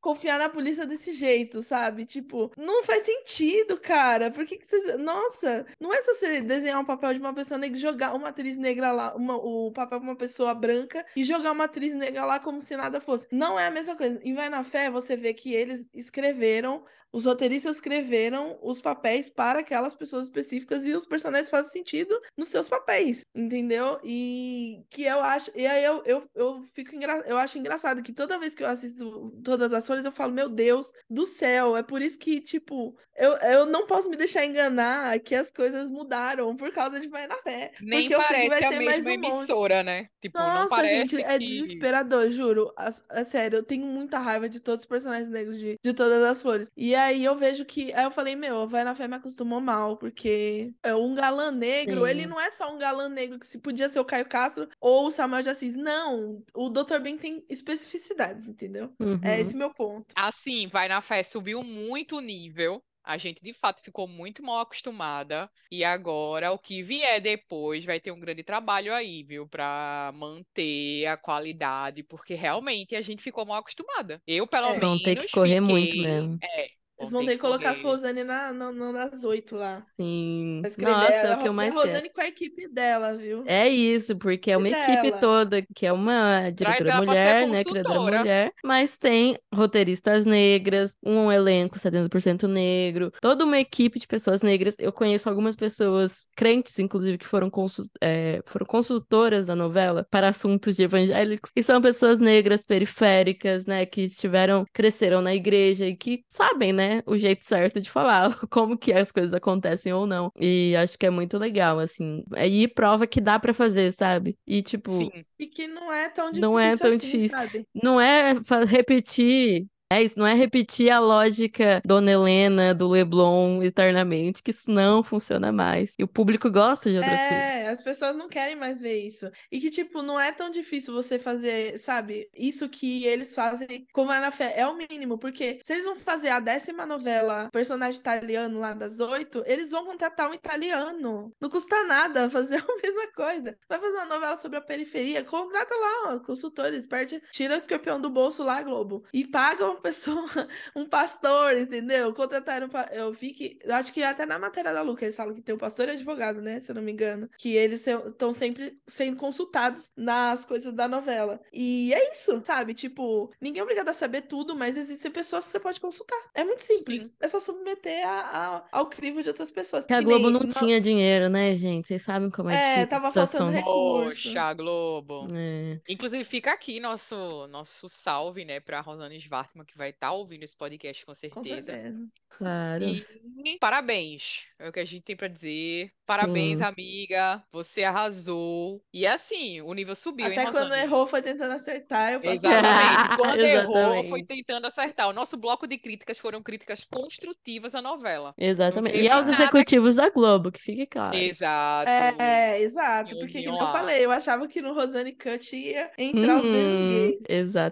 confiar 0.00 0.38
na 0.38 0.48
polícia 0.48 0.86
desse 0.86 1.12
jeito, 1.12 1.62
sabe? 1.62 2.04
Tipo, 2.04 2.50
não 2.56 2.82
faz 2.82 3.04
sentido, 3.04 3.78
cara. 3.80 4.30
Por 4.30 4.44
que 4.44 4.56
que 4.58 4.66
vocês. 4.66 4.98
Nossa, 4.98 5.64
não 5.80 5.92
é 5.94 6.02
só 6.02 6.12
você 6.14 6.40
desenhar 6.40 6.80
um 6.80 6.84
papel 6.84 7.14
de 7.14 7.20
uma 7.20 7.32
pessoa 7.34 7.58
negra 7.58 7.76
e 7.78 7.80
jogar 7.80 8.14
uma 8.14 8.28
atriz 8.28 8.56
negra 8.56 8.90
lá, 8.92 9.14
uma- 9.14 9.36
o 9.36 9.70
papel 9.72 10.00
de 10.00 10.04
uma 10.06 10.16
pessoa 10.16 10.52
branca 10.54 11.06
e 11.14 11.22
jogar 11.22 11.52
uma 11.52 11.64
atriz 11.64 11.94
negra 11.94 12.24
lá 12.24 12.40
como 12.40 12.60
se 12.60 12.76
nada 12.76 13.00
fosse. 13.00 13.28
Não 13.30 13.58
é 13.58 13.66
a 13.66 13.70
mesma 13.70 13.94
coisa. 13.94 14.20
Em 14.24 14.34
Vai 14.34 14.48
na 14.48 14.64
Fé, 14.64 14.90
você 14.90 15.16
vê 15.16 15.32
que 15.32 15.54
eles 15.54 15.88
escreveram, 15.94 16.84
os 17.12 17.24
roteiristas 17.24 17.76
escreveram 17.76 18.56
os 18.62 18.80
papéis 18.80 19.28
para 19.28 19.58
aquelas 19.60 19.94
pessoas 19.96 20.24
específicas 20.26 20.86
e 20.86 20.92
os 20.92 21.04
personagens 21.04 21.50
fazem 21.50 21.72
sentido 21.72 22.18
nos 22.36 22.48
seus 22.48 22.68
papéis, 22.68 23.22
entendeu? 23.34 23.98
E 24.04 24.84
que 24.88 25.02
eu 25.02 25.20
acho. 25.20 25.50
E 25.56 25.66
aí 25.66 25.84
eu, 25.84 26.02
eu, 26.04 26.22
eu 26.34 26.62
fico 26.72 26.94
engra... 26.94 27.22
eu 27.26 27.36
acho 27.36 27.58
engraçado 27.58 27.99
que 28.02 28.12
toda 28.12 28.38
vez 28.38 28.54
que 28.54 28.62
eu 28.62 28.68
assisto 28.68 29.32
todas 29.44 29.72
as 29.72 29.86
flores, 29.86 30.04
eu 30.04 30.12
falo, 30.12 30.32
meu 30.32 30.48
Deus 30.48 30.92
do 31.08 31.26
céu, 31.26 31.76
é 31.76 31.82
por 31.82 32.02
isso 32.02 32.18
que, 32.18 32.40
tipo, 32.40 32.96
eu, 33.20 33.32
eu 33.36 33.66
não 33.66 33.86
posso 33.86 34.08
me 34.08 34.16
deixar 34.16 34.46
enganar 34.46 35.18
que 35.20 35.34
as 35.34 35.50
coisas 35.50 35.90
mudaram 35.90 36.56
por 36.56 36.72
causa 36.72 36.98
de 36.98 37.06
Vai 37.06 37.26
na 37.26 37.36
Fé. 37.36 37.72
Nem 37.80 38.08
parece 38.08 38.64
a 38.64 38.70
mesma 38.70 39.10
um 39.12 39.18
monte. 39.18 39.34
emissora, 39.34 39.82
né? 39.82 40.08
Tipo, 40.20 40.38
não 40.38 40.46
Nossa, 40.46 40.68
parece 40.68 41.16
gente, 41.16 41.22
é 41.22 41.38
que... 41.38 41.46
desesperador, 41.46 42.30
juro. 42.30 42.72
É, 43.10 43.24
sério, 43.24 43.58
eu 43.58 43.62
tenho 43.62 43.84
muita 43.84 44.18
raiva 44.18 44.48
de 44.48 44.58
todos 44.58 44.84
os 44.84 44.88
personagens 44.88 45.28
negros 45.28 45.58
de, 45.58 45.78
de 45.82 45.92
todas 45.92 46.22
as 46.22 46.40
flores. 46.40 46.70
E 46.74 46.94
aí 46.94 47.22
eu 47.22 47.36
vejo 47.36 47.64
que. 47.66 47.92
Aí 47.92 48.04
eu 48.04 48.10
falei, 48.10 48.34
meu, 48.34 48.66
Vai 48.66 48.84
na 48.84 48.94
Fé 48.94 49.06
me 49.06 49.16
acostumou 49.16 49.60
mal, 49.60 49.98
porque 49.98 50.72
é 50.82 50.94
um 50.94 51.14
galã 51.14 51.50
negro, 51.50 52.06
ele 52.06 52.22
Sim. 52.22 52.28
não 52.28 52.40
é 52.40 52.50
só 52.50 52.74
um 52.74 52.78
galã 52.78 53.08
negro 53.08 53.38
que 53.38 53.46
se 53.46 53.58
podia 53.58 53.88
ser 53.88 54.00
o 54.00 54.04
Caio 54.04 54.26
Castro 54.26 54.68
ou 54.80 55.06
o 55.06 55.10
Samuel 55.10 55.42
de 55.42 55.50
Assis. 55.50 55.76
Não, 55.76 56.42
o 56.54 56.70
Dr. 56.70 57.00
Ben 57.02 57.18
tem 57.18 57.44
especificidades, 57.90 58.48
entendeu? 58.48 58.92
Uhum. 59.00 59.20
É 59.22 59.40
esse 59.40 59.56
meu 59.56 59.72
ponto. 59.72 60.06
Assim, 60.16 60.66
Vai 60.68 60.88
na 60.88 61.00
Fé 61.00 61.22
subiu 61.22 61.62
muito 61.62 62.16
o 62.16 62.20
nível 62.20 62.82
A 63.02 63.16
gente 63.16 63.42
de 63.42 63.52
fato 63.52 63.82
ficou 63.82 64.06
muito 64.06 64.42
mal 64.42 64.60
acostumada 64.60 65.50
e 65.72 65.82
agora 65.82 66.52
o 66.52 66.58
que 66.58 66.82
vier 66.82 67.20
depois 67.20 67.84
vai 67.84 67.98
ter 67.98 68.12
um 68.12 68.20
grande 68.20 68.42
trabalho 68.42 68.92
aí, 68.92 69.24
viu, 69.24 69.48
para 69.48 70.12
manter 70.14 71.06
a 71.06 71.16
qualidade, 71.16 72.02
porque 72.02 72.34
realmente 72.34 72.94
a 72.94 73.00
gente 73.00 73.22
ficou 73.22 73.46
mal 73.46 73.56
acostumada. 73.58 74.22
Eu 74.26 74.46
pelo 74.46 74.66
É. 74.68 74.78
menos 74.78 75.02
ter 75.02 75.16
que 75.16 75.28
correr 75.30 75.60
muito 75.60 75.96
fiquei- 75.96 76.02
mesmo. 76.02 76.38
É, 76.42 76.68
Eles 77.00 77.12
vão 77.12 77.24
ter 77.24 77.32
que 77.32 77.38
colocar 77.38 77.70
a. 77.70 77.74
Rosane 77.82 78.22
na, 78.24 78.52
na, 78.52 78.72
na- 78.72 78.92
nas 78.92 79.24
oito 79.24 79.56
lá. 79.56 79.82
Sim. 79.98 80.60
Nossa, 80.78 80.82
ela, 81.12 81.34
é 81.34 81.36
o 81.38 81.42
que 81.42 81.48
eu 81.48 81.52
mais 81.54 81.74
a 81.76 81.80
quero. 81.80 81.92
Rosane 81.92 82.10
com 82.10 82.20
a 82.20 82.26
equipe 82.26 82.68
dela, 82.68 83.16
viu? 83.16 83.42
É 83.46 83.68
isso, 83.68 84.16
porque 84.16 84.50
é 84.50 84.56
uma 84.56 84.68
E 84.68 84.72
equipe 84.72 85.02
dela? 85.10 85.18
toda, 85.18 85.62
que 85.74 85.86
é 85.86 85.92
uma 85.92 86.50
diretora 86.50 86.90
ela 86.90 87.04
pra 87.04 87.14
ser 87.14 87.20
mulher, 87.34 87.48
né, 87.48 87.64
criadora 87.64 88.18
mulher, 88.18 88.52
mas 88.62 88.96
tem 88.96 89.38
roteiristas 89.54 90.26
negras, 90.26 90.96
um 91.02 91.32
elenco 91.32 91.78
70% 91.78 92.46
negro, 92.46 93.10
toda 93.20 93.44
uma 93.44 93.58
equipe 93.58 93.98
de 93.98 94.06
pessoas 94.06 94.42
negras. 94.42 94.76
Eu 94.78 94.92
conheço 94.92 95.28
algumas 95.28 95.56
pessoas, 95.56 96.28
crentes, 96.36 96.78
inclusive, 96.78 97.16
que 97.18 97.26
foram, 97.26 97.48
consul- 97.48 97.86
é, 98.00 98.42
foram 98.46 98.66
consultoras 98.66 99.46
da 99.46 99.54
novela 99.56 100.06
para 100.10 100.28
assuntos 100.28 100.76
de 100.76 100.82
evangélicos, 100.82 101.50
e 101.56 101.62
são 101.62 101.80
pessoas 101.80 102.18
negras 102.20 102.62
periféricas, 102.64 103.64
né, 103.66 103.86
que 103.86 104.02
estiveram, 104.02 104.64
cresceram 104.72 105.22
na 105.22 105.34
igreja 105.34 105.86
e 105.86 105.96
que 105.96 106.22
sabem, 106.28 106.72
né, 106.72 106.89
o 107.06 107.16
jeito 107.16 107.44
certo 107.44 107.80
de 107.80 107.90
falar, 107.90 108.34
como 108.50 108.76
que 108.78 108.92
as 108.92 109.12
coisas 109.12 109.34
acontecem 109.34 109.92
ou 109.92 110.06
não. 110.06 110.30
E 110.38 110.74
acho 110.76 110.98
que 110.98 111.06
é 111.06 111.10
muito 111.10 111.38
legal, 111.38 111.78
assim. 111.78 112.24
Aí 112.34 112.68
prova 112.68 113.06
que 113.06 113.20
dá 113.20 113.38
pra 113.38 113.54
fazer, 113.54 113.92
sabe? 113.92 114.38
E, 114.46 114.62
tipo, 114.62 114.90
Sim, 114.90 115.24
E 115.38 115.46
que 115.46 115.66
não 115.68 115.92
é 115.92 116.08
tão 116.08 116.30
difícil 116.32 116.50
Não 116.50 116.58
é 116.58 116.76
tão 116.76 116.96
assim, 116.96 116.96
difícil. 116.96 117.38
sabe? 117.38 117.66
não 117.74 118.00
é 118.00 118.34
repetir. 118.66 119.66
É 119.92 120.00
isso, 120.00 120.16
não 120.16 120.26
é 120.26 120.34
repetir 120.34 120.88
a 120.88 121.00
lógica 121.00 121.82
Dona 121.84 122.12
Helena, 122.12 122.72
do 122.72 122.86
Leblon, 122.88 123.60
eternamente, 123.60 124.40
que 124.40 124.52
isso 124.52 124.70
não 124.70 125.02
funciona 125.02 125.50
mais. 125.50 125.94
E 125.98 126.04
o 126.04 126.08
público 126.08 126.48
gosta 126.48 126.88
de 126.88 126.98
outras 126.98 127.18
coisas. 127.18 127.32
É, 127.32 127.66
as 127.66 127.82
pessoas 127.82 128.14
não 128.14 128.28
querem 128.28 128.54
mais 128.54 128.80
ver 128.80 129.04
isso. 129.04 129.28
E 129.50 129.60
que, 129.60 129.68
tipo, 129.68 130.00
não 130.00 130.18
é 130.18 130.30
tão 130.30 130.48
difícil 130.48 130.94
você 130.94 131.18
fazer, 131.18 131.76
sabe? 131.76 132.30
Isso 132.32 132.68
que 132.68 133.04
eles 133.04 133.34
fazem 133.34 133.84
como 133.92 134.12
é 134.12 134.20
na 134.20 134.30
fé. 134.30 134.54
É 134.56 134.64
o 134.64 134.76
mínimo, 134.76 135.18
porque 135.18 135.58
se 135.64 135.72
eles 135.72 135.84
vão 135.84 135.96
fazer 135.96 136.28
a 136.28 136.38
décima 136.38 136.86
novela, 136.86 137.48
personagem 137.50 137.98
italiano 137.98 138.60
lá 138.60 138.72
das 138.72 139.00
oito, 139.00 139.42
eles 139.44 139.72
vão 139.72 139.84
contratar 139.84 140.30
um 140.30 140.34
italiano. 140.34 141.32
Não 141.40 141.50
custa 141.50 141.82
nada 141.82 142.30
fazer 142.30 142.58
a 142.58 142.76
mesma 142.80 143.08
coisa. 143.12 143.58
Vai 143.68 143.80
fazer 143.80 143.96
uma 143.96 144.06
novela 144.06 144.36
sobre 144.36 144.58
a 144.58 144.62
periferia, 144.62 145.24
contrata 145.24 145.74
lá, 145.74 146.14
ó, 146.14 146.20
consultores, 146.20 146.86
perde, 146.86 147.20
tira 147.32 147.54
o 147.54 147.56
escorpião 147.56 148.00
do 148.00 148.08
bolso 148.08 148.44
lá, 148.44 148.62
Globo, 148.62 149.02
e 149.12 149.26
paga 149.26 149.79
uma 149.80 149.82
pessoa, 149.82 150.26
um 150.76 150.84
pastor, 150.86 151.56
entendeu? 151.56 152.12
Contrataram, 152.12 152.68
eu 152.92 153.10
vi 153.10 153.32
que, 153.32 153.58
eu 153.64 153.74
acho 153.74 153.92
que 153.92 154.02
até 154.02 154.26
na 154.26 154.38
matéria 154.38 154.72
da 154.72 154.82
Luca 154.82 155.04
eles 155.04 155.16
falam 155.16 155.34
que 155.34 155.40
tem 155.40 155.54
o 155.54 155.58
pastor 155.58 155.88
e 155.88 155.92
advogado, 155.92 156.40
né? 156.42 156.60
Se 156.60 156.70
eu 156.70 156.74
não 156.74 156.82
me 156.82 156.92
engano, 156.92 157.28
que 157.38 157.54
eles 157.54 157.86
estão 157.86 158.32
sempre 158.32 158.78
sendo 158.86 159.16
consultados 159.16 159.90
nas 159.96 160.44
coisas 160.44 160.72
da 160.74 160.86
novela. 160.86 161.40
E 161.52 161.92
é 161.94 162.12
isso, 162.12 162.40
sabe? 162.44 162.74
Tipo, 162.74 163.32
ninguém 163.40 163.60
é 163.60 163.62
obrigado 163.62 163.88
a 163.88 163.94
saber 163.94 164.22
tudo, 164.22 164.54
mas 164.54 164.76
existem 164.76 165.10
pessoas 165.10 165.46
que 165.46 165.52
você 165.52 165.60
pode 165.60 165.80
consultar. 165.80 166.20
É 166.34 166.44
muito 166.44 166.62
simples. 166.62 167.04
Sim. 167.04 167.12
É 167.20 167.28
só 167.28 167.40
submeter 167.40 168.06
a- 168.06 168.20
a- 168.20 168.64
ao 168.70 168.86
crivo 168.86 169.22
de 169.22 169.28
outras 169.28 169.50
pessoas. 169.50 169.84
Porque 169.84 169.94
a 169.94 170.02
Globo 170.02 170.30
nem 170.30 170.40
não 170.40 170.48
tinha 170.48 170.80
dinheiro, 170.80 171.28
né, 171.28 171.54
gente? 171.54 171.88
Vocês 171.88 172.02
sabem 172.02 172.30
como 172.30 172.50
é, 172.50 172.54
É, 172.54 172.74
difícil 172.76 172.84
a 172.96 173.00
tava 173.00 173.08
situação. 173.08 173.38
faltando 173.46 173.56
recurso. 173.56 174.22
Poxa, 174.28 174.54
Globo. 174.54 175.26
É, 175.34 175.80
Inclusive, 175.88 176.22
fica 176.24 176.52
aqui 176.52 176.80
nosso, 176.80 177.46
nosso 177.48 177.88
salve, 177.88 178.44
né, 178.44 178.60
pra 178.60 178.80
Rosane 178.80 179.16
Svartman, 179.16 179.64
que 179.70 179.78
vai 179.78 179.90
estar 179.90 180.12
ouvindo 180.12 180.42
esse 180.44 180.56
podcast 180.56 181.04
com 181.06 181.14
Com 181.28 181.42
certeza. 181.44 181.72
certeza. 181.72 182.08
claro. 182.28 182.84
E 182.84 183.58
parabéns, 183.58 184.46
é 184.58 184.68
o 184.68 184.72
que 184.72 184.80
a 184.80 184.84
gente 184.84 185.02
tem 185.02 185.16
pra 185.16 185.28
dizer. 185.28 185.92
Parabéns, 186.04 186.58
Sim. 186.58 186.64
amiga, 186.64 187.42
você 187.52 187.84
arrasou. 187.84 188.84
E 188.92 189.06
assim, 189.06 189.60
o 189.62 189.72
nível 189.74 189.94
subiu, 189.96 190.30
hein, 190.32 190.38
Até 190.38 190.46
quando 190.46 190.74
Rosane? 190.74 190.82
errou, 190.82 191.06
foi 191.06 191.22
tentando 191.22 191.52
acertar. 191.54 192.12
Eu 192.12 192.20
Exatamente. 192.22 193.08
Quando 193.12 193.44
errou, 193.44 194.04
foi 194.04 194.22
Exatamente. 194.22 194.26
tentando 194.26 194.66
acertar. 194.66 195.08
O 195.08 195.12
nosso 195.12 195.36
bloco 195.36 195.66
de 195.66 195.78
críticas 195.78 196.18
foram 196.18 196.42
críticas 196.42 196.84
construtivas 196.84 197.74
à 197.74 197.82
novela. 197.82 198.36
Exatamente. 198.36 198.98
E 198.98 199.08
aos 199.08 199.28
executivos 199.28 199.96
da 199.96 200.10
Globo, 200.10 200.50
que 200.52 200.60
fique 200.60 200.86
claro. 200.86 201.16
Exato. 201.16 202.16
É, 202.18 202.60
exato. 202.60 203.16
Porque, 203.18 203.42
que 203.42 203.50
nem 203.50 203.58
eu 203.58 203.68
falei, 203.68 204.04
eu 204.04 204.10
achava 204.10 204.46
que 204.48 204.62
no 204.62 204.72
Rosane 204.74 205.12
Cut 205.16 205.56
ia 205.56 205.92
entrar 205.98 206.38
os 206.38 206.46
beijos 206.48 206.82
Uhum, 206.82 206.84
gays. 206.84 207.20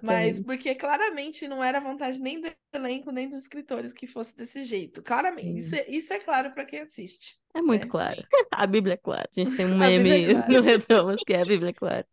Mas 0.01 0.39
exatamente. 0.39 0.43
porque 0.45 0.75
claramente 0.75 1.49
não 1.49 1.63
era 1.63 1.81
vontade 1.89 2.21
nem 2.21 2.41
do 2.41 2.49
elenco, 2.73 3.11
nem 3.11 3.29
dos 3.29 3.39
escritores 3.39 3.93
que 3.93 4.07
fosse 4.07 4.37
desse 4.37 4.65
jeito. 4.65 5.03
Claramente. 5.03 5.59
Isso 5.59 5.75
é, 5.75 5.87
isso 5.89 6.13
é 6.13 6.19
claro 6.19 6.53
pra 6.53 6.65
quem 6.65 6.81
assiste. 6.81 7.37
É 7.55 7.63
muito 7.63 7.85
né? 7.85 7.91
claro. 7.91 8.23
A 8.53 8.67
Bíblia 8.67 8.95
é 8.95 8.97
clara. 8.97 9.29
A 9.37 9.41
gente 9.41 9.57
tem 9.57 9.67
um 9.67 9.75
é 9.83 9.99
meme 9.99 10.35
clara. 10.35 10.53
no 10.53 10.61
Redomas 10.63 11.21
que 11.25 11.33
é 11.33 11.41
a 11.43 11.45
Bíblia 11.45 11.71
é 11.71 11.73
clara. 11.73 12.07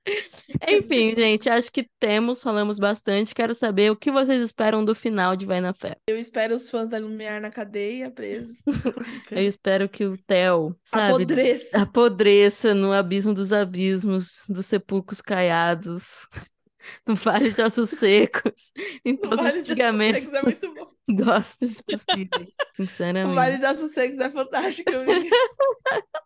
Enfim, 0.67 1.13
gente, 1.15 1.49
acho 1.49 1.71
que 1.71 1.87
temos, 1.99 2.41
falamos 2.41 2.79
bastante. 2.79 3.33
Quero 3.35 3.53
saber 3.53 3.91
o 3.91 3.95
que 3.95 4.11
vocês 4.11 4.41
esperam 4.41 4.83
do 4.85 4.95
final 4.95 5.35
de 5.35 5.45
Vai 5.45 5.59
na 5.59 5.73
Fé. 5.73 5.97
Eu 6.07 6.17
espero 6.17 6.55
os 6.55 6.69
fãs 6.69 6.89
da 6.89 6.97
Lumiar 6.97 7.41
na 7.41 7.49
cadeia, 7.49 8.09
presos. 8.11 8.57
Eu 9.31 9.41
espero 9.41 9.89
que 9.89 10.05
o 10.05 10.17
Theo, 10.17 10.75
sabe, 10.85 11.13
Apodreça. 11.13 11.81
apodreça 11.81 12.73
no 12.73 12.91
abismo 12.91 13.33
dos 13.33 13.51
abismos, 13.51 14.45
dos 14.47 14.65
sepulcros 14.65 15.21
caiados, 15.21 16.27
no 17.05 17.15
vale 17.15 17.51
de 17.51 17.61
ossos 17.61 17.89
secos, 17.91 18.71
em 19.03 19.13
O 19.13 19.17
todos 19.17 19.37
os 19.39 19.43
Vale 19.45 19.51
de 19.53 19.59
Ossos 19.61 19.67
xingamentos 19.69 20.23
Secos 20.23 20.33
é 20.37 20.41
muito 20.41 20.73
bom. 20.73 20.95
gospels 21.23 21.81
possíveis. 21.81 22.47
O 22.49 22.83
Sinceramente. 22.83 23.35
Vale 23.35 23.57
de 23.59 23.65
Ossos 23.65 23.91
Secos 23.91 24.19
é 24.19 24.29
fantástico. 24.29 24.89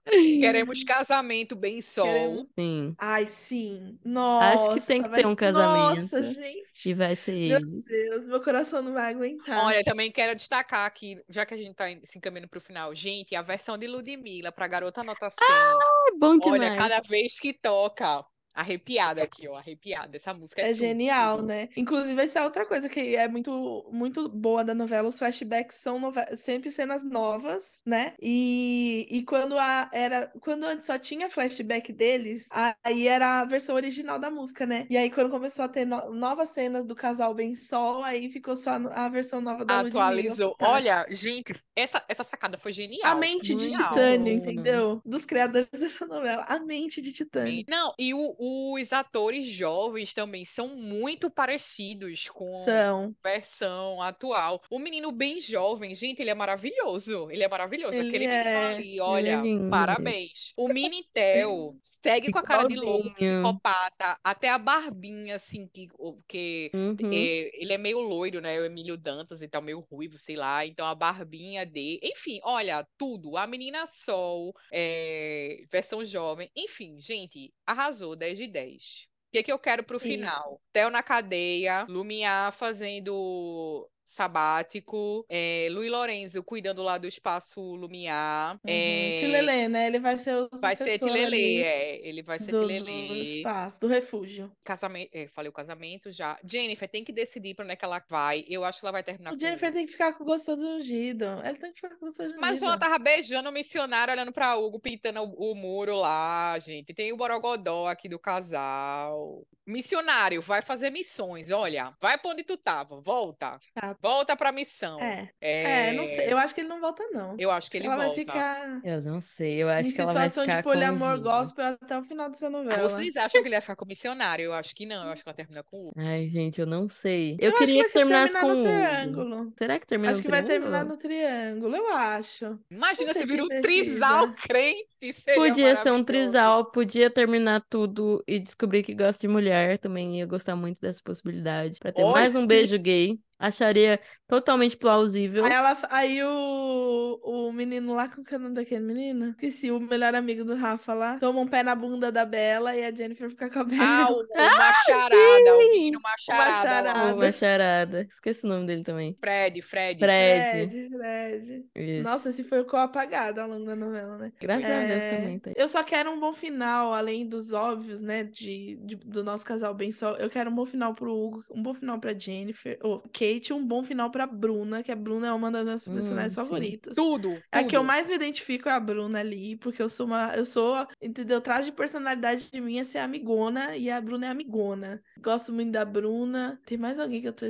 Queremos 0.10 0.84
casamento 0.84 1.55
bem 1.55 1.82
sol. 1.82 2.05
Queremos- 2.05 2.47
Sim. 2.57 2.95
Ai, 2.97 3.26
sim. 3.26 3.99
Nossa, 4.03 4.47
Acho 4.72 4.74
que 4.76 4.88
tem 4.88 5.03
que 5.03 5.10
ter 5.10 5.28
um 5.28 5.36
casamento. 5.36 6.01
Nossa, 6.01 6.24
gente. 6.24 6.70
E 6.86 6.93
vai 6.93 7.16
ser 7.16 7.34
Meu 7.34 7.60
eles. 7.60 7.86
Deus, 7.86 8.28
meu 8.28 8.41
coração 8.41 8.82
não 8.82 8.93
vai 8.93 9.12
aguentar. 9.14 9.66
Olha, 9.66 9.84
também 9.84 10.12
quero 10.12 10.36
destacar 10.36 10.86
aqui, 10.86 11.22
já 11.30 11.45
que 11.45 11.53
a 11.53 11.57
gente 11.57 11.76
tá 11.76 11.86
se 12.03 12.18
encaminhando 12.18 12.47
pro 12.49 12.62
final, 12.62 12.95
gente, 12.95 13.36
a 13.36 13.41
versão 13.41 13.78
de 13.78 13.86
Ludmilla 13.88 14.51
pra 14.51 14.68
Garota 14.68 15.03
Nota 15.03 15.30
100. 15.30 15.38
É 15.41 16.18
bom 16.18 16.38
Olha, 16.43 16.70
demais. 16.72 16.78
cada 16.78 17.01
vez 17.01 17.39
que 17.39 17.53
toca, 17.53 18.24
arrepiada 18.54 19.24
aqui, 19.24 19.47
ó, 19.47 19.56
arrepiada. 19.56 20.16
Essa 20.16 20.34
música 20.34 20.62
é, 20.62 20.72
É 20.72 20.74
genial, 20.74 21.38
tudo. 21.38 21.47
né? 21.47 21.70
Inclusive, 21.78 22.22
essa 22.22 22.39
é 22.39 22.43
outra 22.43 22.66
coisa 22.66 22.89
que 22.89 23.16
é 23.16 23.28
muito, 23.28 23.88
muito 23.91 24.28
boa 24.30 24.64
da 24.64 24.74
novela. 24.74 25.08
Os 25.08 25.18
flashbacks 25.18 25.78
são 25.78 26.00
nove- 26.00 26.36
sempre 26.36 26.70
cenas 26.72 27.04
novas, 27.04 27.82
né? 27.86 28.14
E, 28.22 29.08
e 29.10 29.24
quando 29.24 29.58
a, 29.58 29.89
era, 29.93 30.32
quando 30.41 30.64
antes 30.66 30.88
só 30.88 30.97
tinha 30.97 31.30
flashback 31.30 31.91
deles, 31.93 32.47
aí 32.84 33.08
era 33.08 33.41
a 33.41 33.45
versão 33.45 33.76
original 33.76 34.20
da 34.20 34.30
música, 34.30 34.66
né? 34.66 34.86
E 34.89 34.97
aí, 34.97 35.10
quando 35.10 35.30
começou 35.30 35.64
a 35.66 35.70
ter 35.70 35.86
no- 35.86 36.14
novas 36.14 36.50
cenas 36.50 36.86
do 36.86 36.95
casal 36.95 37.34
Bem 37.34 37.56
Sol, 37.56 38.04
aí 38.04 38.30
ficou 38.32 38.58
só 38.58 38.72
a 38.72 39.10
versão 39.10 39.41
nova 39.41 39.64
da 39.66 39.82
Ludmilla. 39.82 40.06
Atualizou. 40.06 40.56
Fantástico. 40.60 40.66
Olha, 40.76 41.06
gente, 41.10 41.54
essa, 41.76 42.04
essa 42.08 42.24
sacada 42.24 42.58
foi 42.58 42.72
genial. 42.72 43.12
A 43.12 43.16
mente 43.16 43.54
de 43.56 43.70
Genial. 43.70 43.89
Titânio, 43.89 44.34
entendeu? 44.34 45.02
Dos 45.06 45.26
criadores 45.26 45.68
dessa 45.80 46.06
novela. 46.06 46.43
A 46.47 46.60
mente 46.60 47.02
de 47.02 47.12
Titânio. 47.14 47.64
Não, 47.68 47.93
e 47.97 48.14
o- 48.14 48.36
os 48.50 48.91
atores 48.93 49.45
jovens 49.45 50.14
também 50.14 50.43
são 50.45 50.76
muito 50.76 51.30
parecidos 51.30 52.28
com 52.30 52.54
São. 52.54 53.16
a 53.24 53.30
versão 53.30 54.02
atual. 54.02 54.62
O 54.70 54.80
menino 54.80 55.12
bem 55.12 55.39
jovem, 55.39 55.93
gente, 55.93 56.22
ele 56.22 56.30
é 56.30 56.34
maravilhoso. 56.36 57.30
Ele 57.32 57.43
é 57.43 57.47
maravilhoso. 57.47 57.93
Ele 57.97 58.08
Aquele 58.08 58.28
menino 58.28 58.50
é. 58.50 58.66
ali, 58.76 59.00
olha, 59.00 59.41
lindo, 59.41 59.70
parabéns. 59.70 60.54
O 60.58 60.68
Minitel 60.68 61.76
segue 61.80 62.32
com 62.32 62.39
a 62.39 62.43
cara 62.43 62.64
de 62.68 62.76
louco, 62.76 63.14
psicopata, 63.14 64.18
até 64.24 64.50
a 64.50 64.58
barbinha, 64.58 65.36
assim, 65.36 65.68
que, 65.68 65.88
que 66.28 66.72
Uhum. 66.74 67.12
é, 67.12 67.50
ele 67.54 67.74
é 67.74 67.78
meio 67.78 68.00
loiro, 68.00 68.41
né? 68.41 68.60
O 68.60 68.66
Emílio 68.66 68.97
Dantas 68.97 69.41
e 69.41 69.47
tal, 69.47 69.62
meio 69.62 69.80
ruivo, 69.91 70.18
sei 70.18 70.36
lá. 70.36 70.66
Então 70.66 70.86
a 70.86 70.95
barbinha 70.95 71.66
dele. 71.66 72.00
Enfim, 72.04 72.39
olha, 72.43 72.86
tudo. 72.97 73.38
A 73.38 73.47
menina 73.47 73.86
Sol, 73.88 74.54
é, 74.72 75.64
versão 75.72 76.04
jovem. 76.04 76.50
Enfim, 76.56 77.00
gente, 77.00 77.54
arrasou 77.66 78.16
10 78.16 78.28
de 78.38 78.47
10. 78.47 79.07
O 79.30 79.32
que, 79.32 79.43
que 79.43 79.51
eu 79.51 79.59
quero 79.59 79.84
pro 79.84 79.97
Isso. 79.97 80.07
final? 80.07 80.61
Theo 80.71 80.89
na 80.89 81.03
cadeia, 81.03 81.86
Lumiar 81.88 82.51
fazendo 82.51 83.89
sabático, 84.10 85.26
é, 85.30 85.68
Luiz 85.72 85.91
Lorenzo 85.91 86.43
cuidando 86.43 86.82
lá 86.82 86.97
do 86.97 87.07
espaço 87.07 87.62
Lumiar. 87.62 88.53
Uhum. 88.55 88.60
é, 88.66 89.16
Tilelê, 89.18 89.68
né? 89.70 89.88
Ele 89.88 89.99
vai 89.99 90.18
ser 90.18 90.36
o 90.36 90.49
vai 90.60 90.76
ser 90.76 90.97
Tilelê, 90.97 91.62
é. 91.62 92.07
Ele 92.07 92.24
vai 92.24 92.39
ser 92.39 92.51
do, 92.51 92.62
do 92.62 92.68
Tilelê. 92.68 93.22
espaço, 93.38 93.80
do 93.80 93.88
refúgio. 93.88 94.51
Casamento, 94.64 95.10
é, 95.14 95.28
falei 95.28 95.49
o 95.49 95.53
casamento 95.53 96.10
já. 96.12 96.39
Jennifer 96.43 96.89
tem 96.89 97.03
que 97.03 97.12
decidir 97.12 97.53
pra 97.53 97.64
onde 97.64 97.74
é 97.74 97.76
que 97.76 97.86
ela 97.86 98.03
vai. 98.10 98.43
Eu 98.47 98.64
acho 98.64 98.80
que 98.80 98.86
ela 98.86 98.91
vai 98.91 99.03
terminar 99.03 99.34
O 99.34 99.39
Jennifer 99.39 99.72
tem 99.72 99.86
que 99.86 99.91
ficar 99.91 100.14
com 100.14 100.24
o 100.24 100.28
gostoso 100.28 100.66
ungido. 100.66 101.26
Ela 101.26 101.53
tem 101.53 101.72
que 101.72 101.76
ficar 101.76 101.89
com 101.89 102.05
o 102.05 102.07
gostoso 102.07 102.30
ungido. 102.30 102.41
Mas 102.41 102.62
ela 102.62 102.78
tava 102.78 102.97
beijando 102.97 103.49
o 103.49 103.51
missionário, 103.51 104.14
olhando 104.14 104.32
pra 104.32 104.55
Hugo, 104.55 104.80
pintando 104.80 105.22
o, 105.22 105.51
o 105.51 105.55
muro 105.55 105.95
lá, 105.97 106.57
gente. 106.60 106.93
Tem 106.93 107.14
o 107.14 107.18
borogodó 107.18 107.88
aqui 107.88 108.10
do 108.10 108.18
casal. 108.18 109.45
Missionário, 109.68 110.41
vai 110.41 110.64
fazer 110.64 110.89
missões, 110.89 111.51
olha. 111.51 111.93
Vai 112.01 112.18
pra 112.18 112.32
onde 112.32 112.43
tu 112.43 112.57
tava, 112.57 112.99
volta. 113.01 113.60
Chato. 113.78 113.99
Volta 114.02 114.36
pra 114.38 114.52
missão. 114.52 115.00
É. 115.02 115.30
É, 115.41 115.89
É, 115.89 115.93
não 115.93 116.06
sei. 116.08 116.32
Eu 116.32 116.38
acho 116.38 116.56
que 116.56 116.62
ele 116.62 116.70
não 116.70 116.80
volta, 116.80 117.04
não. 117.12 117.36
eu 117.38 117.52
acho 117.52 117.70
que 117.70 117.78
ele 117.78 117.88
ela 117.88 117.97
vai 117.97 118.06
volta. 118.08 118.22
ficar 118.22 118.80
Eu 118.84 119.02
não 119.02 119.20
sei, 119.22 119.62
eu 119.62 119.68
acho 119.70 119.89
em 119.89 119.93
que 119.93 120.00
ela 120.02 120.14
vai 120.14 120.30
situação 120.30 120.43
ficar 120.45 120.58
de 120.58 120.64
com 120.64 120.70
o 120.70 120.74
poliamor 120.74 121.14
Gil. 121.16 121.24
gospel 121.24 121.66
até 121.66 121.97
o 121.97 122.04
final 122.04 122.30
dessa 122.30 122.47
Ah, 122.47 122.50
novela. 122.50 122.89
vocês 122.89 123.16
acham 123.18 123.41
que 123.41 123.47
ele 123.47 123.56
vai 123.56 123.62
ficar 123.62 123.76
com 123.76 123.86
o 123.86 123.88
missionário? 123.88 124.45
Eu 124.45 124.54
acho 124.54 124.74
que 124.76 124.86
não. 124.86 125.04
Eu 125.06 125.12
acho 125.12 125.24
que 125.24 125.30
ela 125.30 125.36
termina 125.36 125.64
com 125.64 125.89
o. 125.89 125.91
Ai, 125.97 126.28
gente, 126.30 126.60
eu 126.62 126.66
não 126.68 126.88
sei. 126.88 127.38
Eu, 127.39 127.52
Eu 127.52 127.58
acho 127.58 127.60
que 127.60 127.66
queria 127.66 127.82
vai 127.84 127.88
que 127.88 127.93
terminasse 127.93 128.34
terminar 128.34 128.41
com 128.41 128.47
no 128.56 128.62
o 128.62 128.64
triângulo. 128.64 129.54
Será 129.58 129.80
que 129.80 129.88
termina 129.88 130.12
Acho 130.12 130.20
no 130.20 130.26
que 130.26 130.32
vai 130.32 130.43
triângulo? 130.43 130.72
terminar 130.72 130.86
no 130.86 130.97
triângulo, 130.97 131.76
eu 131.76 131.88
acho. 131.93 132.60
Imagina 132.72 133.08
Não 133.08 133.14
sei 133.14 133.22
se 133.22 133.28
vira 133.28 133.43
um 133.43 133.47
precisa. 133.47 133.62
trisal 133.62 134.34
crente. 134.34 135.14
Seria 135.14 135.36
Podia 135.36 135.76
ser 135.76 135.91
um 135.91 136.04
trisal, 136.04 136.72
podia 136.72 137.10
terminar 137.10 137.62
tudo 137.70 138.24
e 138.28 138.39
descobrir 138.39 138.84
que 138.84 138.93
gosta 138.93 139.20
de 139.22 139.28
mulher. 139.28 139.78
Também 139.78 140.18
ia 140.20 140.26
gostar 140.26 140.56
muito 140.56 140.80
dessa 140.82 141.02
possibilidade. 141.04 141.80
Pra 141.80 141.91
ter 141.91 142.04
mais 142.06 142.36
um 142.36 142.45
beijo 142.47 142.78
gay. 142.78 143.20
Acharia 143.40 144.00
totalmente 144.28 144.76
plausível. 144.76 145.46
Aí, 145.46 145.54
ela, 145.54 145.78
aí 145.90 146.24
o, 146.24 147.20
o 147.24 147.52
menino 147.54 147.94
lá, 147.94 148.10
com 148.10 148.22
o 148.22 148.24
canal 148.24 148.52
daquele 148.52 148.84
menino? 148.84 149.30
Esqueci, 149.30 149.72
o 149.72 149.80
melhor 149.80 150.14
amigo 150.14 150.44
do 150.44 150.56
Rafa 150.56 150.94
lá, 150.94 151.18
toma 151.20 151.40
um 151.40 151.48
pé 151.48 151.64
na 151.64 151.74
bunda 151.74 152.12
da 152.12 152.26
Bela 152.26 152.76
e 152.76 152.84
a 152.84 152.94
Jennifer 152.94 153.30
fica 153.30 153.50
com 153.50 153.60
a 153.60 153.64
Bela. 153.64 153.82
Ah, 153.82 154.08
o, 154.12 154.20
o 154.22 154.58
Macharada, 154.58 155.56
o 155.56 155.58
menino 155.60 156.00
Macharada 156.04 156.94
lá. 156.94 156.94
Macharada. 156.94 157.16
Uma 157.16 157.32
charada. 157.32 158.02
Esqueci 158.02 158.46
o 158.46 158.50
nome 158.50 158.68
dele 158.68 158.84
também. 158.84 159.16
Fred, 159.16 159.62
Fred. 159.62 160.00
Fred. 160.00 160.50
Fred, 160.50 160.90
Fred. 160.90 161.66
Isso. 161.76 162.04
Nossa, 162.04 162.30
esse 162.30 162.44
foi 162.44 162.60
o 162.60 162.66
cor 162.66 162.80
apagado 162.80 163.40
ao 163.42 163.48
longo 163.48 163.66
da 163.66 163.76
novela, 163.76 164.18
né? 164.18 164.34
Graças 164.40 164.70
a 164.70 164.80
Deus 164.86 165.04
É, 165.04 165.16
também. 165.18 165.40
Tá. 165.40 165.52
Eu 165.56 165.68
só 165.68 165.84
quero 165.84 166.12
um 166.12 166.20
bom 166.20 166.34
final, 166.34 166.94
além 166.94 167.28
dos 167.28 167.52
óbvios, 167.54 168.02
né, 168.02 168.24
de, 168.24 168.76
de- 168.84 168.96
do 168.98 169.24
nosso 169.24 169.46
casal 169.46 169.74
bem 169.74 169.92
só. 169.92 170.16
Eu 170.16 170.30
quero 170.30 170.50
um 170.50 170.56
bom 170.56 170.66
final 170.66 170.94
pro 170.94 171.14
Hugo, 171.16 171.44
um 171.50 171.62
bom 171.64 171.74
final 171.74 172.00
pra 172.00 172.14
Jennifer, 172.18 172.78
ou 172.82 173.00
Kate, 173.14 173.28
e 173.38 173.53
um 173.53 173.65
bom 173.65 173.84
final 173.84 174.09
pra 174.11 174.25
Bruna, 174.27 174.84
que 174.84 174.91
a 174.91 174.95
Bruna 174.95 175.27
é 175.27 175.34
uma 175.34 175.51
das 175.51 175.63
minhas 175.63 175.88
Hum, 175.88 175.93
personagens 175.93 176.34
sim. 176.34 176.34
favoritas. 176.34 176.95
Tudo, 176.95 177.43
A 177.51 177.63
que 177.63 177.75
eu 177.75 177.84
tudo. 177.84 177.84
mais 177.84 178.07
me 178.07 178.15
identifico 178.15 178.69
é 178.69 178.71
a 178.73 178.80
Bruna 178.80 179.19
ali, 179.19 179.55
porque 179.57 179.82
eu 179.82 179.89
sou 179.89 180.05
uma, 180.05 180.34
eu 180.36 180.45
sou, 180.45 180.88
entendeu? 181.01 181.41
Traz 181.41 181.65
de 181.65 181.71
personalidade 181.71 182.49
de 182.51 182.61
mim 182.61 182.80
é 182.80 182.84
ser 182.84 182.99
amigona 182.99 183.75
e 183.77 183.89
a 183.89 183.99
Bruna 184.01 184.27
é 184.27 184.30
amigona. 184.30 185.03
Gosto 185.17 185.53
muito 185.53 185.71
da 185.71 185.86
Bruna. 185.86 186.59
Tem 186.65 186.77
mais 186.77 186.99
alguém 186.99 187.21
que 187.21 187.27
eu 187.27 187.34
tô 187.34 187.45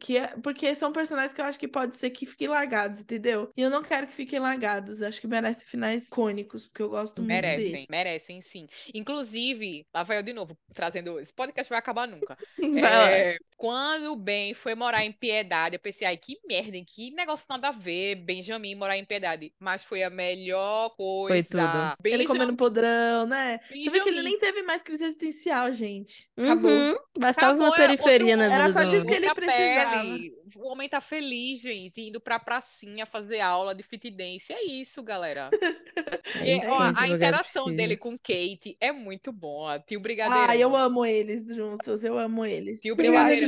que 0.00 0.16
é 0.16 0.28
porque 0.38 0.74
são 0.74 0.92
personagens 0.92 1.32
que 1.32 1.40
eu 1.40 1.44
acho 1.44 1.58
que 1.58 1.68
pode 1.68 1.96
ser 1.96 2.10
que 2.10 2.26
fiquem 2.26 2.48
largados, 2.48 3.00
entendeu? 3.00 3.50
E 3.56 3.62
eu 3.62 3.70
não 3.70 3.82
quero 3.82 4.06
que 4.06 4.12
fiquem 4.12 4.38
largados. 4.38 5.02
Acho 5.02 5.20
que 5.20 5.26
merece 5.26 5.66
finais 5.66 6.06
icônicos, 6.08 6.66
porque 6.66 6.82
eu 6.82 6.88
gosto 6.90 7.22
muito 7.22 7.52
Merecem, 7.52 7.54
desse. 7.54 7.90
merecem 7.90 8.40
sim. 8.40 8.66
Inclusive, 8.94 9.86
lá 9.94 10.02
vai 10.04 10.18
eu 10.18 10.22
de 10.22 10.32
novo, 10.32 10.56
trazendo. 10.72 11.18
Esse 11.18 11.32
podcast 11.34 11.68
vai 11.68 11.78
acabar 11.78 12.06
nunca. 12.06 12.38
É, 12.72 13.36
quando 13.58 14.12
o 14.12 14.16
Ben 14.16 14.54
foi 14.54 14.76
morar 14.76 15.04
em 15.04 15.10
Piedade, 15.10 15.74
eu 15.74 15.80
pensei, 15.80 16.06
ai, 16.06 16.16
que 16.16 16.38
merda, 16.48 16.76
hein? 16.76 16.84
Que 16.86 17.10
negócio 17.10 17.44
nada 17.50 17.68
a 17.68 17.72
ver, 17.72 18.14
Benjamin 18.14 18.76
morar 18.76 18.96
em 18.96 19.04
Piedade. 19.04 19.52
Mas 19.58 19.82
foi 19.82 20.04
a 20.04 20.08
melhor 20.10 20.90
coisa. 20.90 21.48
tudo. 21.50 21.96
Ele 22.04 22.18
Benjamin, 22.18 22.26
comendo 22.26 22.56
podrão, 22.56 23.26
né? 23.26 23.58
Você 23.68 23.90
vê 23.90 24.00
que 24.00 24.08
ele 24.08 24.22
Benjamin. 24.22 24.22
nem 24.22 24.38
teve 24.38 24.62
mais 24.62 24.80
crise 24.80 25.02
existencial, 25.04 25.72
gente. 25.72 26.30
Acabou. 26.36 26.70
Uhum. 26.70 26.96
Bastava 27.18 27.52
Acabou, 27.54 27.66
uma 27.66 27.74
é 27.74 27.76
periferia 27.76 28.36
outro 28.36 28.48
na 28.48 28.54
Era 28.54 28.68
vida 28.68 28.78
só 28.78 28.84
do 28.84 28.90
disso 28.90 29.06
que 29.06 29.14
ele 29.14 29.34
precisava. 29.34 30.02
pele. 30.02 30.32
O 30.54 30.68
homem 30.68 30.88
tá 30.88 31.00
feliz, 31.00 31.60
gente, 31.60 32.00
indo 32.00 32.20
pra 32.20 32.38
pracinha 32.38 33.04
fazer 33.06 33.40
aula 33.40 33.74
de 33.74 33.82
fit 33.82 34.08
dance. 34.10 34.52
É 34.52 34.64
isso, 34.64 35.02
galera. 35.02 35.50
É 36.34 36.46
E, 36.46 36.58
isso 36.58 36.66
que 36.66 36.72
ó, 36.72 36.92
a 36.94 37.08
interação 37.08 37.74
dele 37.74 37.96
com 37.96 38.16
Kate 38.18 38.76
é 38.80 38.92
muito 38.92 39.32
boa. 39.32 39.78
Tio 39.80 39.98
Brigadeirão. 39.98 40.46
Ah, 40.50 40.56
eu 40.56 40.76
amo 40.76 41.04
eles 41.04 41.46
juntos, 41.46 42.04
eu 42.04 42.18
amo 42.18 42.44
eles. 42.44 42.80
Tio 42.82 42.90
Eu 42.90 42.96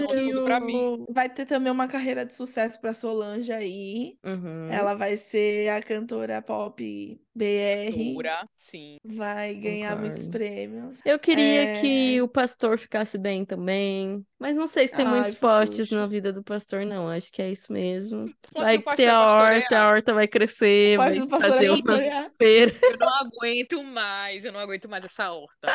Mim. 0.08 1.04
vai 1.10 1.28
ter 1.28 1.46
também 1.46 1.70
uma 1.72 1.88
carreira 1.88 2.24
de 2.24 2.34
sucesso 2.34 2.80
pra 2.80 2.92
Solange 2.94 3.52
aí. 3.52 4.16
Uhum. 4.24 4.68
Ela 4.70 4.94
vai 4.94 5.16
ser 5.16 5.68
a 5.68 5.82
cantora 5.82 6.40
pop 6.42 7.20
BR. 7.34 8.12
Dura, 8.14 8.48
sim. 8.52 8.96
Vai 9.04 9.54
ganhar 9.54 9.96
muitos 9.96 10.24
Concordo. 10.24 10.38
prêmios. 10.46 10.98
Eu 11.04 11.18
queria 11.18 11.62
É. 11.76 11.80
que 11.80 12.20
o 12.22 12.28
pastor 12.28 12.78
ficasse 12.78 13.16
bem 13.18 13.44
também. 13.44 14.24
Mas 14.40 14.56
não 14.56 14.66
sei 14.66 14.88
se 14.88 14.96
tem 14.96 15.06
Ai, 15.06 15.12
muitos 15.12 15.34
postes 15.34 15.90
na 15.90 16.06
vida 16.06 16.32
do 16.32 16.42
pastor, 16.42 16.86
não. 16.86 17.10
Acho 17.10 17.30
que 17.30 17.42
é 17.42 17.50
isso 17.50 17.70
mesmo. 17.70 18.26
Só 18.50 18.62
Vai 18.62 18.78
o 18.78 18.82
ter 18.96 19.02
é 19.02 19.10
a 19.10 19.20
pastorear. 19.20 19.54
horta, 19.54 19.78
a 19.78 19.90
horta 19.90 20.14
vai 20.14 20.26
crescer, 20.26 20.96
Pode 20.96 21.18
vai 21.18 21.40
fazer 21.40 21.66
é 21.66 21.72
uma 21.72 22.30
feira, 22.38 22.74
Eu 22.82 22.96
não 22.96 23.08
aguento 23.20 23.84
mais, 23.84 24.42
eu 24.42 24.50
não 24.50 24.60
aguento 24.60 24.88
mais 24.88 25.04
essa 25.04 25.30
horta. 25.30 25.68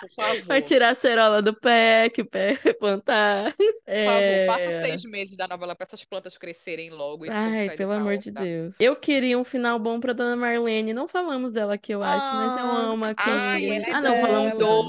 Por 0.00 0.10
favor. 0.10 0.42
vai 0.42 0.60
tirar 0.60 0.88
a 0.88 0.94
cerola 0.96 1.40
do 1.40 1.54
pé, 1.54 2.10
que 2.10 2.22
o 2.22 2.26
pé 2.26 2.58
vai 2.64 2.74
plantar. 2.74 3.54
Por 3.56 3.66
favor, 3.76 4.46
passa 4.48 4.64
É... 4.64 4.82
seis 4.82 5.04
meses 5.04 5.36
da 5.36 5.46
novela 5.46 5.76
pra 5.76 5.86
essas 5.86 6.04
plantas 6.04 6.36
crescerem 6.36 6.90
logo. 6.90 7.24
Ai, 7.30 7.70
pelo 7.76 7.92
amor 7.92 8.18
de 8.18 8.30
horta. 8.30 8.42
Deus. 8.42 8.74
Eu 8.80 8.96
queria 8.96 9.38
um 9.38 9.44
final 9.44 9.78
bom 9.78 10.00
pra 10.00 10.12
Dona 10.12 10.34
Marlene. 10.34 10.92
Não 10.92 11.06
falamos 11.06 11.52
dela 11.52 11.74
aqui, 11.74 11.94
eu 11.94 12.02
acho, 12.02 12.34
mas 12.34 12.60
eu 12.60 12.66
Ah, 12.66 12.78
amo 12.90 13.04
a 13.04 13.14
Ai, 13.16 13.70
é 13.70 13.92
Ah, 13.92 14.00
não, 14.00 14.16
falamos 14.16 14.58
dela. 14.58 14.82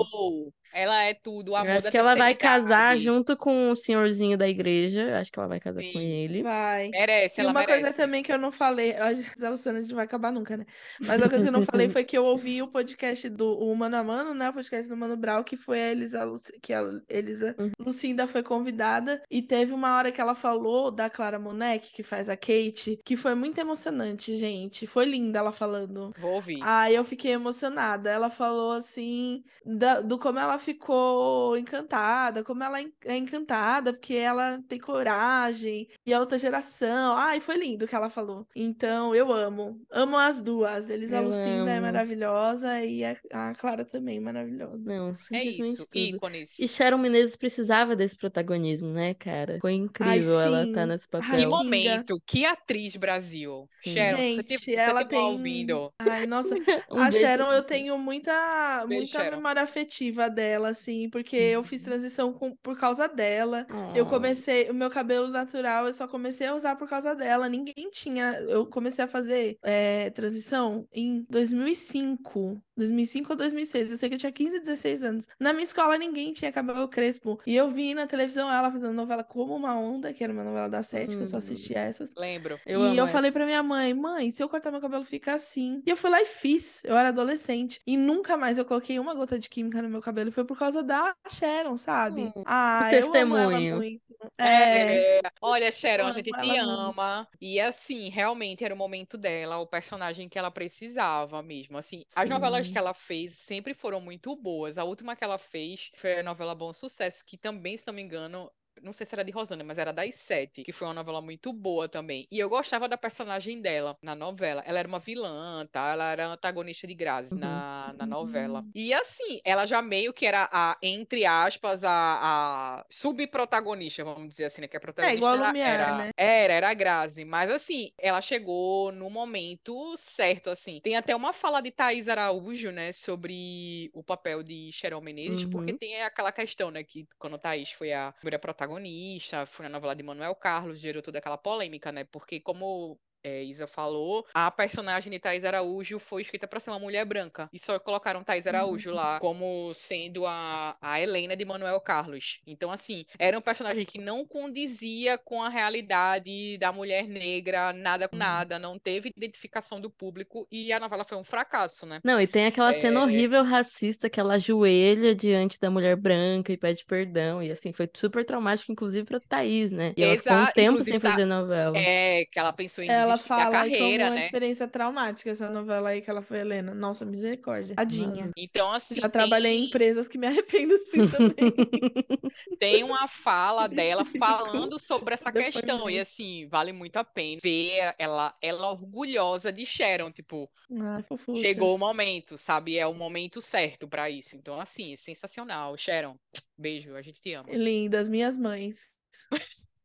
Ela 0.73 1.03
é 1.03 1.13
tudo. 1.13 1.49
O 1.49 1.51
Eu 1.53 1.57
amor 1.57 1.71
acho 1.73 1.91
que 1.91 1.97
ela 1.97 2.15
vai 2.15 2.33
casar 2.35 2.97
junto 2.97 3.37
com 3.37 3.69
o 3.71 3.75
senhorzinho 3.75 4.37
da 4.37 4.47
igreja. 4.47 5.01
Eu 5.01 5.15
Acho 5.17 5.31
que 5.31 5.39
ela 5.39 5.47
vai 5.47 5.59
casar 5.59 5.81
com 5.83 5.91
Sim. 5.99 5.99
ele. 6.03 6.43
Vai. 6.43 6.89
Merece, 6.89 7.39
E 7.39 7.41
ela 7.41 7.51
uma 7.51 7.63
coisa 7.63 7.81
merece. 7.81 7.97
também 7.97 8.23
que 8.23 8.31
eu 8.31 8.37
não 8.37 8.51
falei, 8.51 8.95
a 8.97 9.49
Luciana 9.49 9.79
a 9.79 9.81
gente 9.81 9.93
vai 9.93 10.05
acabar 10.05 10.31
nunca, 10.31 10.57
né? 10.57 10.65
Mas 10.99 11.21
uma 11.21 11.29
coisa 11.29 11.43
que 11.43 11.49
eu 11.49 11.53
não 11.53 11.63
falei 11.65 11.87
foi 11.89 12.03
que 12.03 12.17
eu 12.17 12.25
ouvi 12.25 12.61
o 12.61 12.67
podcast 12.67 13.29
do 13.29 13.57
o 13.59 13.75
Mano 13.75 13.95
a 13.97 14.03
Mano, 14.03 14.33
né? 14.33 14.49
O 14.49 14.53
podcast 14.53 14.89
do 14.89 14.97
Mano 14.97 15.15
Brown, 15.15 15.43
que 15.43 15.55
foi 15.55 15.81
a 15.81 15.91
Elisa, 15.91 16.23
Luci- 16.23 16.59
que 16.61 16.73
a 16.73 16.81
Elisa 17.09 17.55
Uhum. 17.59 17.71
Lucinda 17.79 18.27
foi 18.27 18.41
convidada. 18.41 19.21
E 19.29 19.41
teve 19.41 19.73
uma 19.73 19.95
hora 19.95 20.11
que 20.11 20.19
ela 20.19 20.33
falou 20.35 20.89
da 20.89 21.09
Clara 21.09 21.37
Monek, 21.37 21.91
que 21.93 22.01
faz 22.03 22.29
a 22.29 22.35
Kate, 22.35 22.99
que 23.05 23.15
foi 23.15 23.35
muito 23.35 23.59
emocionante, 23.59 24.35
gente. 24.35 24.87
Foi 24.87 25.05
linda 25.05 25.39
ela 25.39 25.51
falando. 25.51 26.13
Vou 26.19 26.33
ouvir. 26.33 26.59
Aí 26.63 26.95
eu 26.95 27.03
fiquei 27.03 27.31
emocionada. 27.33 28.09
Ela 28.09 28.29
falou 28.29 28.71
assim 28.71 29.43
da- 29.65 30.01
do 30.01 30.17
como 30.17 30.39
ela 30.39 30.57
ficou 30.63 31.57
encantada, 31.57 32.43
como 32.43 32.63
ela 32.63 32.79
é 32.81 33.17
encantada, 33.17 33.93
porque 33.93 34.15
ela 34.15 34.59
tem 34.67 34.79
coragem 34.79 35.87
e 36.05 36.13
é 36.13 36.19
outra 36.19 36.37
geração. 36.37 37.15
Ai, 37.15 37.39
foi 37.39 37.57
lindo 37.57 37.85
o 37.85 37.87
que 37.87 37.95
ela 37.95 38.09
falou. 38.09 38.47
Então 38.55 39.13
eu 39.15 39.31
amo. 39.31 39.79
Amo 39.91 40.17
as 40.17 40.41
duas. 40.41 40.89
Elisa 40.89 41.17
Eu 41.17 41.23
Lucinda 41.25 41.69
é 41.71 41.73
amo. 41.77 41.81
maravilhosa 41.81 42.81
e 42.83 43.03
a, 43.03 43.15
a 43.31 43.53
Clara 43.55 43.85
também 43.85 44.19
maravilhosa. 44.19 44.77
Não, 44.83 45.13
É 45.31 45.43
isso, 45.43 45.85
tudo. 45.85 45.97
ícones. 45.99 46.59
E 46.59 46.67
Sharon 46.67 46.97
Menezes 46.97 47.35
precisava 47.35 47.95
desse 47.95 48.15
protagonismo, 48.17 48.89
né, 48.89 49.13
cara? 49.13 49.57
Foi 49.61 49.73
incrível 49.73 50.39
ela 50.39 50.63
sim. 50.63 50.69
estar 50.69 50.85
nesse 50.85 51.07
Ai, 51.13 51.21
Que 51.21 51.27
papel. 51.27 51.49
mo- 51.49 51.57
momento, 51.63 52.21
que 52.25 52.45
atriz 52.45 52.95
Brasil. 52.95 53.65
Sim. 53.83 53.93
Sharon, 53.93 54.17
se 54.17 54.35
você 54.35 54.35
Gente, 54.35 54.53
estiver 54.53 54.89
ela 54.89 55.05
tem. 55.05 55.19
ouvindo, 55.19 55.91
Ai, 55.99 56.25
nossa, 56.25 56.55
Um 56.91 56.99
a 56.99 57.09
beijo 57.09 57.19
Sharon, 57.19 57.51
eu 57.51 57.61
você. 57.61 57.67
tenho 57.67 57.97
muita, 57.97 58.85
Beijo, 58.87 59.01
muita 59.01 59.19
Sharon. 59.19 59.37
memória 59.37 59.61
afetiva 59.61 60.29
dela, 60.29 60.52
assim, 60.67 61.09
porque 61.09 61.35
eu 61.35 61.63
fiz 61.63 61.83
transição 61.83 62.31
com- 62.33 62.55
por 62.61 62.77
causa 62.77 63.07
dela. 63.07 63.65
Eu 63.95 64.05
Oh. 64.05 64.09
comecei, 64.09 64.69
o 64.69 64.73
meu 64.73 64.89
cabelo 64.89 65.27
natural, 65.27 65.87
eu 65.87 65.93
só 65.93 66.07
comecei 66.07 66.47
a 66.47 66.55
usar 66.55 66.75
por 66.75 66.87
causa 66.87 67.15
dela. 67.15 67.47
Ninguém 67.49 67.89
tinha. 67.91 68.33
Eu 68.47 68.65
comecei 68.65 69.03
a 69.03 69.07
fazer 69.07 69.57
é, 69.63 70.09
transição 70.11 70.87
em 70.93 71.25
2005. 71.29 72.61
2005 72.75 73.31
ou 73.33 73.37
2006. 73.37 73.91
Eu 73.91 73.97
sei 73.97 74.09
que 74.09 74.15
eu 74.15 74.19
tinha 74.19 74.31
15, 74.31 74.59
16 74.59 75.03
anos. 75.03 75.27
Na 75.39 75.53
minha 75.53 75.63
escola, 75.63 75.97
ninguém 75.97 76.33
tinha 76.33 76.51
cabelo 76.51 76.87
crespo. 76.87 77.39
E 77.45 77.55
eu 77.55 77.69
vi 77.69 77.93
na 77.93 78.07
televisão 78.07 78.51
ela 78.51 78.71
fazendo 78.71 78.93
novela 78.93 79.23
Como 79.23 79.55
uma 79.55 79.75
Onda, 79.77 80.11
que 80.13 80.23
era 80.23 80.33
uma 80.33 80.43
novela 80.43 80.67
da 80.69 80.81
Sete, 80.83 81.15
que 81.15 81.21
eu 81.21 81.25
só 81.25 81.35
Hum. 81.35 81.39
assistia 81.39 81.79
essas. 81.79 82.13
lembro. 82.17 82.59
Eu 82.65 82.81
e 82.93 82.97
eu 82.97 83.03
essa. 83.05 83.13
falei 83.13 83.31
pra 83.31 83.45
minha 83.45 83.61
mãe, 83.61 83.93
mãe, 83.93 84.31
se 84.31 84.41
eu 84.41 84.49
cortar 84.49 84.71
meu 84.71 84.81
cabelo 84.81 85.03
fica 85.03 85.33
assim. 85.33 85.81
E 85.85 85.89
eu 85.89 85.95
fui 85.97 86.09
lá 86.09 86.21
e 86.21 86.25
fiz. 86.25 86.81
Eu 86.83 86.95
era 86.97 87.09
adolescente. 87.09 87.79
E 87.85 87.95
nunca 87.97 88.35
mais 88.37 88.57
eu 88.57 88.65
coloquei 88.65 88.97
uma 88.99 89.13
gota 89.13 89.37
de 89.37 89.49
química 89.49 89.81
no 89.81 89.89
meu 89.89 90.01
cabelo. 90.01 90.31
Foi 90.31 90.42
por 90.45 90.57
causa 90.57 90.83
da 90.83 91.15
Sharon, 91.29 91.77
sabe? 91.77 92.33
Hum, 92.35 92.43
Ah, 92.45 92.89
testemunho. 92.89 93.53
muito. 93.69 94.03
É. 94.37 95.05
É, 95.17 95.21
olha, 95.41 95.71
Sharon, 95.71 96.05
a 96.07 96.11
gente 96.11 96.33
te 96.33 96.55
ela 96.55 96.61
muito. 96.61 96.89
ama. 96.89 97.27
E 97.41 97.59
assim, 97.59 98.09
realmente 98.09 98.63
era 98.63 98.73
o 98.73 98.77
momento 98.77 99.17
dela, 99.17 99.57
o 99.57 99.67
personagem 99.67 100.29
que 100.29 100.39
ela 100.39 100.51
precisava 100.51 101.41
mesmo. 101.43 101.77
Assim, 101.77 102.05
as 102.15 102.29
novelas 102.29 102.67
Sim. 102.67 102.71
que 102.71 102.77
ela 102.77 102.93
fez 102.93 103.33
sempre 103.39 103.73
foram 103.73 103.99
muito 104.01 104.35
boas. 104.35 104.77
A 104.77 104.83
última 104.85 105.15
que 105.15 105.23
ela 105.23 105.37
fez 105.37 105.91
foi 105.97 106.19
a 106.19 106.23
novela 106.23 106.55
Bom 106.55 106.73
Sucesso, 106.73 107.23
que 107.25 107.37
também, 107.37 107.77
se 107.77 107.87
não 107.87 107.93
me 107.93 108.01
engano, 108.01 108.51
não 108.83 108.93
sei 108.93 109.05
se 109.05 109.15
era 109.15 109.23
de 109.23 109.31
Rosana, 109.31 109.63
mas 109.63 109.77
era 109.77 109.91
das 109.93 110.15
sete, 110.15 110.63
que 110.63 110.71
foi 110.71 110.87
uma 110.87 110.93
novela 110.93 111.21
muito 111.21 111.51
boa 111.53 111.87
também. 111.89 112.27
E 112.31 112.37
eu 112.39 112.49
gostava 112.49 112.87
da 112.87 112.97
personagem 112.97 113.61
dela 113.61 113.97
na 114.01 114.15
novela. 114.15 114.61
Ela 114.65 114.79
era 114.79 114.87
uma 114.87 114.99
vilã, 114.99 115.65
tá? 115.71 115.91
Ela 115.93 116.11
era 116.11 116.27
antagonista 116.27 116.85
de 116.87 116.93
Grazi 116.95 117.33
Uhum. 117.33 117.39
na, 117.39 117.93
na 117.97 118.05
novela. 118.05 118.61
Uhum. 118.61 118.71
E 118.75 118.93
assim, 118.93 119.39
ela 119.45 119.65
já 119.65 119.81
meio 119.81 120.13
que 120.13 120.25
era 120.25 120.49
a, 120.51 120.77
entre 120.81 121.25
aspas, 121.25 121.83
a, 121.83 122.79
a 122.79 122.85
subprotagonista, 122.89 124.03
vamos 124.03 124.27
dizer 124.29 124.45
assim, 124.45 124.61
né? 124.61 124.67
Que 124.67 124.77
a 124.77 124.79
protagonista 124.79 125.13
igual 125.13 125.33
a 125.33 125.37
era, 125.37 125.47
Lumière, 125.47 125.81
era, 125.81 125.93
né? 125.93 126.11
era, 126.17 126.53
era 126.53 126.69
a 126.69 126.73
Grazi. 126.73 127.25
Mas 127.25 127.49
assim, 127.51 127.91
ela 127.97 128.21
chegou 128.21 128.91
no 128.91 129.09
momento 129.09 129.95
certo, 129.97 130.49
assim. 130.49 130.79
Tem 130.81 130.95
até 130.95 131.15
uma 131.15 131.33
fala 131.33 131.61
de 131.61 131.71
Thaís 131.71 132.07
Araújo, 132.07 132.71
né? 132.71 132.91
Sobre 132.91 133.89
o 133.93 134.03
papel 134.03 134.43
de 134.43 134.71
Cheryl 134.71 135.01
Menezes, 135.01 135.45
porque 135.45 135.71
Uhum. 135.71 135.77
tem 135.77 136.01
aquela 136.03 136.31
questão, 136.31 136.71
né? 136.71 136.83
Que 136.83 137.07
quando 137.17 137.37
Thaís 137.37 137.71
foi 137.71 137.93
a 137.93 138.11
primeira 138.13 138.39
protagonista, 138.39 138.72
protagonista, 138.73 139.45
foi 139.45 139.63
na 139.65 139.69
novela 139.69 139.95
de 139.95 140.03
Manuel 140.03 140.35
Carlos, 140.35 140.79
gerou 140.79 141.01
toda 141.01 141.19
aquela 141.19 141.37
polêmica, 141.37 141.91
né? 141.91 142.03
Porque 142.05 142.39
como 142.39 142.99
é, 143.23 143.43
Isa 143.43 143.67
falou, 143.67 144.25
a 144.33 144.49
personagem 144.51 145.11
de 145.11 145.19
Thais 145.19 145.43
Araújo 145.45 145.99
foi 145.99 146.21
escrita 146.21 146.47
para 146.47 146.59
ser 146.59 146.69
uma 146.71 146.79
mulher 146.79 147.05
branca. 147.05 147.49
E 147.53 147.59
só 147.59 147.79
colocaram 147.79 148.23
Thais 148.23 148.47
Araújo 148.47 148.91
Uhum. 148.91 148.95
lá 148.95 149.19
como 149.19 149.73
sendo 149.73 150.25
a, 150.25 150.75
a 150.81 150.99
Helena 151.01 151.35
de 151.35 151.45
Manuel 151.45 151.79
Carlos. 151.81 152.41
Então, 152.45 152.71
assim, 152.71 153.05
era 153.17 153.37
um 153.37 153.41
personagem 153.41 153.85
que 153.85 153.97
não 153.99 154.25
condizia 154.25 155.17
com 155.17 155.41
a 155.41 155.49
realidade 155.49 156.57
da 156.57 156.71
mulher 156.71 157.07
negra, 157.07 157.73
nada 157.73 158.07
com 158.07 158.15
nada, 158.17 158.59
não 158.59 158.77
teve 158.79 159.11
identificação 159.15 159.79
do 159.79 159.89
público 159.89 160.47
e 160.51 160.71
a 160.73 160.79
novela 160.79 161.03
foi 161.07 161.17
um 161.17 161.23
fracasso, 161.23 161.85
né? 161.85 162.01
Não, 162.03 162.19
e 162.19 162.27
tem 162.27 162.45
aquela 162.47 162.73
cena 162.73 162.99
É. 162.99 163.03
horrível 163.03 163.43
racista 163.43 164.09
que 164.09 164.19
ela 164.19 164.33
ajoelha 164.35 165.15
diante 165.15 165.57
da 165.59 165.71
mulher 165.71 165.95
branca 165.95 166.51
e 166.51 166.57
pede 166.57 166.83
perdão. 166.85 167.41
E 167.41 167.49
assim, 167.51 167.71
foi 167.71 167.89
super 167.95 168.25
traumático, 168.25 168.71
inclusive, 168.71 169.05
pra 169.05 169.19
Thaís, 169.21 169.71
né? 169.71 169.93
E 169.95 170.03
ela 170.03 170.15
ficou 170.17 170.37
um 170.41 170.47
tempo 170.47 170.83
inclusive 170.83 170.83
sem 170.83 170.99
tá- 170.99 171.09
fazer 171.09 171.25
novela. 171.25 171.87
É, 171.87 172.25
que 172.31 172.39
ela 172.39 172.53
pensou 172.53 172.83
em 172.83 172.93
Ela 172.93 173.12
desistir 173.13 173.29
da 173.29 173.35
fala 173.35 173.61
aí 173.61 173.71
carreira, 173.71 174.03
como 174.03 174.09
uma 174.11 174.15
né? 174.19 174.25
experiência 174.25 174.67
traumática, 174.67 175.29
essa 175.31 175.49
novela 175.49 175.89
aí 175.89 176.01
que 176.01 176.09
ela 176.09 176.21
foi 176.21 176.39
Helena. 176.39 176.73
Nossa, 176.73 177.05
misericórdia. 177.05 177.75
Tadinha. 177.75 178.31
Então, 178.37 178.71
assim, 178.71 178.95
Já 178.95 179.09
trabalhei 179.09 179.51
em 179.53 179.55
tem- 179.59 179.65
empresas 179.67 180.07
que 180.07 180.17
me 180.17 180.27
arrependo 180.27 180.77
sim 180.85 181.07
também. 181.07 181.35
tem 182.59 182.83
uma 182.83 183.07
fala 183.07 183.67
dela 183.67 184.03
falando 184.19 184.79
sobre 184.79 185.13
essa 185.13 185.31
questão. 185.31 185.89
E 185.89 185.99
assim, 185.99 186.47
vale 186.47 186.71
muito 186.73 186.97
a 186.97 187.03
pena 187.03 187.39
ver 187.41 187.93
ela, 187.97 188.35
ela 188.41 188.69
orgulhosa 188.71 189.51
de 189.51 189.65
Sharon. 189.65 190.11
Tipo, 190.11 190.49
Ah, 190.71 191.03
chegou 191.35 191.75
o 191.75 191.77
momento, 191.77 192.37
sabe? 192.37 192.77
É 192.77 192.85
o 192.87 192.93
momento 192.93 193.41
certo 193.41 193.87
pra 193.87 194.09
isso. 194.09 194.35
Então, 194.35 194.59
assim, 194.59 194.93
é 194.93 194.95
sensacional. 194.95 195.77
Sharon, 195.77 196.15
beijo, 196.57 196.95
a 196.95 197.01
gente 197.01 197.21
te 197.21 197.33
ama. 197.33 197.49
Lindas, 197.51 198.07
minhas 198.07 198.37
mães. 198.37 198.95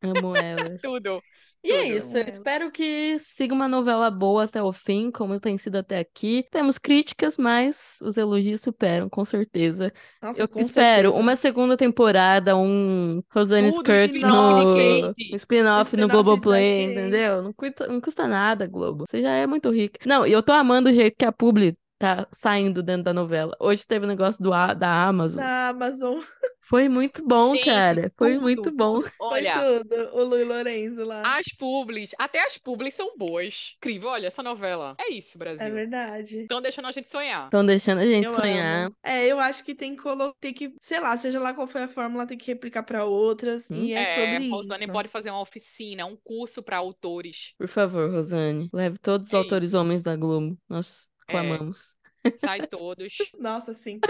Amo 0.03 0.37
elas. 0.37 0.81
Tudo. 0.81 1.23
E 1.63 1.73
é 1.73 1.89
isso, 1.89 2.17
eu 2.17 2.23
Amo 2.23 2.31
espero 2.31 2.71
que 2.71 3.19
siga 3.19 3.53
uma 3.53 3.69
novela 3.69 4.11
boa 4.11 4.45
até 4.45 4.63
o 4.63 4.73
fim, 4.73 5.11
como 5.11 5.39
tem 5.41 5.59
sido 5.59 5.77
até 5.77 5.99
aqui. 5.99 6.45
Temos 6.51 6.79
críticas, 6.79 7.37
mas 7.37 7.99
os 8.03 8.17
elogios 8.17 8.61
superam, 8.61 9.09
com 9.09 9.25
certeza. 9.25 9.93
Nossa, 10.23 10.41
Eu 10.41 10.49
com 10.49 10.61
espero 10.61 11.11
certeza. 11.11 11.23
uma 11.23 11.37
segunda 11.37 11.77
temporada, 11.77 12.57
um 12.57 13.23
Rosane 13.31 13.71
Tudo, 13.73 13.93
Skirt 13.93 14.21
no... 14.23 14.77
um 14.77 15.13
spin-off 15.35 15.97
no 15.97 16.09
Globoplay, 16.09 16.85
entendeu? 16.85 17.43
Não 17.43 17.53
custa, 17.53 17.87
não 17.89 18.01
custa 18.01 18.27
nada, 18.27 18.67
Globo. 18.67 19.05
Você 19.07 19.21
já 19.21 19.33
é 19.33 19.47
muito 19.47 19.71
rica. 19.71 19.99
Não, 20.07 20.27
e 20.27 20.33
eu 20.33 20.43
tô 20.43 20.53
amando 20.53 20.91
o 20.91 20.93
jeito 20.93 21.17
que 21.17 21.25
a 21.25 21.33
Publi 21.33 21.77
tá 21.99 22.27
saindo 22.33 22.83
dentro 22.83 23.05
da 23.05 23.13
novela. 23.15 23.57
Hoje 23.61 23.87
teve 23.87 24.05
o 24.05 24.09
negócio 24.09 24.43
do, 24.43 24.53
A- 24.53 24.75
da 24.75 25.05
Amazon. 25.05 25.43
Na 25.43 25.69
Amazon. 25.69 26.21
Foi 26.61 26.87
muito 26.87 27.27
bom, 27.27 27.55
Gente, 27.55 27.65
cara. 27.65 28.13
Foi 28.17 28.33
tudo, 28.35 28.43
muito 28.43 28.71
bom. 28.77 29.01
tudo. 29.01 29.11
Foi 29.17 29.27
Olha, 29.29 29.55
tudo. 29.83 29.95
O 30.13 30.23
Lui 30.25 30.45
Lorenzo 30.45 31.03
lá. 31.03 31.23
as 31.39 31.47
publis, 31.59 32.11
até 32.19 32.45
as 32.45 32.59
publis 32.59 32.93
são 32.95 33.17
boas. 33.17 33.73
Incrível, 33.79 34.11
olha 34.11 34.27
essa 34.27 34.43
novela. 34.43 34.95
É 35.01 35.11
isso, 35.11 35.37
É 35.37 35.39
Brasil. 35.39 35.73
verdade. 35.73 36.39
Então 36.41 36.61
deixando 36.61 36.87
a 36.89 36.91
gente 36.93 37.09
sonhar. 37.09 37.47
Estão 37.47 37.65
deixando 37.65 38.01
a 38.01 38.07
gente 38.07 38.27
Eu 38.27 38.35
sonhar. 38.35 38.87
amo. 38.87 38.95
É, 39.03 39.27
eu 39.27 39.39
acho 39.41 39.65
que 39.65 39.75
tem 39.75 39.97
que 39.97 40.03
colo... 40.03 40.35
tem 40.39 40.53
que, 40.53 40.75
sei 40.83 41.01
lá, 41.01 41.17
seja 41.17 41.41
lá 41.41 41.55
qual 41.55 41.67
foi 41.67 41.85
a 41.85 41.89
fórmula, 41.89 42.27
tem 42.27 42.37
que 42.37 42.49
replicar 42.49 42.83
pra 42.83 43.07
outras. 43.07 43.71
Hum. 43.71 43.85
E 43.85 43.95
é, 43.95 44.05
sobre 44.15 44.49
Rosane 44.51 44.85
isso. 44.85 44.93
pode 44.93 45.09
fazer 45.09 45.31
uma 45.31 45.41
oficina, 45.41 46.05
um 46.05 46.17
curso 46.23 46.63
para 46.63 46.77
autores. 46.77 47.55
Por 47.57 47.69
favor, 47.69 48.11
Rosane, 48.11 48.69
leve 48.75 48.99
todos 48.99 49.29
os 49.29 49.33
É 49.33 49.39
autores 49.39 49.69
isso. 49.69 49.79
homens 49.79 50.03
da 50.03 50.15
Globo. 50.17 50.59
Nós 50.69 51.09
É. 51.29 51.33
clamamos. 51.33 51.97
Sai 52.37 52.67
todos. 52.67 53.17
Nossa, 53.39 53.73
sim. 53.75 54.01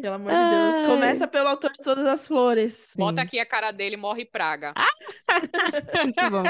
Pelo 0.00 0.14
amor 0.14 0.32
de 0.32 0.38
Deus. 0.38 0.74
Ai. 0.74 0.86
Começa 0.86 1.28
pelo 1.28 1.48
autor 1.48 1.72
de 1.72 1.82
todas 1.82 2.06
as 2.06 2.26
flores. 2.26 2.94
Bota 2.96 3.20
Sim. 3.20 3.26
aqui 3.26 3.38
a 3.38 3.46
cara 3.46 3.70
dele, 3.70 3.96
morre 3.96 4.24
praga. 4.24 4.72
Muito 6.02 6.30
bom. 6.30 6.42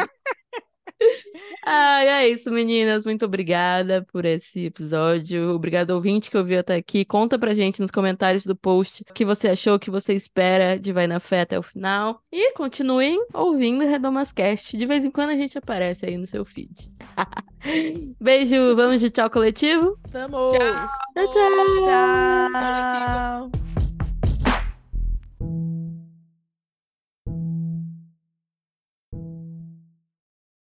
Ai, 1.64 2.08
é 2.08 2.28
isso, 2.28 2.50
meninas. 2.50 3.04
Muito 3.04 3.24
obrigada 3.24 4.06
por 4.10 4.24
esse 4.24 4.66
episódio. 4.66 5.50
Obrigada, 5.50 5.94
ouvinte, 5.94 6.30
que 6.30 6.36
ouviu 6.36 6.60
até 6.60 6.76
aqui. 6.76 7.04
Conta 7.04 7.38
pra 7.38 7.54
gente 7.54 7.80
nos 7.80 7.90
comentários 7.90 8.44
do 8.44 8.56
post 8.56 9.04
o 9.08 9.12
que 9.12 9.24
você 9.24 9.48
achou, 9.48 9.74
o 9.74 9.78
que 9.78 9.90
você 9.90 10.14
espera 10.14 10.78
de 10.78 10.92
Vai 10.92 11.06
na 11.06 11.20
Fé 11.20 11.42
até 11.42 11.58
o 11.58 11.62
final. 11.62 12.22
E 12.32 12.52
continuem 12.52 13.18
ouvindo 13.32 13.84
Redomascast. 13.84 14.76
De 14.76 14.86
vez 14.86 15.04
em 15.04 15.10
quando 15.10 15.30
a 15.30 15.36
gente 15.36 15.58
aparece 15.58 16.06
aí 16.06 16.16
no 16.16 16.26
seu 16.26 16.44
feed. 16.44 16.90
Beijo, 18.20 18.74
vamos 18.74 19.00
de 19.00 19.10
tchau 19.10 19.30
coletivo? 19.30 19.98
Vamos! 20.10 20.52
Tchau. 20.52 20.86
Tchau, 21.14 21.32
tchau! 21.32 22.50
Tchau! 22.52 23.69